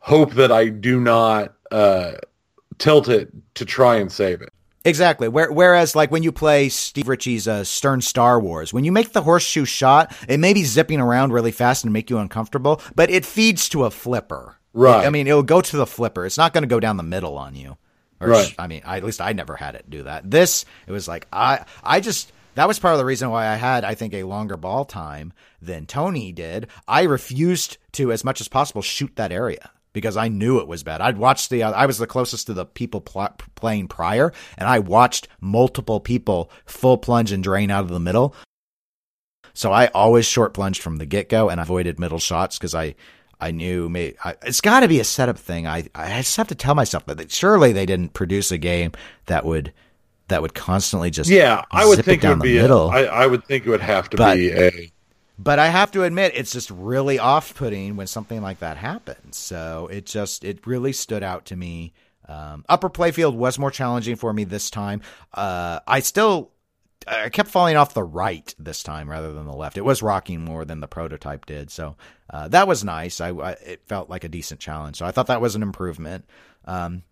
hope 0.00 0.34
that 0.34 0.50
I 0.50 0.68
do 0.68 1.00
not 1.00 1.54
uh, 1.70 2.14
tilt 2.78 3.08
it 3.08 3.32
to 3.54 3.64
try 3.64 3.96
and 3.96 4.10
save 4.10 4.42
it. 4.42 4.52
Exactly. 4.84 5.28
Whereas, 5.28 5.96
like 5.96 6.10
when 6.10 6.22
you 6.22 6.30
play 6.30 6.68
Steve 6.68 7.08
Ritchie's 7.08 7.48
uh, 7.48 7.64
Stern 7.64 8.02
Star 8.02 8.38
Wars, 8.38 8.72
when 8.72 8.84
you 8.84 8.92
make 8.92 9.12
the 9.12 9.22
horseshoe 9.22 9.64
shot, 9.64 10.14
it 10.28 10.38
may 10.38 10.52
be 10.52 10.64
zipping 10.64 11.00
around 11.00 11.32
really 11.32 11.52
fast 11.52 11.84
and 11.84 11.92
make 11.92 12.10
you 12.10 12.18
uncomfortable, 12.18 12.82
but 12.94 13.10
it 13.10 13.24
feeds 13.24 13.68
to 13.70 13.84
a 13.84 13.90
flipper. 13.90 14.58
Right. 14.74 15.06
I 15.06 15.10
mean, 15.10 15.26
it'll 15.26 15.42
go 15.42 15.62
to 15.62 15.76
the 15.76 15.86
flipper. 15.86 16.26
It's 16.26 16.36
not 16.36 16.52
going 16.52 16.64
to 16.64 16.68
go 16.68 16.80
down 16.80 16.98
the 16.98 17.02
middle 17.02 17.38
on 17.38 17.54
you. 17.54 17.78
Or 18.20 18.28
Right. 18.28 18.54
I 18.58 18.66
mean, 18.66 18.82
I, 18.84 18.98
at 18.98 19.04
least 19.04 19.22
I 19.22 19.32
never 19.32 19.56
had 19.56 19.74
it 19.74 19.88
do 19.88 20.02
that. 20.02 20.30
This, 20.30 20.66
it 20.86 20.92
was 20.92 21.08
like 21.08 21.26
I, 21.32 21.64
I 21.82 22.00
just 22.00 22.30
that 22.54 22.68
was 22.68 22.78
part 22.78 22.92
of 22.92 22.98
the 22.98 23.04
reason 23.04 23.30
why 23.30 23.46
I 23.48 23.56
had, 23.56 23.84
I 23.84 23.94
think, 23.94 24.14
a 24.14 24.24
longer 24.24 24.56
ball 24.56 24.84
time 24.84 25.32
than 25.60 25.86
Tony 25.86 26.30
did. 26.30 26.68
I 26.86 27.02
refused 27.02 27.78
to, 27.92 28.12
as 28.12 28.22
much 28.22 28.40
as 28.40 28.48
possible, 28.48 28.82
shoot 28.82 29.16
that 29.16 29.32
area 29.32 29.70
because 29.94 30.18
I 30.18 30.28
knew 30.28 30.58
it 30.58 30.68
was 30.68 30.82
bad. 30.82 31.00
I'd 31.00 31.16
watched 31.16 31.48
the, 31.48 31.62
uh, 31.62 31.70
I 31.72 31.86
was 31.86 31.96
the 31.96 32.06
closest 32.06 32.48
to 32.48 32.52
the 32.52 32.66
people 32.66 33.00
pl- 33.00 33.34
playing 33.54 33.88
prior, 33.88 34.30
and 34.58 34.68
I 34.68 34.80
watched 34.80 35.28
multiple 35.40 36.00
people 36.00 36.50
full 36.66 36.98
plunge 36.98 37.32
and 37.32 37.42
drain 37.42 37.70
out 37.70 37.84
of 37.84 37.88
the 37.88 38.00
middle. 38.00 38.34
So 39.54 39.72
I 39.72 39.86
always 39.88 40.26
short 40.26 40.52
plunged 40.52 40.82
from 40.82 40.96
the 40.96 41.06
get 41.06 41.30
go 41.30 41.48
and 41.48 41.60
avoided 41.60 41.98
middle 41.98 42.18
shots 42.18 42.58
because 42.58 42.74
I, 42.74 42.96
I 43.40 43.52
knew 43.52 43.88
may, 43.88 44.14
I, 44.24 44.34
it's 44.42 44.60
got 44.60 44.80
to 44.80 44.88
be 44.88 44.98
a 45.00 45.04
setup 45.04 45.38
thing. 45.38 45.66
I, 45.66 45.88
I 45.94 46.18
just 46.18 46.36
have 46.36 46.48
to 46.48 46.54
tell 46.56 46.74
myself 46.74 47.06
that 47.06 47.30
surely 47.30 47.72
they 47.72 47.86
didn't 47.86 48.12
produce 48.14 48.50
a 48.50 48.58
game 48.58 48.92
that 49.26 49.44
would 49.44 49.72
that 50.28 50.40
would 50.42 50.54
constantly 50.54 51.10
just 51.10 51.28
Yeah, 51.30 51.62
I 51.70 51.84
would 51.86 52.02
think 52.04 52.24
it 52.24 52.28
would 52.30 52.40
be. 52.40 52.56
A. 52.58 52.66
I, 52.74 53.02
I 53.02 53.26
would 53.26 53.44
think 53.44 53.66
it 53.66 53.70
would 53.70 53.82
have 53.82 54.08
to 54.10 54.16
But- 54.16 54.36
be 54.36 54.50
a. 54.50 54.90
but 55.38 55.58
I 55.58 55.68
have 55.68 55.90
to 55.92 56.04
admit, 56.04 56.32
it's 56.34 56.52
just 56.52 56.70
really 56.70 57.18
off-putting 57.18 57.96
when 57.96 58.06
something 58.06 58.40
like 58.40 58.60
that 58.60 58.76
happens. 58.76 59.36
So 59.36 59.88
it 59.90 60.06
just 60.06 60.44
it 60.44 60.66
really 60.66 60.92
stood 60.92 61.22
out 61.22 61.46
to 61.46 61.56
me. 61.56 61.92
Um, 62.28 62.64
upper 62.68 62.88
playfield 62.88 63.34
was 63.34 63.58
more 63.58 63.70
challenging 63.70 64.16
for 64.16 64.32
me 64.32 64.44
this 64.44 64.70
time. 64.70 65.02
Uh, 65.32 65.80
I 65.86 66.00
still 66.00 66.52
I 67.06 67.28
kept 67.28 67.50
falling 67.50 67.76
off 67.76 67.94
the 67.94 68.02
right 68.02 68.54
this 68.58 68.82
time 68.82 69.10
rather 69.10 69.32
than 69.32 69.46
the 69.46 69.54
left. 69.54 69.76
It 69.76 69.84
was 69.84 70.02
rocking 70.02 70.44
more 70.44 70.64
than 70.64 70.80
the 70.80 70.88
prototype 70.88 71.46
did, 71.46 71.70
so 71.70 71.96
uh, 72.30 72.48
that 72.48 72.66
was 72.66 72.84
nice. 72.84 73.20
I, 73.20 73.30
I 73.30 73.50
it 73.52 73.82
felt 73.86 74.08
like 74.08 74.24
a 74.24 74.28
decent 74.28 74.60
challenge, 74.60 74.96
so 74.96 75.06
I 75.06 75.10
thought 75.10 75.26
that 75.26 75.40
was 75.40 75.54
an 75.54 75.62
improvement. 75.62 76.24
Um, 76.64 77.02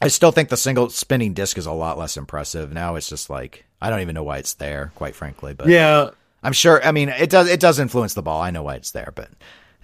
I 0.00 0.08
still 0.08 0.32
think 0.32 0.48
the 0.48 0.56
single 0.56 0.90
spinning 0.90 1.34
disc 1.34 1.58
is 1.58 1.66
a 1.66 1.72
lot 1.72 1.98
less 1.98 2.16
impressive. 2.16 2.72
Now 2.72 2.96
it's 2.96 3.08
just 3.08 3.30
like 3.30 3.64
I 3.80 3.90
don't 3.90 4.00
even 4.00 4.14
know 4.14 4.22
why 4.24 4.38
it's 4.38 4.54
there, 4.54 4.92
quite 4.94 5.14
frankly. 5.14 5.54
But 5.54 5.68
Yeah, 5.68 6.10
I'm 6.42 6.52
sure. 6.52 6.84
I 6.84 6.92
mean, 6.92 7.08
it 7.08 7.30
does. 7.30 7.48
It 7.48 7.60
does 7.60 7.78
influence 7.78 8.14
the 8.14 8.22
ball. 8.22 8.40
I 8.40 8.50
know 8.50 8.62
why 8.62 8.74
it's 8.76 8.92
there, 8.92 9.12
but 9.14 9.30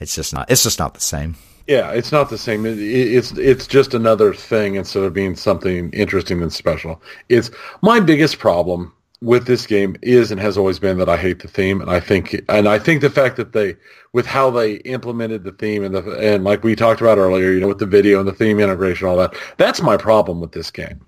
it's 0.01 0.15
just 0.15 0.33
not. 0.33 0.51
It's 0.51 0.63
just 0.63 0.79
not 0.79 0.95
the 0.95 1.01
same. 1.01 1.37
yeah, 1.67 1.91
it's 1.91 2.13
not 2.13 2.31
the 2.31 2.39
same. 2.39 2.65
It, 2.67 2.79
it- 2.79 3.15
it's 3.15 3.33
it's 3.33 3.67
just 3.67 3.95
another 3.95 4.33
thing 4.35 4.75
instead 4.77 5.03
of 5.03 5.13
being 5.13 5.35
something 5.37 5.91
interesting 5.93 6.43
and 6.43 6.53
special. 6.53 7.03
It's 7.29 7.51
my 7.83 8.01
biggest 8.01 8.39
problem 8.39 8.93
with 9.21 9.47
this 9.47 9.67
game 9.67 9.97
is 10.03 10.31
and 10.31 10.39
has 10.39 10.59
always 10.59 10.79
been 10.79 10.99
that 10.99 11.09
I 11.09 11.17
hate 11.17 11.41
the 11.41 11.49
theme, 11.49 11.81
and 11.81 11.91
I 11.91 11.99
think 12.01 12.43
and 12.49 12.69
I 12.69 12.79
think 12.79 13.01
the 13.01 13.11
fact 13.11 13.37
that 13.37 13.53
they 13.53 13.75
with 14.13 14.27
how 14.27 14.51
they 14.51 14.75
implemented 14.75 15.43
the 15.45 15.53
theme 15.53 15.83
and 15.83 15.95
the 15.95 16.03
and 16.35 16.45
like 16.45 16.63
we 16.63 16.77
talked 16.77 17.01
about 17.01 17.19
earlier, 17.19 17.51
you 17.51 17.59
know, 17.61 17.69
with 17.69 17.79
the 17.79 17.87
video 17.87 18.21
and 18.21 18.29
the 18.29 18.33
theme 18.35 18.61
integration, 18.61 19.09
all 19.09 19.17
that. 19.17 19.35
That's 19.57 19.81
my 19.83 19.97
problem 19.97 20.41
with 20.41 20.53
this 20.53 20.71
game. 20.71 21.01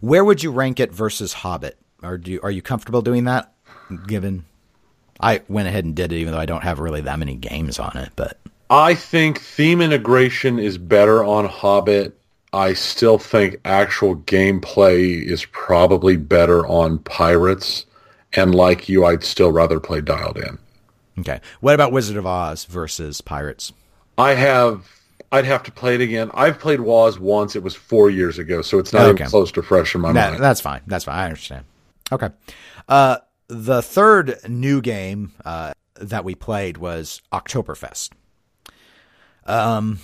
Where 0.00 0.24
would 0.24 0.42
you 0.42 0.50
rank 0.50 0.80
it 0.80 0.92
versus 0.92 1.32
Hobbit? 1.34 1.76
Or 2.02 2.16
do 2.16 2.30
you, 2.32 2.40
are 2.42 2.50
you 2.50 2.62
comfortable 2.62 3.02
doing 3.02 3.24
that? 3.24 3.52
Given 4.06 4.44
I 5.20 5.42
went 5.48 5.68
ahead 5.68 5.84
and 5.84 5.94
did 5.94 6.12
it, 6.12 6.16
even 6.16 6.32
though 6.32 6.38
I 6.40 6.46
don't 6.46 6.62
have 6.62 6.78
really 6.78 7.00
that 7.02 7.18
many 7.18 7.34
games 7.34 7.78
on 7.78 7.96
it. 7.96 8.10
But 8.16 8.38
I 8.70 8.94
think 8.94 9.40
theme 9.40 9.80
integration 9.80 10.58
is 10.58 10.78
better 10.78 11.24
on 11.24 11.46
Hobbit. 11.46 12.16
I 12.52 12.72
still 12.72 13.18
think 13.18 13.60
actual 13.64 14.16
gameplay 14.16 15.22
is 15.22 15.44
probably 15.46 16.16
better 16.16 16.66
on 16.66 16.98
Pirates. 17.00 17.86
And 18.32 18.54
like 18.54 18.88
you, 18.88 19.04
I'd 19.04 19.24
still 19.24 19.52
rather 19.52 19.78
play 19.80 20.00
Dialed 20.00 20.38
In. 20.38 20.58
okay, 21.18 21.40
what 21.60 21.74
about 21.74 21.92
Wizard 21.92 22.16
of 22.16 22.26
Oz 22.26 22.64
versus 22.64 23.20
Pirates? 23.20 23.72
I 24.18 24.34
have, 24.34 24.88
I'd 25.32 25.44
have 25.44 25.62
to 25.64 25.72
play 25.72 25.94
it 25.96 26.00
again. 26.00 26.30
I've 26.34 26.58
played 26.58 26.80
Waz 26.80 27.18
once. 27.18 27.56
It 27.56 27.62
was 27.62 27.74
four 27.74 28.08
years 28.10 28.38
ago, 28.38 28.62
so 28.62 28.78
it's 28.78 28.92
not 28.92 29.02
Okay. 29.06 29.22
even 29.24 29.30
close 29.30 29.50
to 29.52 29.62
fresh 29.62 29.94
in 29.94 30.00
my 30.00 30.12
That, 30.12 30.32
mind. 30.32 30.42
that's 30.42 30.60
fine. 30.60 30.80
That's 30.86 31.04
fine. 31.04 31.16
I 31.18 31.24
understand. 31.24 31.64
Okay. 32.12 32.28
Uh, 32.88 33.18
the 33.50 33.82
third 33.82 34.38
new 34.48 34.80
game 34.80 35.32
uh, 35.44 35.72
that 35.96 36.24
we 36.24 36.34
played 36.34 36.78
was 36.78 37.20
Oktoberfest. 37.32 38.10
Um, 39.44 39.98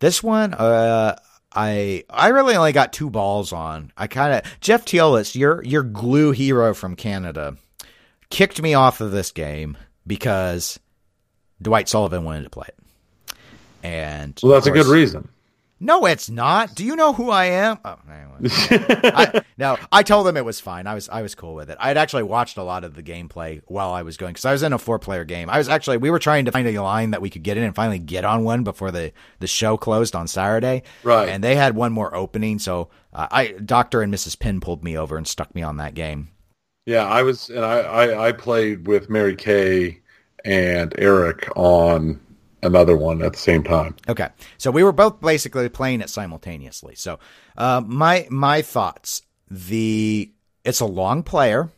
this 0.00 0.22
one, 0.22 0.52
uh, 0.54 1.16
I 1.54 2.04
I 2.10 2.28
really 2.28 2.56
only 2.56 2.72
got 2.72 2.92
two 2.92 3.10
balls 3.10 3.52
on. 3.52 3.92
I 3.96 4.08
kind 4.08 4.34
of 4.34 4.60
Jeff 4.60 4.84
Teolis, 4.84 5.36
your 5.36 5.62
your 5.62 5.84
glue 5.84 6.32
hero 6.32 6.74
from 6.74 6.96
Canada, 6.96 7.56
kicked 8.30 8.60
me 8.60 8.74
off 8.74 9.00
of 9.00 9.12
this 9.12 9.30
game 9.30 9.76
because 10.06 10.80
Dwight 11.60 11.88
Sullivan 11.88 12.24
wanted 12.24 12.44
to 12.44 12.50
play 12.50 12.66
it, 12.68 13.34
and 13.84 14.38
well, 14.42 14.54
that's 14.54 14.66
a 14.66 14.72
good 14.72 14.86
reason. 14.86 15.28
No, 15.82 16.06
it's 16.06 16.30
not. 16.30 16.74
Do 16.74 16.84
you 16.84 16.94
know 16.94 17.12
who 17.12 17.30
I 17.30 17.46
am? 17.46 17.78
Oh, 17.84 17.96
anyway. 18.08 18.54
I, 19.14 19.42
no, 19.58 19.76
I 19.90 20.02
told 20.02 20.26
them 20.26 20.36
it 20.36 20.44
was 20.44 20.60
fine. 20.60 20.86
I 20.86 20.94
was 20.94 21.08
I 21.08 21.22
was 21.22 21.34
cool 21.34 21.54
with 21.54 21.70
it. 21.70 21.76
I 21.80 21.88
had 21.88 21.96
actually 21.96 22.22
watched 22.22 22.56
a 22.56 22.62
lot 22.62 22.84
of 22.84 22.94
the 22.94 23.02
gameplay 23.02 23.62
while 23.66 23.90
I 23.90 24.02
was 24.02 24.16
going 24.16 24.32
because 24.32 24.44
I 24.44 24.52
was 24.52 24.62
in 24.62 24.72
a 24.72 24.78
four 24.78 24.98
player 24.98 25.24
game. 25.24 25.50
I 25.50 25.58
was 25.58 25.68
actually 25.68 25.96
we 25.96 26.10
were 26.10 26.18
trying 26.18 26.44
to 26.44 26.52
find 26.52 26.68
a 26.68 26.78
line 26.78 27.10
that 27.10 27.20
we 27.20 27.30
could 27.30 27.42
get 27.42 27.56
in 27.56 27.64
and 27.64 27.74
finally 27.74 27.98
get 27.98 28.24
on 28.24 28.44
one 28.44 28.62
before 28.62 28.90
the 28.90 29.12
the 29.40 29.46
show 29.46 29.76
closed 29.76 30.14
on 30.14 30.28
Saturday. 30.28 30.84
Right. 31.02 31.28
and 31.28 31.42
they 31.42 31.56
had 31.56 31.74
one 31.74 31.92
more 31.92 32.14
opening, 32.14 32.58
so 32.58 32.88
uh, 33.12 33.26
I 33.30 33.48
Doctor 33.48 34.02
and 34.02 34.14
Mrs. 34.14 34.38
Pin 34.38 34.60
pulled 34.60 34.84
me 34.84 34.96
over 34.96 35.16
and 35.16 35.26
stuck 35.26 35.54
me 35.54 35.62
on 35.62 35.78
that 35.78 35.94
game. 35.94 36.28
Yeah, 36.86 37.04
I 37.06 37.22
was, 37.22 37.48
and 37.48 37.64
I, 37.64 37.78
I, 37.78 38.28
I 38.28 38.32
played 38.32 38.88
with 38.88 39.08
Mary 39.08 39.36
Kay 39.36 40.00
and 40.44 40.92
Eric 40.98 41.48
on 41.54 42.20
another 42.62 42.96
one 42.96 43.22
at 43.22 43.32
the 43.32 43.38
same 43.38 43.62
time. 43.62 43.96
Okay, 44.08 44.28
so 44.58 44.70
we 44.70 44.82
were 44.82 44.92
both 44.92 45.20
basically 45.20 45.68
playing 45.68 46.00
it 46.00 46.10
simultaneously. 46.10 46.94
So, 46.94 47.18
uh, 47.56 47.82
my 47.84 48.26
my 48.30 48.62
thoughts: 48.62 49.22
the 49.50 50.32
it's 50.64 50.80
a 50.80 50.86
long 50.86 51.22
player. 51.22 51.70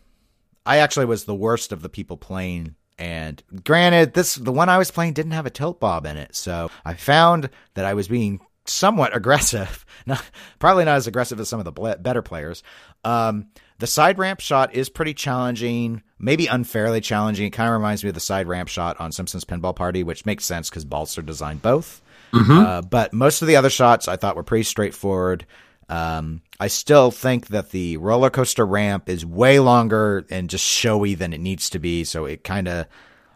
I 0.66 0.78
actually 0.78 1.06
was 1.06 1.24
the 1.24 1.34
worst 1.34 1.72
of 1.72 1.82
the 1.82 1.88
people 1.88 2.16
playing, 2.16 2.74
and 2.98 3.42
granted, 3.64 4.14
this 4.14 4.34
the 4.34 4.52
one 4.52 4.68
I 4.68 4.78
was 4.78 4.90
playing 4.90 5.14
didn't 5.14 5.32
have 5.32 5.46
a 5.46 5.50
tilt 5.50 5.80
bob 5.80 6.06
in 6.06 6.16
it, 6.16 6.34
so 6.34 6.70
I 6.84 6.94
found 6.94 7.50
that 7.74 7.84
I 7.84 7.94
was 7.94 8.08
being 8.08 8.40
somewhat 8.66 9.16
aggressive. 9.16 9.84
Not, 10.06 10.22
probably 10.58 10.84
not 10.84 10.96
as 10.96 11.06
aggressive 11.06 11.40
as 11.40 11.48
some 11.48 11.60
of 11.60 11.64
the 11.64 11.96
better 12.00 12.22
players. 12.22 12.62
Um, 13.04 13.48
the 13.78 13.86
side 13.86 14.18
ramp 14.18 14.40
shot 14.40 14.74
is 14.74 14.88
pretty 14.88 15.14
challenging, 15.14 16.02
maybe 16.18 16.46
unfairly 16.46 17.00
challenging. 17.00 17.46
It 17.46 17.50
kind 17.50 17.68
of 17.68 17.74
reminds 17.74 18.02
me 18.04 18.08
of 18.08 18.14
the 18.14 18.20
side 18.20 18.46
ramp 18.46 18.68
shot 18.68 19.00
on 19.00 19.12
Simpsons 19.12 19.44
Pinball 19.44 19.74
Party, 19.74 20.02
which 20.04 20.24
makes 20.26 20.44
sense 20.44 20.70
because 20.70 20.84
Balls 20.84 21.18
are 21.18 21.22
designed 21.22 21.62
both. 21.62 22.00
Uh, 22.66 22.82
but 22.82 23.12
most 23.12 23.42
of 23.42 23.48
the 23.48 23.56
other 23.56 23.70
shots 23.70 24.08
I 24.08 24.16
thought 24.16 24.36
were 24.36 24.42
pretty 24.42 24.64
straightforward. 24.64 25.46
Um, 25.88 26.40
I 26.58 26.68
still 26.68 27.10
think 27.10 27.48
that 27.48 27.70
the 27.70 27.96
roller 27.98 28.30
coaster 28.30 28.64
ramp 28.64 29.08
is 29.08 29.26
way 29.26 29.60
longer 29.60 30.24
and 30.30 30.48
just 30.48 30.64
showy 30.64 31.14
than 31.14 31.32
it 31.32 31.40
needs 31.40 31.70
to 31.70 31.78
be. 31.78 32.04
So 32.04 32.24
it 32.24 32.42
kind 32.42 32.68
of, 32.68 32.86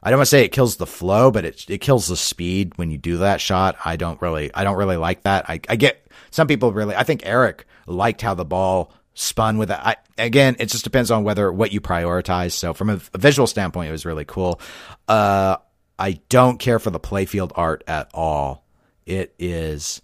I 0.02 0.10
don't 0.10 0.18
want 0.18 0.26
to 0.26 0.30
say 0.30 0.44
it 0.44 0.52
kills 0.52 0.76
the 0.76 0.86
flow, 0.86 1.30
but 1.30 1.44
it 1.44 1.68
it 1.68 1.78
kills 1.78 2.06
the 2.06 2.16
speed 2.16 2.72
when 2.76 2.90
you 2.90 2.96
do 2.98 3.18
that 3.18 3.40
shot. 3.40 3.76
I 3.84 3.96
don't 3.96 4.20
really, 4.22 4.52
I 4.54 4.64
don't 4.64 4.76
really 4.78 4.96
like 4.96 5.24
that. 5.24 5.50
I, 5.50 5.60
I 5.68 5.76
get 5.76 6.06
some 6.30 6.46
people 6.46 6.72
really. 6.72 6.94
I 6.94 7.02
think 7.02 7.22
Eric 7.24 7.66
liked 7.86 8.22
how 8.22 8.34
the 8.34 8.44
ball 8.44 8.92
spun 9.18 9.58
with 9.58 9.70
it. 9.70 9.78
I, 9.80 9.96
again, 10.16 10.56
it 10.58 10.66
just 10.66 10.84
depends 10.84 11.10
on 11.10 11.24
whether 11.24 11.52
what 11.52 11.72
you 11.72 11.80
prioritize. 11.80 12.52
So 12.52 12.72
from 12.72 12.90
a, 12.90 13.00
a 13.12 13.18
visual 13.18 13.46
standpoint, 13.46 13.88
it 13.88 13.92
was 13.92 14.06
really 14.06 14.24
cool. 14.24 14.60
Uh, 15.08 15.56
I 15.98 16.20
don't 16.28 16.58
care 16.58 16.78
for 16.78 16.90
the 16.90 17.00
playfield 17.00 17.50
art 17.56 17.82
at 17.88 18.08
all. 18.14 18.64
It 19.06 19.34
is 19.38 20.00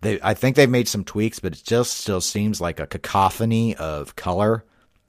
they 0.00 0.20
I 0.20 0.34
think 0.34 0.56
they've 0.56 0.68
made 0.68 0.88
some 0.88 1.04
tweaks, 1.04 1.38
but 1.38 1.52
it 1.52 1.62
just 1.64 1.98
still 1.98 2.20
seems 2.20 2.60
like 2.60 2.80
a 2.80 2.86
cacophony 2.86 3.76
of 3.76 4.16
color 4.16 4.64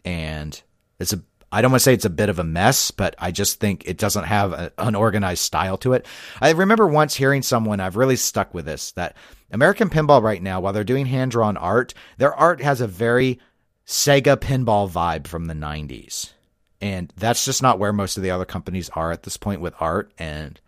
and 0.06 0.62
it's 1.00 1.14
a 1.14 1.24
I 1.52 1.62
don't 1.62 1.72
want 1.72 1.80
to 1.80 1.84
say 1.84 1.94
it's 1.94 2.06
a 2.06 2.10
bit 2.10 2.30
of 2.30 2.40
a 2.40 2.44
mess, 2.44 2.92
but 2.92 3.16
I 3.18 3.32
just 3.32 3.60
think 3.60 3.88
it 3.88 3.98
doesn't 3.98 4.26
have 4.26 4.72
an 4.78 4.96
organized 4.96 5.44
style 5.44 5.78
to 5.78 5.94
it. 5.94 6.06
I 6.42 6.52
remember 6.52 6.86
once 6.86 7.16
hearing 7.16 7.42
someone, 7.42 7.80
I've 7.80 7.96
really 7.96 8.18
stuck 8.18 8.54
with 8.54 8.66
this, 8.66 8.92
that 8.92 9.16
American 9.52 9.90
Pinball 9.90 10.22
right 10.22 10.42
now, 10.42 10.60
while 10.60 10.74
they're 10.74 10.84
doing 10.84 11.06
hand 11.06 11.32
drawn 11.32 11.58
art, 11.58 11.94
their 12.18 12.34
art 12.34 12.62
has 12.62 12.82
a 12.82 12.88
very 12.88 13.40
Sega 13.86 14.36
pinball 14.36 14.90
vibe 14.90 15.28
from 15.28 15.46
the 15.46 15.54
90s. 15.54 16.34
And 16.82 17.12
that's 17.16 17.46
just 17.46 17.64
not 17.64 17.80
where 17.80 17.94
most 17.94 18.18
of 18.18 18.24
the 18.24 18.32
other 18.32 18.46
companies 18.46 18.90
are 18.90 19.12
at 19.12 19.24
this 19.24 19.38
point 19.38 19.62
with 19.62 19.74
art. 19.80 20.12
And 20.20 20.60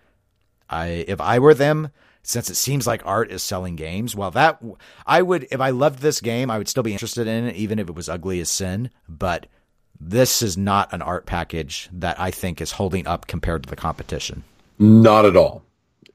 I, 0.70 1.06
if 1.08 1.20
I 1.20 1.40
were 1.40 1.54
them, 1.54 1.90
since 2.24 2.50
it 2.50 2.56
seems 2.56 2.88
like 2.88 3.06
art 3.06 3.32
is 3.32 3.44
selling 3.44 3.76
games, 3.76 4.16
well, 4.16 4.32
that 4.32 4.64
I 5.06 5.22
would, 5.22 5.48
if 5.52 5.60
I 5.60 5.72
loved 5.72 6.00
this 6.00 6.22
game, 6.22 6.50
I 6.50 6.58
would 6.58 6.70
still 6.70 6.84
be 6.84 6.94
interested 6.94 7.28
in 7.28 7.48
it, 7.48 7.56
even 7.56 7.78
if 7.78 7.90
it 7.90 7.96
was 7.96 8.10
ugly 8.10 8.40
as 8.40 8.50
sin. 8.50 8.90
But 9.08 9.48
this 10.00 10.42
is 10.42 10.58
not 10.58 10.94
an 10.94 11.02
art 11.02 11.26
package 11.26 11.90
that 11.92 12.20
I 12.20 12.32
think 12.32 12.62
is 12.62 12.72
holding 12.72 13.06
up 13.06 13.28
compared 13.28 13.64
to 13.64 13.70
the 13.70 13.76
competition. 13.76 14.44
Not 14.80 15.26
at 15.26 15.36
all. 15.36 15.64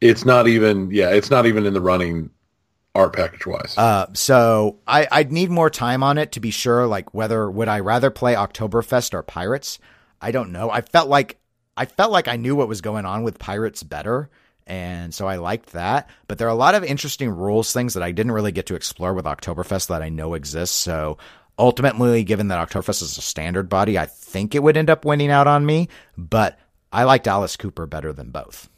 It's 0.00 0.24
not 0.24 0.48
even. 0.48 0.90
Yeah, 0.90 1.10
it's 1.10 1.30
not 1.30 1.46
even 1.46 1.66
in 1.66 1.74
the 1.74 1.80
running 1.80 2.30
art 2.94 3.14
package 3.14 3.46
wise. 3.46 3.74
Uh, 3.76 4.06
so 4.12 4.78
I, 4.86 5.08
I'd 5.10 5.32
need 5.32 5.50
more 5.50 5.70
time 5.70 6.02
on 6.02 6.18
it 6.18 6.32
to 6.32 6.40
be 6.40 6.50
sure. 6.50 6.86
Like 6.86 7.12
whether 7.12 7.50
would 7.50 7.68
I 7.68 7.80
rather 7.80 8.10
play 8.10 8.34
Oktoberfest 8.34 9.14
or 9.14 9.22
Pirates? 9.22 9.78
I 10.20 10.30
don't 10.30 10.52
know. 10.52 10.70
I 10.70 10.80
felt 10.80 11.08
like 11.08 11.38
I 11.76 11.86
felt 11.86 12.12
like 12.12 12.28
I 12.28 12.36
knew 12.36 12.54
what 12.54 12.68
was 12.68 12.80
going 12.80 13.04
on 13.04 13.24
with 13.24 13.38
Pirates 13.38 13.82
better, 13.82 14.30
And 14.66 15.12
so 15.12 15.26
I 15.26 15.36
liked 15.36 15.72
that. 15.72 16.08
But 16.28 16.38
there 16.38 16.46
are 16.46 16.50
a 16.50 16.54
lot 16.54 16.74
of 16.74 16.84
interesting 16.84 17.30
rules 17.30 17.72
things 17.72 17.94
that 17.94 18.02
I 18.02 18.12
didn't 18.12 18.32
really 18.32 18.52
get 18.52 18.66
to 18.66 18.74
explore 18.74 19.12
with 19.12 19.24
Oktoberfest 19.24 19.88
that 19.88 20.02
I 20.02 20.08
know 20.08 20.34
exist. 20.34 20.76
So 20.76 21.18
ultimately, 21.58 22.24
given 22.24 22.48
that 22.48 22.68
Oktoberfest 22.68 23.02
is 23.02 23.18
a 23.18 23.22
standard 23.22 23.68
body, 23.68 23.98
I 23.98 24.06
think 24.06 24.54
it 24.54 24.62
would 24.62 24.76
end 24.76 24.90
up 24.90 25.04
winning 25.04 25.30
out 25.30 25.46
on 25.46 25.66
me. 25.66 25.88
But 26.16 26.58
I 26.92 27.04
liked 27.04 27.26
Alice 27.26 27.56
Cooper 27.56 27.86
better 27.86 28.12
than 28.12 28.30
both. 28.30 28.68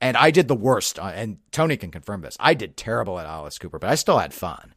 And 0.00 0.16
I 0.16 0.30
did 0.30 0.48
the 0.48 0.54
worst, 0.54 0.98
uh, 0.98 1.12
and 1.14 1.38
Tony 1.52 1.76
can 1.76 1.90
confirm 1.90 2.20
this. 2.20 2.36
I 2.40 2.54
did 2.54 2.76
terrible 2.76 3.18
at 3.18 3.26
Alice 3.26 3.58
Cooper, 3.58 3.78
but 3.78 3.88
I 3.88 3.94
still 3.94 4.18
had 4.18 4.34
fun. 4.34 4.74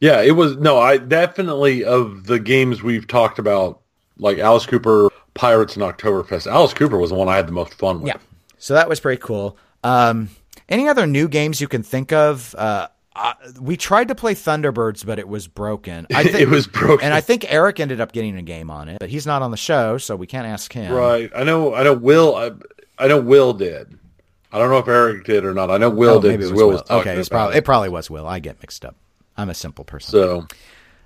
Yeah, 0.00 0.20
it 0.22 0.32
was 0.32 0.56
no, 0.56 0.78
I 0.78 0.96
definitely 0.96 1.84
of 1.84 2.24
the 2.24 2.38
games 2.38 2.82
we've 2.82 3.06
talked 3.06 3.38
about, 3.38 3.80
like 4.16 4.38
Alice 4.38 4.64
Cooper, 4.64 5.10
Pirates, 5.34 5.74
and 5.76 5.82
Oktoberfest. 5.82 6.46
Alice 6.46 6.72
Cooper 6.72 6.98
was 6.98 7.10
the 7.10 7.16
one 7.16 7.28
I 7.28 7.36
had 7.36 7.48
the 7.48 7.52
most 7.52 7.74
fun 7.74 8.00
with. 8.00 8.08
Yeah, 8.08 8.18
so 8.58 8.74
that 8.74 8.88
was 8.88 9.00
pretty 9.00 9.20
cool. 9.20 9.58
Um, 9.82 10.30
any 10.68 10.88
other 10.88 11.06
new 11.06 11.28
games 11.28 11.60
you 11.60 11.68
can 11.68 11.82
think 11.82 12.12
of? 12.12 12.54
Uh, 12.56 12.88
uh, 13.16 13.34
we 13.60 13.76
tried 13.76 14.08
to 14.08 14.14
play 14.14 14.34
Thunderbirds, 14.34 15.04
but 15.04 15.18
it 15.18 15.26
was 15.28 15.48
broken. 15.48 16.06
I 16.14 16.22
think, 16.24 16.36
it 16.36 16.48
was 16.48 16.68
broken, 16.68 17.04
and 17.04 17.12
I 17.12 17.20
think 17.20 17.44
Eric 17.52 17.80
ended 17.80 18.00
up 18.00 18.12
getting 18.12 18.36
a 18.36 18.42
game 18.42 18.70
on 18.70 18.88
it, 18.88 18.98
but 19.00 19.08
he's 19.08 19.26
not 19.26 19.42
on 19.42 19.50
the 19.50 19.56
show, 19.56 19.98
so 19.98 20.14
we 20.14 20.28
can't 20.28 20.46
ask 20.46 20.72
him. 20.72 20.92
Right? 20.92 21.30
I 21.34 21.42
know. 21.42 21.74
I 21.74 21.82
know. 21.82 21.94
Will. 21.94 22.36
I, 22.36 22.52
I 22.98 23.08
know. 23.08 23.20
Will 23.20 23.52
did. 23.52 23.98
I 24.52 24.58
don't 24.58 24.70
know 24.70 24.78
if 24.78 24.88
Eric 24.88 25.24
did 25.24 25.44
or 25.44 25.52
not. 25.52 25.70
I 25.70 25.76
know 25.76 25.90
Will 25.90 26.16
oh, 26.16 26.20
did. 26.20 26.28
Maybe 26.28 26.44
it 26.44 26.50
was 26.50 26.52
Will, 26.52 26.68
Will. 26.68 26.72
was 26.74 26.90
okay, 26.90 27.18
it 27.18 27.30
probably 27.30 27.56
it 27.56 27.64
probably 27.64 27.88
was 27.88 28.10
Will. 28.10 28.26
I 28.26 28.38
get 28.38 28.60
mixed 28.60 28.84
up. 28.84 28.96
I'm 29.36 29.50
a 29.50 29.54
simple 29.54 29.84
person. 29.84 30.10
So, 30.10 30.46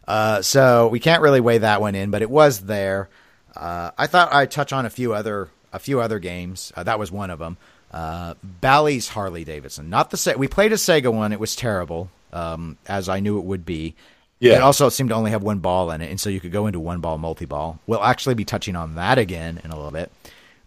uh, 0.07 0.43
so 0.43 0.89
we 0.89 1.01
can't 1.01 1.23
really 1.23 1.41
weigh 1.41 1.59
that 1.59 1.81
one 1.81 1.95
in, 1.95 2.11
but 2.11 2.23
it 2.23 2.31
was 2.31 2.61
there. 2.61 3.09
Uh, 3.55 3.91
I 3.99 4.07
thought 4.07 4.33
I'd 4.33 4.51
touch 4.51 4.73
on 4.73 4.87
a 4.87 4.91
few 4.91 5.13
other 5.13 5.51
a 5.73 5.79
few 5.79 6.01
other 6.01 6.19
games. 6.19 6.73
Uh, 6.77 6.85
that 6.85 6.99
was 6.99 7.11
one 7.11 7.31
of 7.31 7.39
them. 7.39 7.57
Uh, 7.91 8.35
Bally's 8.43 9.09
Harley 9.09 9.45
Davidson, 9.45 9.91
not 9.91 10.11
the 10.11 10.17
Se- 10.17 10.37
we 10.37 10.49
played 10.49 10.73
a 10.73 10.77
Sega 10.77 11.13
one. 11.13 11.33
It 11.33 11.41
was 11.41 11.55
terrible, 11.55 12.11
um, 12.33 12.79
as 12.87 13.09
I 13.09 13.21
knew 13.21 13.39
it 13.39 13.45
would 13.45 13.67
be. 13.67 13.95
Yeah. 14.39 14.55
It 14.55 14.63
also 14.63 14.89
seemed 14.89 15.11
to 15.11 15.15
only 15.15 15.31
have 15.31 15.43
one 15.43 15.59
ball 15.59 15.91
in 15.91 16.01
it, 16.01 16.11
and 16.11 16.21
so 16.21 16.31
you 16.31 16.41
could 16.41 16.53
go 16.53 16.67
into 16.67 16.81
one 16.81 17.01
ball 17.01 17.19
multi 17.19 17.45
ball. 17.45 17.79
We'll 17.87 18.03
actually 18.03 18.35
be 18.35 18.45
touching 18.45 18.77
on 18.77 18.95
that 18.95 19.19
again 19.19 19.61
in 19.63 19.71
a 19.71 19.77
little 19.77 19.91
bit. 19.91 20.11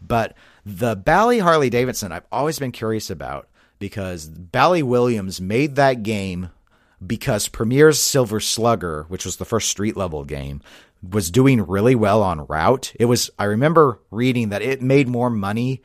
But 0.01 0.35
the 0.65 0.95
Bally 0.95 1.39
Harley 1.39 1.69
Davidson, 1.69 2.11
I've 2.11 2.27
always 2.31 2.59
been 2.59 2.71
curious 2.71 3.09
about 3.09 3.47
because 3.77 4.27
Bally 4.27 4.81
Williams 4.81 5.39
made 5.39 5.75
that 5.75 6.03
game 6.03 6.49
because 7.05 7.47
Premier's 7.47 8.01
Silver 8.01 8.39
Slugger, 8.39 9.05
which 9.09 9.25
was 9.25 9.37
the 9.37 9.45
first 9.45 9.69
street 9.69 9.95
level 9.95 10.23
game, 10.23 10.61
was 11.07 11.29
doing 11.29 11.61
really 11.61 11.93
well 11.93 12.23
on 12.23 12.47
route. 12.47 12.93
It 12.99 13.05
was 13.05 13.29
I 13.37 13.43
remember 13.45 13.99
reading 14.09 14.49
that 14.49 14.61
it 14.61 14.81
made 14.81 15.07
more 15.07 15.29
money 15.29 15.83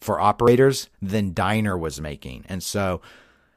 for 0.00 0.20
operators 0.20 0.88
than 1.00 1.32
Diner 1.32 1.76
was 1.76 2.00
making. 2.00 2.44
And 2.48 2.62
so 2.62 3.00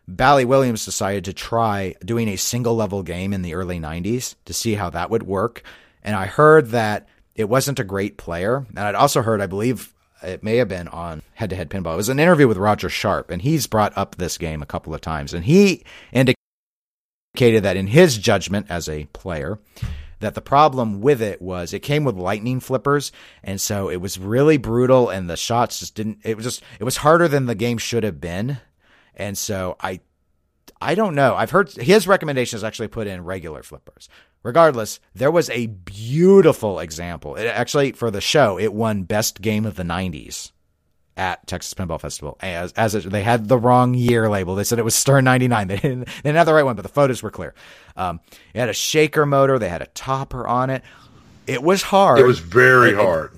Bally 0.07 0.45
Williams 0.45 0.85
decided 0.85 1.25
to 1.25 1.33
try 1.33 1.95
doing 2.03 2.27
a 2.29 2.35
single 2.35 2.75
level 2.75 3.03
game 3.03 3.33
in 3.33 3.41
the 3.41 3.53
early 3.53 3.79
90s 3.79 4.35
to 4.45 4.53
see 4.53 4.75
how 4.75 4.89
that 4.91 5.09
would 5.09 5.23
work. 5.23 5.63
And 6.03 6.15
I 6.15 6.25
heard 6.25 6.69
that 6.69 7.07
it 7.35 7.49
wasn't 7.49 7.79
a 7.79 7.83
great 7.83 8.17
player. 8.17 8.65
And 8.69 8.79
I'd 8.79 8.95
also 8.95 9.21
heard, 9.21 9.41
I 9.41 9.47
believe 9.47 9.93
it 10.23 10.43
may 10.43 10.57
have 10.57 10.67
been 10.67 10.87
on 10.87 11.21
head 11.33 11.49
to 11.49 11.55
head 11.55 11.69
pinball. 11.69 11.93
It 11.93 11.97
was 11.97 12.09
an 12.09 12.19
interview 12.19 12.47
with 12.47 12.57
Roger 12.57 12.89
Sharpe, 12.89 13.31
and 13.31 13.41
he's 13.41 13.67
brought 13.67 13.97
up 13.97 14.15
this 14.15 14.37
game 14.37 14.61
a 14.61 14.67
couple 14.67 14.93
of 14.93 15.01
times. 15.01 15.33
And 15.33 15.45
he 15.45 15.83
indicated 16.11 17.63
that 17.63 17.77
in 17.77 17.87
his 17.87 18.17
judgment 18.17 18.67
as 18.69 18.87
a 18.87 19.05
player, 19.13 19.59
that 20.19 20.35
the 20.35 20.41
problem 20.41 21.01
with 21.01 21.21
it 21.21 21.41
was 21.41 21.73
it 21.73 21.79
came 21.79 22.03
with 22.03 22.15
lightning 22.15 22.59
flippers, 22.59 23.11
and 23.43 23.59
so 23.59 23.89
it 23.89 23.97
was 23.97 24.19
really 24.19 24.57
brutal, 24.57 25.09
and 25.09 25.29
the 25.29 25.37
shots 25.37 25.79
just 25.79 25.95
didn't. 25.95 26.19
It 26.23 26.37
was 26.37 26.45
just 26.45 26.63
it 26.79 26.83
was 26.83 26.97
harder 26.97 27.27
than 27.27 27.45
the 27.45 27.55
game 27.55 27.77
should 27.77 28.03
have 28.03 28.21
been, 28.21 28.59
and 29.15 29.37
so 29.37 29.77
I. 29.79 30.01
I 30.83 30.95
don't 30.95 31.13
know. 31.13 31.35
I've 31.35 31.51
heard 31.51 31.71
his 31.73 32.07
recommendation 32.07 32.57
is 32.57 32.63
actually 32.63 32.87
put 32.87 33.05
in 33.05 33.23
regular 33.23 33.61
flippers. 33.61 34.09
Regardless, 34.43 34.99
there 35.13 35.31
was 35.31 35.49
a 35.51 35.67
beautiful 35.67 36.79
example. 36.79 37.35
It 37.35 37.45
actually, 37.45 37.91
for 37.91 38.09
the 38.09 38.21
show, 38.21 38.57
it 38.57 38.73
won 38.73 39.03
Best 39.03 39.41
Game 39.41 39.65
of 39.65 39.75
the 39.75 39.83
90s 39.83 40.51
at 41.17 41.45
Texas 41.45 41.73
Pinball 41.73 41.99
Festival 41.99 42.37
as 42.39 42.71
as 42.73 42.95
it, 42.95 43.09
they 43.09 43.21
had 43.21 43.47
the 43.47 43.57
wrong 43.57 43.93
year 43.93 44.29
label. 44.29 44.55
They 44.55 44.63
said 44.63 44.79
it 44.79 44.85
was 44.85 44.95
Stern 44.95 45.25
99. 45.25 45.67
They 45.67 45.75
didn't, 45.77 46.05
they 46.05 46.11
didn't 46.23 46.37
have 46.37 46.47
the 46.47 46.53
right 46.53 46.63
one, 46.63 46.75
but 46.75 46.81
the 46.81 46.89
photos 46.89 47.21
were 47.21 47.31
clear. 47.31 47.53
Um, 47.95 48.19
it 48.53 48.59
had 48.59 48.69
a 48.69 48.73
shaker 48.73 49.25
motor. 49.25 49.59
They 49.59 49.69
had 49.69 49.81
a 49.81 49.87
topper 49.87 50.47
on 50.47 50.69
it. 50.69 50.83
It 51.45 51.61
was 51.61 51.83
hard. 51.83 52.19
It 52.19 52.25
was 52.25 52.39
very 52.39 52.91
it, 52.91 52.95
hard. 52.95 53.37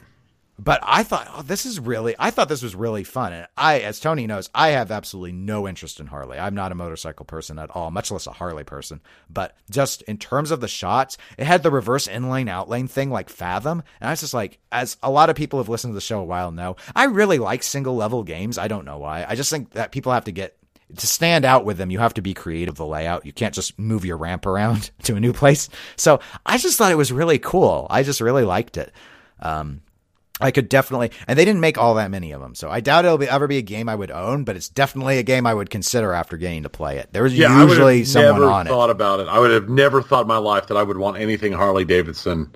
But 0.60 0.82
I 0.84 1.04
thought, 1.04 1.28
oh, 1.34 1.42
this 1.42 1.66
is 1.66 1.80
really, 1.80 2.16
I 2.20 2.30
thought 2.30 2.48
this 2.48 2.62
was 2.62 2.76
really 2.76 3.04
fun. 3.04 3.34
And 3.34 3.48
I, 3.58 3.80
as 3.80 4.00
Tony 4.00 4.28
knows, 4.28 4.52
I 4.54 4.70
have 4.70 4.92
absolutely 4.92 5.32
no 5.32 5.68
interest 5.68 6.00
in 6.00 6.08
Harley. 6.08 6.38
I'm 6.38 6.54
not 6.54 6.72
a 6.72 6.76
motorcycle 6.76 7.26
person 7.26 7.58
at 7.58 7.72
all, 7.72 7.90
much 7.90 8.12
less 8.12 8.28
a 8.28 8.32
Harley 8.32 8.64
person. 8.64 9.02
But 9.30 9.56
just 9.72 10.04
in 10.04 10.18
terms 10.18 10.52
of 10.52 10.62
the 10.62 10.68
shots, 10.68 11.18
it 11.40 11.48
had 11.48 11.64
the 11.64 11.72
reverse 11.72 12.08
inlane 12.08 12.48
outlane 12.48 12.88
thing 12.88 13.10
like 13.10 13.30
Fathom. 13.30 13.82
And 14.00 14.08
I 14.08 14.12
was 14.12 14.22
just 14.22 14.36
like, 14.36 14.60
as 14.72 14.96
a 15.02 15.10
lot 15.10 15.32
of 15.32 15.36
people 15.36 15.60
have 15.60 15.70
listened 15.70 15.92
to 15.92 15.96
the 15.96 16.02
show 16.02 16.20
a 16.20 16.24
while 16.24 16.52
know, 16.52 16.76
I 16.96 17.06
really 17.06 17.40
like 17.40 17.64
single 17.64 17.96
level 17.96 18.24
games. 18.24 18.60
I 18.60 18.68
don't 18.68 18.86
know 18.86 19.00
why. 19.00 19.26
I 19.28 19.36
just 19.36 19.50
think 19.50 19.72
that 19.72 19.92
people 19.92 20.12
have 20.12 20.26
to 20.26 20.32
get 20.32 20.56
to 20.98 21.08
stand 21.08 21.46
out 21.46 21.66
with 21.66 21.78
them, 21.78 21.90
you 21.90 22.00
have 22.00 22.14
to 22.14 22.22
be 22.22 22.34
creative. 22.34 22.74
With 22.74 22.78
the 22.78 22.86
layout, 22.86 23.26
you 23.26 23.34
can't 23.34 23.56
just 23.56 23.78
move 23.80 24.06
your 24.06 24.18
ramp 24.18 24.46
around 24.46 24.92
to 25.04 25.16
a 25.16 25.20
new 25.20 25.34
place. 25.34 25.70
So 25.96 26.20
I 26.46 26.58
just 26.58 26.78
thought 26.78 26.92
it 26.92 26.96
was 26.96 27.12
really 27.12 27.40
cool. 27.40 27.88
I 27.90 28.04
just 28.04 28.22
really 28.22 28.44
liked 28.44 28.78
it. 28.78 28.92
Um, 29.40 29.82
I 30.44 30.52
could 30.52 30.70
definitely, 30.70 31.12
and 31.28 31.40
they 31.40 31.46
didn't 31.46 31.62
make 31.62 31.78
all 31.78 31.96
that 31.96 32.12
many 32.12 32.32
of 32.32 32.42
them, 32.42 32.56
so 32.56 32.70
I 32.70 32.80
doubt 32.80 33.06
it'll 33.06 33.18
be, 33.18 33.28
ever 33.28 33.48
be 33.48 33.58
a 33.58 33.62
game 33.62 33.88
I 33.90 33.96
would 33.96 34.12
own. 34.12 34.44
But 34.44 34.56
it's 34.56 34.70
definitely 34.70 35.18
a 35.18 35.24
game 35.24 35.46
I 35.46 35.54
would 35.54 35.70
consider 35.70 36.14
after 36.14 36.38
getting 36.38 36.64
to 36.64 36.70
play 36.70 36.98
it. 36.98 37.10
There 37.12 37.24
was 37.24 37.38
yeah, 37.38 37.64
usually 37.64 38.04
someone 38.04 38.34
never 38.42 38.52
on 38.52 38.66
thought 38.68 38.90
about 38.90 39.20
it. 39.20 39.28
I 39.28 39.40
would 39.40 39.52
have 39.52 39.70
never 39.70 40.02
thought 40.02 40.22
in 40.22 40.28
my 40.28 40.38
life 40.38 40.68
that 40.68 40.78
I 40.78 40.84
would 40.84 40.98
want 40.98 41.18
anything 41.18 41.54
Harley 41.54 41.86
Davidson, 41.86 42.54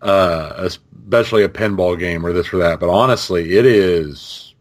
uh, 0.00 0.52
especially 0.56 1.42
a 1.42 1.48
pinball 1.48 1.98
game 1.98 2.24
or 2.24 2.32
this 2.32 2.52
or 2.52 2.58
that. 2.58 2.80
But 2.80 2.90
honestly, 2.90 3.56
it 3.56 3.66
is, 3.66 4.54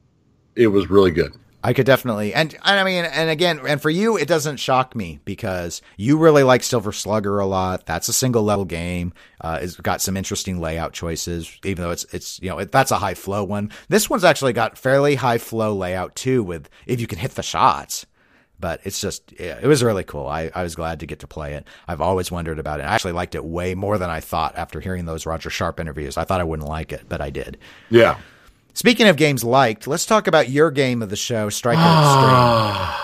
it 0.55 0.67
was 0.67 0.89
really 0.89 1.11
good. 1.11 1.33
I 1.65 1.71
could 1.71 1.85
definitely, 1.85 2.33
and, 2.33 2.53
and 2.53 2.79
I 2.79 2.83
mean, 2.83 3.05
and 3.05 3.29
again, 3.29 3.61
and 3.65 3.81
for 3.81 3.89
you, 3.89 4.17
it 4.17 4.27
doesn't 4.27 4.57
shock 4.57 4.97
me 4.97 5.21
because 5.23 5.81
you 5.95 6.17
really 6.17 6.43
like 6.43 6.61
Silver 6.61 6.91
Slugger 6.91 7.39
a 7.39 7.45
lot. 7.45 7.85
That's 7.85 8.09
a 8.09 8.13
single 8.13 8.43
level 8.43 8.65
game. 8.65 9.13
Uh, 9.39 9.59
it's 9.61 9.77
got 9.77 10.01
some 10.01 10.17
interesting 10.17 10.59
layout 10.59 10.91
choices, 10.91 11.57
even 11.63 11.83
though 11.83 11.91
it's 11.91 12.03
it's 12.13 12.37
you 12.41 12.49
know 12.49 12.59
it, 12.59 12.73
that's 12.73 12.91
a 12.91 12.97
high 12.97 13.13
flow 13.13 13.45
one. 13.45 13.71
This 13.87 14.09
one's 14.09 14.25
actually 14.25 14.51
got 14.51 14.77
fairly 14.77 15.15
high 15.15 15.37
flow 15.37 15.73
layout 15.73 16.15
too, 16.17 16.43
with 16.43 16.69
if 16.85 16.99
you 16.99 17.07
can 17.07 17.19
hit 17.19 17.35
the 17.35 17.43
shots. 17.43 18.05
But 18.59 18.79
it's 18.83 19.01
just, 19.01 19.33
yeah, 19.37 19.59
it 19.61 19.67
was 19.67 19.83
really 19.83 20.05
cool. 20.05 20.25
I, 20.25 20.49
I 20.55 20.63
was 20.63 20.73
glad 20.75 21.01
to 21.01 21.05
get 21.05 21.19
to 21.19 21.27
play 21.27 21.55
it. 21.55 21.67
I've 21.85 21.99
always 21.99 22.31
wondered 22.31 22.59
about 22.59 22.79
it. 22.79 22.83
I 22.83 22.93
actually 22.93 23.11
liked 23.11 23.35
it 23.35 23.43
way 23.43 23.75
more 23.75 23.97
than 23.97 24.09
I 24.09 24.21
thought 24.21 24.55
after 24.55 24.79
hearing 24.79 25.03
those 25.03 25.25
Roger 25.25 25.49
Sharpe 25.49 25.81
interviews. 25.81 26.15
I 26.15 26.23
thought 26.23 26.39
I 26.39 26.45
wouldn't 26.45 26.69
like 26.69 26.93
it, 26.93 27.03
but 27.09 27.19
I 27.19 27.29
did. 27.29 27.57
Yeah. 27.89 28.19
Speaking 28.75 29.07
of 29.07 29.17
games 29.17 29.43
liked, 29.43 29.85
let's 29.85 30.05
talk 30.05 30.25
about 30.27 30.49
your 30.49 30.71
game 30.71 31.03
of 31.03 31.09
the 31.09 31.15
show, 31.15 31.49
Striker 31.49 31.79
ah. 31.81 32.95
Extreme. 32.95 33.03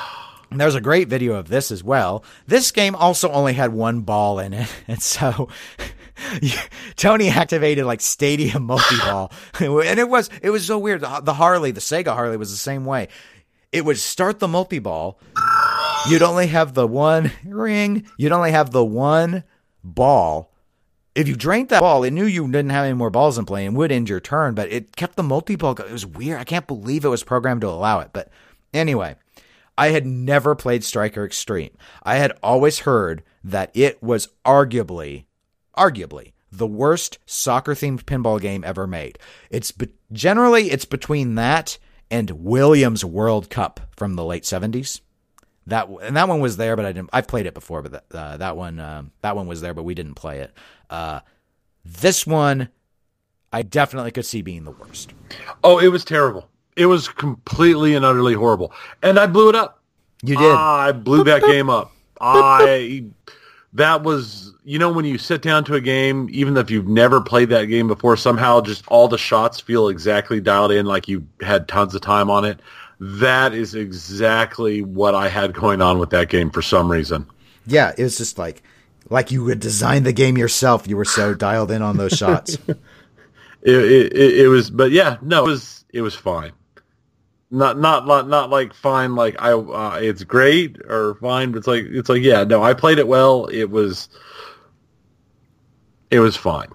And 0.52 0.60
there's 0.60 0.74
a 0.74 0.82
great 0.82 1.10
video 1.10 1.36
of 1.36 1.48
this 1.48 1.70
as 1.70 1.84
well. 1.84 2.24
This 2.48 2.72
game 2.72 2.96
also 2.96 3.30
only 3.30 3.54
had 3.54 3.72
one 3.72 4.02
ball 4.02 4.40
in 4.40 4.54
it, 4.54 4.68
and 4.88 5.02
so 5.02 5.48
Tony 6.96 7.30
activated 7.30 7.86
like 7.86 8.02
Stadium 8.02 8.64
multi-ball, 8.66 9.32
and 9.60 10.00
it 10.00 10.10
was 10.10 10.30
it 10.41 10.50
was 10.50 10.66
so 10.66 10.80
weird. 10.80 11.02
The 11.02 11.34
Harley, 11.34 11.72
the 11.72 11.82
Sega 11.82 12.14
Harley, 12.14 12.38
was 12.38 12.50
the 12.50 12.58
same 12.58 12.84
way. 12.84 13.10
It 13.72 13.86
would 13.86 14.00
start 14.00 14.40
the 14.40 14.48
multi-ball. 14.48 15.20
You'd 16.10 16.24
only 16.24 16.48
have 16.48 16.74
the 16.74 16.88
one 16.88 17.32
ring. 17.46 18.08
You'd 18.18 18.32
only 18.32 18.52
have 18.52 18.72
the 18.72 18.84
one 18.84 19.44
ball 19.84 20.49
if 21.15 21.27
you 21.27 21.36
drank 21.36 21.69
that 21.69 21.81
ball, 21.81 22.03
it 22.03 22.11
knew 22.11 22.26
you 22.26 22.45
didn't 22.48 22.69
have 22.69 22.86
any 22.86 22.94
more 22.94 23.10
balls 23.10 23.38
in 23.38 23.45
play 23.45 23.65
and 23.65 23.76
would 23.76 23.91
end 23.91 24.10
your 24.10 24.19
turn, 24.19 24.56
but 24.56 24.72
it 24.72 24.95
kept 24.95 25.15
the 25.15 25.23
multi 25.23 25.56
ball. 25.56 25.72
It 25.72 25.91
was 25.91 26.06
weird. 26.06 26.40
I 26.40 26.44
can't 26.44 26.68
believe 26.68 27.03
it 27.03 27.10
was 27.10 27.23
programmed 27.23 27.61
to 27.61 27.68
allow 27.68 27.99
it. 27.99 28.11
But 28.14 28.30
anyway, 28.73 29.15
I 29.77 29.90
had 29.90 30.06
never 30.06 30.56
played 30.56 30.84
Striker 30.84 31.26
Extreme. 31.26 31.72
I 32.03 32.15
had 32.15 32.34
always 32.44 32.80
heard 32.80 33.23
that 33.44 33.72
it 33.73 34.02
was 34.03 34.30
arguably, 34.45 35.26
arguably 35.77 36.34
the 36.52 36.68
worst 36.68 37.19
soccer 37.26 37.73
themed 37.73 38.03
pinball 38.03 38.41
game 38.41 38.64
ever 38.64 38.88
made. 38.88 39.19
It's 39.49 39.72
be- 39.72 39.94
generally 40.11 40.72
it's 40.72 40.86
between 40.86 41.36
that 41.36 41.77
and 42.11 42.31
Williams 42.31 43.06
World 43.06 43.49
Cup 43.49 43.80
from 43.95 44.15
the 44.15 44.26
late 44.26 44.44
70s. 44.44 45.02
That 45.70 45.90
and 46.02 46.16
that 46.16 46.28
one 46.28 46.40
was 46.40 46.58
there, 46.58 46.76
but 46.76 46.86
I 46.86 46.91
didn't. 46.91 47.10
I've 47.14 47.28
played 47.28 47.46
it 47.46 47.54
before, 47.54 47.82
but 47.82 47.91
that, 47.91 48.18
uh, 48.18 48.38
that 48.38 48.58
one 48.58 48.80
uh, 48.80 49.04
that 49.22 49.36
one 49.36 49.48
was 49.48 49.62
there, 49.62 49.74
but 49.74 49.84
we 49.84 49.94
didn't 49.94 50.16
play 50.16 50.40
it. 50.40 50.52
Uh, 50.90 51.22
this 51.86 52.26
one, 52.28 52.70
I 53.52 53.62
definitely 53.62 54.12
could 54.12 54.26
see 54.26 54.41
being 54.41 54.64
the 54.64 54.72
worst. 54.72 55.14
Oh, 55.64 55.80
it 55.80 55.88
was 55.88 56.06
terrible. 56.06 56.50
It 56.76 56.86
was 56.86 57.08
completely 57.08 57.96
and 57.96 58.06
utterly 58.06 58.34
horrible, 58.34 58.74
and 59.02 59.20
I 59.20 59.28
blew 59.28 59.50
it 59.50 59.56
up. 59.56 59.82
You 60.24 60.38
did. 60.38 60.52
I 60.52 60.91
blew 60.91 61.24
that 61.24 61.41
game 61.41 61.70
up. 61.70 61.91
I 62.22 63.06
that 63.74 64.04
was 64.04 64.54
you 64.64 64.80
know 64.80 64.91
when 64.91 65.06
you 65.06 65.18
sit 65.18 65.41
down 65.41 65.64
to 65.66 65.76
a 65.76 65.82
game, 65.82 66.28
even 66.32 66.58
if 66.58 66.70
you've 66.70 66.88
never 66.88 67.22
played 67.22 67.50
that 67.50 67.66
game 67.66 67.88
before, 67.88 68.18
somehow 68.18 68.62
just 68.62 68.88
all 68.88 69.08
the 69.08 69.18
shots 69.18 69.60
feel 69.60 69.90
exactly 69.90 70.41
dialed 70.41 70.72
in, 70.72 70.86
like 70.86 71.08
you 71.08 71.26
had 71.41 71.68
tons 71.68 71.96
of 71.96 72.02
time 72.02 72.30
on 72.30 72.46
it. 72.46 72.60
That 73.00 73.54
is 73.54 73.76
exactly 73.76 74.82
what 74.82 75.16
I 75.16 75.30
had 75.30 75.54
going 75.54 75.82
on 75.82 76.00
with 76.00 76.10
that 76.10 76.30
game 76.30 76.50
for 76.50 76.62
some 76.62 76.92
reason. 76.92 77.26
Yeah, 77.66 77.94
it 77.98 78.04
was 78.04 78.18
just 78.18 78.38
like 78.38 78.62
like 79.10 79.32
you 79.32 79.44
would 79.44 79.60
design 79.60 80.04
the 80.04 80.14
game 80.14 80.38
yourself. 80.38 80.88
You 80.88 80.98
were 80.98 81.06
so 81.06 81.34
dialed 81.34 81.72
in 81.72 81.82
on 81.82 81.98
those 81.98 82.14
shots. 82.14 82.56
it, 82.68 82.78
it, 83.64 84.40
it, 84.40 84.48
was, 84.48 84.70
but 84.70 84.92
yeah, 84.92 85.18
no, 85.22 85.46
it 85.46 85.48
was 85.48 85.86
it 85.94 86.02
was 86.02 86.16
fine. 86.16 86.52
Not 87.52 87.80
not 87.80 88.06
not 88.06 88.28
not 88.28 88.50
like 88.50 88.74
fine, 88.74 89.16
like 89.16 89.36
I 89.42 89.54
uh, 89.54 89.98
it's 90.00 90.24
great 90.24 90.78
or 90.88 91.16
fine, 91.16 91.52
but 91.52 91.60
it's 91.60 91.68
like 91.68 91.86
it's 91.86 92.10
like 92.10 92.22
yeah, 92.22 92.44
no, 92.44 92.62
I 92.62 92.74
played 92.74 93.00
it 93.00 93.08
well. 93.08 93.46
It 93.46 93.72
was 93.72 94.10
it 96.12 96.20
was 96.20 96.36
fine. 96.36 96.70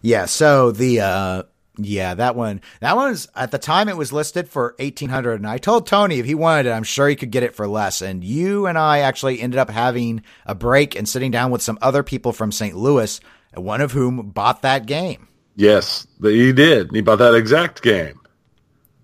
Yeah, 0.00 0.26
so 0.26 0.70
the 0.70 1.00
uh 1.00 1.42
yeah, 1.76 2.14
that 2.14 2.36
one. 2.36 2.60
That 2.80 2.96
one 2.96 3.10
was 3.10 3.28
at 3.34 3.50
the 3.50 3.58
time 3.58 3.88
it 3.88 3.96
was 3.96 4.12
listed 4.12 4.48
for 4.48 4.76
eighteen 4.78 5.08
hundred, 5.08 5.34
and 5.34 5.46
I 5.46 5.58
told 5.58 5.86
Tony 5.86 6.18
if 6.18 6.26
he 6.26 6.34
wanted 6.34 6.66
it, 6.66 6.72
I'm 6.72 6.84
sure 6.84 7.08
he 7.08 7.16
could 7.16 7.32
get 7.32 7.42
it 7.42 7.54
for 7.54 7.66
less. 7.66 8.00
And 8.00 8.22
you 8.22 8.66
and 8.66 8.78
I 8.78 9.00
actually 9.00 9.40
ended 9.40 9.58
up 9.58 9.70
having 9.70 10.22
a 10.46 10.54
break 10.54 10.94
and 10.94 11.08
sitting 11.08 11.30
down 11.30 11.50
with 11.50 11.62
some 11.62 11.78
other 11.82 12.02
people 12.02 12.32
from 12.32 12.52
St. 12.52 12.76
Louis, 12.76 13.20
one 13.54 13.80
of 13.80 13.92
whom 13.92 14.30
bought 14.30 14.62
that 14.62 14.86
game. 14.86 15.28
Yes, 15.56 16.06
he 16.22 16.52
did. 16.52 16.90
He 16.92 17.00
bought 17.00 17.18
that 17.18 17.34
exact 17.34 17.82
game. 17.82 18.20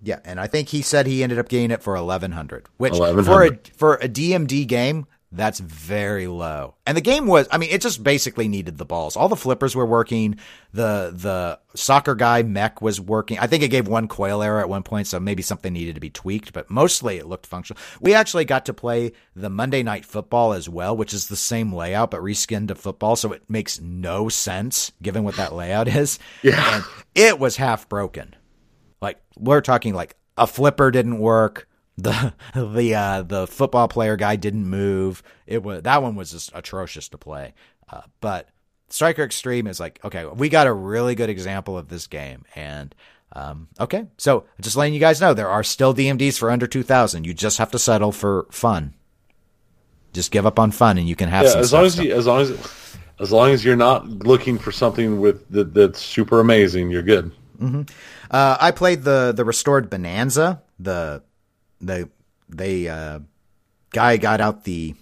Yeah, 0.03 0.19
and 0.25 0.39
I 0.39 0.47
think 0.47 0.69
he 0.69 0.81
said 0.81 1.05
he 1.05 1.23
ended 1.23 1.39
up 1.39 1.49
getting 1.49 1.71
it 1.71 1.83
for 1.83 1.95
eleven 1.95 2.31
hundred, 2.31 2.67
which 2.77 2.93
1100. 2.93 3.25
for 3.25 3.43
a 3.43 3.77
for 3.77 3.95
a 3.95 4.09
DMD 4.09 4.65
game 4.65 5.07
that's 5.33 5.59
very 5.59 6.27
low. 6.27 6.75
And 6.85 6.97
the 6.97 7.01
game 7.01 7.25
was, 7.25 7.47
I 7.51 7.57
mean, 7.57 7.69
it 7.71 7.81
just 7.81 8.03
basically 8.03 8.49
needed 8.49 8.77
the 8.77 8.85
balls. 8.85 9.15
All 9.15 9.29
the 9.29 9.37
flippers 9.37 9.75
were 9.75 9.85
working. 9.85 10.37
The, 10.73 11.13
the 11.15 11.59
soccer 11.73 12.15
guy 12.15 12.43
mech 12.43 12.81
was 12.81 12.99
working. 12.99 13.39
I 13.39 13.47
think 13.47 13.63
it 13.63 13.69
gave 13.69 13.87
one 13.87 14.09
coil 14.09 14.43
error 14.43 14.59
at 14.59 14.67
one 14.67 14.83
point, 14.83 15.07
so 15.07 15.21
maybe 15.21 15.41
something 15.41 15.71
needed 15.71 15.95
to 15.95 16.01
be 16.01 16.09
tweaked, 16.09 16.51
but 16.51 16.69
mostly 16.69 17.17
it 17.17 17.27
looked 17.27 17.45
functional. 17.45 17.81
We 18.01 18.13
actually 18.13 18.43
got 18.43 18.65
to 18.65 18.73
play 18.73 19.13
the 19.33 19.49
Monday 19.49 19.83
night 19.83 20.03
football 20.03 20.51
as 20.51 20.67
well, 20.67 20.97
which 20.97 21.13
is 21.13 21.27
the 21.27 21.37
same 21.37 21.73
layout, 21.73 22.11
but 22.11 22.21
reskinned 22.21 22.67
to 22.67 22.75
football. 22.75 23.15
So 23.15 23.31
it 23.31 23.49
makes 23.49 23.79
no 23.79 24.27
sense 24.27 24.91
given 25.01 25.23
what 25.23 25.37
that 25.37 25.53
layout 25.53 25.87
is. 25.87 26.19
Yeah. 26.43 26.75
And 26.75 26.83
it 27.13 27.39
was 27.39 27.55
half 27.55 27.87
broken. 27.87 28.35
Like 29.01 29.21
we're 29.37 29.61
talking 29.61 29.93
like 29.93 30.15
a 30.37 30.47
flipper 30.47 30.89
didn't 30.89 31.19
work 31.19 31.67
the 32.03 32.33
the 32.55 32.95
uh, 32.95 33.21
the 33.23 33.47
football 33.47 33.87
player 33.87 34.15
guy 34.15 34.35
didn't 34.35 34.65
move. 34.65 35.23
It 35.47 35.63
was 35.63 35.83
that 35.83 36.01
one 36.01 36.15
was 36.15 36.31
just 36.31 36.51
atrocious 36.53 37.09
to 37.09 37.17
play. 37.17 37.53
Uh, 37.89 38.01
but 38.19 38.49
Striker 38.89 39.23
Extreme 39.23 39.67
is 39.67 39.79
like 39.79 39.99
okay, 40.03 40.25
we 40.25 40.49
got 40.49 40.67
a 40.67 40.73
really 40.73 41.15
good 41.15 41.29
example 41.29 41.77
of 41.77 41.89
this 41.89 42.07
game, 42.07 42.45
and 42.55 42.93
um, 43.33 43.67
okay, 43.79 44.07
so 44.17 44.45
just 44.59 44.75
letting 44.75 44.93
you 44.93 44.99
guys 44.99 45.21
know 45.21 45.33
there 45.33 45.49
are 45.49 45.63
still 45.63 45.93
DMDs 45.93 46.37
for 46.37 46.51
under 46.51 46.67
two 46.67 46.83
thousand. 46.83 47.25
You 47.25 47.33
just 47.33 47.57
have 47.57 47.71
to 47.71 47.79
settle 47.79 48.11
for 48.11 48.47
fun. 48.51 48.93
Just 50.13 50.31
give 50.31 50.45
up 50.45 50.59
on 50.59 50.71
fun, 50.71 50.97
and 50.97 51.07
you 51.07 51.15
can 51.15 51.29
have 51.29 51.45
yeah, 51.45 51.57
as 51.57 51.71
long 51.71 51.85
as 51.85 51.97
you, 51.97 52.13
as 52.13 52.27
long 52.27 52.41
as 52.41 52.97
as 53.19 53.31
long 53.31 53.51
as 53.51 53.63
you're 53.63 53.75
not 53.75 54.07
looking 54.07 54.57
for 54.57 54.71
something 54.71 55.21
with 55.21 55.47
that, 55.49 55.73
that's 55.73 56.01
super 56.01 56.39
amazing, 56.39 56.89
you're 56.89 57.03
good. 57.03 57.31
Mm-hmm. 57.59 57.83
Uh, 58.29 58.57
I 58.59 58.71
played 58.71 59.03
the 59.03 59.31
the 59.31 59.45
restored 59.45 59.89
Bonanza, 59.89 60.61
the 60.79 61.21
the 61.81 62.09
they 62.49 62.87
uh, 62.87 63.19
guy 63.91 64.17
got 64.17 64.41
out 64.41 64.63
the 64.63 64.95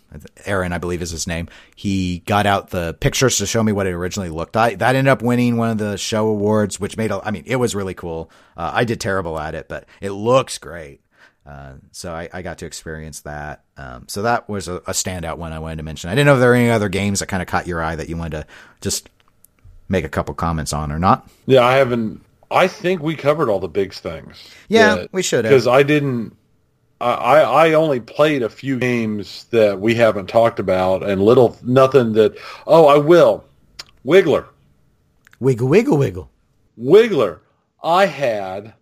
Aaron, 0.46 0.74
I 0.74 0.78
believe 0.78 1.02
is 1.02 1.12
his 1.12 1.28
name. 1.28 1.48
He 1.76 2.20
got 2.20 2.46
out 2.46 2.72
the 2.72 2.96
pictures 3.00 3.38
to 3.38 3.46
show 3.46 3.62
me 3.64 3.72
what 3.72 3.88
it 3.88 3.94
originally 3.94 4.30
looked 4.30 4.56
like. 4.56 4.80
That 4.80 4.96
ended 4.96 5.12
up 5.12 5.22
winning 5.22 5.58
one 5.58 5.70
of 5.70 5.78
the 5.78 5.98
show 5.98 6.28
awards, 6.28 6.80
which 6.80 6.98
made 6.98 7.12
a, 7.12 7.22
I 7.24 7.32
mean, 7.32 7.44
it 7.46 7.58
was 7.58 7.76
really 7.76 7.94
cool. 7.94 8.32
Uh, 8.58 8.72
I 8.74 8.84
did 8.84 9.00
terrible 9.00 9.40
at 9.40 9.56
it, 9.56 9.68
but 9.70 9.86
it 10.02 10.12
looks 10.12 10.58
great. 10.58 11.02
Uh, 11.46 11.74
so 11.92 12.14
I, 12.14 12.30
I, 12.32 12.42
got 12.44 12.60
to 12.60 12.68
experience 12.68 13.22
that. 13.22 13.64
Um, 13.76 14.08
so 14.08 14.22
that 14.22 14.48
was 14.48 14.68
a, 14.68 14.76
a, 14.76 14.92
standout 14.92 15.38
one 15.38 15.52
I 15.52 15.58
wanted 15.58 15.78
to 15.78 15.84
mention. 15.84 16.12
I 16.12 16.14
didn't 16.14 16.28
know 16.28 16.36
if 16.36 16.42
there 16.42 16.50
were 16.50 16.56
any 16.56 16.70
other 16.70 16.90
games 16.90 17.22
that 17.22 17.26
kind 17.26 17.42
of 17.42 17.48
caught 17.48 17.66
your 17.66 17.82
eye 17.82 17.96
that 17.96 18.08
you 18.08 18.18
wanted 18.18 18.42
to 18.42 18.48
just 18.82 19.10
make 19.88 20.06
a 20.06 20.10
couple 20.10 20.36
comments 20.36 20.74
on 20.74 20.92
or 20.92 21.00
not. 21.00 21.28
Yeah, 21.48 21.66
I 21.66 21.78
haven't. 21.78 22.24
I 22.52 22.68
think 22.68 23.02
we 23.02 23.16
covered 23.16 23.50
all 23.50 23.60
the 23.60 23.68
big 23.68 23.94
things. 23.94 24.48
Yeah, 24.68 25.06
we 25.12 25.24
should 25.24 25.46
have. 25.46 25.52
Because 25.52 25.66
I 25.66 25.82
didn't. 25.82 26.36
I, 27.02 27.42
I 27.42 27.74
only 27.74 28.02
played 28.02 28.44
a 28.44 28.50
few 28.50 28.78
games 28.78 29.46
that 29.52 29.80
we 29.80 29.96
haven't 29.96 30.28
talked 30.28 30.60
about, 30.60 31.02
and 31.04 31.22
little 31.22 31.58
nothing 31.64 32.14
that. 32.14 32.38
Oh, 32.68 32.88
I 32.88 32.98
will. 32.98 33.46
Wiggler. 34.06 34.46
Wiggle, 35.40 35.68
wiggle, 35.70 35.98
wiggle. 35.98 36.30
Wiggler. 36.78 37.40
I 37.82 38.06
had 38.06 38.74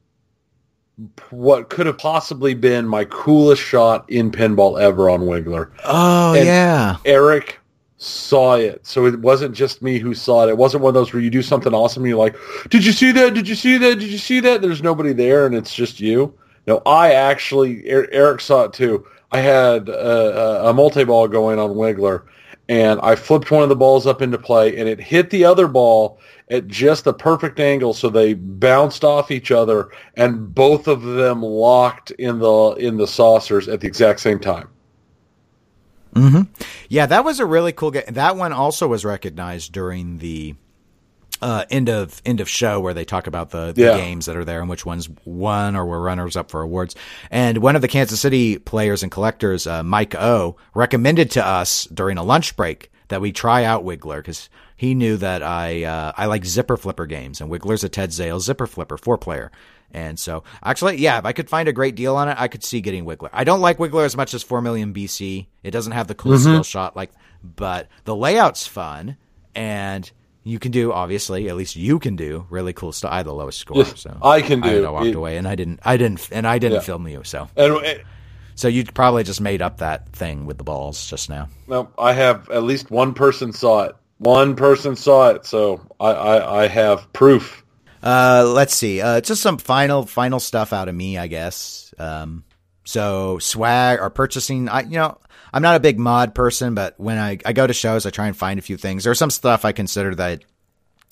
what 1.29 1.69
could 1.69 1.85
have 1.85 1.97
possibly 1.97 2.55
been 2.55 2.87
my 2.87 3.05
coolest 3.05 3.61
shot 3.61 4.09
in 4.09 4.31
pinball 4.31 4.81
ever 4.81 5.09
on 5.09 5.21
Wiggler. 5.21 5.69
Oh 5.85 6.33
and 6.33 6.45
yeah. 6.45 6.97
Eric 7.05 7.59
saw 7.97 8.55
it. 8.55 8.85
So 8.85 9.05
it 9.05 9.19
wasn't 9.19 9.55
just 9.55 9.81
me 9.81 9.99
who 9.99 10.15
saw 10.15 10.47
it. 10.47 10.49
It 10.49 10.57
wasn't 10.57 10.83
one 10.83 10.89
of 10.89 10.93
those 10.95 11.13
where 11.13 11.21
you 11.21 11.29
do 11.29 11.43
something 11.43 11.73
awesome 11.73 12.03
and 12.03 12.09
you're 12.09 12.17
like, 12.17 12.35
Did 12.69 12.83
you 12.83 12.91
see 12.91 13.11
that? 13.11 13.35
Did 13.35 13.47
you 13.47 13.55
see 13.55 13.77
that? 13.77 13.99
Did 13.99 14.09
you 14.09 14.17
see 14.17 14.39
that? 14.39 14.61
There's 14.61 14.81
nobody 14.81 15.13
there 15.13 15.45
and 15.45 15.55
it's 15.55 15.73
just 15.73 15.99
you. 15.99 16.33
No, 16.67 16.81
I 16.85 17.13
actually, 17.13 17.87
Eric 17.87 18.41
saw 18.41 18.65
it 18.65 18.73
too. 18.73 19.07
I 19.31 19.39
had 19.39 19.89
a, 19.89 20.67
a 20.69 20.73
multi-ball 20.73 21.29
going 21.29 21.59
on 21.59 21.71
Wiggler, 21.71 22.23
and 22.69 22.99
I 23.01 23.15
flipped 23.15 23.51
one 23.51 23.63
of 23.63 23.69
the 23.69 23.75
balls 23.75 24.05
up 24.05 24.21
into 24.21 24.37
play, 24.37 24.77
and 24.77 24.87
it 24.87 24.99
hit 24.99 25.29
the 25.29 25.45
other 25.45 25.67
ball 25.67 26.19
at 26.49 26.67
just 26.67 27.05
the 27.05 27.13
perfect 27.13 27.59
angle, 27.59 27.93
so 27.93 28.09
they 28.09 28.33
bounced 28.33 29.03
off 29.03 29.31
each 29.31 29.51
other, 29.51 29.89
and 30.15 30.53
both 30.53 30.87
of 30.87 31.03
them 31.03 31.41
locked 31.41 32.11
in 32.11 32.39
the 32.39 32.75
in 32.79 32.97
the 32.97 33.07
saucers 33.07 33.67
at 33.67 33.81
the 33.81 33.87
exact 33.87 34.19
same 34.19 34.39
time. 34.39 34.69
Mm-hmm. 36.13 36.63
Yeah, 36.89 37.05
that 37.05 37.23
was 37.23 37.39
a 37.39 37.45
really 37.45 37.73
cool 37.73 37.91
game. 37.91 38.03
That 38.07 38.35
one 38.35 38.53
also 38.53 38.87
was 38.87 39.05
recognized 39.05 39.71
during 39.71 40.17
the 40.17 40.55
uh, 41.41 41.65
end 41.69 41.89
of 41.89 42.21
end 42.25 42.39
of 42.39 42.49
show 42.49 42.79
where 42.79 42.93
they 42.93 43.05
talk 43.05 43.27
about 43.27 43.51
the, 43.51 43.71
the 43.73 43.83
yeah. 43.83 43.97
games 43.97 44.25
that 44.25 44.35
are 44.35 44.45
there 44.45 44.59
and 44.59 44.69
which 44.69 44.85
ones 44.85 45.09
won 45.25 45.75
or 45.75 45.85
were 45.85 46.01
runners 46.01 46.35
up 46.35 46.49
for 46.49 46.61
awards. 46.61 46.95
And 47.31 47.59
one 47.59 47.75
of 47.75 47.81
the 47.81 47.87
Kansas 47.87 48.19
City 48.19 48.57
players 48.57 49.03
and 49.03 49.11
collectors, 49.11 49.67
uh, 49.67 49.83
Mike 49.83 50.15
O, 50.15 50.55
recommended 50.73 51.31
to 51.31 51.45
us 51.45 51.85
during 51.85 52.17
a 52.17 52.23
lunch 52.23 52.55
break 52.55 52.91
that 53.09 53.21
we 53.21 53.31
try 53.31 53.63
out 53.63 53.85
Wiggler 53.85 54.17
because 54.17 54.49
he 54.75 54.93
knew 54.93 55.17
that 55.17 55.43
I 55.43 55.83
uh, 55.83 56.13
I 56.15 56.25
like 56.25 56.45
zipper 56.45 56.77
flipper 56.77 57.05
games 57.05 57.41
and 57.41 57.51
Wiggler's 57.51 57.83
a 57.83 57.89
Ted 57.89 58.11
Zale's 58.11 58.45
zipper 58.45 58.67
flipper 58.67 58.97
four 58.97 59.17
player. 59.17 59.51
And 59.91 60.19
so, 60.19 60.43
actually, 60.61 60.97
yeah, 60.97 61.17
if 61.17 61.25
I 61.25 61.31
could 61.31 61.49
find 61.49 61.69
a 61.69 61.73
great 61.73 61.95
deal 61.95 62.17
on 62.17 62.27
it, 62.27 62.35
I 62.37 62.49
could 62.49 62.63
see 62.63 62.81
getting 62.81 63.05
Wiggler. 63.05 63.29
I 63.31 63.45
don't 63.45 63.61
like 63.61 63.77
Wiggler 63.77 64.03
as 64.03 64.17
much 64.17 64.33
as 64.33 64.43
4 64.43 64.61
million 64.61 64.93
BC. 64.93 65.47
It 65.63 65.71
doesn't 65.71 65.93
have 65.93 66.07
the 66.07 66.13
cool 66.13 66.33
mm-hmm. 66.33 66.41
skill 66.41 66.63
shot 66.63 66.97
like, 66.97 67.11
but 67.41 67.87
the 68.03 68.13
layout's 68.13 68.67
fun 68.67 69.15
and 69.55 70.11
you 70.47 70.59
can 70.59 70.71
do 70.71 70.91
obviously 70.91 71.49
at 71.49 71.55
least 71.55 71.75
you 71.75 71.99
can 71.99 72.15
do 72.15 72.45
really 72.49 72.73
cool 72.73 72.91
stuff. 72.91 73.11
I 73.11 73.17
had 73.17 73.25
the 73.25 73.33
lowest 73.33 73.59
score, 73.59 73.85
so 73.85 74.17
I 74.21 74.41
can 74.41 74.61
do. 74.61 74.85
I, 74.85 74.87
I 74.87 74.91
walked 74.91 75.07
it, 75.07 75.15
away 75.15 75.37
and 75.37 75.47
I 75.47 75.55
didn't. 75.55 75.79
I 75.83 75.97
didn't. 75.97 76.27
And 76.31 76.47
I 76.47 76.59
didn't 76.59 76.75
yeah. 76.75 76.81
film 76.81 77.07
you. 77.07 77.23
So 77.23 77.49
and, 77.55 77.75
it, 77.85 78.05
so 78.55 78.67
you 78.67 78.85
probably 78.85 79.23
just 79.23 79.41
made 79.41 79.61
up 79.61 79.79
that 79.79 80.09
thing 80.09 80.45
with 80.45 80.57
the 80.57 80.63
balls 80.63 81.07
just 81.07 81.29
now. 81.29 81.49
No, 81.67 81.89
I 81.97 82.13
have 82.13 82.49
at 82.49 82.63
least 82.63 82.89
one 82.89 83.13
person 83.13 83.51
saw 83.53 83.83
it. 83.83 83.95
One 84.19 84.55
person 84.55 84.95
saw 84.95 85.29
it, 85.29 85.45
so 85.45 85.85
I 85.99 86.11
I, 86.11 86.63
I 86.63 86.67
have 86.67 87.11
proof. 87.13 87.63
Uh, 88.01 88.45
let's 88.47 88.75
see. 88.75 89.01
Uh, 89.01 89.21
just 89.21 89.41
some 89.41 89.57
final 89.57 90.05
final 90.05 90.39
stuff 90.39 90.73
out 90.73 90.87
of 90.87 90.95
me, 90.95 91.17
I 91.17 91.27
guess. 91.27 91.93
Um, 91.99 92.43
so 92.83 93.37
swag 93.39 93.99
or 93.99 94.09
purchasing, 94.09 94.69
I 94.69 94.81
you 94.81 94.97
know 94.97 95.17
I'm 95.57 95.63
not 95.63 95.75
a 95.75 95.79
big 95.79 95.97
mod 95.97 96.35
person, 96.35 96.75
but 96.75 96.93
when 96.99 97.17
I, 97.17 97.39
I 97.43 97.51
go 97.51 97.65
to 97.65 97.73
shows, 97.73 98.05
I 98.05 98.11
try 98.11 98.27
and 98.27 98.37
find 98.37 98.59
a 98.59 98.61
few 98.61 98.77
things. 98.77 99.03
There's 99.03 99.17
some 99.17 99.31
stuff 99.31 99.65
I 99.65 99.71
consider 99.71 100.13
that 100.13 100.43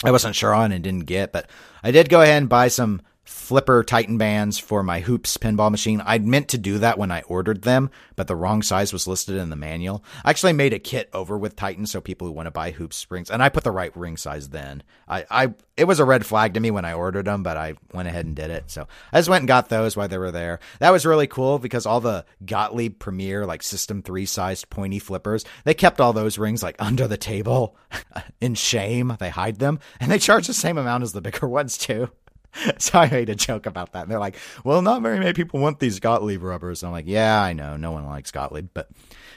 I 0.04 0.12
wasn't 0.12 0.36
sure 0.36 0.54
on 0.54 0.72
and 0.72 0.84
didn't 0.84 1.08
get, 1.08 1.32
but 1.34 1.50
I 1.84 1.90
did 1.90 2.10
go 2.10 2.22
ahead 2.22 2.44
and 2.44 2.48
buy 2.48 2.68
some 2.68 3.02
flipper 3.26 3.84
Titan 3.84 4.18
bands 4.18 4.60
for 4.60 4.84
my 4.84 5.00
hoops 5.00 5.36
pinball 5.38 5.72
machine. 5.72 6.02
I'd 6.06 6.26
meant 6.26 6.48
to 6.50 6.60
do 6.60 6.78
that 6.78 6.98
when 6.98 7.12
I 7.12 7.22
ordered 7.24 7.64
them, 7.64 7.90
but 8.16 8.28
the 8.28 8.36
wrong 8.36 8.62
size 8.62 8.94
was 8.94 9.08
listed 9.08 9.36
in 9.36 9.50
the 9.50 9.56
manual. 9.56 10.04
I 10.24 10.30
actually 10.30 10.54
made 10.54 10.74
a 10.74 10.80
kit 10.80 11.10
over 11.12 11.38
with 11.38 11.56
Titan 11.56 11.88
so 11.88 12.00
people 12.02 12.28
who 12.28 12.34
want 12.34 12.46
to 12.46 12.52
buy 12.52 12.72
hoops 12.72 12.96
springs, 12.96 13.32
and 13.32 13.42
I 13.42 13.50
put 13.50 13.64
the 13.64 13.72
right 13.72 13.96
ring 13.98 14.16
size 14.16 14.50
then. 14.50 14.84
I, 15.08 15.26
I, 15.30 15.54
it 15.76 15.86
was 15.86 16.00
a 16.00 16.06
red 16.06 16.24
flag 16.26 16.54
to 16.54 16.60
me 16.60 16.70
when 16.70 16.86
I 16.86 16.94
ordered 16.94 17.26
them, 17.26 17.42
but 17.42 17.58
I 17.58 17.74
went 17.92 18.08
ahead 18.08 18.26
and 18.26 18.36
did 18.36 18.52
it. 18.52 18.70
So 18.70 18.88
I 19.12 19.20
just 19.20 19.30
went 19.30 19.42
and 19.42 19.48
got 19.48 19.70
those 19.70 19.98
while 19.98 20.08
they 20.08 20.20
were 20.20 20.32
there. 20.32 20.60
That 20.80 20.92
was 20.92 21.06
really 21.06 21.28
cool 21.28 21.58
because 21.58 21.88
all 21.88 22.00
the 22.00 22.26
Gottlieb 22.46 23.00
Premier, 23.00 23.46
like 23.46 23.64
System 23.64 24.04
3 24.04 24.28
sized 24.28 24.70
pointy 24.70 25.00
flippers, 25.00 25.46
they 25.64 25.74
kept 25.74 26.00
all 26.00 26.14
those 26.14 26.38
rings 26.38 26.62
like 26.62 26.76
under 26.78 27.08
the 27.08 27.18
table 27.18 27.76
in 28.40 28.54
shame. 28.54 29.16
They 29.20 29.30
hide 29.30 29.58
them 29.58 29.80
and 30.00 30.12
they 30.12 30.20
charge 30.20 30.46
the 30.46 30.54
same 30.54 30.78
amount 30.78 31.04
as 31.04 31.14
the 31.14 31.22
bigger 31.22 31.48
ones 31.50 31.78
too. 31.78 32.12
so 32.78 33.00
I 33.00 33.10
made 33.10 33.30
a 33.30 33.36
joke 33.36 33.66
about 33.66 33.94
that. 33.94 34.04
And 34.04 34.12
they're 34.12 34.20
like, 34.20 34.38
well, 34.64 34.82
not 34.82 35.02
very 35.02 35.20
many 35.20 35.34
people 35.34 35.60
want 35.60 35.80
these 35.80 36.00
Gottlieb 36.00 36.44
rubbers. 36.44 36.84
And 36.84 36.88
I'm 36.88 36.94
like, 36.94 37.08
yeah, 37.08 37.42
I 37.42 37.54
know. 37.54 37.78
No 37.78 37.92
one 37.92 38.06
likes 38.06 38.32
Gottlieb, 38.32 38.70
but, 38.74 38.90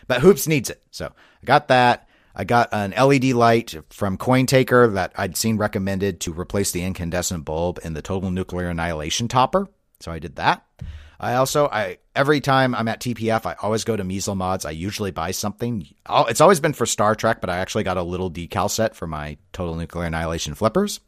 but 0.06 0.20
Hoops 0.20 0.46
needs 0.46 0.70
it. 0.70 0.82
So 0.90 1.06
I 1.06 1.46
got 1.46 1.68
that. 1.68 2.08
I 2.34 2.44
got 2.44 2.68
an 2.72 2.90
LED 2.90 3.32
light 3.32 3.74
from 3.90 4.16
CoinTaker 4.16 4.94
that 4.94 5.12
I'd 5.16 5.36
seen 5.36 5.56
recommended 5.56 6.20
to 6.20 6.32
replace 6.32 6.70
the 6.70 6.84
incandescent 6.84 7.44
bulb 7.44 7.80
in 7.82 7.94
the 7.94 8.02
total 8.02 8.30
nuclear 8.30 8.68
annihilation 8.68 9.26
topper. 9.26 9.66
So 10.00 10.12
I 10.12 10.20
did 10.20 10.36
that. 10.36 10.64
I 11.20 11.34
also 11.34 11.66
I 11.66 11.98
every 12.14 12.40
time 12.40 12.74
I'm 12.74 12.86
at 12.86 13.00
TPF, 13.00 13.44
I 13.44 13.56
always 13.60 13.84
go 13.84 13.96
to 13.96 14.04
Mezel 14.04 14.36
Mods. 14.36 14.64
I 14.64 14.70
usually 14.70 15.10
buy 15.10 15.32
something. 15.32 15.86
It's 16.08 16.40
always 16.40 16.60
been 16.60 16.74
for 16.74 16.86
Star 16.86 17.14
Trek, 17.14 17.40
but 17.40 17.50
I 17.50 17.58
actually 17.58 17.84
got 17.84 17.96
a 17.96 18.02
little 18.02 18.30
decal 18.30 18.70
set 18.70 18.94
for 18.94 19.06
my 19.06 19.36
Total 19.52 19.74
Nuclear 19.74 20.06
Annihilation 20.06 20.54
flippers, 20.54 21.00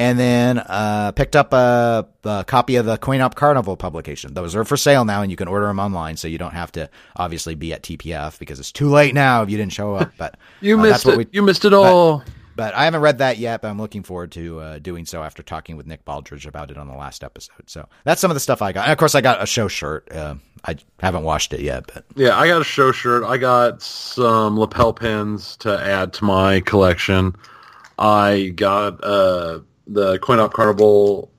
and 0.00 0.18
then 0.18 0.58
uh, 0.58 1.12
picked 1.12 1.36
up 1.36 1.52
a, 1.52 2.08
a 2.24 2.44
copy 2.46 2.76
of 2.76 2.86
the 2.86 2.96
Coin 2.96 3.20
Op 3.20 3.34
Carnival 3.34 3.76
publication. 3.76 4.32
Those 4.32 4.56
are 4.56 4.64
for 4.64 4.78
sale 4.78 5.04
now, 5.04 5.20
and 5.20 5.30
you 5.30 5.36
can 5.36 5.46
order 5.46 5.66
them 5.66 5.78
online, 5.78 6.16
so 6.16 6.26
you 6.26 6.38
don't 6.38 6.54
have 6.54 6.72
to 6.72 6.88
obviously 7.16 7.54
be 7.54 7.74
at 7.74 7.82
TPF 7.82 8.38
because 8.38 8.58
it's 8.58 8.72
too 8.72 8.88
late 8.88 9.14
now 9.14 9.42
if 9.42 9.50
you 9.50 9.58
didn't 9.58 9.72
show 9.74 9.94
up. 9.94 10.12
But 10.16 10.36
You 10.62 10.78
uh, 10.78 10.82
missed 10.82 11.06
it. 11.06 11.18
we- 11.18 11.26
you 11.32 11.42
missed 11.42 11.66
it 11.66 11.74
all. 11.74 12.24
but 12.56 12.74
I 12.74 12.84
haven't 12.84 13.02
read 13.02 13.18
that 13.18 13.36
yet, 13.36 13.60
but 13.60 13.68
I'm 13.68 13.78
looking 13.78 14.02
forward 14.02 14.32
to 14.32 14.60
uh, 14.60 14.78
doing 14.78 15.04
so 15.04 15.22
after 15.22 15.42
talking 15.42 15.76
with 15.76 15.86
Nick 15.86 16.06
Baldridge 16.06 16.46
about 16.46 16.70
it 16.70 16.78
on 16.78 16.88
the 16.88 16.94
last 16.96 17.22
episode. 17.22 17.68
So 17.68 17.86
that's 18.04 18.22
some 18.22 18.30
of 18.30 18.34
the 18.34 18.40
stuff 18.40 18.62
I 18.62 18.72
got. 18.72 18.84
And 18.84 18.92
of 18.92 18.98
course, 18.98 19.14
I 19.14 19.20
got 19.20 19.42
a 19.42 19.46
show 19.46 19.68
shirt. 19.68 20.10
Uh, 20.10 20.36
I 20.64 20.76
haven't 21.00 21.24
washed 21.24 21.52
it 21.52 21.60
yet, 21.60 21.84
but 21.92 22.04
Yeah, 22.16 22.38
I 22.38 22.46
got 22.48 22.60
a 22.62 22.64
show 22.64 22.90
shirt. 22.92 23.22
I 23.24 23.36
got 23.36 23.82
some 23.82 24.58
lapel 24.58 24.92
pins 24.94 25.56
to 25.58 25.78
add 25.78 26.12
to 26.14 26.24
my 26.24 26.60
collection. 26.60 27.34
I 27.98 28.52
got 28.56 29.02
uh, 29.04 29.60
the 29.90 30.18
Coin 30.18 30.38
Op 30.38 30.52
Carnival 30.52 31.30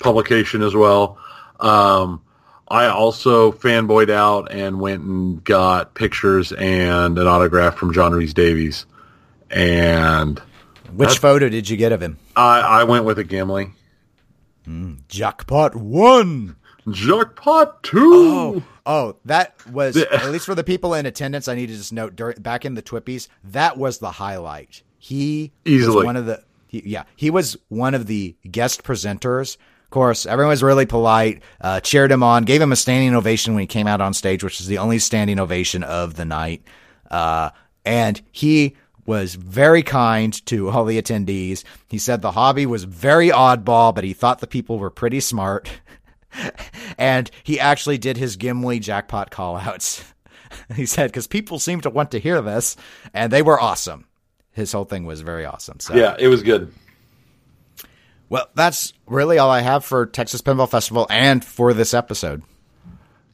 publication 0.00 0.62
as 0.62 0.74
well. 0.74 1.18
Um, 1.60 2.22
I 2.68 2.86
also 2.86 3.52
fanboyed 3.52 4.10
out 4.10 4.52
and 4.52 4.80
went 4.80 5.02
and 5.02 5.42
got 5.42 5.94
pictures 5.94 6.52
and 6.52 7.18
an 7.18 7.26
autograph 7.26 7.76
from 7.76 7.92
John 7.92 8.12
Rhys-Davies. 8.12 8.86
And 9.50 10.40
which 10.92 11.18
photo 11.18 11.48
did 11.48 11.68
you 11.68 11.76
get 11.76 11.92
of 11.92 12.02
him? 12.02 12.18
I, 12.36 12.60
I 12.60 12.84
went 12.84 13.04
with 13.04 13.18
a 13.18 13.24
Gimli. 13.24 13.72
Jackpot 15.08 15.74
one. 15.74 16.56
Jackpot 16.90 17.82
2! 17.82 17.98
Oh, 18.00 18.62
oh, 18.86 19.16
that 19.26 19.54
was 19.66 19.96
at 19.96 20.30
least 20.30 20.46
for 20.46 20.54
the 20.54 20.64
people 20.64 20.94
in 20.94 21.06
attendance. 21.06 21.48
I 21.48 21.54
need 21.54 21.66
to 21.66 21.74
just 21.74 21.92
note 21.92 22.16
during, 22.16 22.40
back 22.40 22.64
in 22.64 22.74
the 22.74 22.82
TWIPYs, 22.82 23.28
that 23.44 23.76
was 23.76 23.98
the 23.98 24.10
highlight. 24.12 24.82
He 24.98 25.52
was 25.64 25.74
Easily. 25.74 26.04
one 26.06 26.16
of 26.16 26.26
the 26.26 26.42
he, 26.68 26.82
yeah 26.86 27.04
he 27.16 27.30
was 27.30 27.56
one 27.68 27.94
of 27.94 28.06
the 28.06 28.36
guest 28.50 28.84
presenters. 28.84 29.56
Of 29.84 29.90
course, 29.90 30.26
everyone 30.26 30.50
was 30.50 30.62
really 30.62 30.84
polite, 30.84 31.42
uh, 31.62 31.80
cheered 31.80 32.12
him 32.12 32.22
on, 32.22 32.44
gave 32.44 32.60
him 32.60 32.72
a 32.72 32.76
standing 32.76 33.14
ovation 33.14 33.54
when 33.54 33.62
he 33.62 33.66
came 33.66 33.86
out 33.86 34.02
on 34.02 34.12
stage, 34.12 34.44
which 34.44 34.60
is 34.60 34.66
the 34.66 34.76
only 34.76 34.98
standing 34.98 35.38
ovation 35.38 35.82
of 35.82 36.14
the 36.14 36.26
night. 36.26 36.62
Uh, 37.10 37.50
and 37.86 38.20
he 38.30 38.76
was 39.06 39.36
very 39.36 39.82
kind 39.82 40.44
to 40.44 40.68
all 40.68 40.84
the 40.84 41.00
attendees. 41.00 41.64
He 41.88 41.96
said 41.96 42.20
the 42.20 42.32
hobby 42.32 42.66
was 42.66 42.84
very 42.84 43.30
oddball, 43.30 43.94
but 43.94 44.04
he 44.04 44.12
thought 44.12 44.40
the 44.40 44.46
people 44.46 44.78
were 44.78 44.90
pretty 44.90 45.20
smart. 45.20 45.70
and 46.98 47.30
he 47.42 47.58
actually 47.58 47.96
did 47.96 48.18
his 48.18 48.36
Gimli 48.36 48.80
jackpot 48.80 49.30
callouts. 49.30 50.04
he 50.76 50.84
said 50.84 51.10
because 51.10 51.26
people 51.26 51.58
seem 51.58 51.80
to 51.80 51.90
want 51.90 52.10
to 52.10 52.20
hear 52.20 52.42
this, 52.42 52.76
and 53.14 53.32
they 53.32 53.40
were 53.40 53.58
awesome. 53.58 54.07
His 54.58 54.72
whole 54.72 54.84
thing 54.84 55.06
was 55.06 55.20
very 55.22 55.46
awesome. 55.46 55.80
So 55.80 55.94
Yeah, 55.94 56.16
it 56.18 56.28
was 56.28 56.42
good. 56.42 56.72
well, 58.28 58.48
that's 58.54 58.92
really 59.06 59.38
all 59.38 59.50
I 59.50 59.60
have 59.60 59.84
for 59.84 60.04
Texas 60.06 60.40
Pinball 60.42 60.68
Festival 60.68 61.06
and 61.08 61.44
for 61.44 61.72
this 61.72 61.94
episode. 61.94 62.42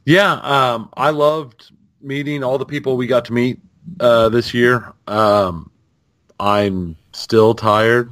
Yeah, 0.05 0.33
um, 0.33 0.89
I 0.95 1.09
loved 1.09 1.71
meeting 1.99 2.43
all 2.43 2.57
the 2.59 2.65
people 2.65 2.95
we 2.95 3.07
got 3.07 3.25
to 3.25 3.33
meet 3.33 3.59
uh, 3.99 4.29
this 4.29 4.53
year. 4.53 4.93
Um, 5.07 5.71
I'm 6.39 6.95
still 7.11 7.55
tired, 7.55 8.11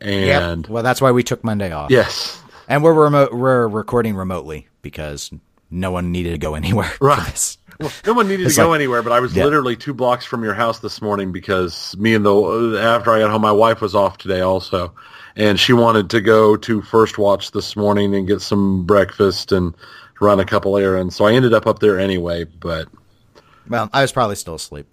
and 0.00 0.66
Well, 0.66 0.82
that's 0.82 1.00
why 1.00 1.12
we 1.12 1.22
took 1.22 1.44
Monday 1.44 1.70
off. 1.72 1.90
yes, 1.90 2.42
And 2.68 2.82
we're 2.82 2.92
remote. 2.94 3.32
We're 3.32 3.68
recording 3.68 4.16
remotely 4.16 4.68
because 4.82 5.30
no 5.70 5.90
one 5.90 6.12
needed 6.12 6.32
to 6.32 6.38
go 6.38 6.54
anywhere. 6.54 6.92
Right. 7.00 7.56
Well, 7.80 7.92
no 8.06 8.12
one 8.12 8.28
needed 8.28 8.46
It's 8.46 8.54
to 8.56 8.60
go 8.62 8.72
anywhere. 8.72 9.02
But 9.02 9.12
I 9.12 9.20
was 9.20 9.36
Yeah. 9.36 9.44
literally 9.44 9.76
two 9.76 9.94
blocks 9.94 10.24
from 10.24 10.42
your 10.44 10.54
house 10.54 10.78
this 10.78 11.00
morning 11.02 11.32
because 11.32 11.96
me 11.98 12.14
and 12.14 12.24
the 12.24 12.78
after 12.82 13.10
I 13.12 13.20
got 13.20 13.30
home, 13.30 13.42
my 13.42 13.52
wife 13.52 13.80
was 13.80 13.94
off 13.94 14.18
today 14.18 14.40
also, 14.40 14.94
and 15.36 15.58
she 15.58 15.72
wanted 15.72 16.10
to 16.10 16.20
go 16.20 16.56
to 16.56 16.82
First 16.82 17.18
Watch 17.18 17.50
this 17.52 17.76
morning 17.76 18.14
and 18.14 18.26
get 18.26 18.40
some 18.40 18.84
breakfast 18.86 19.52
and 19.52 19.74
run 20.20 20.40
a 20.40 20.44
couple 20.44 20.76
errands. 20.76 21.16
So 21.16 21.24
I 21.24 21.32
ended 21.32 21.52
up 21.54 21.66
up 21.66 21.80
there 21.80 21.98
anyway. 21.98 22.44
But 22.44 22.88
Well, 23.68 23.90
I 23.92 24.02
was 24.02 24.12
probably 24.12 24.36
still 24.36 24.54
asleep. 24.54 24.86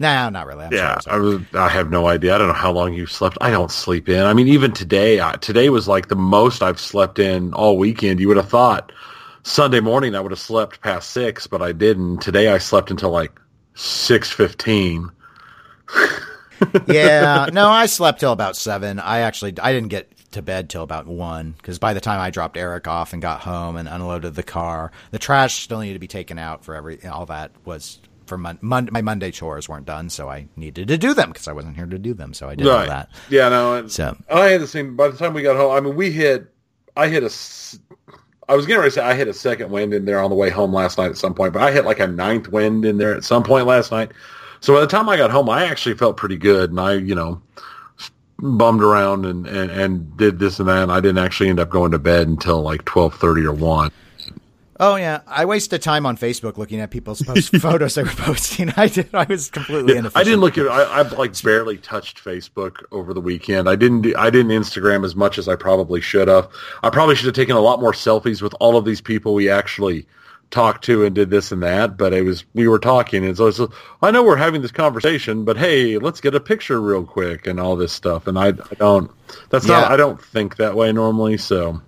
No, 0.00 0.28
not 0.28 0.46
really. 0.46 0.64
I'm 0.66 0.72
Yeah, 0.72 1.00
sorry. 1.00 1.16
I 1.16 1.18
was. 1.18 1.40
I 1.54 1.68
have 1.68 1.90
no 1.90 2.06
idea. 2.08 2.34
I 2.34 2.38
don't 2.38 2.48
know 2.48 2.52
how 2.54 2.72
long 2.72 2.92
you 2.92 3.06
slept. 3.06 3.38
I 3.40 3.50
don't 3.50 3.70
sleep 3.70 4.08
in. 4.08 4.20
I 4.20 4.34
mean, 4.34 4.48
even 4.48 4.72
today, 4.72 5.20
I, 5.20 5.32
today 5.36 5.70
was 5.70 5.88
like 5.88 6.08
the 6.08 6.16
most 6.16 6.62
I've 6.62 6.80
slept 6.80 7.18
in 7.18 7.54
all 7.54 7.78
weekend. 7.78 8.20
You 8.20 8.28
would 8.28 8.36
have 8.36 8.48
thought 8.50 8.92
Sunday 9.48 9.80
morning 9.80 10.14
I 10.14 10.20
would 10.20 10.30
have 10.30 10.38
slept 10.38 10.82
past 10.82 11.10
six, 11.10 11.46
but 11.46 11.62
I 11.62 11.72
didn't. 11.72 12.18
Today 12.18 12.48
I 12.48 12.58
slept 12.58 12.90
until 12.90 13.10
like 13.10 13.32
six 13.74 14.30
fifteen. 14.30 15.10
yeah, 16.86 17.48
no, 17.50 17.68
I 17.70 17.86
slept 17.86 18.20
till 18.20 18.32
about 18.32 18.56
seven. 18.56 19.00
I 19.00 19.20
actually 19.20 19.54
I 19.60 19.72
didn't 19.72 19.88
get 19.88 20.12
to 20.32 20.42
bed 20.42 20.68
till 20.68 20.82
about 20.82 21.06
one 21.06 21.52
because 21.52 21.78
by 21.78 21.94
the 21.94 22.00
time 22.00 22.20
I 22.20 22.28
dropped 22.28 22.58
Eric 22.58 22.86
off 22.86 23.14
and 23.14 23.22
got 23.22 23.40
home 23.40 23.76
and 23.76 23.88
unloaded 23.88 24.34
the 24.34 24.42
car, 24.42 24.92
the 25.12 25.18
trash 25.18 25.64
still 25.64 25.80
needed 25.80 25.94
to 25.94 25.98
be 25.98 26.06
taken 26.06 26.38
out 26.38 26.62
for 26.62 26.74
every 26.74 27.04
all 27.06 27.24
that 27.26 27.52
was 27.64 28.00
for 28.26 28.36
mon- 28.36 28.58
mon- 28.60 28.90
my 28.92 29.00
Monday 29.00 29.30
chores 29.30 29.66
weren't 29.66 29.86
done, 29.86 30.10
so 30.10 30.28
I 30.28 30.46
needed 30.56 30.88
to 30.88 30.98
do 30.98 31.14
them 31.14 31.30
because 31.30 31.48
I 31.48 31.52
wasn't 31.52 31.74
here 31.74 31.86
to 31.86 31.98
do 31.98 32.12
them, 32.12 32.34
so 32.34 32.50
I 32.50 32.54
did 32.54 32.66
all 32.68 32.86
that. 32.86 33.08
Yeah, 33.30 33.48
no. 33.48 33.76
And 33.76 33.90
So 33.90 34.14
I 34.30 34.50
had 34.50 34.60
the 34.60 34.66
same. 34.66 34.94
By 34.94 35.08
the 35.08 35.16
time 35.16 35.32
we 35.32 35.40
got 35.40 35.56
home, 35.56 35.72
I 35.72 35.80
mean, 35.80 35.96
we 35.96 36.10
hit. 36.10 36.52
I 36.94 37.08
hit 37.08 37.22
a. 37.22 37.30
I 38.48 38.56
was 38.56 38.64
getting 38.64 38.80
ready 38.80 38.90
to 38.90 38.94
say 38.94 39.02
I 39.02 39.14
hit 39.14 39.28
a 39.28 39.34
second 39.34 39.70
wind 39.70 39.92
in 39.92 40.06
there 40.06 40.20
on 40.20 40.30
the 40.30 40.36
way 40.36 40.48
home 40.48 40.72
last 40.72 40.96
night 40.96 41.10
at 41.10 41.18
some 41.18 41.34
point, 41.34 41.52
but 41.52 41.62
I 41.62 41.70
hit 41.70 41.84
like 41.84 42.00
a 42.00 42.06
ninth 42.06 42.48
wind 42.48 42.84
in 42.84 42.96
there 42.96 43.14
at 43.14 43.24
some 43.24 43.42
point 43.42 43.66
last 43.66 43.92
night. 43.92 44.12
So 44.60 44.74
by 44.74 44.80
the 44.80 44.86
time 44.86 45.08
I 45.08 45.16
got 45.16 45.30
home, 45.30 45.50
I 45.50 45.66
actually 45.66 45.96
felt 45.96 46.16
pretty 46.16 46.36
good, 46.36 46.70
and 46.70 46.80
I, 46.80 46.94
you 46.94 47.14
know, 47.14 47.42
bummed 48.38 48.82
around 48.82 49.26
and, 49.26 49.46
and, 49.46 49.70
and 49.70 50.16
did 50.16 50.38
this 50.38 50.58
and 50.60 50.68
that. 50.68 50.82
And 50.82 50.92
I 50.92 51.00
didn't 51.00 51.18
actually 51.18 51.50
end 51.50 51.60
up 51.60 51.68
going 51.68 51.92
to 51.92 51.98
bed 51.98 52.26
until 52.26 52.62
like 52.62 52.84
twelve 52.84 53.14
thirty 53.14 53.44
or 53.44 53.52
one. 53.52 53.90
Oh 54.80 54.94
yeah, 54.94 55.20
I 55.26 55.44
wasted 55.44 55.82
time 55.82 56.06
on 56.06 56.16
Facebook 56.16 56.56
looking 56.56 56.80
at 56.80 56.90
people's 56.90 57.20
post 57.22 57.56
photos 57.60 57.96
they 57.96 58.04
were 58.04 58.10
posting. 58.10 58.70
I 58.76 58.86
did. 58.86 59.12
I 59.12 59.24
was 59.24 59.50
completely 59.50 59.96
inefficient. 59.96 60.16
I 60.16 60.24
didn't 60.24 60.40
look 60.40 60.56
at. 60.56 60.68
I, 60.68 60.82
I 60.82 61.02
like 61.02 61.40
barely 61.42 61.78
touched 61.78 62.22
Facebook 62.22 62.84
over 62.92 63.12
the 63.12 63.20
weekend. 63.20 63.68
I 63.68 63.74
didn't. 63.74 64.02
Do, 64.02 64.14
I 64.16 64.30
didn't 64.30 64.52
Instagram 64.52 65.04
as 65.04 65.16
much 65.16 65.36
as 65.36 65.48
I 65.48 65.56
probably 65.56 66.00
should 66.00 66.28
have. 66.28 66.48
I 66.82 66.90
probably 66.90 67.16
should 67.16 67.26
have 67.26 67.34
taken 67.34 67.56
a 67.56 67.60
lot 67.60 67.80
more 67.80 67.92
selfies 67.92 68.40
with 68.40 68.54
all 68.60 68.76
of 68.76 68.84
these 68.84 69.00
people 69.00 69.34
we 69.34 69.50
actually 69.50 70.06
talked 70.50 70.82
to 70.84 71.04
and 71.04 71.14
did 71.14 71.28
this 71.28 71.50
and 71.50 71.62
that. 71.64 71.96
But 71.96 72.12
it 72.12 72.22
was 72.22 72.44
we 72.54 72.68
were 72.68 72.78
talking, 72.78 73.24
and 73.24 73.36
so 73.36 73.48
it's, 73.48 73.60
I 74.00 74.12
know 74.12 74.22
we're 74.22 74.36
having 74.36 74.62
this 74.62 74.70
conversation, 74.70 75.44
but 75.44 75.56
hey, 75.56 75.98
let's 75.98 76.20
get 76.20 76.36
a 76.36 76.40
picture 76.40 76.80
real 76.80 77.04
quick 77.04 77.48
and 77.48 77.58
all 77.58 77.74
this 77.74 77.92
stuff. 77.92 78.28
And 78.28 78.38
I, 78.38 78.48
I 78.48 78.74
don't. 78.78 79.10
That's 79.50 79.66
not. 79.66 79.90
I 79.90 79.96
don't 79.96 80.22
think 80.22 80.56
that 80.56 80.76
way 80.76 80.92
normally. 80.92 81.36
So 81.36 81.82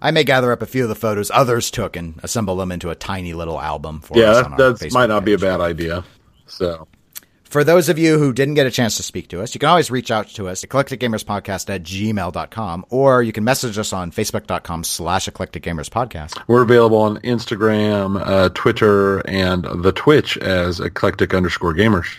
I 0.00 0.10
may 0.10 0.24
gather 0.24 0.52
up 0.52 0.62
a 0.62 0.66
few 0.66 0.82
of 0.82 0.88
the 0.88 0.94
photos 0.94 1.30
others 1.32 1.70
took 1.70 1.96
and 1.96 2.20
assemble 2.22 2.56
them 2.56 2.70
into 2.72 2.90
a 2.90 2.94
tiny 2.94 3.34
little 3.34 3.60
album 3.60 4.00
for 4.00 4.18
yeah, 4.18 4.30
us. 4.30 4.36
that 4.46 4.52
on 4.52 4.56
that's, 4.56 4.94
might 4.94 5.08
not 5.08 5.24
be 5.24 5.32
a 5.32 5.38
bad 5.38 5.60
idea. 5.60 6.04
So 6.46 6.86
For 7.44 7.64
those 7.64 7.88
of 7.88 7.98
you 7.98 8.18
who 8.18 8.32
didn't 8.32 8.54
get 8.54 8.66
a 8.66 8.70
chance 8.70 8.96
to 8.98 9.02
speak 9.02 9.28
to 9.28 9.40
us, 9.40 9.54
you 9.54 9.58
can 9.58 9.68
always 9.68 9.90
reach 9.90 10.10
out 10.10 10.28
to 10.30 10.48
us, 10.48 10.64
eclecticgamerspodcast 10.64 11.74
at 11.74 11.82
gmail.com, 11.82 12.86
or 12.90 13.22
you 13.22 13.32
can 13.32 13.44
message 13.44 13.78
us 13.78 13.92
on 13.92 14.10
facebook.com 14.10 14.84
slash 14.84 15.28
eclecticgamerspodcast. 15.28 16.42
We're 16.46 16.62
available 16.62 16.98
on 16.98 17.18
Instagram, 17.18 18.20
uh, 18.24 18.50
Twitter, 18.50 19.20
and 19.20 19.64
the 19.64 19.92
Twitch 19.92 20.36
as 20.38 20.80
eclectic 20.80 21.34
underscore 21.34 21.74
gamers. 21.74 22.18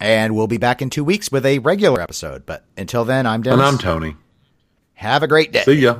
And 0.00 0.36
we'll 0.36 0.46
be 0.46 0.58
back 0.58 0.80
in 0.80 0.90
two 0.90 1.02
weeks 1.02 1.32
with 1.32 1.44
a 1.44 1.58
regular 1.58 2.00
episode. 2.00 2.46
But 2.46 2.64
until 2.76 3.04
then, 3.04 3.26
I'm 3.26 3.42
Dennis. 3.42 3.58
And 3.58 3.68
I'm 3.68 3.78
Tony. 3.78 4.16
Have 4.94 5.22
a 5.22 5.28
great 5.28 5.52
day. 5.52 5.62
See 5.62 5.72
ya. 5.74 5.96